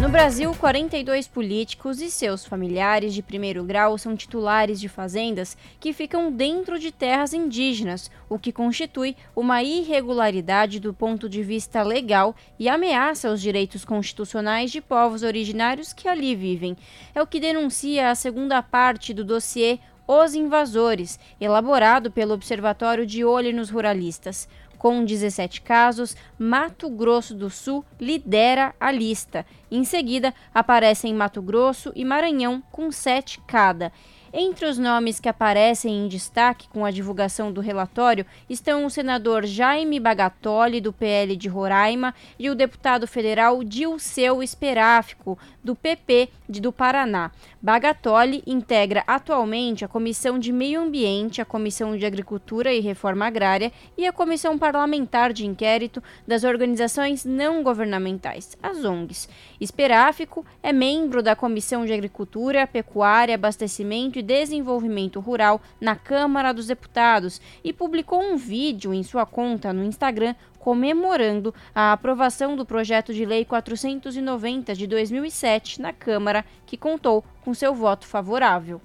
No 0.00 0.10
Brasil, 0.10 0.54
42 0.54 1.28
políticos 1.28 2.00
e 2.02 2.10
seus 2.10 2.44
familiares 2.44 3.14
de 3.14 3.22
primeiro 3.22 3.64
grau 3.64 3.96
são 3.96 4.16
titulares 4.16 4.78
de 4.78 4.88
fazendas 4.88 5.56
que 5.80 5.92
ficam 5.92 6.30
dentro 6.30 6.78
de 6.78 6.90
terras 6.90 7.32
indígenas, 7.32 8.10
o 8.28 8.38
que 8.38 8.52
constitui 8.52 9.16
uma 9.34 9.62
irregularidade 9.62 10.78
do 10.78 10.92
ponto 10.92 11.28
de 11.28 11.42
vista 11.42 11.82
legal 11.82 12.34
e 12.58 12.68
ameaça 12.68 13.30
os 13.30 13.40
direitos 13.40 13.84
constitucionais 13.84 14.70
de 14.70 14.80
povos 14.80 15.22
originários 15.22 15.92
que 15.92 16.08
ali 16.08 16.34
vivem. 16.34 16.76
É 17.14 17.22
o 17.22 17.26
que 17.26 17.40
denuncia 17.40 18.10
a 18.10 18.14
segunda 18.14 18.62
parte 18.62 19.14
do 19.14 19.24
dossiê 19.24 19.78
Os 20.06 20.34
Invasores, 20.34 21.18
elaborado 21.40 22.10
pelo 22.10 22.34
Observatório 22.34 23.06
de 23.06 23.24
Olho 23.24 23.54
nos 23.54 23.70
Ruralistas. 23.70 24.48
Com 24.84 25.02
17 25.02 25.62
casos, 25.62 26.14
Mato 26.38 26.90
Grosso 26.90 27.34
do 27.34 27.48
Sul 27.48 27.82
lidera 27.98 28.74
a 28.78 28.92
lista. 28.92 29.46
Em 29.70 29.82
seguida, 29.82 30.34
aparecem 30.52 31.14
Mato 31.14 31.40
Grosso 31.40 31.90
e 31.96 32.04
Maranhão 32.04 32.62
com 32.70 32.92
7 32.92 33.40
cada. 33.46 33.90
Entre 34.36 34.66
os 34.66 34.78
nomes 34.78 35.20
que 35.20 35.28
aparecem 35.28 35.96
em 35.96 36.08
destaque 36.08 36.66
com 36.66 36.84
a 36.84 36.90
divulgação 36.90 37.52
do 37.52 37.60
relatório 37.60 38.26
estão 38.50 38.84
o 38.84 38.90
senador 38.90 39.46
Jaime 39.46 40.00
Bagatoli, 40.00 40.80
do 40.80 40.92
PL 40.92 41.36
de 41.36 41.48
Roraima, 41.48 42.12
e 42.36 42.50
o 42.50 42.54
deputado 42.56 43.06
federal 43.06 43.62
Dilceu 43.62 44.42
Esperáfico, 44.42 45.38
do 45.62 45.76
PP 45.76 46.30
de, 46.48 46.60
do 46.60 46.72
Paraná. 46.72 47.30
Bagatoli 47.62 48.42
integra 48.44 49.04
atualmente 49.06 49.84
a 49.84 49.88
Comissão 49.88 50.36
de 50.36 50.52
Meio 50.52 50.80
Ambiente, 50.80 51.40
a 51.40 51.44
Comissão 51.44 51.96
de 51.96 52.04
Agricultura 52.04 52.74
e 52.74 52.80
Reforma 52.80 53.26
Agrária 53.26 53.70
e 53.96 54.04
a 54.04 54.12
Comissão 54.12 54.58
Parlamentar 54.58 55.32
de 55.32 55.46
Inquérito 55.46 56.02
das 56.26 56.42
Organizações 56.42 57.24
Não 57.24 57.62
Governamentais, 57.62 58.58
as 58.60 58.84
ONGs. 58.84 59.28
Esperáfico 59.60 60.44
é 60.60 60.72
membro 60.72 61.22
da 61.22 61.36
Comissão 61.36 61.86
de 61.86 61.92
Agricultura, 61.92 62.66
Pecuária, 62.66 63.36
Abastecimento 63.36 64.18
e 64.18 64.23
Desenvolvimento 64.24 65.20
Rural 65.20 65.60
na 65.80 65.94
Câmara 65.94 66.52
dos 66.52 66.66
Deputados 66.66 67.40
e 67.62 67.72
publicou 67.72 68.20
um 68.22 68.36
vídeo 68.36 68.92
em 68.92 69.02
sua 69.02 69.24
conta 69.24 69.72
no 69.72 69.84
Instagram 69.84 70.34
comemorando 70.58 71.54
a 71.74 71.92
aprovação 71.92 72.56
do 72.56 72.64
projeto 72.64 73.12
de 73.12 73.26
lei 73.26 73.44
490 73.44 74.74
de 74.74 74.86
2007 74.86 75.82
na 75.82 75.92
Câmara, 75.92 76.42
que 76.64 76.78
contou 76.78 77.22
com 77.42 77.52
seu 77.52 77.74
voto 77.74 78.06
favorável. 78.06 78.80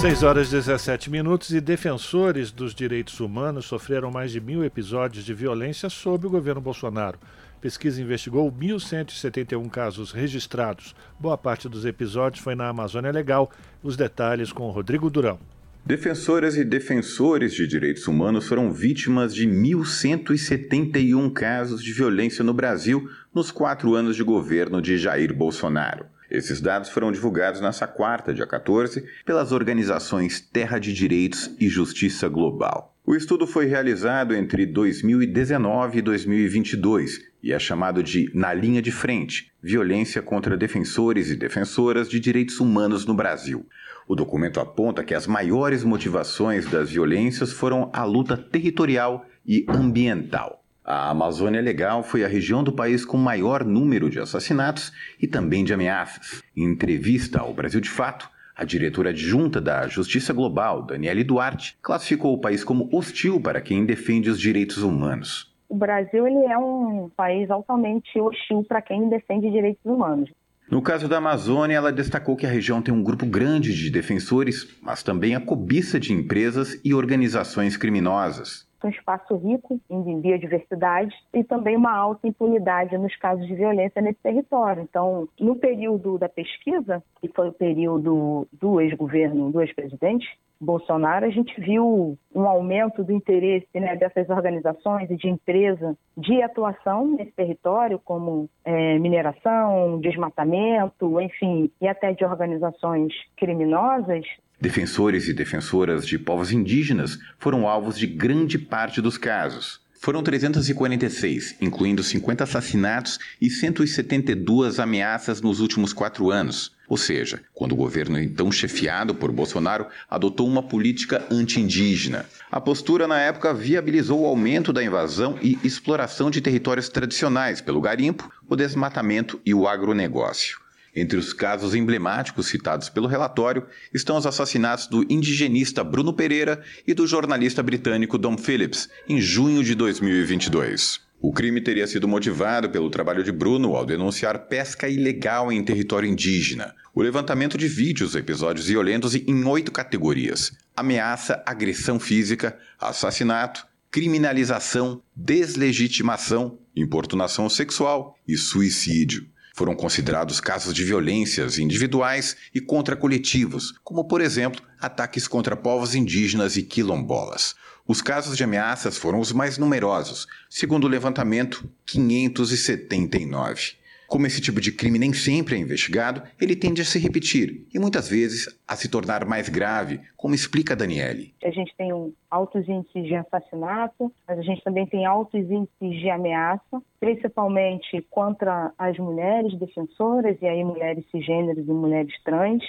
6 0.00 0.22
horas 0.22 0.48
e 0.48 0.52
17 0.52 1.10
minutos 1.10 1.50
e 1.50 1.60
defensores 1.60 2.52
dos 2.52 2.74
direitos 2.74 3.18
humanos 3.20 3.66
sofreram 3.66 4.10
mais 4.10 4.30
de 4.30 4.40
mil 4.40 4.64
episódios 4.64 5.24
de 5.24 5.34
violência 5.34 5.90
sob 5.90 6.26
o 6.26 6.30
governo 6.30 6.60
Bolsonaro. 6.60 7.18
Pesquisa 7.60 8.00
investigou 8.00 8.52
1.171 8.52 9.68
casos 9.68 10.12
registrados. 10.12 10.94
Boa 11.18 11.36
parte 11.36 11.68
dos 11.68 11.84
episódios 11.84 12.42
foi 12.42 12.54
na 12.54 12.68
Amazônia 12.68 13.10
Legal. 13.10 13.50
Os 13.82 13.96
detalhes 13.96 14.52
com 14.52 14.70
Rodrigo 14.70 15.10
Durão. 15.10 15.40
Defensoras 15.84 16.56
e 16.56 16.64
defensores 16.64 17.52
de 17.54 17.66
direitos 17.66 18.06
humanos 18.06 18.46
foram 18.46 18.70
vítimas 18.70 19.34
de 19.34 19.48
1.171 19.48 21.32
casos 21.32 21.82
de 21.82 21.92
violência 21.92 22.44
no 22.44 22.54
Brasil 22.54 23.08
nos 23.34 23.50
quatro 23.50 23.94
anos 23.94 24.14
de 24.14 24.22
governo 24.22 24.80
de 24.80 24.96
Jair 24.96 25.34
Bolsonaro. 25.34 26.06
Esses 26.30 26.60
dados 26.60 26.90
foram 26.90 27.10
divulgados 27.10 27.60
nesta 27.60 27.86
quarta, 27.86 28.34
dia 28.34 28.46
14, 28.46 29.02
pelas 29.24 29.50
organizações 29.50 30.40
Terra 30.40 30.78
de 30.78 30.92
Direitos 30.92 31.50
e 31.58 31.68
Justiça 31.68 32.28
Global. 32.28 32.94
O 33.04 33.16
estudo 33.16 33.46
foi 33.46 33.64
realizado 33.64 34.34
entre 34.34 34.66
2019 34.66 35.98
e 35.98 36.02
2022 36.02 37.27
e 37.42 37.52
é 37.52 37.58
chamado 37.58 38.02
de 38.02 38.30
Na 38.34 38.52
Linha 38.52 38.82
de 38.82 38.90
Frente 38.90 39.52
Violência 39.62 40.22
contra 40.22 40.56
Defensores 40.56 41.30
e 41.30 41.36
Defensoras 41.36 42.08
de 42.08 42.20
Direitos 42.20 42.60
Humanos 42.60 43.04
no 43.04 43.14
Brasil. 43.14 43.66
O 44.06 44.14
documento 44.14 44.60
aponta 44.60 45.04
que 45.04 45.14
as 45.14 45.26
maiores 45.26 45.84
motivações 45.84 46.66
das 46.66 46.90
violências 46.90 47.52
foram 47.52 47.90
a 47.92 48.04
luta 48.04 48.36
territorial 48.36 49.26
e 49.46 49.66
ambiental. 49.68 50.64
A 50.84 51.10
Amazônia 51.10 51.60
Legal 51.60 52.02
foi 52.02 52.24
a 52.24 52.28
região 52.28 52.64
do 52.64 52.72
país 52.72 53.04
com 53.04 53.18
maior 53.18 53.62
número 53.62 54.08
de 54.08 54.18
assassinatos 54.18 54.90
e 55.20 55.26
também 55.26 55.62
de 55.62 55.74
ameaças. 55.74 56.42
Em 56.56 56.64
entrevista 56.64 57.40
ao 57.40 57.52
Brasil 57.52 57.80
de 57.80 57.90
Fato, 57.90 58.30
a 58.56 58.64
diretora 58.64 59.10
adjunta 59.10 59.60
da 59.60 59.86
Justiça 59.86 60.32
Global, 60.32 60.82
Daniele 60.82 61.22
Duarte, 61.22 61.76
classificou 61.82 62.32
o 62.32 62.40
país 62.40 62.64
como 62.64 62.88
hostil 62.90 63.40
para 63.40 63.60
quem 63.60 63.84
defende 63.84 64.30
os 64.30 64.40
direitos 64.40 64.78
humanos. 64.78 65.47
O 65.68 65.76
Brasil 65.76 66.26
ele 66.26 66.44
é 66.46 66.58
um 66.58 67.10
país 67.16 67.50
altamente 67.50 68.18
hostil 68.18 68.64
para 68.66 68.80
quem 68.80 69.08
defende 69.08 69.50
direitos 69.50 69.84
humanos. 69.84 70.30
No 70.70 70.82
caso 70.82 71.08
da 71.08 71.16
Amazônia, 71.16 71.76
ela 71.76 71.90
destacou 71.90 72.36
que 72.36 72.44
a 72.44 72.50
região 72.50 72.82
tem 72.82 72.92
um 72.92 73.02
grupo 73.02 73.24
grande 73.24 73.74
de 73.74 73.90
defensores, 73.90 74.78
mas 74.82 75.02
também 75.02 75.34
a 75.34 75.40
cobiça 75.40 75.98
de 75.98 76.12
empresas 76.12 76.78
e 76.84 76.92
organizações 76.92 77.74
criminosas. 77.76 78.67
Um 78.86 78.90
espaço 78.90 79.36
rico 79.36 79.80
em 79.90 80.20
biodiversidade 80.20 81.14
e 81.34 81.42
também 81.42 81.76
uma 81.76 81.94
alta 81.94 82.26
impunidade 82.26 82.96
nos 82.96 83.14
casos 83.16 83.46
de 83.46 83.54
violência 83.54 84.00
nesse 84.00 84.20
território. 84.20 84.82
Então, 84.82 85.28
no 85.40 85.56
período 85.56 86.18
da 86.18 86.28
pesquisa, 86.28 87.02
que 87.20 87.28
foi 87.28 87.48
o 87.48 87.52
período 87.52 88.46
do 88.52 88.80
ex-governo, 88.80 89.50
do 89.50 89.60
ex-presidente, 89.60 90.26
Bolsonaro, 90.60 91.24
a 91.24 91.30
gente 91.30 91.58
viu 91.60 92.18
um 92.34 92.42
aumento 92.42 93.04
do 93.04 93.12
interesse 93.12 93.68
né, 93.74 93.94
dessas 93.94 94.28
organizações 94.28 95.08
e 95.08 95.16
de 95.16 95.28
empresas 95.28 95.96
de 96.16 96.42
atuação 96.42 97.06
nesse 97.06 97.30
território, 97.32 98.00
como 98.04 98.48
é, 98.64 98.98
mineração, 98.98 100.00
desmatamento, 100.00 101.20
enfim, 101.20 101.70
e 101.80 101.86
até 101.86 102.12
de 102.12 102.24
organizações 102.24 103.12
criminosas, 103.36 104.26
Defensores 104.60 105.28
e 105.28 105.32
defensoras 105.32 106.04
de 106.04 106.18
povos 106.18 106.50
indígenas 106.50 107.16
foram 107.38 107.68
alvos 107.68 107.96
de 107.96 108.08
grande 108.08 108.58
parte 108.58 109.00
dos 109.00 109.16
casos. 109.16 109.80
Foram 110.00 110.20
346, 110.20 111.56
incluindo 111.60 112.02
50 112.02 112.42
assassinatos 112.42 113.20
e 113.40 113.48
172 113.48 114.80
ameaças 114.80 115.40
nos 115.40 115.60
últimos 115.60 115.92
quatro 115.92 116.30
anos. 116.30 116.72
Ou 116.88 116.96
seja, 116.96 117.40
quando 117.54 117.72
o 117.72 117.76
governo 117.76 118.18
então 118.18 118.50
chefiado 118.50 119.14
por 119.14 119.30
Bolsonaro 119.30 119.86
adotou 120.10 120.48
uma 120.48 120.62
política 120.62 121.24
anti-indígena. 121.30 122.26
A 122.50 122.60
postura 122.60 123.06
na 123.06 123.20
época 123.20 123.54
viabilizou 123.54 124.22
o 124.22 124.26
aumento 124.26 124.72
da 124.72 124.82
invasão 124.82 125.38
e 125.40 125.56
exploração 125.62 126.30
de 126.30 126.40
territórios 126.40 126.88
tradicionais 126.88 127.60
pelo 127.60 127.80
garimpo, 127.80 128.28
o 128.48 128.56
desmatamento 128.56 129.40
e 129.46 129.54
o 129.54 129.68
agronegócio. 129.68 130.67
Entre 131.00 131.16
os 131.16 131.32
casos 131.32 131.76
emblemáticos 131.76 132.48
citados 132.48 132.88
pelo 132.88 133.06
relatório 133.06 133.64
estão 133.94 134.16
os 134.16 134.26
assassinatos 134.26 134.88
do 134.88 135.06
indigenista 135.08 135.84
Bruno 135.84 136.12
Pereira 136.12 136.60
e 136.84 136.92
do 136.92 137.06
jornalista 137.06 137.62
britânico 137.62 138.18
Dom 138.18 138.36
Phillips, 138.36 138.88
em 139.08 139.20
junho 139.20 139.62
de 139.62 139.76
2022. 139.76 141.00
O 141.20 141.32
crime 141.32 141.60
teria 141.60 141.86
sido 141.86 142.08
motivado 142.08 142.68
pelo 142.68 142.90
trabalho 142.90 143.22
de 143.22 143.30
Bruno 143.30 143.76
ao 143.76 143.86
denunciar 143.86 144.48
pesca 144.48 144.88
ilegal 144.88 145.52
em 145.52 145.62
território 145.62 146.08
indígena. 146.08 146.74
O 146.92 147.00
levantamento 147.00 147.56
de 147.56 147.68
vídeos, 147.68 148.16
episódios 148.16 148.66
violentos 148.66 149.14
em 149.14 149.44
oito 149.44 149.70
categorias: 149.70 150.50
ameaça, 150.76 151.40
agressão 151.46 152.00
física, 152.00 152.58
assassinato, 152.80 153.64
criminalização, 153.88 155.00
deslegitimação, 155.14 156.58
importunação 156.74 157.48
sexual 157.48 158.18
e 158.26 158.36
suicídio. 158.36 159.28
Foram 159.58 159.74
considerados 159.74 160.40
casos 160.40 160.72
de 160.72 160.84
violências 160.84 161.58
individuais 161.58 162.36
e 162.54 162.60
contra 162.60 162.94
coletivos, 162.94 163.74
como, 163.82 164.04
por 164.04 164.20
exemplo, 164.20 164.62
ataques 164.80 165.26
contra 165.26 165.56
povos 165.56 165.96
indígenas 165.96 166.56
e 166.56 166.62
quilombolas. 166.62 167.56
Os 167.84 168.00
casos 168.00 168.36
de 168.36 168.44
ameaças 168.44 168.96
foram 168.96 169.18
os 169.18 169.32
mais 169.32 169.58
numerosos, 169.58 170.28
segundo 170.48 170.84
o 170.84 170.88
levantamento, 170.88 171.68
579. 171.86 173.77
Como 174.08 174.26
esse 174.26 174.40
tipo 174.40 174.58
de 174.58 174.72
crime 174.72 174.98
nem 174.98 175.12
sempre 175.12 175.54
é 175.54 175.58
investigado, 175.58 176.22
ele 176.40 176.56
tende 176.56 176.80
a 176.80 176.84
se 176.84 176.98
repetir 176.98 177.66
e 177.74 177.78
muitas 177.78 178.08
vezes 178.08 178.48
a 178.66 178.74
se 178.74 178.90
tornar 178.90 179.26
mais 179.26 179.50
grave, 179.50 180.00
como 180.16 180.34
explica 180.34 180.74
Daniele. 180.74 181.34
A 181.44 181.50
gente 181.50 181.76
tem 181.76 181.92
um 181.92 182.10
altos 182.30 182.66
índices 182.66 183.04
de 183.04 183.14
assassinato, 183.14 184.10
mas 184.26 184.38
a 184.38 184.42
gente 184.42 184.64
também 184.64 184.86
tem 184.86 185.04
altos 185.04 185.38
índices 185.50 186.00
de 186.00 186.08
ameaça, 186.08 186.82
principalmente 186.98 188.00
contra 188.08 188.72
as 188.78 188.96
mulheres 188.96 189.58
defensoras 189.58 190.38
e 190.40 190.46
aí 190.46 190.64
mulheres 190.64 191.04
cisgêneros 191.10 191.68
e 191.68 191.70
mulheres 191.70 192.14
trans. 192.24 192.64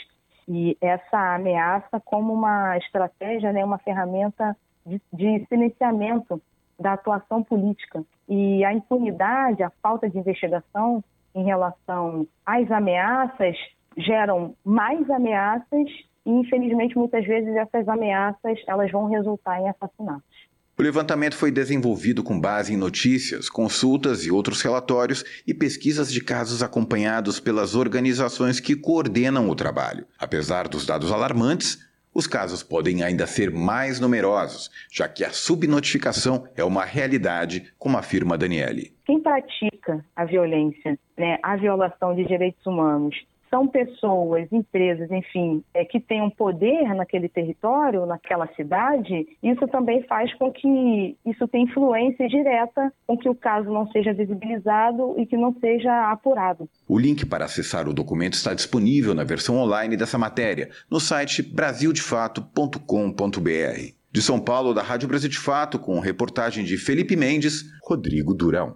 E 0.45 0.75
essa 0.81 1.35
ameaça 1.35 2.01
como 2.03 2.33
uma 2.33 2.77
estratégia, 2.77 3.53
né, 3.53 3.63
uma 3.63 3.77
ferramenta 3.77 4.57
de, 4.85 5.01
de 5.13 5.45
silenciamento 5.47 6.41
da 6.77 6.93
atuação 6.93 7.41
política. 7.41 8.03
E 8.27 8.65
a 8.65 8.73
impunidade, 8.73 9.63
a 9.63 9.71
falta 9.81 10.09
de 10.09 10.17
investigação 10.17 11.01
em 11.35 11.43
relação 11.43 12.27
às 12.45 12.69
ameaças 12.71 13.55
geram 13.97 14.55
mais 14.63 15.09
ameaças 15.09 15.87
e 16.25 16.31
infelizmente 16.31 16.97
muitas 16.97 17.25
vezes 17.25 17.55
essas 17.55 17.87
ameaças 17.87 18.59
elas 18.67 18.91
vão 18.91 19.05
resultar 19.05 19.59
em 19.59 19.69
assassinatos. 19.69 20.49
O 20.77 20.81
levantamento 20.81 21.35
foi 21.35 21.51
desenvolvido 21.51 22.23
com 22.23 22.39
base 22.39 22.73
em 22.73 22.77
notícias, 22.77 23.49
consultas 23.49 24.25
e 24.25 24.31
outros 24.31 24.61
relatórios 24.61 25.25
e 25.45 25.53
pesquisas 25.53 26.09
de 26.09 26.23
casos 26.23 26.63
acompanhados 26.63 27.37
pelas 27.37 27.75
organizações 27.75 28.61
que 28.61 28.77
coordenam 28.77 29.49
o 29.49 29.55
trabalho. 29.55 30.05
Apesar 30.17 30.69
dos 30.69 30.85
dados 30.85 31.11
alarmantes, 31.11 31.88
os 32.19 32.27
casos 32.27 32.61
podem 32.61 33.01
ainda 33.01 33.25
ser 33.25 33.49
mais 33.49 33.97
numerosos, 33.97 34.69
já 34.91 35.07
que 35.07 35.23
a 35.23 35.31
subnotificação 35.31 36.45
é 36.53 36.63
uma 36.65 36.83
realidade, 36.83 37.71
como 37.79 37.97
afirma 37.97 38.37
Daniele. 38.37 38.93
Quem 39.05 39.21
pratica 39.21 40.03
a 40.13 40.25
violência, 40.25 40.99
né, 41.17 41.39
a 41.41 41.55
violação 41.55 42.13
de 42.13 42.25
direitos 42.25 42.65
humanos, 42.65 43.15
são 43.49 43.67
pessoas, 43.67 44.47
empresas, 44.51 45.09
enfim, 45.11 45.63
é, 45.73 45.83
que 45.83 45.99
tenham 45.99 46.29
poder 46.29 46.93
naquele 46.95 47.27
território, 47.27 48.05
naquela 48.05 48.47
cidade, 48.55 49.27
isso 49.41 49.67
também 49.67 50.03
faz 50.03 50.33
com 50.35 50.51
que 50.51 51.17
isso 51.25 51.47
tenha 51.47 51.65
influência 51.65 52.27
direta 52.27 52.93
com 53.07 53.17
que 53.17 53.29
o 53.29 53.35
caso 53.35 53.71
não 53.71 53.89
seja 53.91 54.13
visibilizado 54.13 55.15
e 55.17 55.25
que 55.25 55.35
não 55.35 55.53
seja 55.59 56.11
apurado. 56.11 56.69
O 56.87 56.99
link 56.99 57.25
para 57.25 57.45
acessar 57.45 57.87
o 57.87 57.93
documento 57.93 58.33
está 58.33 58.53
disponível 58.53 59.13
na 59.13 59.23
versão 59.23 59.57
online 59.57 59.97
dessa 59.97 60.17
matéria, 60.17 60.69
no 60.89 60.99
site 60.99 61.41
brasildefato.com.br. 61.41 63.99
De 64.11 64.23
São 64.23 64.39
Paulo, 64.39 64.73
da 64.73 64.81
Rádio 64.81 65.07
Brasil 65.07 65.29
de 65.29 65.37
Fato, 65.37 65.77
com 65.77 65.99
reportagem 65.99 66.65
de 66.65 66.77
Felipe 66.77 67.15
Mendes, 67.15 67.65
Rodrigo 67.83 68.33
Durão. 68.33 68.75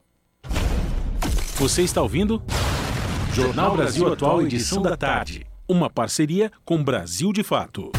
Você 1.57 1.81
está 1.81 2.01
ouvindo? 2.01 2.41
Jornal 3.33 3.75
Brasil 3.75 4.13
Atual, 4.13 4.43
edição 4.43 4.79
da 4.79 4.95
tarde. 4.95 5.43
Uma 5.67 5.89
parceria 5.89 6.51
com 6.63 6.83
Brasil 6.83 7.33
de 7.33 7.41
Fato. 7.41 7.91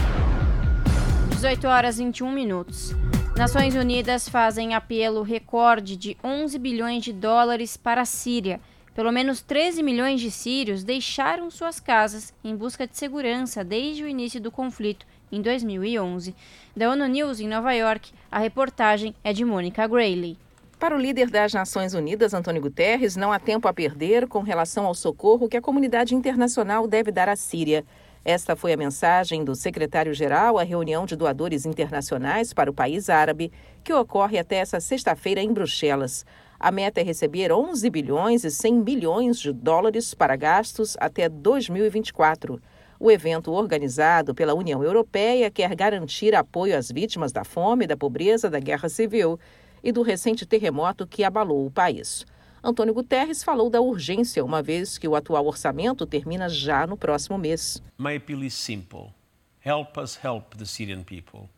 18 1.30 1.66
horas 1.66 1.98
e 1.98 2.04
21 2.04 2.30
minutos. 2.30 2.94
Nações 3.36 3.74
Unidas 3.74 4.28
fazem 4.28 4.74
apelo 4.74 5.22
recorde 5.22 5.96
de 5.96 6.16
11 6.22 6.56
bilhões 6.60 7.02
de 7.02 7.12
dólares 7.12 7.76
para 7.76 8.02
a 8.02 8.04
Síria. 8.04 8.60
Pelo 8.94 9.10
menos 9.10 9.40
13 9.40 9.82
milhões 9.82 10.20
de 10.20 10.30
sírios 10.30 10.84
deixaram 10.84 11.50
suas 11.50 11.80
casas 11.80 12.32
em 12.44 12.54
busca 12.54 12.86
de 12.86 12.96
segurança 12.96 13.64
desde 13.64 14.04
o 14.04 14.08
início 14.08 14.40
do 14.40 14.52
conflito 14.52 15.04
em 15.32 15.42
2011. 15.42 16.32
Da 16.76 16.88
ONU 16.88 17.08
News 17.08 17.40
em 17.40 17.48
Nova 17.48 17.72
York, 17.72 18.12
a 18.30 18.38
reportagem 18.38 19.12
é 19.24 19.32
de 19.32 19.44
Mônica 19.44 19.84
Grayley. 19.84 20.38
Para 20.84 20.96
o 20.96 21.00
líder 21.00 21.30
das 21.30 21.50
Nações 21.54 21.94
Unidas, 21.94 22.34
Antônio 22.34 22.60
Guterres, 22.60 23.16
não 23.16 23.32
há 23.32 23.38
tempo 23.38 23.66
a 23.66 23.72
perder 23.72 24.28
com 24.28 24.40
relação 24.40 24.84
ao 24.84 24.94
socorro 24.94 25.48
que 25.48 25.56
a 25.56 25.62
comunidade 25.62 26.14
internacional 26.14 26.86
deve 26.86 27.10
dar 27.10 27.26
à 27.26 27.34
Síria. 27.34 27.86
Esta 28.22 28.54
foi 28.54 28.74
a 28.74 28.76
mensagem 28.76 29.42
do 29.42 29.54
secretário-geral 29.54 30.58
à 30.58 30.62
reunião 30.62 31.06
de 31.06 31.16
doadores 31.16 31.64
internacionais 31.64 32.52
para 32.52 32.70
o 32.70 32.74
país 32.74 33.08
árabe, 33.08 33.50
que 33.82 33.94
ocorre 33.94 34.38
até 34.38 34.56
essa 34.56 34.78
sexta-feira 34.78 35.40
em 35.40 35.54
Bruxelas. 35.54 36.26
A 36.60 36.70
meta 36.70 37.00
é 37.00 37.02
receber 37.02 37.50
11 37.50 37.88
bilhões 37.88 38.44
e 38.44 38.50
100 38.50 38.82
bilhões 38.82 39.38
de 39.38 39.54
dólares 39.54 40.12
para 40.12 40.36
gastos 40.36 40.98
até 41.00 41.30
2024. 41.30 42.60
O 43.00 43.10
evento, 43.10 43.52
organizado 43.52 44.34
pela 44.34 44.52
União 44.52 44.84
Europeia, 44.84 45.50
quer 45.50 45.74
garantir 45.74 46.34
apoio 46.34 46.76
às 46.76 46.90
vítimas 46.90 47.32
da 47.32 47.42
fome, 47.42 47.86
da 47.86 47.96
pobreza, 47.96 48.50
da 48.50 48.60
guerra 48.60 48.90
civil 48.90 49.40
e 49.84 49.92
do 49.92 50.00
recente 50.02 50.46
terremoto 50.46 51.06
que 51.06 51.22
abalou 51.22 51.66
o 51.66 51.70
país. 51.70 52.24
Antônio 52.62 52.94
Guterres 52.94 53.44
falou 53.44 53.68
da 53.68 53.82
urgência, 53.82 54.42
uma 54.42 54.62
vez 54.62 54.96
que 54.96 55.06
o 55.06 55.14
atual 55.14 55.46
orçamento 55.46 56.06
termina 56.06 56.48
já 56.48 56.86
no 56.86 56.96
próximo 56.96 57.36
mês. 57.36 57.82
My 57.98 58.16
appeal 58.16 58.42
is 58.42 58.54
simple. 58.54 59.12
Help 59.60 59.98
us 59.98 60.18
help 60.24 60.56
the 60.56 60.64
Syrian 60.64 61.02
people. 61.02 61.50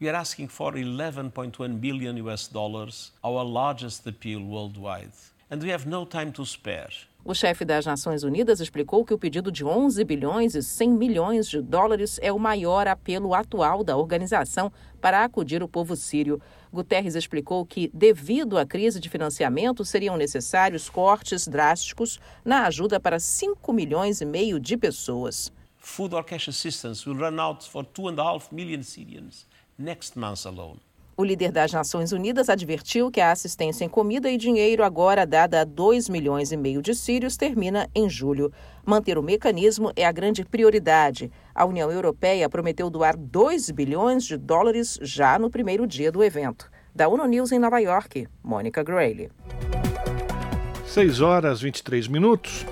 We 0.00 0.08
are 0.08 0.18
asking 0.18 0.48
for 0.48 0.74
11.1 0.74 1.78
billion 1.80 2.18
US 2.26 2.48
dollars, 2.48 3.12
our 3.22 3.44
largest 3.44 4.06
appeal 4.06 4.40
worldwide, 4.40 5.14
and 5.48 5.62
we 5.62 5.70
have 5.72 5.88
no 5.88 6.04
time 6.04 6.32
to 6.32 6.44
spare. 6.44 6.90
O 7.28 7.34
chefe 7.34 7.64
das 7.64 7.84
Nações 7.84 8.22
Unidas 8.22 8.60
explicou 8.60 9.04
que 9.04 9.12
o 9.12 9.18
pedido 9.18 9.50
de 9.50 9.64
11 9.64 10.04
bilhões 10.04 10.54
e 10.54 10.62
100 10.62 10.90
milhões 10.90 11.48
de 11.48 11.60
dólares 11.60 12.20
é 12.22 12.32
o 12.32 12.38
maior 12.38 12.86
apelo 12.86 13.34
atual 13.34 13.82
da 13.82 13.96
organização 13.96 14.72
para 15.00 15.24
acudir 15.24 15.60
o 15.60 15.66
povo 15.66 15.96
sírio. 15.96 16.40
Guterres 16.72 17.16
explicou 17.16 17.66
que, 17.66 17.90
devido 17.92 18.56
à 18.56 18.64
crise 18.64 19.00
de 19.00 19.08
financiamento, 19.08 19.84
seriam 19.84 20.16
necessários 20.16 20.88
cortes 20.88 21.48
drásticos 21.48 22.20
na 22.44 22.64
ajuda 22.64 23.00
para 23.00 23.18
5 23.18 23.72
milhões 23.72 24.20
e 24.20 24.24
meio 24.24 24.60
de 24.60 24.76
pessoas. 24.76 25.52
Food 25.78 26.14
or 26.14 26.22
cash 26.22 26.48
assistance 26.48 27.08
will 27.08 27.18
run 27.18 27.40
out 27.40 27.68
for 27.68 27.84
2.5 27.84 28.52
million 28.52 28.84
Syrians 28.84 29.48
next 29.76 30.16
month 30.16 30.46
alone. 30.46 30.85
O 31.18 31.24
líder 31.24 31.50
das 31.50 31.72
Nações 31.72 32.12
Unidas 32.12 32.50
advertiu 32.50 33.10
que 33.10 33.22
a 33.22 33.32
assistência 33.32 33.86
em 33.86 33.88
comida 33.88 34.30
e 34.30 34.36
dinheiro, 34.36 34.84
agora 34.84 35.24
dada 35.24 35.62
a 35.62 35.64
2 35.64 36.10
milhões 36.10 36.52
e 36.52 36.58
meio 36.58 36.82
de 36.82 36.94
sírios, 36.94 37.38
termina 37.38 37.88
em 37.94 38.06
julho. 38.06 38.52
Manter 38.84 39.16
o 39.16 39.22
mecanismo 39.22 39.90
é 39.96 40.04
a 40.04 40.12
grande 40.12 40.44
prioridade. 40.44 41.32
A 41.54 41.64
União 41.64 41.90
Europeia 41.90 42.50
prometeu 42.50 42.90
doar 42.90 43.16
2 43.16 43.70
bilhões 43.70 44.24
de 44.24 44.36
dólares 44.36 44.98
já 45.00 45.38
no 45.38 45.48
primeiro 45.48 45.86
dia 45.86 46.12
do 46.12 46.22
evento. 46.22 46.70
Da 46.94 47.08
ONU 47.08 47.24
News 47.24 47.50
em 47.50 47.58
Nova 47.58 47.78
York, 47.78 48.28
Mônica 48.44 48.82
Grayle. 48.82 49.30
6 50.84 51.22
horas 51.22 51.62
23 51.62 52.08
minutos. 52.08 52.66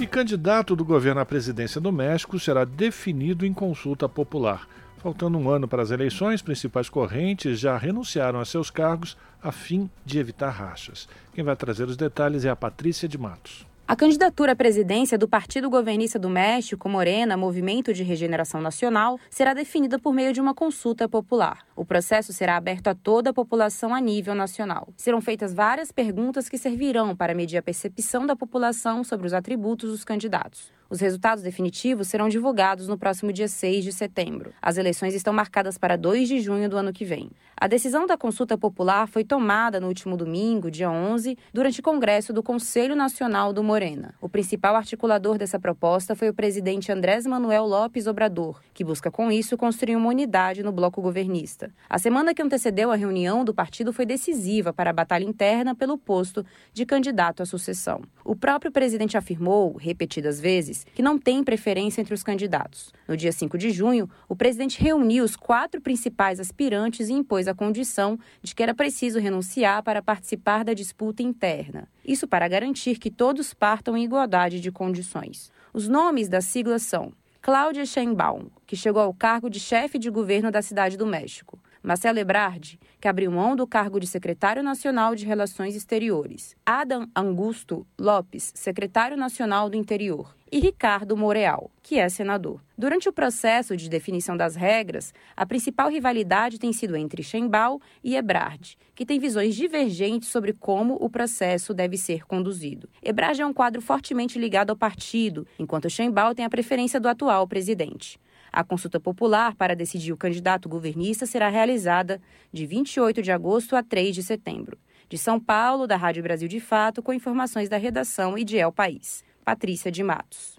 E 0.00 0.06
candidato 0.06 0.74
do 0.74 0.86
governo 0.86 1.20
à 1.20 1.26
presidência 1.26 1.78
do 1.82 1.92
México 1.92 2.40
será 2.40 2.64
definido 2.64 3.44
em 3.44 3.52
consulta 3.52 4.08
popular. 4.08 4.66
Faltando 4.98 5.38
um 5.38 5.48
ano 5.48 5.68
para 5.68 5.82
as 5.82 5.92
eleições, 5.92 6.42
principais 6.42 6.88
correntes 6.88 7.58
já 7.58 7.76
renunciaram 7.76 8.40
a 8.40 8.44
seus 8.44 8.68
cargos 8.68 9.16
a 9.40 9.52
fim 9.52 9.88
de 10.04 10.18
evitar 10.18 10.50
rachas. 10.50 11.08
Quem 11.32 11.44
vai 11.44 11.54
trazer 11.54 11.84
os 11.84 11.96
detalhes 11.96 12.44
é 12.44 12.50
a 12.50 12.56
Patrícia 12.56 13.08
de 13.08 13.16
Matos. 13.16 13.64
A 13.86 13.96
candidatura 13.96 14.52
à 14.52 14.56
presidência 14.56 15.16
do 15.16 15.26
Partido 15.26 15.70
Governista 15.70 16.18
do 16.18 16.28
México, 16.28 16.90
Morena, 16.90 17.38
Movimento 17.38 17.94
de 17.94 18.02
Regeneração 18.02 18.60
Nacional, 18.60 19.18
será 19.30 19.54
definida 19.54 19.98
por 19.98 20.12
meio 20.12 20.30
de 20.30 20.42
uma 20.42 20.52
consulta 20.52 21.08
popular. 21.08 21.64
O 21.74 21.86
processo 21.86 22.30
será 22.32 22.56
aberto 22.56 22.88
a 22.88 22.94
toda 22.94 23.30
a 23.30 23.32
população 23.32 23.94
a 23.94 24.00
nível 24.00 24.34
nacional. 24.34 24.88
Serão 24.94 25.22
feitas 25.22 25.54
várias 25.54 25.90
perguntas 25.90 26.50
que 26.50 26.58
servirão 26.58 27.16
para 27.16 27.34
medir 27.34 27.56
a 27.56 27.62
percepção 27.62 28.26
da 28.26 28.36
população 28.36 29.02
sobre 29.02 29.26
os 29.26 29.32
atributos 29.32 29.90
dos 29.90 30.04
candidatos. 30.04 30.70
Os 30.90 31.00
resultados 31.00 31.44
definitivos 31.44 32.08
serão 32.08 32.30
divulgados 32.30 32.88
no 32.88 32.96
próximo 32.96 33.30
dia 33.30 33.46
6 33.46 33.84
de 33.84 33.92
setembro. 33.92 34.54
As 34.60 34.78
eleições 34.78 35.14
estão 35.14 35.34
marcadas 35.34 35.76
para 35.76 35.96
2 35.96 36.26
de 36.26 36.40
junho 36.40 36.66
do 36.66 36.78
ano 36.78 36.94
que 36.94 37.04
vem. 37.04 37.30
A 37.54 37.66
decisão 37.66 38.06
da 38.06 38.16
consulta 38.16 38.56
popular 38.56 39.06
foi 39.06 39.22
tomada 39.22 39.80
no 39.80 39.88
último 39.88 40.16
domingo, 40.16 40.70
dia 40.70 40.90
11, 40.90 41.36
durante 41.52 41.80
o 41.80 41.82
congresso 41.82 42.32
do 42.32 42.42
Conselho 42.42 42.96
Nacional 42.96 43.52
do 43.52 43.62
Morena. 43.62 44.14
O 44.18 44.30
principal 44.30 44.76
articulador 44.76 45.36
dessa 45.36 45.58
proposta 45.58 46.14
foi 46.14 46.30
o 46.30 46.34
presidente 46.34 46.90
Andrés 46.90 47.26
Manuel 47.26 47.66
Lopes 47.66 48.06
Obrador, 48.06 48.62
que 48.72 48.84
busca 48.84 49.10
com 49.10 49.30
isso 49.30 49.58
construir 49.58 49.96
uma 49.96 50.08
unidade 50.08 50.62
no 50.62 50.72
bloco 50.72 51.02
governista. 51.02 51.70
A 51.90 51.98
semana 51.98 52.32
que 52.32 52.40
antecedeu 52.40 52.90
a 52.90 52.96
reunião 52.96 53.44
do 53.44 53.52
partido 53.52 53.92
foi 53.92 54.06
decisiva 54.06 54.72
para 54.72 54.88
a 54.88 54.94
batalha 54.94 55.24
interna 55.24 55.74
pelo 55.74 55.98
posto 55.98 56.46
de 56.72 56.86
candidato 56.86 57.42
à 57.42 57.46
sucessão. 57.46 58.00
O 58.24 58.36
próprio 58.36 58.72
presidente 58.72 59.18
afirmou, 59.18 59.76
repetidas 59.76 60.40
vezes, 60.40 60.77
que 60.94 61.02
não 61.02 61.18
tem 61.18 61.44
preferência 61.44 62.00
entre 62.00 62.14
os 62.14 62.22
candidatos. 62.22 62.92
No 63.06 63.16
dia 63.16 63.32
5 63.32 63.56
de 63.56 63.70
junho, 63.70 64.08
o 64.28 64.36
presidente 64.36 64.80
reuniu 64.80 65.24
os 65.24 65.36
quatro 65.36 65.80
principais 65.80 66.40
aspirantes 66.40 67.08
e 67.08 67.12
impôs 67.12 67.48
a 67.48 67.54
condição 67.54 68.18
de 68.42 68.54
que 68.54 68.62
era 68.62 68.74
preciso 68.74 69.18
renunciar 69.18 69.82
para 69.82 70.02
participar 70.02 70.64
da 70.64 70.74
disputa 70.74 71.22
interna. 71.22 71.88
Isso 72.04 72.26
para 72.26 72.48
garantir 72.48 72.98
que 72.98 73.10
todos 73.10 73.54
partam 73.54 73.96
em 73.96 74.04
igualdade 74.04 74.60
de 74.60 74.72
condições. 74.72 75.50
Os 75.72 75.88
nomes 75.88 76.28
das 76.28 76.46
siglas 76.46 76.82
são 76.82 77.12
Cláudia 77.40 77.86
Sheinbaum, 77.86 78.50
que 78.66 78.76
chegou 78.76 79.00
ao 79.00 79.14
cargo 79.14 79.48
de 79.48 79.60
chefe 79.60 79.98
de 79.98 80.10
governo 80.10 80.50
da 80.50 80.60
cidade 80.60 80.96
do 80.96 81.06
México. 81.06 81.58
Marcelo 81.88 82.18
Ebrard, 82.18 82.78
que 83.00 83.08
abriu 83.08 83.32
mão 83.32 83.56
do 83.56 83.66
cargo 83.66 83.98
de 83.98 84.06
secretário 84.06 84.62
nacional 84.62 85.14
de 85.14 85.24
Relações 85.24 85.74
Exteriores. 85.74 86.54
Adam 86.66 87.08
Augusto 87.14 87.86
Lopes, 87.98 88.52
secretário 88.54 89.16
nacional 89.16 89.70
do 89.70 89.76
Interior 89.78 90.36
e 90.52 90.60
Ricardo 90.60 91.16
Moreal, 91.16 91.70
que 91.82 91.98
é 91.98 92.06
senador. 92.10 92.62
Durante 92.76 93.08
o 93.08 93.12
processo 93.12 93.74
de 93.74 93.88
definição 93.88 94.36
das 94.36 94.54
regras, 94.54 95.14
a 95.34 95.46
principal 95.46 95.88
rivalidade 95.88 96.58
tem 96.58 96.74
sido 96.74 96.94
entre 96.94 97.22
Chembal 97.22 97.80
e 98.04 98.16
Ebrard, 98.16 98.76
que 98.94 99.06
têm 99.06 99.18
visões 99.18 99.54
divergentes 99.54 100.28
sobre 100.28 100.52
como 100.52 100.94
o 101.00 101.08
processo 101.08 101.72
deve 101.72 101.96
ser 101.96 102.26
conduzido. 102.26 102.86
Ebrard 103.02 103.40
é 103.40 103.46
um 103.46 103.54
quadro 103.54 103.80
fortemente 103.80 104.38
ligado 104.38 104.68
ao 104.68 104.76
partido, 104.76 105.46
enquanto 105.58 105.88
Chembal 105.88 106.34
tem 106.34 106.44
a 106.44 106.50
preferência 106.50 107.00
do 107.00 107.08
atual 107.08 107.48
presidente. 107.48 108.20
A 108.58 108.64
consulta 108.64 108.98
popular 108.98 109.54
para 109.54 109.76
decidir 109.76 110.12
o 110.12 110.16
candidato 110.16 110.68
governista 110.68 111.24
será 111.26 111.48
realizada 111.48 112.20
de 112.52 112.66
28 112.66 113.22
de 113.22 113.30
agosto 113.30 113.76
a 113.76 113.84
3 113.84 114.12
de 114.12 114.20
setembro. 114.20 114.76
De 115.08 115.16
São 115.16 115.38
Paulo, 115.38 115.86
da 115.86 115.94
Rádio 115.94 116.24
Brasil 116.24 116.48
de 116.48 116.58
Fato, 116.58 117.00
com 117.00 117.12
informações 117.12 117.68
da 117.68 117.76
redação 117.76 118.36
e 118.36 118.42
de 118.42 118.56
El 118.56 118.72
País. 118.72 119.22
Patrícia 119.44 119.92
de 119.92 120.02
Matos. 120.02 120.58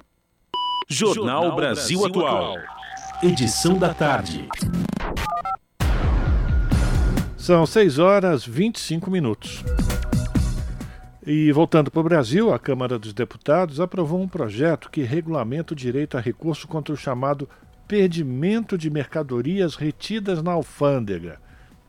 Jornal 0.87 1.53
Brasil 1.53 2.05
Atual. 2.05 2.55
Edição 3.21 3.77
da 3.77 3.93
tarde. 3.93 4.47
São 7.35 7.65
6 7.65 7.99
horas 7.99 8.45
25 8.45 9.11
minutos. 9.11 9.61
E 11.27 11.51
voltando 11.51 11.91
para 11.91 11.99
o 11.99 12.03
Brasil, 12.03 12.53
a 12.53 12.57
Câmara 12.57 12.97
dos 12.97 13.11
Deputados 13.11 13.81
aprovou 13.81 14.21
um 14.21 14.27
projeto 14.27 14.89
que 14.89 15.01
regulamenta 15.01 15.73
o 15.73 15.75
direito 15.75 16.17
a 16.17 16.21
recurso 16.21 16.65
contra 16.65 16.93
o 16.93 16.97
chamado 16.97 17.47
perdimento 17.89 18.77
de 18.77 18.87
mercadorias 18.87 19.73
retidas 19.73 20.43
na 20.43 20.51
alfândega. 20.51 21.41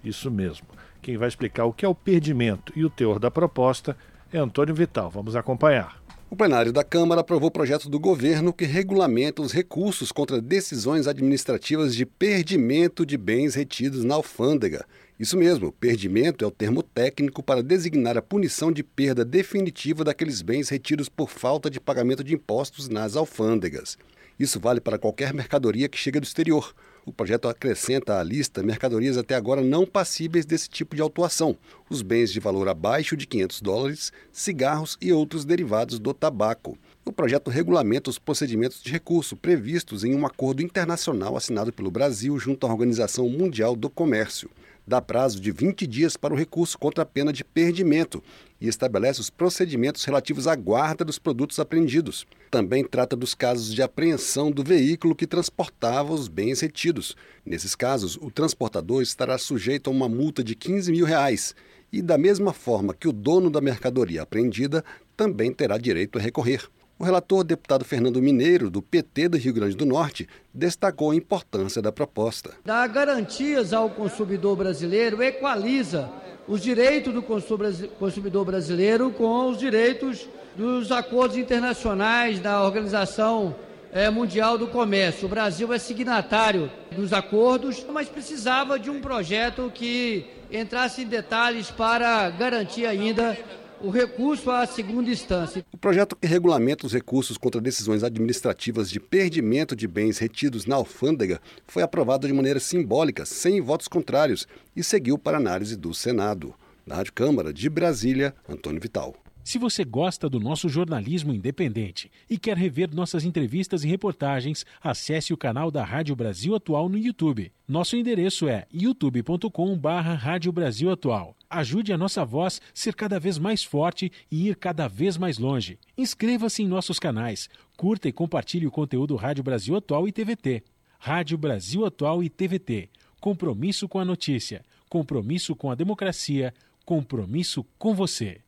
Isso 0.03 0.31
mesmo. 0.31 0.67
Quem 1.03 1.19
vai 1.19 1.29
explicar 1.29 1.67
o 1.67 1.75
que 1.75 1.85
é 1.85 1.89
o 1.89 1.95
perdimento 1.95 2.73
e 2.75 2.87
o 2.87 2.89
teor 2.89 3.19
da 3.19 3.31
proposta 3.31 3.95
é 4.33 4.39
Antônio 4.39 4.75
Vital. 4.75 5.11
Vamos 5.11 5.37
acompanhar. 5.37 6.03
O 6.31 6.37
plenário 6.37 6.73
da 6.73 6.83
Câmara 6.83 7.21
aprovou 7.21 7.49
o 7.49 7.53
projeto 7.53 7.91
do 7.91 8.01
governo 8.01 8.51
que 8.51 8.65
regulamenta 8.65 9.43
os 9.43 9.53
recursos 9.53 10.11
contra 10.11 10.41
decisões 10.41 11.07
administrativas 11.07 11.95
de 11.95 12.07
perdimento 12.07 13.05
de 13.05 13.19
bens 13.19 13.55
retidos 13.55 14.03
na 14.03 14.15
alfândega. 14.15 14.87
Isso 15.19 15.37
mesmo, 15.37 15.71
perdimento 15.71 16.43
é 16.43 16.49
o 16.49 16.51
termo 16.51 16.83
técnico 16.83 17.43
para 17.43 17.63
designar 17.63 18.17
a 18.17 18.23
punição 18.23 18.73
de 18.73 18.83
perda 18.83 19.23
definitiva 19.23 20.03
daqueles 20.03 20.41
bens 20.41 20.71
retidos 20.71 21.11
por 21.11 21.29
falta 21.29 21.69
de 21.69 21.79
pagamento 21.79 22.25
de 22.25 22.33
impostos 22.33 22.89
nas 22.89 23.17
alfândegas. 23.17 23.99
Isso 24.41 24.59
vale 24.59 24.81
para 24.81 24.99
qualquer 24.99 25.35
mercadoria 25.35 25.87
que 25.87 25.99
chega 25.99 26.19
do 26.19 26.25
exterior. 26.25 26.75
O 27.05 27.13
projeto 27.13 27.47
acrescenta 27.47 28.19
à 28.19 28.23
lista 28.23 28.63
mercadorias 28.63 29.19
até 29.19 29.35
agora 29.35 29.61
não 29.61 29.85
passíveis 29.85 30.47
desse 30.47 30.67
tipo 30.67 30.97
de 30.97 31.03
autuação: 31.03 31.59
os 31.91 32.01
bens 32.01 32.33
de 32.33 32.41
valor 32.41 32.67
abaixo 32.67 33.19
de 33.19 33.27
500 33.27 33.61
dólares, 33.61 34.13
cigarros 34.33 34.97
e 34.99 35.13
outros 35.13 35.45
derivados 35.45 35.99
do 35.99 36.15
tabaco. 36.15 36.79
O 37.05 37.13
projeto 37.13 37.51
regulamenta 37.51 38.09
os 38.09 38.19
procedimentos 38.19 38.83
de 38.83 38.91
recurso 38.91 39.37
previstos 39.37 40.05
em 40.05 40.15
um 40.15 40.25
acordo 40.25 40.63
internacional 40.63 41.37
assinado 41.37 41.71
pelo 41.71 41.91
Brasil 41.91 42.39
junto 42.39 42.67
à 42.67 42.71
Organização 42.71 43.29
Mundial 43.29 43.77
do 43.77 43.91
Comércio 43.91 44.49
dá 44.91 45.01
prazo 45.01 45.39
de 45.39 45.53
20 45.53 45.87
dias 45.87 46.17
para 46.17 46.35
o 46.35 46.37
recurso 46.37 46.77
contra 46.77 47.05
a 47.05 47.07
pena 47.07 47.33
de 47.33 47.45
perdimento 47.45 48.21
e 48.61 48.67
estabelece 48.67 49.21
os 49.21 49.31
procedimentos 49.31 50.05
relativos 50.05 50.49
à 50.49 50.57
guarda 50.57 51.05
dos 51.05 51.17
produtos 51.17 51.61
apreendidos. 51.61 52.27
Também 52.51 52.85
trata 52.85 53.15
dos 53.15 53.33
casos 53.33 53.73
de 53.73 53.83
apreensão 53.83 54.51
do 54.51 54.65
veículo 54.65 55.15
que 55.15 55.29
transportava 55.29 56.13
os 56.13 56.27
bens 56.27 56.59
retidos. 56.59 57.17
Nesses 57.47 57.77
casos, 57.77 58.17
o 58.17 58.33
transportador 58.33 59.01
estará 59.01 59.39
sujeito 59.39 59.89
a 59.89 59.93
uma 59.93 60.09
multa 60.09 60.43
de 60.43 60.57
15 60.57 60.91
mil 60.91 61.07
reais 61.07 61.55
e, 61.93 62.03
da 62.03 62.19
mesma 62.19 62.53
forma 62.53 62.93
que 62.93 63.07
o 63.07 63.13
dono 63.13 63.49
da 63.49 63.61
mercadoria 63.61 64.23
apreendida, 64.23 64.85
também 65.17 65.53
terá 65.53 65.79
direito 65.79 66.19
a 66.19 66.21
recorrer. 66.21 66.69
O 67.01 67.05
relator, 67.05 67.43
deputado 67.43 67.83
Fernando 67.83 68.21
Mineiro, 68.21 68.69
do 68.69 68.83
PT 68.83 69.31
do 69.31 69.39
Rio 69.39 69.55
Grande 69.55 69.75
do 69.75 69.87
Norte, 69.87 70.29
destacou 70.53 71.13
a 71.13 71.17
importância 71.17 71.81
da 71.81 71.91
proposta. 71.91 72.51
Dá 72.63 72.87
garantias 72.87 73.73
ao 73.73 73.89
consumidor 73.89 74.55
brasileiro, 74.55 75.23
equaliza 75.23 76.11
os 76.47 76.61
direitos 76.61 77.15
do 77.15 77.23
consumidor 77.23 78.45
brasileiro 78.45 79.11
com 79.13 79.49
os 79.49 79.57
direitos 79.57 80.29
dos 80.55 80.93
acordos 80.93 81.39
internacionais 81.39 82.39
da 82.39 82.63
Organização 82.63 83.57
eh, 83.95 84.11
Mundial 84.11 84.59
do 84.59 84.67
Comércio. 84.67 85.25
O 85.25 85.31
Brasil 85.31 85.73
é 85.73 85.79
signatário 85.79 86.71
dos 86.93 87.15
acordos, 87.15 87.83
mas 87.91 88.11
precisava 88.11 88.79
de 88.79 88.91
um 88.91 89.01
projeto 89.01 89.73
que 89.75 90.27
entrasse 90.53 91.01
em 91.01 91.07
detalhes 91.07 91.71
para 91.71 92.29
garantir 92.29 92.85
ainda 92.85 93.39
o 93.83 93.91
recurso 93.91 94.51
à 94.51 94.67
segunda 94.67 95.11
instância. 95.11 95.65
O 95.73 95.77
projeto 95.77 96.17
que 96.17 96.27
regulamenta 96.27 96.87
os 96.87 96.93
recursos 96.93 97.39
contra 97.39 97.61
decisões 97.61 98.03
administrativas 98.03 98.91
de 98.91 99.01
perdimento 99.01 99.75
de 99.75 99.87
bens 99.89 100.19
retidos 100.19 100.67
na 100.67 100.77
alfândega 100.77 101.41
foi 101.67 101.83
aprovado 101.83 102.27
de 102.27 102.33
maneira 102.33 102.61
simbólica, 102.61 103.25
sem 103.25 103.61
votos 103.61 103.89
contrários, 103.89 104.47
e 104.77 104.83
seguiu 104.83 105.19
para 105.19 105.39
análise 105.39 105.77
do 105.77 105.95
Senado. 105.95 106.55
Na 106.87 106.97
Rádio 106.97 107.13
Câmara 107.13 107.53
de 107.53 107.69
Brasília, 107.69 108.35
Antônio 108.49 108.81
Vital. 108.81 109.15
Se 109.43 109.59
você 109.59 109.85
gosta 109.85 110.29
do 110.29 110.39
nosso 110.39 110.69
jornalismo 110.69 111.33
independente 111.33 112.11
e 112.29 112.39
quer 112.39 112.57
rever 112.57 112.95
nossas 112.95 113.25
entrevistas 113.25 113.83
e 113.85 113.89
reportagens, 113.89 114.67
acesse 114.83 115.33
o 115.33 115.37
canal 115.37 115.71
da 115.71 115.83
Rádio 115.83 116.15
Brasil 116.15 116.55
Atual 116.55 116.89
no 116.89 116.99
YouTube. 116.99 117.51
Nosso 117.67 117.97
endereço 117.97 118.49
é 118.49 118.67
youtube.com/barra 118.73 120.15
Rádio 120.15 120.53
Brasil 120.53 120.91
Atual. 120.91 121.35
Ajude 121.51 121.93
a 121.93 121.99
nossa 121.99 122.25
voz 122.25 122.61
ser 122.73 122.95
cada 122.95 123.19
vez 123.19 123.37
mais 123.37 123.65
forte 123.65 124.11
e 124.31 124.49
ir 124.49 124.57
cada 124.57 124.87
vez 124.87 125.19
mais 125.19 125.37
longe. 125.37 125.79
Inscreva-se 125.99 126.63
em 126.63 126.69
nossos 126.69 126.99
canais, 126.99 127.51
curta 127.77 128.09
e 128.09 128.13
compartilhe 128.13 128.67
o 128.67 128.71
conteúdo 128.71 129.17
Rádio 129.17 129.43
Brasil 129.43 129.77
Atual 129.77 130.07
e 130.07 130.13
TVT. 130.13 130.63
Rádio 130.99 131.37
Brasil 131.37 131.85
Atual 131.85 132.23
e 132.23 132.31
TVT. 132.31 132.89
Compromisso 133.21 133.89
com 133.89 133.99
a 133.99 134.05
notícia, 134.05 134.65
compromisso 134.89 135.57
com 135.57 135.71
a 135.71 135.75
democracia, 135.75 136.55
compromisso 136.87 137.67
com 137.77 137.95
você 137.95 138.41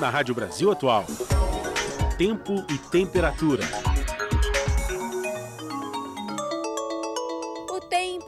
na 0.00 0.10
Rádio 0.10 0.34
Brasil 0.34 0.70
Atual. 0.70 1.06
Tempo 2.18 2.64
e 2.70 2.78
temperatura. 2.90 3.93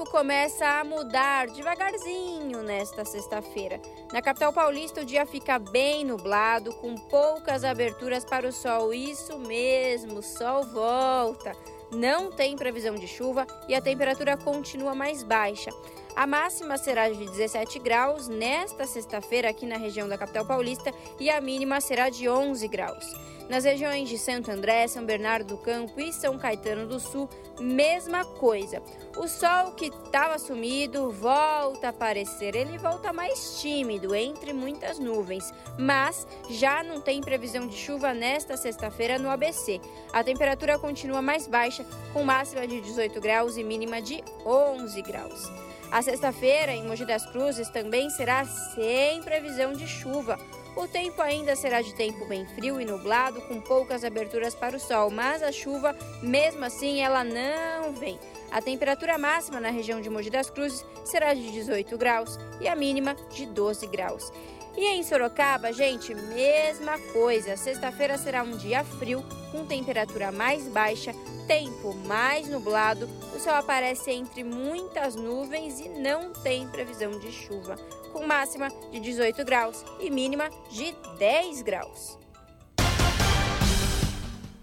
Começa 0.07 0.67
a 0.67 0.85
mudar 0.85 1.49
devagarzinho 1.49 2.63
nesta 2.63 3.05
sexta-feira. 3.05 3.81
Na 4.13 4.23
capital 4.23 4.53
paulista, 4.53 5.03
o 5.03 5.05
dia 5.05 5.27
fica 5.27 5.59
bem 5.59 6.05
nublado, 6.05 6.73
com 6.75 6.95
poucas 6.95 7.65
aberturas 7.65 8.25
para 8.25 8.49
o 8.49 8.53
sol. 8.53 8.95
Isso 8.95 9.39
mesmo, 9.39 10.19
o 10.19 10.23
sol 10.23 10.65
volta. 10.65 11.53
Não 11.93 12.31
tem 12.31 12.57
previsão 12.57 12.95
de 12.95 13.07
chuva 13.07 13.47
e 13.69 13.75
a 13.75 13.81
temperatura 13.81 14.37
continua 14.37 14.95
mais 14.95 15.23
baixa. 15.23 15.71
A 16.17 16.27
máxima 16.27 16.79
será 16.79 17.11
de 17.11 17.27
17 17.27 17.79
graus 17.79 18.27
nesta 18.27 18.87
sexta-feira 18.87 19.51
aqui 19.51 19.67
na 19.67 19.77
região 19.77 20.09
da 20.09 20.17
capital 20.17 20.47
paulista 20.47 20.91
e 21.21 21.29
a 21.29 21.43
mínima 21.43 21.79
será 21.79 22.09
de 22.09 22.27
11 22.27 22.67
graus. 22.69 23.05
Nas 23.51 23.65
regiões 23.65 24.09
de 24.09 24.17
Santo 24.17 24.51
André, 24.51 24.89
São 24.89 25.05
Bernardo 25.05 25.55
do 25.55 25.59
Campo 25.59 26.01
e 26.01 26.11
São 26.15 26.39
Caetano 26.39 26.87
do 26.89 26.99
Sul, 26.99 27.29
mesma 27.61 28.25
coisa. 28.25 28.83
O 29.15 29.29
sol 29.29 29.73
que 29.73 29.87
estava 29.87 30.39
sumido 30.39 31.13
volta 31.13 31.89
a 31.89 31.91
aparecer. 31.91 32.57
Ele 32.57 32.79
volta 32.79 33.13
mais 33.13 33.61
tímido, 33.61 34.15
entre 34.15 34.55
muitas 34.55 34.99
nuvens, 34.99 35.53
mas 35.79 36.27
já 36.49 36.83
não 36.83 36.99
tem 36.99 37.21
previsão 37.21 37.67
de 37.69 37.77
chuva 37.77 38.15
nesta 38.15 38.57
sexta-feira 38.57 39.19
no 39.19 39.31
ABC. 39.31 39.83
A 40.15 40.25
temperatura 40.25 40.79
continua 40.79 41.21
mais 41.21 41.47
baixa, 41.47 41.85
com 42.15 42.25
máxima 42.25 42.67
de 42.67 42.81
18 42.81 43.21
graus 43.21 43.59
e 43.59 43.63
mínima 43.63 44.01
de 44.01 44.25
11 44.47 45.03
graus. 45.03 45.66
A 45.91 46.03
sexta-feira, 46.03 46.73
em 46.73 46.85
Mogi 46.85 47.05
das 47.05 47.25
Cruzes, 47.27 47.69
também 47.69 48.11
será 48.11 48.45
sem 48.45 49.23
previsão 49.23 49.73
de 49.73 49.87
chuva. 49.87 50.39
O 50.75 50.87
tempo 50.87 51.23
ainda 51.23 51.57
será 51.57 51.81
de 51.81 51.95
tempo 51.95 52.27
bem 52.27 52.45
frio 52.45 52.81
e 52.81 52.85
nublado, 52.85 53.41
com 53.43 53.61
poucas 53.61 54.05
aberturas 54.05 54.55
para 54.55 54.77
o 54.77 54.81
sol, 54.81 55.11
mas 55.11 55.43
a 55.43 55.51
chuva, 55.51 55.97
mesmo 56.21 56.65
assim, 56.65 57.01
ela 57.01 57.25
não 57.25 57.95
vem. 57.95 58.19
A 58.51 58.61
temperatura 58.61 59.17
máxima 59.17 59.61
na 59.61 59.71
região 59.71 60.01
de 60.01 60.11
Mogi 60.11 60.29
das 60.29 60.51
Cruzes 60.51 60.85
será 61.05 61.33
de 61.33 61.51
18 61.51 61.97
graus 61.97 62.39
e 62.61 62.69
a 62.69 62.77
mínima 62.77 63.17
de 63.33 63.47
12 63.47 63.87
graus. 63.87 64.31
E 64.77 64.85
em 64.85 65.03
Sorocaba, 65.03 65.73
gente, 65.73 66.15
mesma 66.15 66.99
coisa. 67.13 67.57
Sexta-feira 67.57 68.19
será 68.19 68.43
um 68.43 68.59
dia 68.59 68.85
frio, 68.85 69.25
com 69.51 69.65
temperatura 69.65 70.31
mais 70.31 70.69
baixa, 70.69 71.15
tempo 71.47 71.95
mais 72.07 72.47
nublado. 72.49 73.09
O 73.35 73.39
sol 73.39 73.55
aparece 73.55 74.11
entre 74.11 74.45
muitas 74.45 75.15
nuvens 75.15 75.81
e 75.81 75.89
não 75.89 76.31
tem 76.33 76.69
previsão 76.69 77.19
de 77.19 77.33
chuva, 77.33 77.77
com 78.13 78.27
máxima 78.27 78.69
de 78.91 79.01
18 79.01 79.45
graus 79.47 79.83
e 79.99 80.11
mínima 80.11 80.51
de 80.71 80.95
10 81.19 81.63
graus. 81.63 82.26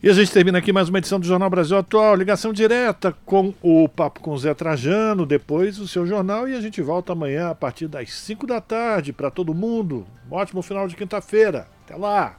E 0.03 0.09
a 0.09 0.13
gente 0.13 0.33
termina 0.33 0.57
aqui 0.57 0.73
mais 0.73 0.89
uma 0.89 0.97
edição 0.97 1.17
do 1.17 1.25
Jornal 1.25 1.49
Brasil 1.49 1.77
Atual, 1.77 2.13
ligação 2.13 2.51
direta 2.51 3.15
com 3.25 3.53
o 3.61 3.87
Papo 3.87 4.19
com 4.19 4.37
Zé 4.37 4.53
Trajano, 4.53 5.25
depois 5.25 5.79
o 5.79 5.87
seu 5.87 6.05
jornal 6.05 6.45
e 6.45 6.53
a 6.53 6.59
gente 6.59 6.81
volta 6.81 7.13
amanhã 7.13 7.51
a 7.51 7.55
partir 7.55 7.87
das 7.87 8.11
5 8.11 8.45
da 8.45 8.59
tarde 8.59 9.13
para 9.13 9.31
todo 9.31 9.53
mundo. 9.53 10.05
Um 10.29 10.35
ótimo 10.35 10.61
final 10.61 10.89
de 10.89 10.97
quinta-feira. 10.97 11.69
Até 11.85 11.95
lá! 11.95 12.37